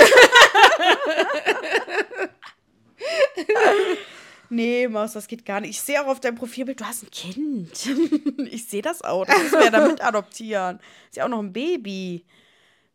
Nee, 4.56 4.88
Maus, 4.88 5.12
das 5.12 5.28
geht 5.28 5.46
gar 5.46 5.60
nicht. 5.60 5.72
Ich 5.72 5.82
sehe 5.82 6.02
auch 6.02 6.08
auf 6.08 6.22
deinem 6.22 6.36
Profilbild, 6.36 6.80
du 6.80 6.86
hast 6.86 7.04
ein 7.04 7.12
Kind. 7.12 7.72
ich 8.50 8.66
sehe 8.66 8.82
das 8.82 9.02
auch. 9.02 9.26
Das 9.26 9.38
müssen 9.38 9.60
wir 9.60 9.66
ja 9.66 9.70
damit 9.70 10.02
adoptieren. 10.04 10.80
Ist 11.10 11.18
ja 11.18 11.26
auch 11.26 11.30
noch 11.30 11.40
ein 11.40 11.52
Baby. 11.52 12.24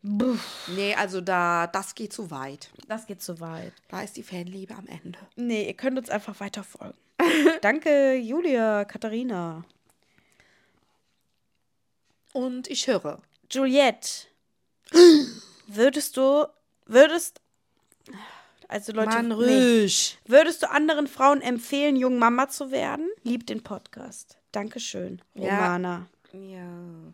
Nee, 0.01 0.95
also 0.95 1.21
da, 1.21 1.67
das 1.67 1.93
geht 1.93 2.13
zu 2.13 2.31
weit. 2.31 2.71
Das 2.87 3.05
geht 3.05 3.21
zu 3.21 3.39
weit. 3.39 3.73
Da 3.89 4.01
ist 4.01 4.17
die 4.17 4.23
Fanliebe 4.23 4.73
am 4.73 4.87
Ende. 4.87 5.19
Nee, 5.35 5.67
ihr 5.67 5.75
könnt 5.75 5.99
uns 5.99 6.09
einfach 6.09 6.39
weiter 6.39 6.63
folgen. 6.63 6.97
Danke, 7.61 8.15
Julia, 8.15 8.83
Katharina. 8.85 9.63
Und 12.33 12.67
ich 12.71 12.87
höre. 12.87 13.21
Juliette, 13.51 14.25
würdest 15.67 16.17
du, 16.17 16.47
würdest, 16.87 17.39
also 18.71 18.93
Leute, 18.93 19.09
Mann, 19.09 19.27
nee. 19.27 19.87
würdest 20.25 20.63
du 20.63 20.71
anderen 20.71 21.07
Frauen 21.07 21.41
empfehlen, 21.41 21.97
jung 21.97 22.17
Mama 22.17 22.47
zu 22.47 22.71
werden? 22.71 23.09
Lieb 23.23 23.45
den 23.45 23.63
Podcast. 23.63 24.37
Dankeschön, 24.53 25.21
Ja. 25.33 25.55
Romana. 25.55 26.07
Ja. 26.31 27.13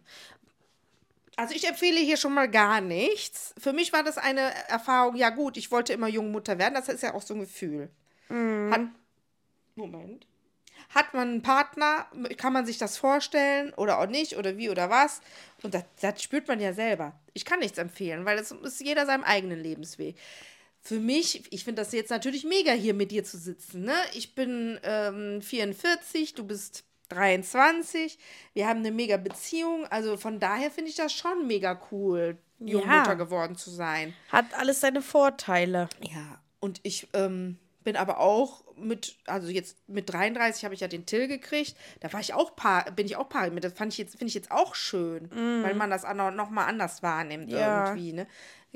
Also 1.35 1.55
ich 1.55 1.67
empfehle 1.67 1.99
hier 1.99 2.17
schon 2.17 2.33
mal 2.35 2.49
gar 2.49 2.81
nichts. 2.81 3.55
Für 3.57 3.73
mich 3.73 3.91
war 3.91 4.03
das 4.03 4.17
eine 4.19 4.41
Erfahrung, 4.69 5.15
ja 5.15 5.31
gut, 5.31 5.57
ich 5.57 5.71
wollte 5.71 5.93
immer 5.93 6.07
Jungmutter 6.07 6.59
werden, 6.59 6.75
das 6.75 6.89
ist 6.89 7.01
ja 7.03 7.15
auch 7.15 7.21
so 7.23 7.33
ein 7.33 7.39
Gefühl. 7.39 7.89
Hat, 8.29 8.81
Moment. 9.75 10.27
Hat 10.89 11.13
man 11.13 11.27
einen 11.29 11.41
Partner, 11.41 12.05
kann 12.37 12.53
man 12.53 12.65
sich 12.65 12.77
das 12.77 12.97
vorstellen 12.97 13.73
oder 13.73 13.99
auch 13.99 14.07
nicht 14.07 14.37
oder 14.37 14.57
wie 14.57 14.69
oder 14.69 14.89
was? 14.89 15.21
Und 15.63 15.73
das, 15.73 15.83
das 16.01 16.21
spürt 16.21 16.47
man 16.47 16.59
ja 16.59 16.73
selber. 16.73 17.13
Ich 17.33 17.45
kann 17.45 17.59
nichts 17.59 17.77
empfehlen, 17.77 18.25
weil 18.25 18.37
es 18.37 18.51
ist 18.51 18.81
jeder 18.81 19.05
seinem 19.05 19.23
eigenen 19.23 19.59
Lebensweg. 19.59 20.17
Für 20.87 20.99
mich, 20.99 21.51
ich 21.51 21.63
finde 21.65 21.81
das 21.81 21.91
jetzt 21.91 22.09
natürlich 22.11 22.45
mega, 22.45 22.71
hier 22.71 22.93
mit 22.93 23.11
dir 23.11 23.23
zu 23.25 23.37
sitzen. 23.37 23.83
Ne? 23.83 23.93
Ich 24.13 24.35
bin 24.35 24.79
ähm, 24.83 25.41
44, 25.41 26.33
du 26.33 26.45
bist 26.45 26.85
23, 27.09 28.17
wir 28.53 28.67
haben 28.67 28.79
eine 28.79 28.91
mega 28.91 29.17
Beziehung. 29.17 29.85
Also 29.87 30.17
von 30.17 30.39
daher 30.39 30.71
finde 30.71 30.89
ich 30.89 30.95
das 30.95 31.11
schon 31.13 31.45
mega 31.47 31.79
cool, 31.91 32.37
Jungmutter 32.59 33.03
Ja. 33.09 33.13
geworden 33.15 33.55
zu 33.57 33.69
sein. 33.69 34.13
Hat 34.31 34.45
alles 34.53 34.79
seine 34.81 35.01
Vorteile. 35.01 35.89
Ja, 36.01 36.41
und 36.59 36.79
ich 36.83 37.07
ähm, 37.13 37.57
bin 37.83 37.95
aber 37.97 38.19
auch 38.19 38.63
mit, 38.75 39.15
also 39.25 39.47
jetzt 39.47 39.77
mit 39.89 40.11
33 40.11 40.63
habe 40.65 40.73
ich 40.75 40.81
ja 40.81 40.87
den 40.87 41.05
Till 41.05 41.27
gekriegt. 41.27 41.75
Da 41.99 42.11
war 42.13 42.19
ich 42.19 42.33
auch 42.33 42.55
paar, 42.55 42.91
bin 42.91 43.05
ich 43.07 43.15
auch 43.15 43.27
paar 43.29 43.49
mit. 43.49 43.63
Das 43.63 43.73
fand 43.73 43.91
ich 43.93 43.97
jetzt, 43.97 44.11
finde 44.13 44.27
ich 44.27 44.35
jetzt 44.35 44.51
auch 44.51 44.75
schön, 44.75 45.29
weil 45.63 45.73
man 45.75 45.89
das 45.89 46.05
an- 46.05 46.35
noch 46.35 46.49
mal 46.49 46.65
anders 46.65 47.01
wahrnimmt 47.01 47.49
Ja. 47.51 47.87
irgendwie. 47.87 48.13
Ne? 48.13 48.27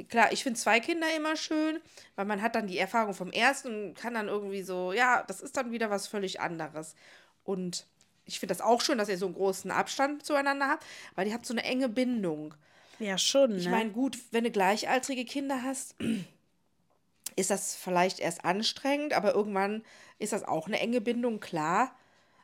Klar, 0.08 0.32
ich 0.32 0.44
finde 0.44 0.60
zwei 0.60 0.80
Kinder 0.80 1.08
immer 1.16 1.36
schön, 1.36 1.80
weil 2.16 2.26
man 2.26 2.42
hat 2.42 2.56
dann 2.56 2.68
die 2.68 2.78
Erfahrung 2.78 3.14
vom 3.14 3.32
ersten 3.32 3.90
und 3.90 3.94
kann 3.94 4.14
dann 4.14 4.30
irgendwie 4.30 4.64
so, 4.64 4.94
ja, 4.94 5.24
das 5.24 5.42
ist 5.42 5.58
dann 5.58 5.72
wieder 5.72 5.90
was 5.90 6.08
völlig 6.08 6.40
anderes. 6.40 6.96
Und 7.44 7.86
ich 8.26 8.40
finde 8.40 8.54
das 8.54 8.62
auch 8.62 8.82
schön, 8.82 8.98
dass 8.98 9.10
ihr 9.10 9.18
so 9.18 9.26
einen 9.26 9.36
großen 9.36 9.70
Abstand 9.72 10.26
zueinander 10.26 10.68
habt, 10.68 10.86
weil 11.16 11.28
ihr 11.28 11.34
habt 11.34 11.46
so 11.46 11.54
eine 11.54 11.64
enge 11.64 11.90
Bindung. 11.90 12.54
Ja, 13.00 13.18
schon, 13.18 13.52
ne? 13.52 13.58
Ich 13.58 13.68
meine, 13.68 13.92
gut, 13.92 14.18
wenn 14.32 14.44
du 14.44 14.52
gleichaltrige 14.52 15.26
Kinder 15.26 15.64
hast, 15.64 15.96
ist 17.36 17.50
das 17.50 17.76
vielleicht 17.76 18.20
erst 18.20 18.46
anstrengend, 18.46 19.14
aber 19.14 19.34
irgendwann 19.34 19.84
ist 20.20 20.34
das 20.34 20.44
auch 20.44 20.68
eine 20.68 20.80
enge 20.80 21.02
Bindung, 21.02 21.40
klar. 21.40 21.96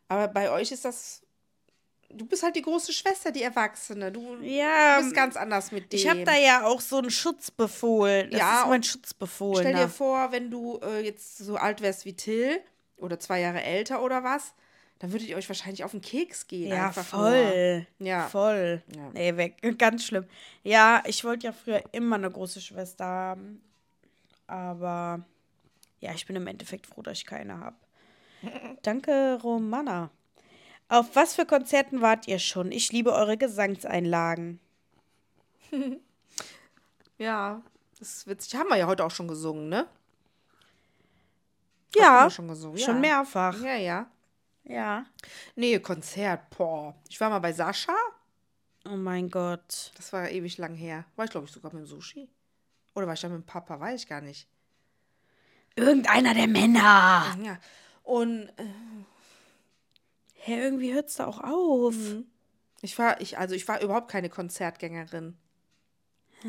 Aber 0.08 0.28
bei 0.28 0.50
euch 0.52 0.72
ist 0.72 0.86
das. 0.86 1.22
Du 2.10 2.26
bist 2.26 2.42
halt 2.44 2.56
die 2.56 2.62
große 2.62 2.94
Schwester, 2.94 3.32
die 3.32 3.44
Erwachsene. 3.44 4.12
Du 4.12 4.38
Ja, 4.42 5.00
bist 5.00 5.14
ganz 5.14 5.36
anders 5.36 5.72
mit 5.72 5.92
dem. 5.92 5.98
ich 5.98 6.08
habe 6.08 6.24
da 6.24 6.36
ja 6.38 6.66
auch 6.66 6.80
so 6.80 6.98
einen 6.98 7.12
Schutzbefohlen. 7.12 8.32
Das 8.32 8.40
Ja, 8.40 8.60
ist 8.62 8.68
mein 8.68 8.76
und 8.78 8.86
Schutzbefohlen. 8.86 9.68
Stell 9.68 9.76
dir 9.76 9.90
vor, 9.90 10.32
wenn 10.32 10.50
du 10.50 10.80
äh, 10.82 11.02
jetzt 11.02 11.38
so 11.38 11.58
alt 11.58 11.82
wärst 11.82 12.06
wie 12.06 12.14
Till 12.16 12.62
oder 12.98 13.20
zwei 13.20 13.42
Jahre 13.42 13.62
älter 13.62 14.02
oder 14.02 14.24
was, 14.24 14.54
dann 15.00 15.12
würdet 15.12 15.28
ihr 15.28 15.36
euch 15.38 15.48
wahrscheinlich 15.50 15.84
auf 15.84 15.92
den 15.92 16.02
Keks 16.02 16.48
gehen. 16.48 16.70
Ja, 16.70 16.88
einfach 16.88 17.06
voll. 17.06 17.86
Nur. 18.00 18.08
Ja. 18.08 18.28
Voll. 18.30 18.82
Ja. 18.96 19.10
Nee, 19.14 19.36
weg. 19.38 19.58
Ganz 19.78 20.06
schlimm. 20.06 20.26
Ja, 20.64 21.04
ich 21.06 21.24
wollte 21.24 21.48
ja 21.48 21.52
früher 21.54 21.84
immer 21.92 22.16
eine 22.16 22.32
große 22.32 22.62
Schwester 22.62 23.06
haben. 23.06 23.62
Aber 24.48 25.26
ja, 26.00 26.14
ich 26.14 26.26
bin 26.26 26.36
im 26.36 26.48
Endeffekt 26.48 26.88
froh, 26.88 27.02
dass 27.02 27.18
ich 27.18 27.26
keine 27.26 27.60
habe. 27.60 27.76
Danke, 28.82 29.40
Romana. 29.44 30.10
Auf 30.90 31.16
was 31.16 31.36
für 31.36 31.46
Konzerten 31.46 32.02
wart 32.02 32.28
ihr 32.28 32.40
schon? 32.40 32.72
Ich 32.72 32.92
liebe 32.92 33.14
eure 33.14 33.38
Gesangseinlagen. 33.38 34.60
Ja, 37.20 37.64
das 37.98 38.10
ist 38.18 38.28
witzig. 38.28 38.56
Haben 38.56 38.70
wir 38.70 38.78
ja 38.78 38.86
heute 38.86 39.04
auch 39.04 39.12
schon 39.12 39.28
gesungen, 39.28 39.70
ne? 39.70 39.88
Ja, 41.96 42.06
Haben 42.12 42.26
wir 42.28 42.30
schon 42.30 42.48
gesungen. 42.48 42.78
schon 42.78 42.96
ja. 42.96 43.02
mehrfach. 43.02 43.60
Ja, 43.62 43.76
ja. 43.76 44.12
Ja. 44.66 45.06
Nee, 45.56 45.80
Konzert, 45.80 46.50
boah. 46.56 46.96
Ich 47.10 47.20
war 47.20 47.30
mal 47.30 47.40
bei 47.40 47.54
Sascha. 47.54 47.96
Oh 48.86 48.96
mein 48.98 49.30
Gott. 49.30 49.92
Das 49.96 50.14
war 50.14 50.30
ewig 50.30 50.58
lang 50.58 50.76
her. 50.76 51.06
War 51.16 51.26
ich, 51.26 51.32
glaube 51.32 51.48
ich, 51.48 51.52
sogar 51.52 51.74
mit 51.74 51.84
dem 51.84 51.88
Sushi. 51.88 52.30
Oder 52.94 53.08
war 53.08 53.14
ich 53.14 53.22
da 53.22 53.30
mit 53.30 53.38
dem 53.38 53.46
Papa? 53.46 53.80
Weiß 53.80 54.02
ich 54.02 54.08
gar 54.08 54.22
nicht. 54.22 54.48
Irgendeiner 55.76 56.34
der 56.34 56.48
Männer. 56.48 57.36
Ja. 57.44 57.58
Und 58.04 58.50
äh, 58.58 58.66
Hä, 60.48 60.62
irgendwie 60.62 60.94
hört's 60.94 61.16
da 61.16 61.28
auch 61.28 61.42
auf. 61.42 61.94
ich 62.82 62.98
war, 62.98 63.20
ich, 63.20 63.38
also 63.38 63.54
ich 63.54 63.68
war 63.68 63.82
überhaupt 63.82 64.10
keine 64.10 64.30
Konzertgängerin. 64.30 65.36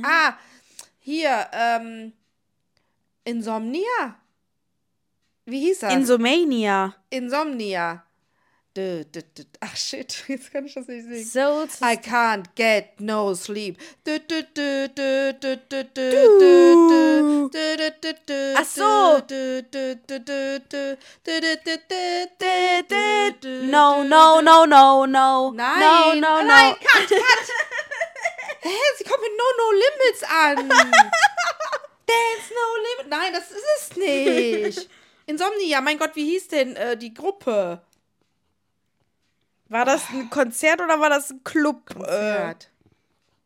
Ah, 0.04 0.34
hier, 1.00 1.48
ähm, 1.52 2.12
Insomnia. 3.24 4.20
Wie 5.46 5.58
hieß 5.58 5.80
das? 5.80 5.92
Insomania. 5.92 6.94
Insomnia. 7.10 8.04
Du, 8.78 9.04
du, 9.06 9.20
du, 9.34 9.42
ach 9.58 9.76
shit, 9.76 10.22
jetzt 10.28 10.52
kann 10.52 10.64
ich 10.64 10.74
das 10.74 10.86
nicht 10.86 11.02
singen. 11.02 11.24
So 11.24 11.64
I 11.84 11.96
can't 11.96 12.44
get 12.54 13.00
no 13.00 13.34
sleep. 13.34 13.76
Ach 18.54 18.64
so. 18.64 19.18
No, 23.66 24.04
no, 24.04 24.40
no, 24.40 24.64
no, 24.64 25.06
no. 25.06 25.50
Nein, 25.56 25.80
no, 25.80 26.14
no, 26.14 26.20
no. 26.20 26.44
nein, 26.44 26.74
cut, 26.74 27.08
cut. 27.08 27.48
Hä, 28.60 28.76
sie 28.96 29.02
kommt 29.02 29.22
mit 29.22 29.32
No 29.36 29.44
No 29.58 29.72
Limits 29.72 30.22
an. 30.22 30.68
Dance 32.06 32.54
No 32.54 32.76
Limits. 32.76 33.08
Nein, 33.08 33.32
das 33.32 33.50
ist 33.50 33.66
es 33.80 33.96
nicht. 33.96 34.88
Insomnia, 35.26 35.80
mein 35.80 35.98
Gott, 35.98 36.14
wie 36.14 36.24
hieß 36.24 36.46
denn 36.46 36.76
äh, 36.76 36.96
die 36.96 37.12
Gruppe? 37.12 37.82
War 39.68 39.84
das 39.84 40.08
ein 40.10 40.30
Konzert 40.30 40.80
oder 40.80 40.98
war 41.00 41.10
das 41.10 41.30
ein 41.30 41.44
Club? 41.44 41.90
Äh, 41.90 41.94
Konzert. 41.94 42.70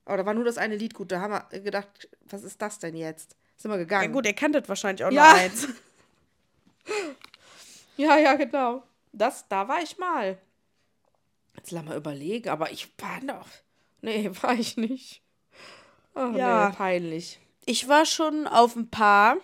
Oh, 0.06 0.16
da 0.16 0.24
war 0.26 0.34
nur 0.34 0.44
das 0.44 0.58
eine 0.58 0.76
Lied 0.76 0.94
gut. 0.94 1.10
Da 1.12 1.20
haben 1.20 1.32
wir 1.50 1.60
gedacht, 1.60 2.08
was 2.28 2.42
ist 2.42 2.60
das 2.62 2.78
denn 2.78 2.96
jetzt? 2.96 3.36
Sind 3.56 3.70
wir 3.70 3.76
ja 3.76 3.82
gegangen. 3.84 4.12
gut, 4.12 4.26
ihr 4.26 4.32
kanntet 4.34 4.68
wahrscheinlich 4.68 5.04
auch 5.04 5.10
Ja. 5.12 5.32
noch 5.32 5.38
eins. 5.40 5.68
Ja, 7.96 8.16
ja, 8.18 8.34
genau. 8.34 8.82
Das, 9.12 9.46
da 9.48 9.68
war 9.68 9.82
ich 9.82 9.98
mal. 9.98 10.38
Jetzt 11.56 11.70
lass 11.70 11.84
mal 11.84 11.96
überlegen, 11.96 12.48
aber 12.48 12.70
ich 12.72 12.88
war 12.98 13.22
noch. 13.22 13.46
Nee, 14.00 14.30
war 14.40 14.54
ich 14.54 14.76
nicht. 14.76 15.22
Oh, 16.14 16.32
Ja. 16.34 16.68
nee, 16.70 16.74
peinlich. 16.76 17.38
Ich 17.66 17.88
war 17.88 18.06
schon 18.06 18.46
auf 18.48 18.74
ein 18.74 18.90
paar. 18.90 19.36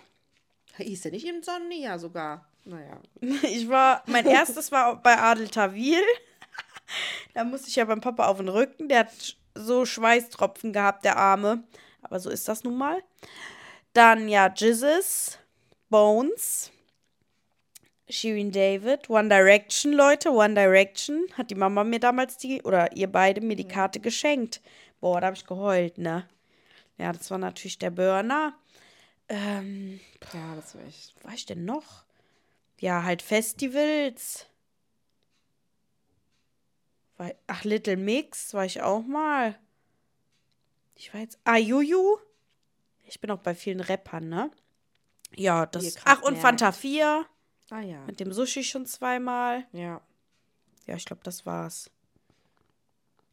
Hieß 0.79 1.03
der 1.03 1.13
nicht 1.13 1.27
im 1.27 1.43
Sonnenjahr 1.43 1.99
sogar? 1.99 2.47
Naja. 2.65 2.99
Ich 3.43 3.69
war, 3.69 4.03
mein 4.07 4.27
erstes 4.27 4.73
war 4.73 4.97
bei 5.01 5.19
Adel 5.19 5.49
Tawil. 5.49 6.03
Da 7.35 7.45
musste 7.45 7.69
ich 7.69 7.77
ja 7.77 7.85
beim 7.85 8.01
Papa 8.01 8.27
auf 8.27 8.39
den 8.39 8.49
Rücken. 8.49 8.89
Der 8.89 9.01
hat 9.01 9.37
so 9.55 9.85
Schweißtropfen 9.85 10.73
gehabt, 10.73 11.05
der 11.05 11.17
Arme. 11.17 11.65
Aber 12.03 12.21
so 12.21 12.31
ist 12.31 12.49
das 12.49 12.65
nun 12.65 12.77
mal. 12.77 13.03
Dann 13.93 14.29
ja 14.29 14.53
Jizzes, 14.55 15.39
Bones, 15.89 16.71
Shirin 18.09 18.53
David, 18.53 19.11
One 19.11 19.29
Direction, 19.29 19.93
Leute, 19.93 20.31
One 20.31 20.55
Direction. 20.55 21.27
Hat 21.35 21.51
die 21.51 21.55
Mama 21.55 21.85
mir 21.85 22.01
damals 22.01 22.37
die, 22.37 22.63
oder 22.63 22.97
ihr 22.97 23.11
beide 23.11 23.41
mir 23.41 23.57
die 23.57 23.69
Karte 23.69 24.01
geschenkt. 24.01 24.61
Boah, 25.01 25.21
da 25.21 25.27
habe 25.29 25.37
ich 25.37 25.47
geheult, 25.47 25.99
ne? 25.99 26.29
Ja, 26.97 27.13
das 27.13 27.31
war 27.31 27.39
natürlich 27.39 27.79
der 27.79 27.91
Burner. 27.91 28.55
Ähm, 29.29 30.01
Ja, 30.33 30.55
das 30.57 30.75
war 30.75 30.85
echt. 30.85 31.15
was 31.17 31.25
war 31.25 31.35
ich 31.35 31.47
denn 31.47 31.65
noch? 31.65 32.05
Ja, 32.81 33.03
halt 33.03 33.23
Festivals. 33.23 34.47
War, 37.19 37.33
ach, 37.47 37.65
Little 37.65 37.97
Mix 37.97 38.55
war 38.55 38.65
ich 38.65 38.81
auch 38.81 39.05
mal. 39.05 39.59
Ich 40.95 41.13
war 41.13 41.21
jetzt. 41.21 41.39
Ah, 41.45 41.57
Juju. 41.57 42.19
Ich 43.05 43.21
bin 43.21 43.31
auch 43.31 43.39
bei 43.41 43.55
vielen 43.55 43.81
Rappern, 43.81 44.29
ne? 44.29 44.51
Ja, 45.35 45.67
das. 45.67 45.97
Ach, 46.05 46.23
und 46.23 46.33
merkt. 46.33 46.43
Fanta 46.43 46.73
4. 46.73 47.27
Ah 47.71 47.81
ja. 47.81 48.05
Mit 48.07 48.21
dem 48.21 48.33
Sushi 48.33 48.65
schon 48.65 48.87
zweimal. 48.87 49.67
Ja. 49.73 50.01
Ja, 50.87 50.97
ich 50.97 51.05
glaube, 51.05 51.23
das 51.23 51.45
war's. 51.45 51.91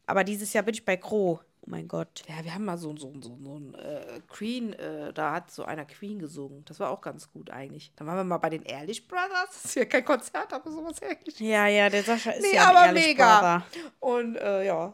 Aber 0.04 0.24
dieses 0.24 0.52
Jahr 0.52 0.62
bin 0.64 0.74
ich 0.74 0.84
bei 0.84 0.96
Kro. 0.96 1.40
Oh 1.66 1.70
mein 1.70 1.88
Gott. 1.88 2.22
Ja, 2.28 2.44
wir 2.44 2.54
haben 2.54 2.64
mal 2.64 2.78
so, 2.78 2.96
so, 2.96 3.12
so, 3.20 3.36
so 3.42 3.58
ein 3.58 3.74
äh, 3.74 4.20
Queen, 4.28 4.72
äh, 4.74 5.12
da 5.12 5.32
hat 5.32 5.50
so 5.50 5.64
einer 5.64 5.84
Queen 5.84 6.20
gesungen. 6.20 6.64
Das 6.64 6.78
war 6.78 6.90
auch 6.90 7.00
ganz 7.00 7.32
gut 7.32 7.50
eigentlich. 7.50 7.92
Dann 7.96 8.06
waren 8.06 8.16
wir 8.16 8.24
mal 8.24 8.38
bei 8.38 8.50
den 8.50 8.62
Ehrlich 8.62 9.08
Brothers. 9.08 9.48
Das 9.52 9.64
ist 9.64 9.74
ja 9.74 9.84
kein 9.84 10.04
Konzert, 10.04 10.52
aber 10.52 10.70
sowas 10.70 11.02
ähnliches. 11.02 11.40
Ja, 11.40 11.66
ja, 11.66 11.90
der 11.90 12.04
Sascha 12.04 12.30
ist 12.30 12.42
Nee, 12.42 12.54
ja 12.54 12.68
aber 12.70 12.86
ehrlich 12.86 13.06
mega. 13.06 13.40
Brother. 13.40 13.66
Und 13.98 14.36
äh, 14.36 14.64
ja. 14.64 14.92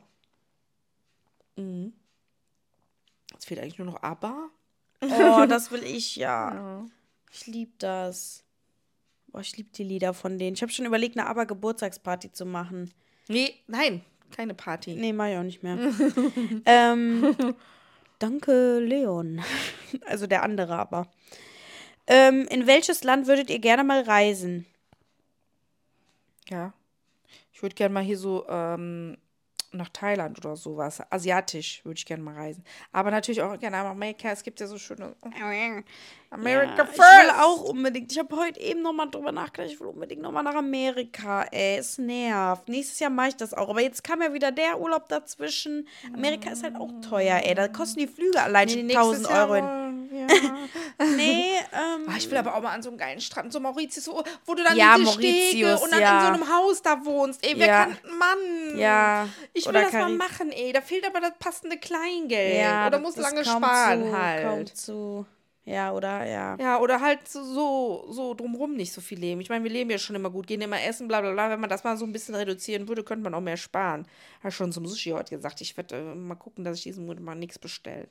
Mhm. 1.56 1.92
Jetzt 3.32 3.46
fehlt 3.46 3.60
eigentlich 3.60 3.78
nur 3.78 3.88
noch 3.88 4.02
ABBA. 4.02 4.48
Oh, 5.02 5.46
das 5.46 5.70
will 5.72 5.84
ich 5.84 6.16
ja. 6.16 6.54
Ja. 6.54 6.86
Ich 7.30 7.46
liebe 7.46 7.72
das. 7.78 8.44
Boah, 9.26 9.40
ich 9.40 9.56
liebe 9.56 9.70
die 9.72 9.84
Lieder 9.84 10.14
von 10.14 10.38
denen. 10.38 10.54
Ich 10.54 10.62
habe 10.62 10.72
schon 10.72 10.84
überlegt, 10.86 11.18
eine 11.18 11.26
Aber-Geburtstagsparty 11.28 12.32
zu 12.32 12.44
machen. 12.46 12.92
Nee, 13.28 13.54
nein, 13.66 14.04
keine 14.32 14.54
Party. 14.54 14.94
Nee, 14.94 15.12
mach 15.12 15.28
ich 15.28 15.36
auch 15.36 15.42
nicht 15.42 15.62
mehr. 15.62 15.78
ähm, 16.66 17.36
danke, 18.18 18.78
Leon. 18.78 19.42
Also 20.06 20.26
der 20.26 20.42
andere 20.42 20.76
aber. 20.76 21.06
Ähm, 22.06 22.46
in 22.48 22.66
welches 22.66 23.04
Land 23.04 23.26
würdet 23.26 23.50
ihr 23.50 23.58
gerne 23.58 23.84
mal 23.84 24.02
reisen? 24.02 24.66
Ja. 26.48 26.72
Ich 27.52 27.62
würde 27.62 27.74
gerne 27.74 27.92
mal 27.92 28.02
hier 28.02 28.16
so 28.16 28.46
ähm, 28.48 29.18
nach 29.72 29.88
Thailand 29.88 30.38
oder 30.38 30.56
sowas. 30.56 31.02
Asiatisch 31.10 31.84
würde 31.84 31.98
ich 31.98 32.06
gerne 32.06 32.22
mal 32.22 32.34
reisen. 32.34 32.64
Aber 32.92 33.10
natürlich 33.10 33.42
auch 33.42 33.58
gerne 33.58 33.78
nach 33.78 33.90
Amerika. 33.90 34.30
Es 34.30 34.42
gibt 34.42 34.60
ja 34.60 34.66
so 34.66 34.78
schöne. 34.78 35.14
America 36.30 36.76
Ja, 36.78 36.84
first! 36.86 36.98
Ich 36.98 37.22
will 37.24 37.30
auch 37.40 37.62
unbedingt. 37.64 38.10
Ich 38.12 38.18
habe 38.18 38.34
heute 38.36 38.60
eben 38.60 38.82
nochmal 38.82 39.10
drüber 39.10 39.32
nachgedacht. 39.32 39.70
Ich 39.72 39.80
will 39.80 39.88
unbedingt 39.88 40.22
nochmal 40.22 40.42
nach 40.42 40.54
Amerika. 40.54 41.42
Ey, 41.50 41.76
es 41.78 41.98
nervt. 41.98 42.68
Nächstes 42.68 42.98
Jahr 43.00 43.10
mache 43.10 43.28
ich 43.28 43.36
das 43.36 43.52
auch. 43.54 43.68
Aber 43.68 43.82
jetzt 43.82 44.02
kam 44.02 44.22
ja 44.22 44.32
wieder 44.32 44.50
der 44.52 44.80
Urlaub 44.80 45.08
dazwischen. 45.08 45.86
Amerika 46.14 46.50
ist 46.50 46.62
halt 46.62 46.76
auch 46.76 46.90
teuer, 47.08 47.40
ey. 47.44 47.54
Da 47.54 47.68
kosten 47.68 48.00
die 48.00 48.06
Flüge 48.06 48.40
allein 48.42 48.68
schon 48.68 48.88
1000 48.88 49.28
Euro. 49.30 49.54
hin. 49.54 50.01
Ja. 50.12 50.26
Nee, 51.16 51.52
ähm. 51.72 52.06
Ah, 52.08 52.14
ich 52.16 52.30
will 52.30 52.36
aber 52.38 52.54
auch 52.54 52.62
mal 52.62 52.70
an 52.72 52.82
so 52.82 52.90
einem 52.90 52.98
geilen 52.98 53.20
Strand, 53.20 53.52
so 53.52 53.58
Mauritius, 53.60 54.06
wo, 54.08 54.22
wo 54.46 54.54
du 54.54 54.62
dann 54.62 54.76
Ja, 54.76 54.96
diese 54.96 55.12
Stege 55.12 55.32
Mauritius, 55.64 55.82
und 55.82 55.92
dann 55.92 56.00
ja. 56.00 56.20
in 56.28 56.34
so 56.34 56.40
einem 56.42 56.54
Haus 56.54 56.82
da 56.82 57.04
wohnst. 57.04 57.44
Ey, 57.46 57.54
wer 57.58 57.66
Ja. 57.66 57.84
kann, 57.86 57.96
Mann. 58.18 58.78
Ja, 58.78 59.28
Ich 59.52 59.64
will 59.64 59.70
oder 59.70 59.82
das 59.84 59.92
mal 59.92 60.02
Karib- 60.10 60.16
machen, 60.18 60.50
ey. 60.52 60.72
Da 60.72 60.80
fehlt 60.80 61.06
aber 61.06 61.20
das 61.20 61.32
passende 61.38 61.76
Kleingeld. 61.78 62.58
Ja, 62.60 62.86
oder 62.86 62.98
muss 63.00 63.16
lange 63.16 63.44
sparen 63.44 64.04
zu, 64.04 64.16
halt. 64.16 64.42
Kaum 64.44 64.66
zu. 64.74 65.26
Ja, 65.64 65.92
oder? 65.92 66.24
Ja. 66.26 66.56
Ja, 66.60 66.78
oder 66.80 67.00
halt 67.00 67.28
so, 67.28 67.44
so, 67.44 68.06
so 68.10 68.34
drumrum 68.34 68.74
nicht 68.74 68.92
so 68.92 69.00
viel 69.00 69.18
leben. 69.20 69.40
Ich 69.40 69.48
meine, 69.48 69.62
wir 69.62 69.70
leben 69.70 69.90
ja 69.90 69.98
schon 69.98 70.16
immer 70.16 70.28
gut, 70.30 70.48
gehen 70.48 70.60
immer 70.60 70.82
essen, 70.82 71.06
bla 71.06 71.20
bla 71.20 71.30
bla. 71.32 71.50
Wenn 71.50 71.60
man 71.60 71.70
das 71.70 71.84
mal 71.84 71.96
so 71.96 72.04
ein 72.04 72.12
bisschen 72.12 72.34
reduzieren 72.34 72.88
würde, 72.88 73.04
könnte 73.04 73.22
man 73.22 73.32
auch 73.34 73.40
mehr 73.40 73.56
sparen. 73.56 74.06
Habe 74.40 74.50
schon 74.50 74.72
zum 74.72 74.86
Sushi 74.86 75.10
heute 75.10 75.36
gesagt, 75.36 75.60
ich 75.60 75.76
werde 75.76 75.96
äh, 75.98 76.14
mal 76.16 76.34
gucken, 76.34 76.64
dass 76.64 76.78
ich 76.78 76.82
diesen 76.82 77.06
Monat 77.06 77.22
mal 77.22 77.36
nichts 77.36 77.60
bestelle. 77.60 78.08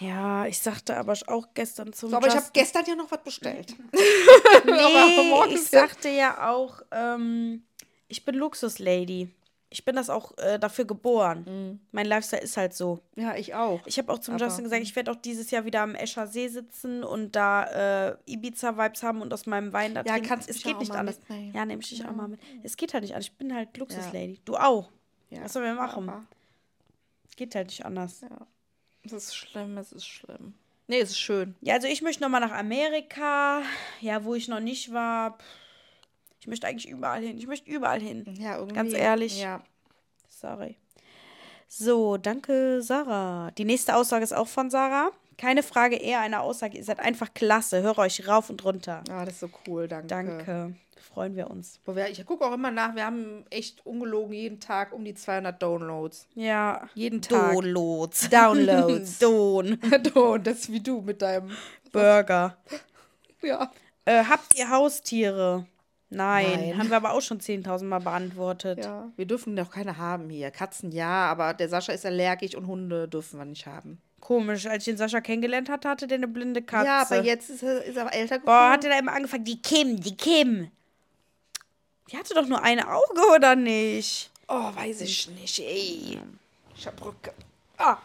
Ja, 0.00 0.46
ich 0.46 0.58
sagte 0.58 0.96
aber 0.96 1.14
auch 1.26 1.48
gestern 1.54 1.92
zum 1.92 2.10
So, 2.10 2.16
aber 2.16 2.26
ich 2.28 2.34
habe 2.34 2.46
gestern 2.52 2.84
ja 2.86 2.94
noch 2.96 3.10
was 3.10 3.22
bestellt. 3.22 3.74
Nee, 4.64 5.28
morgen 5.30 5.50
ich 5.52 5.70
ja- 5.70 5.80
sagte 5.80 6.08
ja 6.08 6.50
auch, 6.50 6.80
ähm, 6.90 7.62
ich 8.08 8.24
bin 8.24 8.34
Luxuslady. 8.36 9.28
Ich 9.72 9.84
bin 9.84 9.94
das 9.94 10.10
auch 10.10 10.36
äh, 10.38 10.58
dafür 10.58 10.84
geboren. 10.84 11.78
Mein 11.92 12.06
Lifestyle 12.06 12.42
ist 12.42 12.56
halt 12.56 12.74
so. 12.74 12.98
Ja, 13.14 13.36
ich 13.36 13.54
auch. 13.54 13.80
Ich 13.86 13.98
habe 13.98 14.12
auch 14.12 14.18
zum 14.18 14.34
Aber- 14.34 14.44
Justin 14.46 14.64
gesagt, 14.64 14.82
ich 14.82 14.96
werde 14.96 15.12
auch 15.12 15.16
dieses 15.16 15.52
Jahr 15.52 15.64
wieder 15.64 15.82
am 15.82 15.94
Escher 15.94 16.26
See 16.26 16.48
sitzen 16.48 17.04
und 17.04 17.36
da 17.36 18.08
äh, 18.08 18.16
Ibiza-Vibes 18.26 19.04
haben 19.04 19.22
und 19.22 19.32
aus 19.32 19.46
meinem 19.46 19.72
Wein 19.72 19.94
da 19.94 20.00
Ja, 20.02 20.14
trinken. 20.14 20.28
kannst 20.28 20.50
es 20.50 20.62
geht 20.64 20.76
nicht 20.80 20.90
anders. 20.90 21.18
mitnehmen. 21.20 21.52
Ja, 21.54 21.64
nehme 21.64 21.82
ich 21.82 21.88
dich 21.88 22.04
auch 22.04 22.10
mal 22.12 22.26
mit. 22.26 22.40
Es 22.64 22.76
geht 22.76 22.94
halt 22.94 23.02
nicht 23.04 23.12
anders. 23.14 23.26
Ich 23.26 23.34
bin 23.36 23.54
halt 23.54 23.76
Luxuslady. 23.76 24.40
Du 24.44 24.56
auch. 24.56 24.90
Ja. 25.30 25.44
Was 25.44 25.52
sollen 25.52 25.66
wir 25.66 25.74
machen? 25.74 26.08
Aber, 26.08 26.24
Es 27.28 27.36
geht 27.36 27.54
halt 27.54 27.68
nicht 27.68 27.84
anders. 27.86 28.22
ja. 28.22 28.28
Es 29.04 29.12
ist 29.12 29.34
schlimm, 29.34 29.78
es 29.78 29.92
ist 29.92 30.06
schlimm. 30.06 30.54
Nee, 30.86 31.00
es 31.00 31.10
ist 31.10 31.20
schön. 31.20 31.54
Ja, 31.60 31.74
also 31.74 31.86
ich 31.86 32.02
möchte 32.02 32.22
nochmal 32.22 32.40
nach 32.40 32.52
Amerika. 32.52 33.62
Ja, 34.00 34.24
wo 34.24 34.34
ich 34.34 34.48
noch 34.48 34.60
nicht 34.60 34.92
war. 34.92 35.38
Ich 36.40 36.46
möchte 36.46 36.66
eigentlich 36.66 36.90
überall 36.90 37.22
hin. 37.22 37.38
Ich 37.38 37.46
möchte 37.46 37.70
überall 37.70 38.00
hin. 38.00 38.24
Ja, 38.38 38.56
irgendwie. 38.56 38.74
Ganz 38.74 38.92
ehrlich. 38.92 39.40
Ja. 39.40 39.62
Sorry. 40.28 40.76
So, 41.68 42.16
danke, 42.16 42.82
Sarah. 42.82 43.52
Die 43.52 43.64
nächste 43.64 43.94
Aussage 43.94 44.24
ist 44.24 44.32
auch 44.32 44.48
von 44.48 44.70
Sarah. 44.70 45.12
Keine 45.38 45.62
Frage, 45.62 45.96
eher 45.96 46.20
eine 46.20 46.40
Aussage. 46.40 46.76
Ihr 46.76 46.84
seid 46.84 46.98
einfach 46.98 47.32
klasse. 47.32 47.82
Höre 47.82 47.98
euch 47.98 48.26
rauf 48.26 48.50
und 48.50 48.64
runter. 48.64 49.04
Ah, 49.08 49.24
das 49.24 49.34
ist 49.34 49.40
so 49.40 49.50
cool, 49.66 49.86
danke. 49.86 50.08
Danke. 50.08 50.74
Freuen 51.00 51.36
wir 51.36 51.50
uns. 51.50 51.80
Ich 52.10 52.24
gucke 52.26 52.44
auch 52.44 52.52
immer 52.52 52.70
nach, 52.70 52.94
wir 52.94 53.04
haben 53.04 53.44
echt 53.50 53.84
ungelogen 53.86 54.32
jeden 54.34 54.60
Tag 54.60 54.92
um 54.92 55.04
die 55.04 55.14
200 55.14 55.60
Downloads. 55.60 56.28
Ja. 56.34 56.88
Jeden 56.94 57.22
Tag. 57.22 57.52
Downloads. 57.52 58.28
Downloads. 58.28 59.18
Don. 59.20 59.78
Don, 60.14 60.42
das 60.42 60.60
ist 60.60 60.72
wie 60.72 60.80
du 60.80 61.00
mit 61.00 61.22
deinem. 61.22 61.50
Burger. 61.92 62.56
Ja. 63.42 63.70
Äh, 64.04 64.24
habt 64.24 64.54
ihr 64.58 64.68
Haustiere? 64.68 65.64
Nein. 66.10 66.46
Nein. 66.52 66.78
Haben 66.78 66.90
wir 66.90 66.96
aber 66.96 67.12
auch 67.12 67.22
schon 67.22 67.40
10.000 67.40 67.84
Mal 67.84 68.00
beantwortet. 68.00 68.84
Ja. 68.84 69.10
Wir 69.16 69.24
dürfen 69.24 69.56
doch 69.56 69.70
keine 69.70 69.96
haben 69.96 70.28
hier. 70.28 70.50
Katzen 70.50 70.92
ja, 70.92 71.30
aber 71.30 71.54
der 71.54 71.70
Sascha 71.70 71.92
ist 71.92 72.04
allergisch 72.04 72.54
und 72.54 72.66
Hunde 72.66 73.08
dürfen 73.08 73.38
wir 73.38 73.46
nicht 73.46 73.66
haben. 73.66 73.98
Komisch, 74.20 74.66
als 74.66 74.86
ich 74.86 74.92
den 74.92 74.98
Sascha 74.98 75.20
kennengelernt 75.20 75.70
hatte, 75.70 75.88
hatte 75.88 76.06
der 76.06 76.18
eine 76.18 76.28
blinde 76.28 76.62
Katze. 76.62 76.86
Ja, 76.86 77.02
aber 77.02 77.22
jetzt 77.22 77.48
ist 77.48 77.62
er, 77.62 77.82
ist 77.82 77.96
er 77.96 78.12
älter 78.12 78.38
geworden. 78.38 78.44
Boah, 78.44 78.70
hat 78.70 78.84
er 78.84 78.90
da 78.90 78.98
immer 78.98 79.12
angefangen, 79.12 79.44
die 79.44 79.62
Kim, 79.62 79.98
die 79.98 80.16
Kim. 80.16 80.70
Die 82.10 82.16
hatte 82.16 82.34
doch 82.34 82.46
nur 82.46 82.62
ein 82.62 82.80
Auge, 82.80 83.20
oder 83.34 83.54
nicht? 83.54 84.30
Oh, 84.48 84.74
weiß 84.74 85.02
ich 85.02 85.28
nicht, 85.28 85.60
ey. 85.60 86.18
Ich 86.76 86.86
hab 86.86 87.04
Rücke. 87.04 87.32
Ah. 87.78 87.98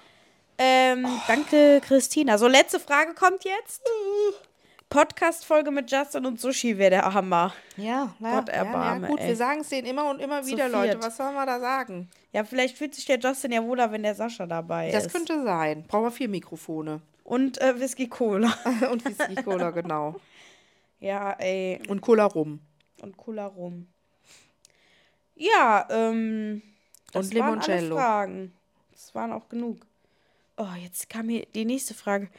Ähm, 0.57 1.07
danke, 1.27 1.81
Christina. 1.83 2.37
So, 2.37 2.47
letzte 2.47 2.79
Frage 2.79 3.15
kommt 3.15 3.43
jetzt. 3.45 3.81
Podcast-Folge 4.89 5.71
mit 5.71 5.91
Justin 5.91 6.27
und 6.27 6.39
Sushi 6.39 6.77
wäre 6.77 6.91
der 6.91 7.13
Hammer. 7.13 7.53
Ja, 7.75 8.13
na, 8.19 8.39
Gott 8.39 8.49
ja, 8.49 8.53
erbarme, 8.53 9.07
ja, 9.07 9.11
gut, 9.11 9.19
ey. 9.19 9.29
wir 9.29 9.35
sagen 9.35 9.61
es 9.61 9.69
denen 9.69 9.87
immer 9.87 10.09
und 10.09 10.21
immer 10.21 10.45
wieder, 10.45 10.69
viert. 10.69 10.71
Leute. 10.71 11.01
Was 11.01 11.17
sollen 11.17 11.33
wir 11.33 11.45
da 11.45 11.59
sagen? 11.59 12.09
Ja, 12.31 12.43
vielleicht 12.43 12.77
fühlt 12.77 12.93
sich 12.93 13.05
der 13.05 13.17
Justin 13.19 13.51
ja 13.51 13.63
wohler, 13.63 13.91
wenn 13.91 14.03
der 14.03 14.13
Sascha 14.13 14.45
dabei 14.45 14.91
Das 14.91 15.07
ist. 15.07 15.11
könnte 15.13 15.43
sein. 15.43 15.83
Brauchen 15.87 16.03
wir 16.03 16.11
vier 16.11 16.29
Mikrofone. 16.29 17.01
Und 17.23 17.59
äh, 17.59 17.79
Whisky 17.79 18.07
Cola. 18.07 18.55
und 18.91 19.03
Whisky 19.03 19.35
Cola, 19.35 19.71
genau. 19.71 20.15
ja, 20.99 21.31
ey. 21.31 21.81
Und 21.87 22.01
Cola 22.01 22.25
rum. 22.25 22.59
Und 23.01 23.17
Cola 23.17 23.47
rum. 23.47 23.87
Ja, 25.35 25.87
ähm. 25.89 26.61
Das 27.11 27.27
Und 27.27 27.35
waren 27.39 27.59
alle. 27.59 27.91
Fragen. 27.91 28.53
Das 28.91 29.15
waren 29.15 29.31
auch 29.31 29.47
genug. 29.49 29.85
Oh, 30.57 30.67
jetzt 30.81 31.09
kam 31.09 31.29
hier 31.29 31.45
die 31.53 31.65
nächste 31.65 31.93
Frage. 31.93 32.29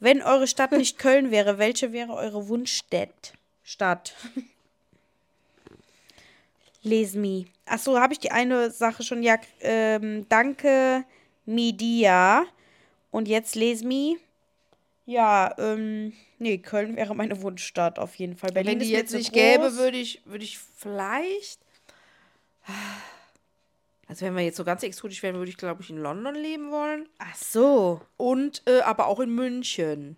Wenn 0.00 0.22
eure 0.22 0.46
Stadt 0.46 0.72
nicht 0.76 0.98
Köln 0.98 1.30
wäre, 1.30 1.58
welche 1.58 1.92
wäre 1.92 2.14
eure 2.14 2.48
Wunschstadt? 2.48 3.34
Stadt. 3.62 4.14
Les 6.82 7.14
me. 7.14 7.46
Achso, 7.66 7.98
habe 7.98 8.12
ich 8.12 8.18
die 8.18 8.30
eine 8.30 8.70
Sache 8.70 9.02
schon? 9.02 9.22
Ja, 9.22 9.38
ähm, 9.60 10.26
danke, 10.28 11.04
Media. 11.46 12.44
Und 13.10 13.26
jetzt 13.26 13.54
les 13.54 13.82
me. 13.82 14.16
Ja, 15.06 15.54
ähm, 15.58 16.12
nee, 16.38 16.58
Köln 16.58 16.96
wäre 16.96 17.14
meine 17.14 17.40
Wunschstadt 17.42 17.98
auf 17.98 18.14
jeden 18.16 18.36
Fall. 18.36 18.52
Berlin 18.52 18.72
Wenn 18.72 18.78
die 18.80 18.90
jetzt 18.92 19.14
nicht 19.14 19.32
gäbe, 19.32 19.64
groß. 19.64 19.76
würde 19.76 19.96
ich, 19.96 20.20
würde 20.24 20.44
ich 20.44 20.58
vielleicht. 20.58 21.63
Also, 24.06 24.26
wenn 24.26 24.36
wir 24.36 24.42
jetzt 24.44 24.56
so 24.58 24.64
ganz 24.64 24.82
exotisch 24.82 25.22
wären, 25.22 25.36
würde 25.36 25.50
ich, 25.50 25.56
glaube 25.56 25.82
ich, 25.82 25.90
in 25.90 25.96
London 25.96 26.34
leben 26.34 26.70
wollen. 26.70 27.08
Ach 27.18 27.34
so. 27.34 28.00
Und 28.16 28.62
äh, 28.66 28.80
aber 28.80 29.06
auch 29.06 29.18
in 29.20 29.34
München. 29.34 30.16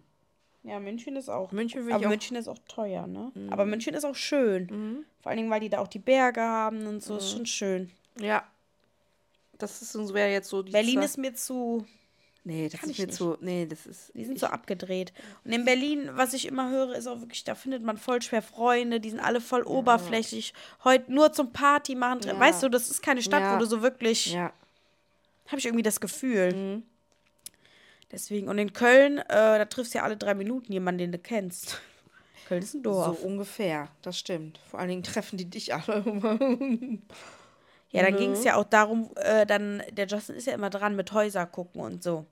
Ja, 0.64 0.80
München 0.80 1.14
ist 1.14 1.28
auch. 1.28 1.52
München 1.52 1.86
will 1.86 1.92
aber 1.92 2.00
ich 2.00 2.06
auch- 2.06 2.10
München 2.10 2.36
ist 2.36 2.48
auch 2.48 2.58
teuer, 2.66 3.06
ne? 3.06 3.30
Aber 3.50 3.64
München 3.64 3.94
ist 3.94 4.04
auch 4.04 4.16
schön. 4.16 5.04
Vor 5.22 5.30
allen 5.30 5.36
Dingen, 5.38 5.50
weil 5.50 5.60
die 5.60 5.68
da 5.68 5.78
auch 5.78 5.86
die 5.88 6.00
Berge 6.00 6.40
haben 6.40 6.86
und 6.88 7.02
so. 7.02 7.16
Ist 7.18 7.30
schon 7.30 7.46
schön. 7.46 7.90
Ja. 8.18 8.44
Das 9.58 9.80
ist 9.80 9.94
uns 9.94 10.12
wäre 10.12 10.30
jetzt 10.32 10.48
so 10.48 10.62
die 10.62 10.72
Berlin 10.72 10.98
zwei- 10.98 11.04
ist 11.04 11.18
mir 11.18 11.34
zu. 11.34 11.86
Nee, 12.48 12.68
das 12.68 12.80
kann 12.80 12.90
ist 12.90 12.98
mir 13.00 13.06
nicht. 13.06 13.16
zu. 13.18 13.36
Nee, 13.40 13.66
das 13.66 13.86
ist. 13.86 14.12
Die 14.14 14.24
sind 14.24 14.38
so 14.38 14.46
abgedreht. 14.46 15.12
Und 15.44 15.50
in 15.52 15.64
Berlin, 15.64 16.10
was 16.12 16.32
ich 16.32 16.46
immer 16.46 16.70
höre, 16.70 16.94
ist 16.94 17.08
auch 17.08 17.18
wirklich, 17.20 17.42
da 17.42 17.56
findet 17.56 17.82
man 17.82 17.96
voll 17.96 18.22
schwer 18.22 18.40
Freunde. 18.40 19.00
Die 19.00 19.10
sind 19.10 19.18
alle 19.18 19.40
voll 19.40 19.62
oberflächlich. 19.64 20.54
Heute 20.84 21.12
nur 21.12 21.32
zum 21.32 21.52
Party 21.52 21.96
machen. 21.96 22.20
Ja. 22.24 22.38
Weißt 22.38 22.62
du, 22.62 22.68
das 22.68 22.88
ist 22.88 23.02
keine 23.02 23.20
Stadt, 23.20 23.40
Ja. 23.40 23.54
wo 23.54 23.58
du 23.58 23.66
so 23.66 23.82
wirklich. 23.82 24.32
Ja. 24.32 24.52
Habe 25.48 25.58
ich 25.58 25.64
irgendwie 25.66 25.82
das 25.82 25.98
Gefühl. 26.00 26.82
Deswegen. 28.12 28.48
Und 28.48 28.58
in 28.58 28.72
Köln, 28.72 29.18
äh, 29.18 29.24
da 29.28 29.64
triffst 29.64 29.94
du 29.94 29.98
ja 29.98 30.04
alle 30.04 30.16
drei 30.16 30.34
Minuten 30.34 30.72
jemanden, 30.72 30.98
den 30.98 31.12
du 31.12 31.18
kennst. 31.18 31.80
Köln 32.46 32.62
ist 32.62 32.74
ein 32.74 32.84
Dorf. 32.84 33.18
So 33.18 33.26
ungefähr. 33.26 33.88
Das 34.02 34.16
stimmt. 34.16 34.60
Vor 34.70 34.78
allen 34.78 34.88
Dingen 34.90 35.02
treffen 35.02 35.36
die 35.36 35.46
dich 35.50 35.74
alle. 35.74 36.04
Ja, 37.90 38.02
dann 38.02 38.14
Ne? 38.14 38.18
ging 38.18 38.32
es 38.32 38.44
ja 38.44 38.56
auch 38.56 38.64
darum, 38.64 39.10
äh, 39.16 39.46
dann, 39.46 39.82
der 39.92 40.06
Justin 40.06 40.36
ist 40.36 40.46
ja 40.46 40.54
immer 40.54 40.70
dran 40.70 40.94
mit 40.96 41.12
Häuser 41.12 41.46
gucken 41.46 41.80
und 41.80 42.02
so. 42.02 42.26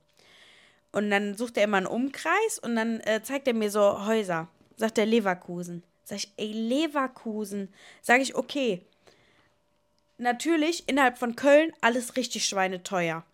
Und 0.94 1.10
dann 1.10 1.36
sucht 1.36 1.56
er 1.56 1.64
immer 1.64 1.78
einen 1.78 1.86
Umkreis 1.86 2.58
und 2.62 2.76
dann 2.76 3.00
äh, 3.00 3.20
zeigt 3.22 3.48
er 3.48 3.54
mir 3.54 3.70
so 3.70 4.06
Häuser. 4.06 4.48
Sagt 4.76 4.98
er 4.98 5.06
Leverkusen. 5.06 5.82
Sag 6.04 6.18
ich, 6.18 6.32
ey, 6.36 6.52
Leverkusen. 6.52 7.72
Sag 8.02 8.20
ich, 8.20 8.34
okay. 8.34 8.82
Natürlich, 10.18 10.88
innerhalb 10.88 11.18
von 11.18 11.34
Köln, 11.36 11.72
alles 11.80 12.16
richtig 12.16 12.46
schweineteuer. 12.46 13.24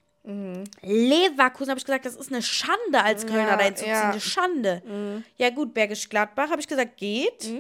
Leverkusen, 0.82 1.70
habe 1.70 1.78
ich 1.78 1.85
gesagt, 1.85 2.05
das 2.07 2.15
ist 2.15 2.31
eine 2.32 2.43
Schande, 2.43 3.03
als 3.03 3.27
Kölner 3.27 3.49
Ja, 3.51 3.57
da 3.57 3.65
hinzuziehen. 3.65 3.93
ja. 3.93 4.11
Eine 4.11 4.20
Schande. 4.20 5.23
Ja, 5.39 5.51
gut, 5.51 5.74
Bergisch 5.74 6.09
Gladbach, 6.09 6.51
habe 6.51 6.61
ich 6.61 6.69
gesagt, 6.69 6.97
geht. 6.97 7.51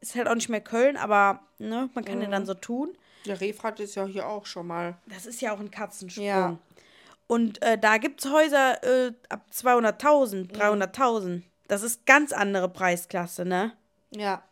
Ist 0.00 0.14
halt 0.14 0.28
auch 0.28 0.34
nicht 0.34 0.48
mehr 0.48 0.60
Köln, 0.60 0.96
aber 0.96 1.40
ne, 1.58 1.90
man 1.94 2.04
kann 2.04 2.20
ja 2.22 2.28
dann 2.28 2.46
so 2.46 2.54
tun. 2.54 2.96
Der 3.26 3.40
Refrat 3.40 3.80
ist 3.80 3.96
ja 3.96 4.06
hier 4.06 4.26
auch 4.28 4.46
schon 4.46 4.66
mal. 4.66 4.96
Das 5.06 5.26
ist 5.26 5.40
ja 5.40 5.52
auch 5.52 5.60
ein 5.60 5.70
Katzensprung. 5.70 6.24
Ja. 6.24 6.58
Und 7.28 7.62
äh, 7.62 7.78
da 7.78 7.98
gibt 7.98 8.24
es 8.24 8.30
Häuser 8.32 8.82
äh, 8.82 9.12
ab 9.28 9.46
200.000, 9.52 10.50
300.000. 10.50 11.42
Das 11.68 11.82
ist 11.82 12.06
ganz 12.06 12.32
andere 12.32 12.68
Preisklasse, 12.68 13.44
ne? 13.44 13.74
Ja. 14.10 14.42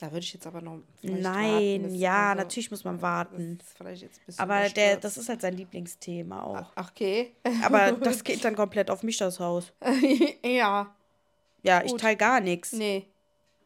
Da 0.00 0.10
würde 0.10 0.24
ich 0.24 0.32
jetzt 0.32 0.48
aber 0.48 0.60
noch. 0.60 0.80
Nein, 1.02 1.84
warten, 1.84 1.94
ja, 1.94 2.30
also, 2.30 2.42
natürlich 2.42 2.70
muss 2.72 2.82
man 2.82 3.00
warten. 3.00 3.58
Das 3.58 3.68
ist 3.68 3.76
vielleicht 3.76 4.02
jetzt 4.02 4.18
ein 4.18 4.26
bisschen 4.26 4.40
Aber 4.40 4.68
der, 4.70 4.96
das 4.96 5.16
ist 5.16 5.28
halt 5.28 5.40
sein 5.42 5.54
Lieblingsthema 5.54 6.42
auch. 6.42 6.72
Ach, 6.74 6.90
okay. 6.90 7.36
Aber 7.62 7.92
das 7.92 8.24
geht 8.24 8.44
dann 8.44 8.56
komplett 8.56 8.90
auf 8.90 9.04
mich, 9.04 9.18
das 9.18 9.38
Haus. 9.38 9.72
ja. 10.44 10.92
Ja, 11.62 11.84
ich 11.84 11.92
Gut. 11.92 12.00
teile 12.00 12.16
gar 12.16 12.40
nichts. 12.40 12.72
Nee. 12.72 13.06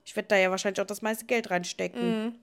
Ich 0.05 0.15
werde 0.15 0.29
da 0.29 0.37
ja 0.37 0.51
wahrscheinlich 0.51 0.81
auch 0.83 0.87
das 0.87 1.01
meiste 1.01 1.25
Geld 1.25 1.51
reinstecken. 1.51 2.25
Mhm. 2.25 2.39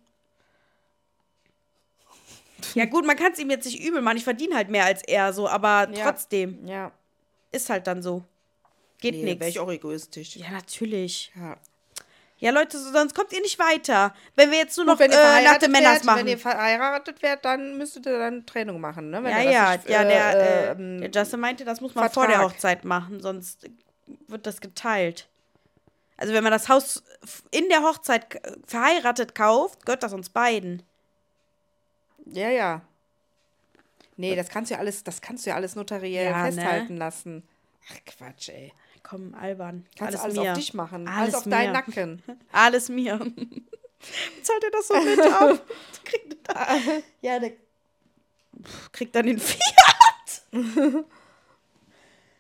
Ja, 2.76 2.85
gut, 2.85 3.06
man 3.06 3.15
kann 3.18 3.31
es 3.34 3.40
ihm 3.40 3.49
jetzt 3.49 3.65
nicht 3.65 3.81
übel 3.84 4.02
machen. 4.02 4.18
Ich 4.18 4.23
verdiene 4.23 4.56
halt 4.56 4.69
mehr 4.69 4.85
als 4.85 5.03
er 5.03 5.34
so, 5.34 5.48
aber 5.48 5.90
Ja. 5.94 6.03
trotzdem 6.06 6.65
Ja. 6.68 6.91
ist 7.52 7.69
halt 7.69 7.88
dann 7.88 8.02
so. 8.03 8.23
Geht 8.99 9.15
Nee, 9.15 9.23
wäre 9.26 9.35
nichts. 9.35 9.48
ich 9.48 9.60
auch 9.60 9.69
egoistisch. 9.72 10.35
Ja, 10.38 10.52
natürlich. 10.52 11.31
Ja. 11.35 11.57
Ja, 12.40 12.52
Leute, 12.52 12.77
so- 12.77 12.91
sonst 12.91 13.15
kommt 13.15 13.31
ihr 13.31 13.40
nicht 13.41 13.57
weiter. 13.60 14.14
Wenn 14.35 14.52
wir 14.52 14.57
jetzt 14.57 14.76
nur 14.76 14.85
noch 14.85 14.94
Gut, 14.98 15.02
wenn 15.02 15.11
ihr 15.11 15.18
äh, 15.18 15.68
Männers 15.69 15.94
wärt, 15.94 16.03
machen. 16.06 16.19
wenn 16.19 16.27
ihr 16.27 16.38
verheiratet 16.38 17.22
wärt, 17.22 17.45
dann 17.45 17.77
müsstet 17.77 18.06
ihr 18.06 18.18
dann 18.18 18.45
Trennung 18.45 18.81
machen, 18.81 19.11
ne? 19.11 19.23
Wenn 19.23 19.31
ja, 19.31 19.41
ja, 19.49 19.72
nicht, 19.77 19.90
ja, 19.90 20.02
äh, 20.02 20.07
der, 20.07 20.34
äh, 20.34 20.68
äh, 20.68 20.72
ähm, 20.72 21.02
der 21.02 21.10
Justin 21.11 21.40
meinte, 21.40 21.64
das 21.64 21.80
muss 21.80 21.95
man 21.95 22.10
vor 22.10 22.27
der 22.27 22.35
Vertrag. 22.35 22.53
Hochzeit 22.56 22.84
machen, 22.85 23.22
sonst 23.22 23.69
wird 24.27 24.45
das 24.45 24.60
geteilt. 24.60 25.27
Also 26.18 26.34
wenn 26.34 26.44
man 26.44 26.52
das 26.52 26.68
Haus 26.68 27.03
in 27.52 27.69
der 27.69 27.81
Hochzeit 27.81 28.26
verheiratet 28.68 29.35
kauft, 29.35 29.85
gehört 29.85 30.03
das 30.03 30.11
uns 30.14 30.30
beiden. 30.30 30.84
Ja, 32.25 32.49
ja. 32.49 32.81
Nee, 34.15 34.35
das 34.35 34.49
kannst 34.49 34.69
du 34.69 34.75
ja 34.75 34.79
alles, 34.79 35.03
das 35.03 35.21
kannst 35.21 35.45
du 35.45 35.49
ja 35.49 35.55
alles 35.55 35.75
notariell 35.75 36.31
Ja, 36.31 36.43
ne? 36.45 36.51
festhalten 36.51 36.97
lassen. 36.97 37.43
Ach 37.91 37.97
Quatsch, 38.05 38.49
ey. 38.49 38.71
Komm, 39.01 39.33
albern. 39.33 39.85
Kannst 39.97 40.19
alles, 40.23 40.35
du 40.35 40.41
alles 40.41 40.51
auf 40.51 40.57
dich 40.57 40.73
machen. 40.73 41.07
Alles 41.07 41.19
Alles, 41.19 41.35
auf 41.35 41.43
deinen 41.43 41.71
mir. 41.71 41.73
Nacken. 41.73 42.23
Alles 42.51 42.89
mir. 42.89 43.19
Zahlt 44.43 44.63
er 44.63 44.71
das 44.71 44.87
so 44.87 44.93
mit 45.01 45.19
auf? 45.41 45.61
Kriegt 46.05 46.47
er 46.47 46.53
da, 46.53 46.77
ja, 47.21 47.39
der 47.39 47.51
kriegt 48.91 49.15
dann 49.15 49.25
den 49.25 49.39
Fiat. 49.39 50.43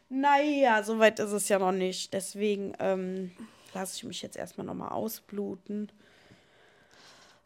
naja, 0.09 0.83
so 0.83 0.99
weit 0.99 1.19
ist 1.19 1.31
es 1.31 1.49
ja 1.49 1.59
noch 1.59 1.71
nicht. 1.71 2.13
Deswegen 2.13 2.73
ähm, 2.79 3.31
lasse 3.73 3.97
ich 3.97 4.03
mich 4.03 4.21
jetzt 4.21 4.37
erstmal 4.37 4.65
nochmal 4.65 4.89
ausbluten. 4.89 5.91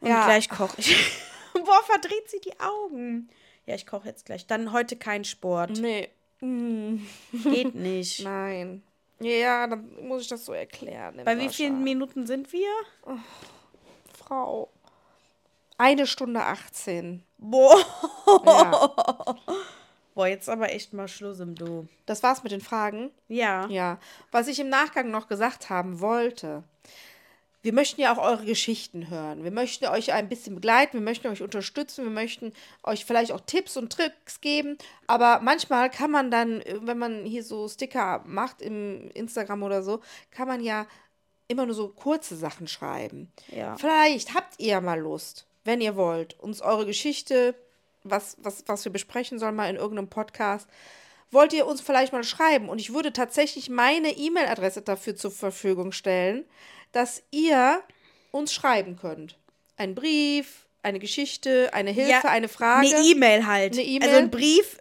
Und 0.00 0.08
Ja. 0.08 0.26
gleich 0.26 0.48
koche 0.48 0.80
ich. 0.80 0.96
Boah, 1.64 1.82
verdreht 1.84 2.28
sie 2.30 2.40
die 2.40 2.58
Augen. 2.60 3.28
Ja, 3.66 3.74
ich 3.74 3.86
koche 3.86 4.08
jetzt 4.08 4.24
gleich. 4.26 4.46
Dann 4.46 4.72
heute 4.72 4.96
kein 4.96 5.24
Sport. 5.24 5.78
Nee. 5.78 6.08
Mm, 6.40 6.98
Geht 7.44 7.74
nicht. 7.74 8.22
nein. 8.24 8.82
Ja, 9.20 9.66
dann 9.66 10.06
muss 10.06 10.22
ich 10.22 10.28
das 10.28 10.44
so 10.44 10.52
erklären. 10.52 11.20
Bei 11.24 11.36
wie 11.38 11.48
vielen 11.48 11.82
Minuten 11.82 12.24
sind 12.26 12.52
wir? 12.52 12.70
Frau? 14.16 14.70
Eine 15.76 16.06
Stunde 16.06 16.40
18. 16.42 17.24
Boah. 17.38 17.76
Ja. 18.46 19.36
Boah, 20.14 20.26
jetzt 20.26 20.48
aber 20.48 20.72
echt 20.72 20.92
mal 20.92 21.08
Schluss 21.08 21.40
im 21.40 21.54
Du. 21.54 21.88
Das 22.06 22.22
war's 22.22 22.42
mit 22.42 22.52
den 22.52 22.60
Fragen. 22.60 23.10
Ja. 23.28 23.66
Ja. 23.68 23.98
Was 24.30 24.48
ich 24.48 24.58
im 24.60 24.68
Nachgang 24.68 25.10
noch 25.10 25.28
gesagt 25.28 25.70
haben 25.70 26.00
wollte. 26.00 26.62
Wir 27.62 27.72
möchten 27.72 28.00
ja 28.00 28.14
auch 28.14 28.22
eure 28.22 28.44
Geschichten 28.44 29.10
hören. 29.10 29.42
Wir 29.42 29.50
möchten 29.50 29.86
euch 29.86 30.12
ein 30.12 30.28
bisschen 30.28 30.54
begleiten, 30.54 30.94
wir 30.94 31.00
möchten 31.00 31.26
euch 31.26 31.42
unterstützen, 31.42 32.04
wir 32.04 32.10
möchten 32.10 32.52
euch 32.84 33.04
vielleicht 33.04 33.32
auch 33.32 33.40
Tipps 33.40 33.76
und 33.76 33.92
Tricks 33.92 34.40
geben. 34.40 34.78
Aber 35.06 35.40
manchmal 35.42 35.90
kann 35.90 36.10
man 36.10 36.30
dann, 36.30 36.62
wenn 36.82 36.98
man 36.98 37.24
hier 37.24 37.42
so 37.42 37.68
Sticker 37.68 38.22
macht 38.26 38.62
im 38.62 39.10
Instagram 39.12 39.64
oder 39.64 39.82
so, 39.82 40.00
kann 40.30 40.46
man 40.46 40.62
ja 40.62 40.86
immer 41.48 41.66
nur 41.66 41.74
so 41.74 41.88
kurze 41.88 42.36
Sachen 42.36 42.68
schreiben. 42.68 43.32
Ja. 43.48 43.76
Vielleicht 43.76 44.34
habt 44.34 44.54
ihr 44.58 44.80
mal 44.80 45.00
Lust, 45.00 45.46
wenn 45.64 45.80
ihr 45.80 45.96
wollt, 45.96 46.38
uns 46.38 46.60
eure 46.60 46.86
Geschichte, 46.86 47.54
was, 48.04 48.36
was, 48.40 48.64
was 48.66 48.84
wir 48.84 48.92
besprechen 48.92 49.38
sollen, 49.38 49.56
mal 49.56 49.68
in 49.68 49.76
irgendeinem 49.76 50.08
Podcast, 50.08 50.68
wollt 51.30 51.52
ihr 51.52 51.66
uns 51.66 51.80
vielleicht 51.80 52.12
mal 52.12 52.24
schreiben. 52.24 52.68
Und 52.68 52.80
ich 52.80 52.94
würde 52.94 53.12
tatsächlich 53.12 53.68
meine 53.68 54.16
E-Mail-Adresse 54.16 54.82
dafür 54.82 55.16
zur 55.16 55.30
Verfügung 55.30 55.92
stellen, 55.92 56.44
dass 56.92 57.22
ihr 57.30 57.82
uns 58.30 58.52
schreiben 58.52 58.96
könnt. 58.96 59.36
Ein 59.76 59.94
Brief, 59.94 60.66
eine 60.82 60.98
Geschichte, 60.98 61.70
eine 61.72 61.90
Hilfe, 61.90 62.10
Ja, 62.10 62.20
eine 62.24 62.48
Frage. 62.48 62.88
Eine 62.88 63.06
E-Mail 63.06 63.46
halt. 63.46 63.74
Eine 63.74 63.82
E-Mail? 63.82 64.08
Also 64.08 64.20
ein 64.20 64.30
Brief. 64.30 64.78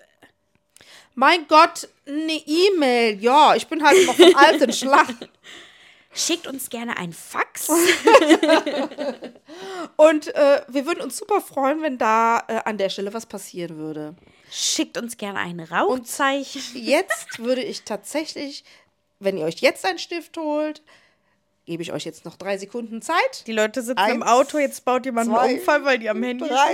mein 1.15 1.47
Gott, 1.47 1.87
eine 2.07 2.41
E-Mail. 2.45 3.21
Ja, 3.21 3.55
ich 3.55 3.67
bin 3.67 3.83
halt 3.83 4.05
noch 4.05 4.15
vom 4.15 4.35
alten 4.35 4.73
Schlag. 4.73 5.07
Schickt 6.13 6.47
uns 6.47 6.69
gerne 6.69 6.97
ein 6.97 7.13
Fax. 7.13 7.67
Und 9.95 10.33
äh, 10.35 10.61
wir 10.67 10.85
würden 10.85 11.01
uns 11.01 11.17
super 11.17 11.41
freuen, 11.41 11.81
wenn 11.81 11.97
da 11.97 12.43
äh, 12.47 12.61
an 12.65 12.77
der 12.77 12.89
Stelle 12.89 13.13
was 13.13 13.25
passieren 13.25 13.77
würde. 13.77 14.15
Schickt 14.49 14.97
uns 14.97 15.17
gerne 15.17 15.39
ein 15.39 15.59
Rauchzeichen. 15.59 16.61
Jetzt 16.73 17.39
würde 17.39 17.61
ich 17.61 17.83
tatsächlich, 17.83 18.63
wenn 19.19 19.37
ihr 19.37 19.45
euch 19.45 19.59
jetzt 19.59 19.85
einen 19.85 19.99
Stift 19.99 20.37
holt, 20.37 20.81
gebe 21.67 21.83
ich 21.83 21.93
euch 21.93 22.05
jetzt 22.05 22.25
noch 22.25 22.37
drei 22.37 22.57
Sekunden 22.57 23.03
Zeit. 23.03 23.45
Die 23.45 23.51
Leute 23.51 23.83
sitzen 23.83 23.99
Eins, 23.99 24.15
im 24.15 24.23
Auto, 24.23 24.57
jetzt 24.57 24.83
baut 24.85 25.05
jemand 25.05 25.29
zwei, 25.29 25.39
einen 25.39 25.59
Unfall, 25.59 25.85
weil 25.85 25.99
die 25.99 26.09
am 26.09 26.23
Handy 26.23 26.47
Drei. 26.47 26.73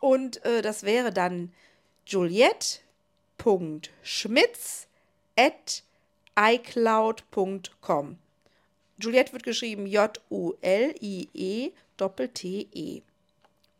Und 0.00 0.44
äh, 0.44 0.60
das 0.60 0.82
wäre 0.82 1.10
dann 1.12 1.54
juliette.schmitz 2.06 4.86
at 5.36 5.82
icloud.com. 6.38 8.18
Juliette 9.00 9.32
wird 9.32 9.44
geschrieben 9.44 9.86
J-U-L-I-E 9.86 11.70
Doppel-T-E. 11.96 13.00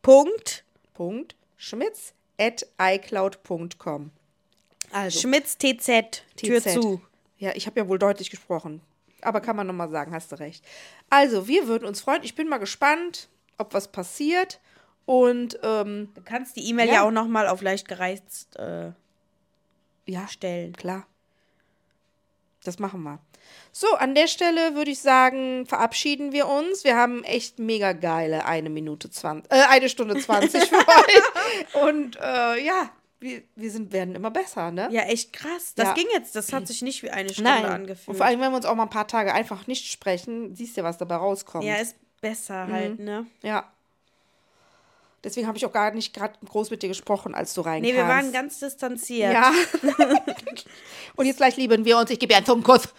Punkt. 0.03 0.65
Punkt 0.95 1.35
Schmitz 1.57 2.15
at 2.39 2.65
icloud.com. 2.81 4.13
Also, 4.93 5.21
Schmitz 5.21 5.59
TZ. 5.59 6.23
Tür 6.37 6.61
TZ. 6.61 6.73
zu. 6.73 7.03
Ja, 7.39 7.51
ich 7.55 7.67
habe 7.67 7.81
ja 7.81 7.89
wohl 7.89 7.99
deutlich 7.99 8.31
gesprochen. 8.31 8.81
Aber 9.23 9.41
kann 9.41 9.57
man 9.57 9.67
nochmal 9.67 9.91
sagen, 9.91 10.13
hast 10.13 10.31
du 10.33 10.37
recht. 10.39 10.65
Also, 11.11 11.49
wir 11.49 11.67
würden 11.69 11.87
uns 11.87 12.01
freuen. 12.01 12.23
Ich 12.23 12.35
bin 12.35 12.49
mal 12.49 12.59
gespannt, 12.59 13.29
ob 13.59 13.75
was 13.75 13.89
passiert. 13.89 14.61
Und 15.07 15.59
ähm, 15.63 16.11
Du 16.15 16.23
kannst 16.23 16.57
die 16.57 16.69
E-Mail 16.69 16.89
Ja. 16.89 16.95
ja. 16.95 17.03
auch 17.05 17.11
nochmal 17.11 17.49
auf 17.49 17.63
leicht 17.63 17.89
gereizt 17.89 18.57
äh, 18.57 18.93
ja, 20.07 20.29
stellen. 20.29 20.73
klar. 20.75 21.07
Das 22.65 22.79
machen 22.79 23.03
wir. 23.03 23.19
So, 23.73 23.95
an 23.95 24.15
der 24.15 24.27
Stelle 24.27 24.75
würde 24.75 24.91
ich 24.91 25.01
sagen, 25.01 25.65
verabschieden 25.67 26.33
wir 26.33 26.49
uns. 26.49 26.85
Wir 26.85 26.97
haben 26.97 27.25
echt 27.25 27.59
mega 27.59 27.93
geile 27.95 28.45
eine 28.45 28.69
Minute 28.69 29.11
20, 29.11 29.51
äh, 29.51 29.63
eine 29.71 29.89
Stunde 29.89 30.19
20 30.21 30.65
für 30.69 30.77
euch. 30.77 31.75
Und 31.83 32.17
äh, 32.21 32.63
ja, 32.65 32.91
wir, 33.21 33.43
wir 33.57 33.71
sind, 33.71 33.93
werden 33.93 34.15
immer 34.15 34.31
besser, 34.31 34.71
ne? 34.71 34.89
Ja, 34.93 35.03
echt 35.03 35.33
krass. 35.33 35.73
Das 35.75 35.89
Ja. 35.89 35.95
ging 35.95 36.07
jetzt. 36.13 36.37
Das 36.37 36.53
hat 36.53 36.67
sich 36.69 36.83
nicht 36.83 37.03
wie 37.03 37.11
eine 37.11 37.31
Stunde 37.31 37.51
Nein. 37.51 37.65
angefühlt. 37.67 38.09
Und 38.09 38.17
vor 38.17 38.27
allem, 38.27 38.41
wenn 38.41 38.51
wir 38.53 38.57
uns 38.57 38.67
auch 38.67 38.75
mal 38.77 38.85
ein 38.85 38.91
paar 38.91 39.09
Tage 39.09 39.35
einfach 39.35 39.67
nicht 39.67 39.91
sprechen, 39.91 40.55
siehst 40.55 40.77
du 40.77 40.83
ja, 40.83 40.87
was 40.87 40.99
dabei 40.99 41.17
rauskommt. 41.17 41.65
ja, 41.65 41.77
ist 41.77 41.97
besser 42.21 42.67
Mhm. 42.67 42.73
halt, 42.73 42.99
ne? 43.01 43.27
Ja. 43.43 43.71
Deswegen 45.25 45.49
habe 45.49 45.59
ich 45.59 45.67
auch 45.67 45.73
gar 45.73 45.91
nicht 45.91 46.15
gerade 46.15 46.35
groß 46.47 46.71
mit 46.71 46.81
dir 46.81 46.89
gesprochen, 46.89 47.35
als 47.35 47.53
du 47.53 47.61
reinkamst. 47.63 47.91
Nee, 47.93 47.97
wir 48.01 48.07
waren 48.07 48.31
ganz 48.31 48.61
distanziert. 48.61 49.33
Ja. 49.33 49.53
Und 51.17 51.27
jetzt 51.27 51.39
gleich 51.39 51.57
lieben 51.57 51.85
wir 51.85 51.99
uns. 51.99 52.09
Ich 52.11 52.21
gebe 52.21 52.33
dir 52.33 52.37
einen 52.37 52.47
Zungenkuss. 52.47 52.89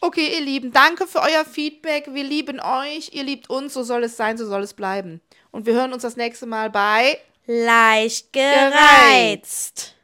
Okay, 0.00 0.34
ihr 0.34 0.40
Lieben, 0.40 0.72
danke 0.72 1.06
für 1.06 1.20
euer 1.20 1.44
Feedback. 1.44 2.08
Wir 2.12 2.24
lieben 2.24 2.60
euch. 2.60 3.10
Ihr 3.12 3.22
liebt 3.24 3.48
uns. 3.50 3.74
So 3.74 3.82
soll 3.82 4.04
es 4.04 4.16
sein, 4.16 4.36
so 4.36 4.46
soll 4.46 4.62
es 4.62 4.74
bleiben. 4.74 5.20
Und 5.54 5.66
wir 5.66 5.74
hören 5.74 5.92
uns 5.92 6.02
das 6.02 6.16
nächste 6.16 6.46
Mal 6.46 6.68
bei 6.68 7.16
Leicht 7.46 8.32
gereizt. 8.32 9.94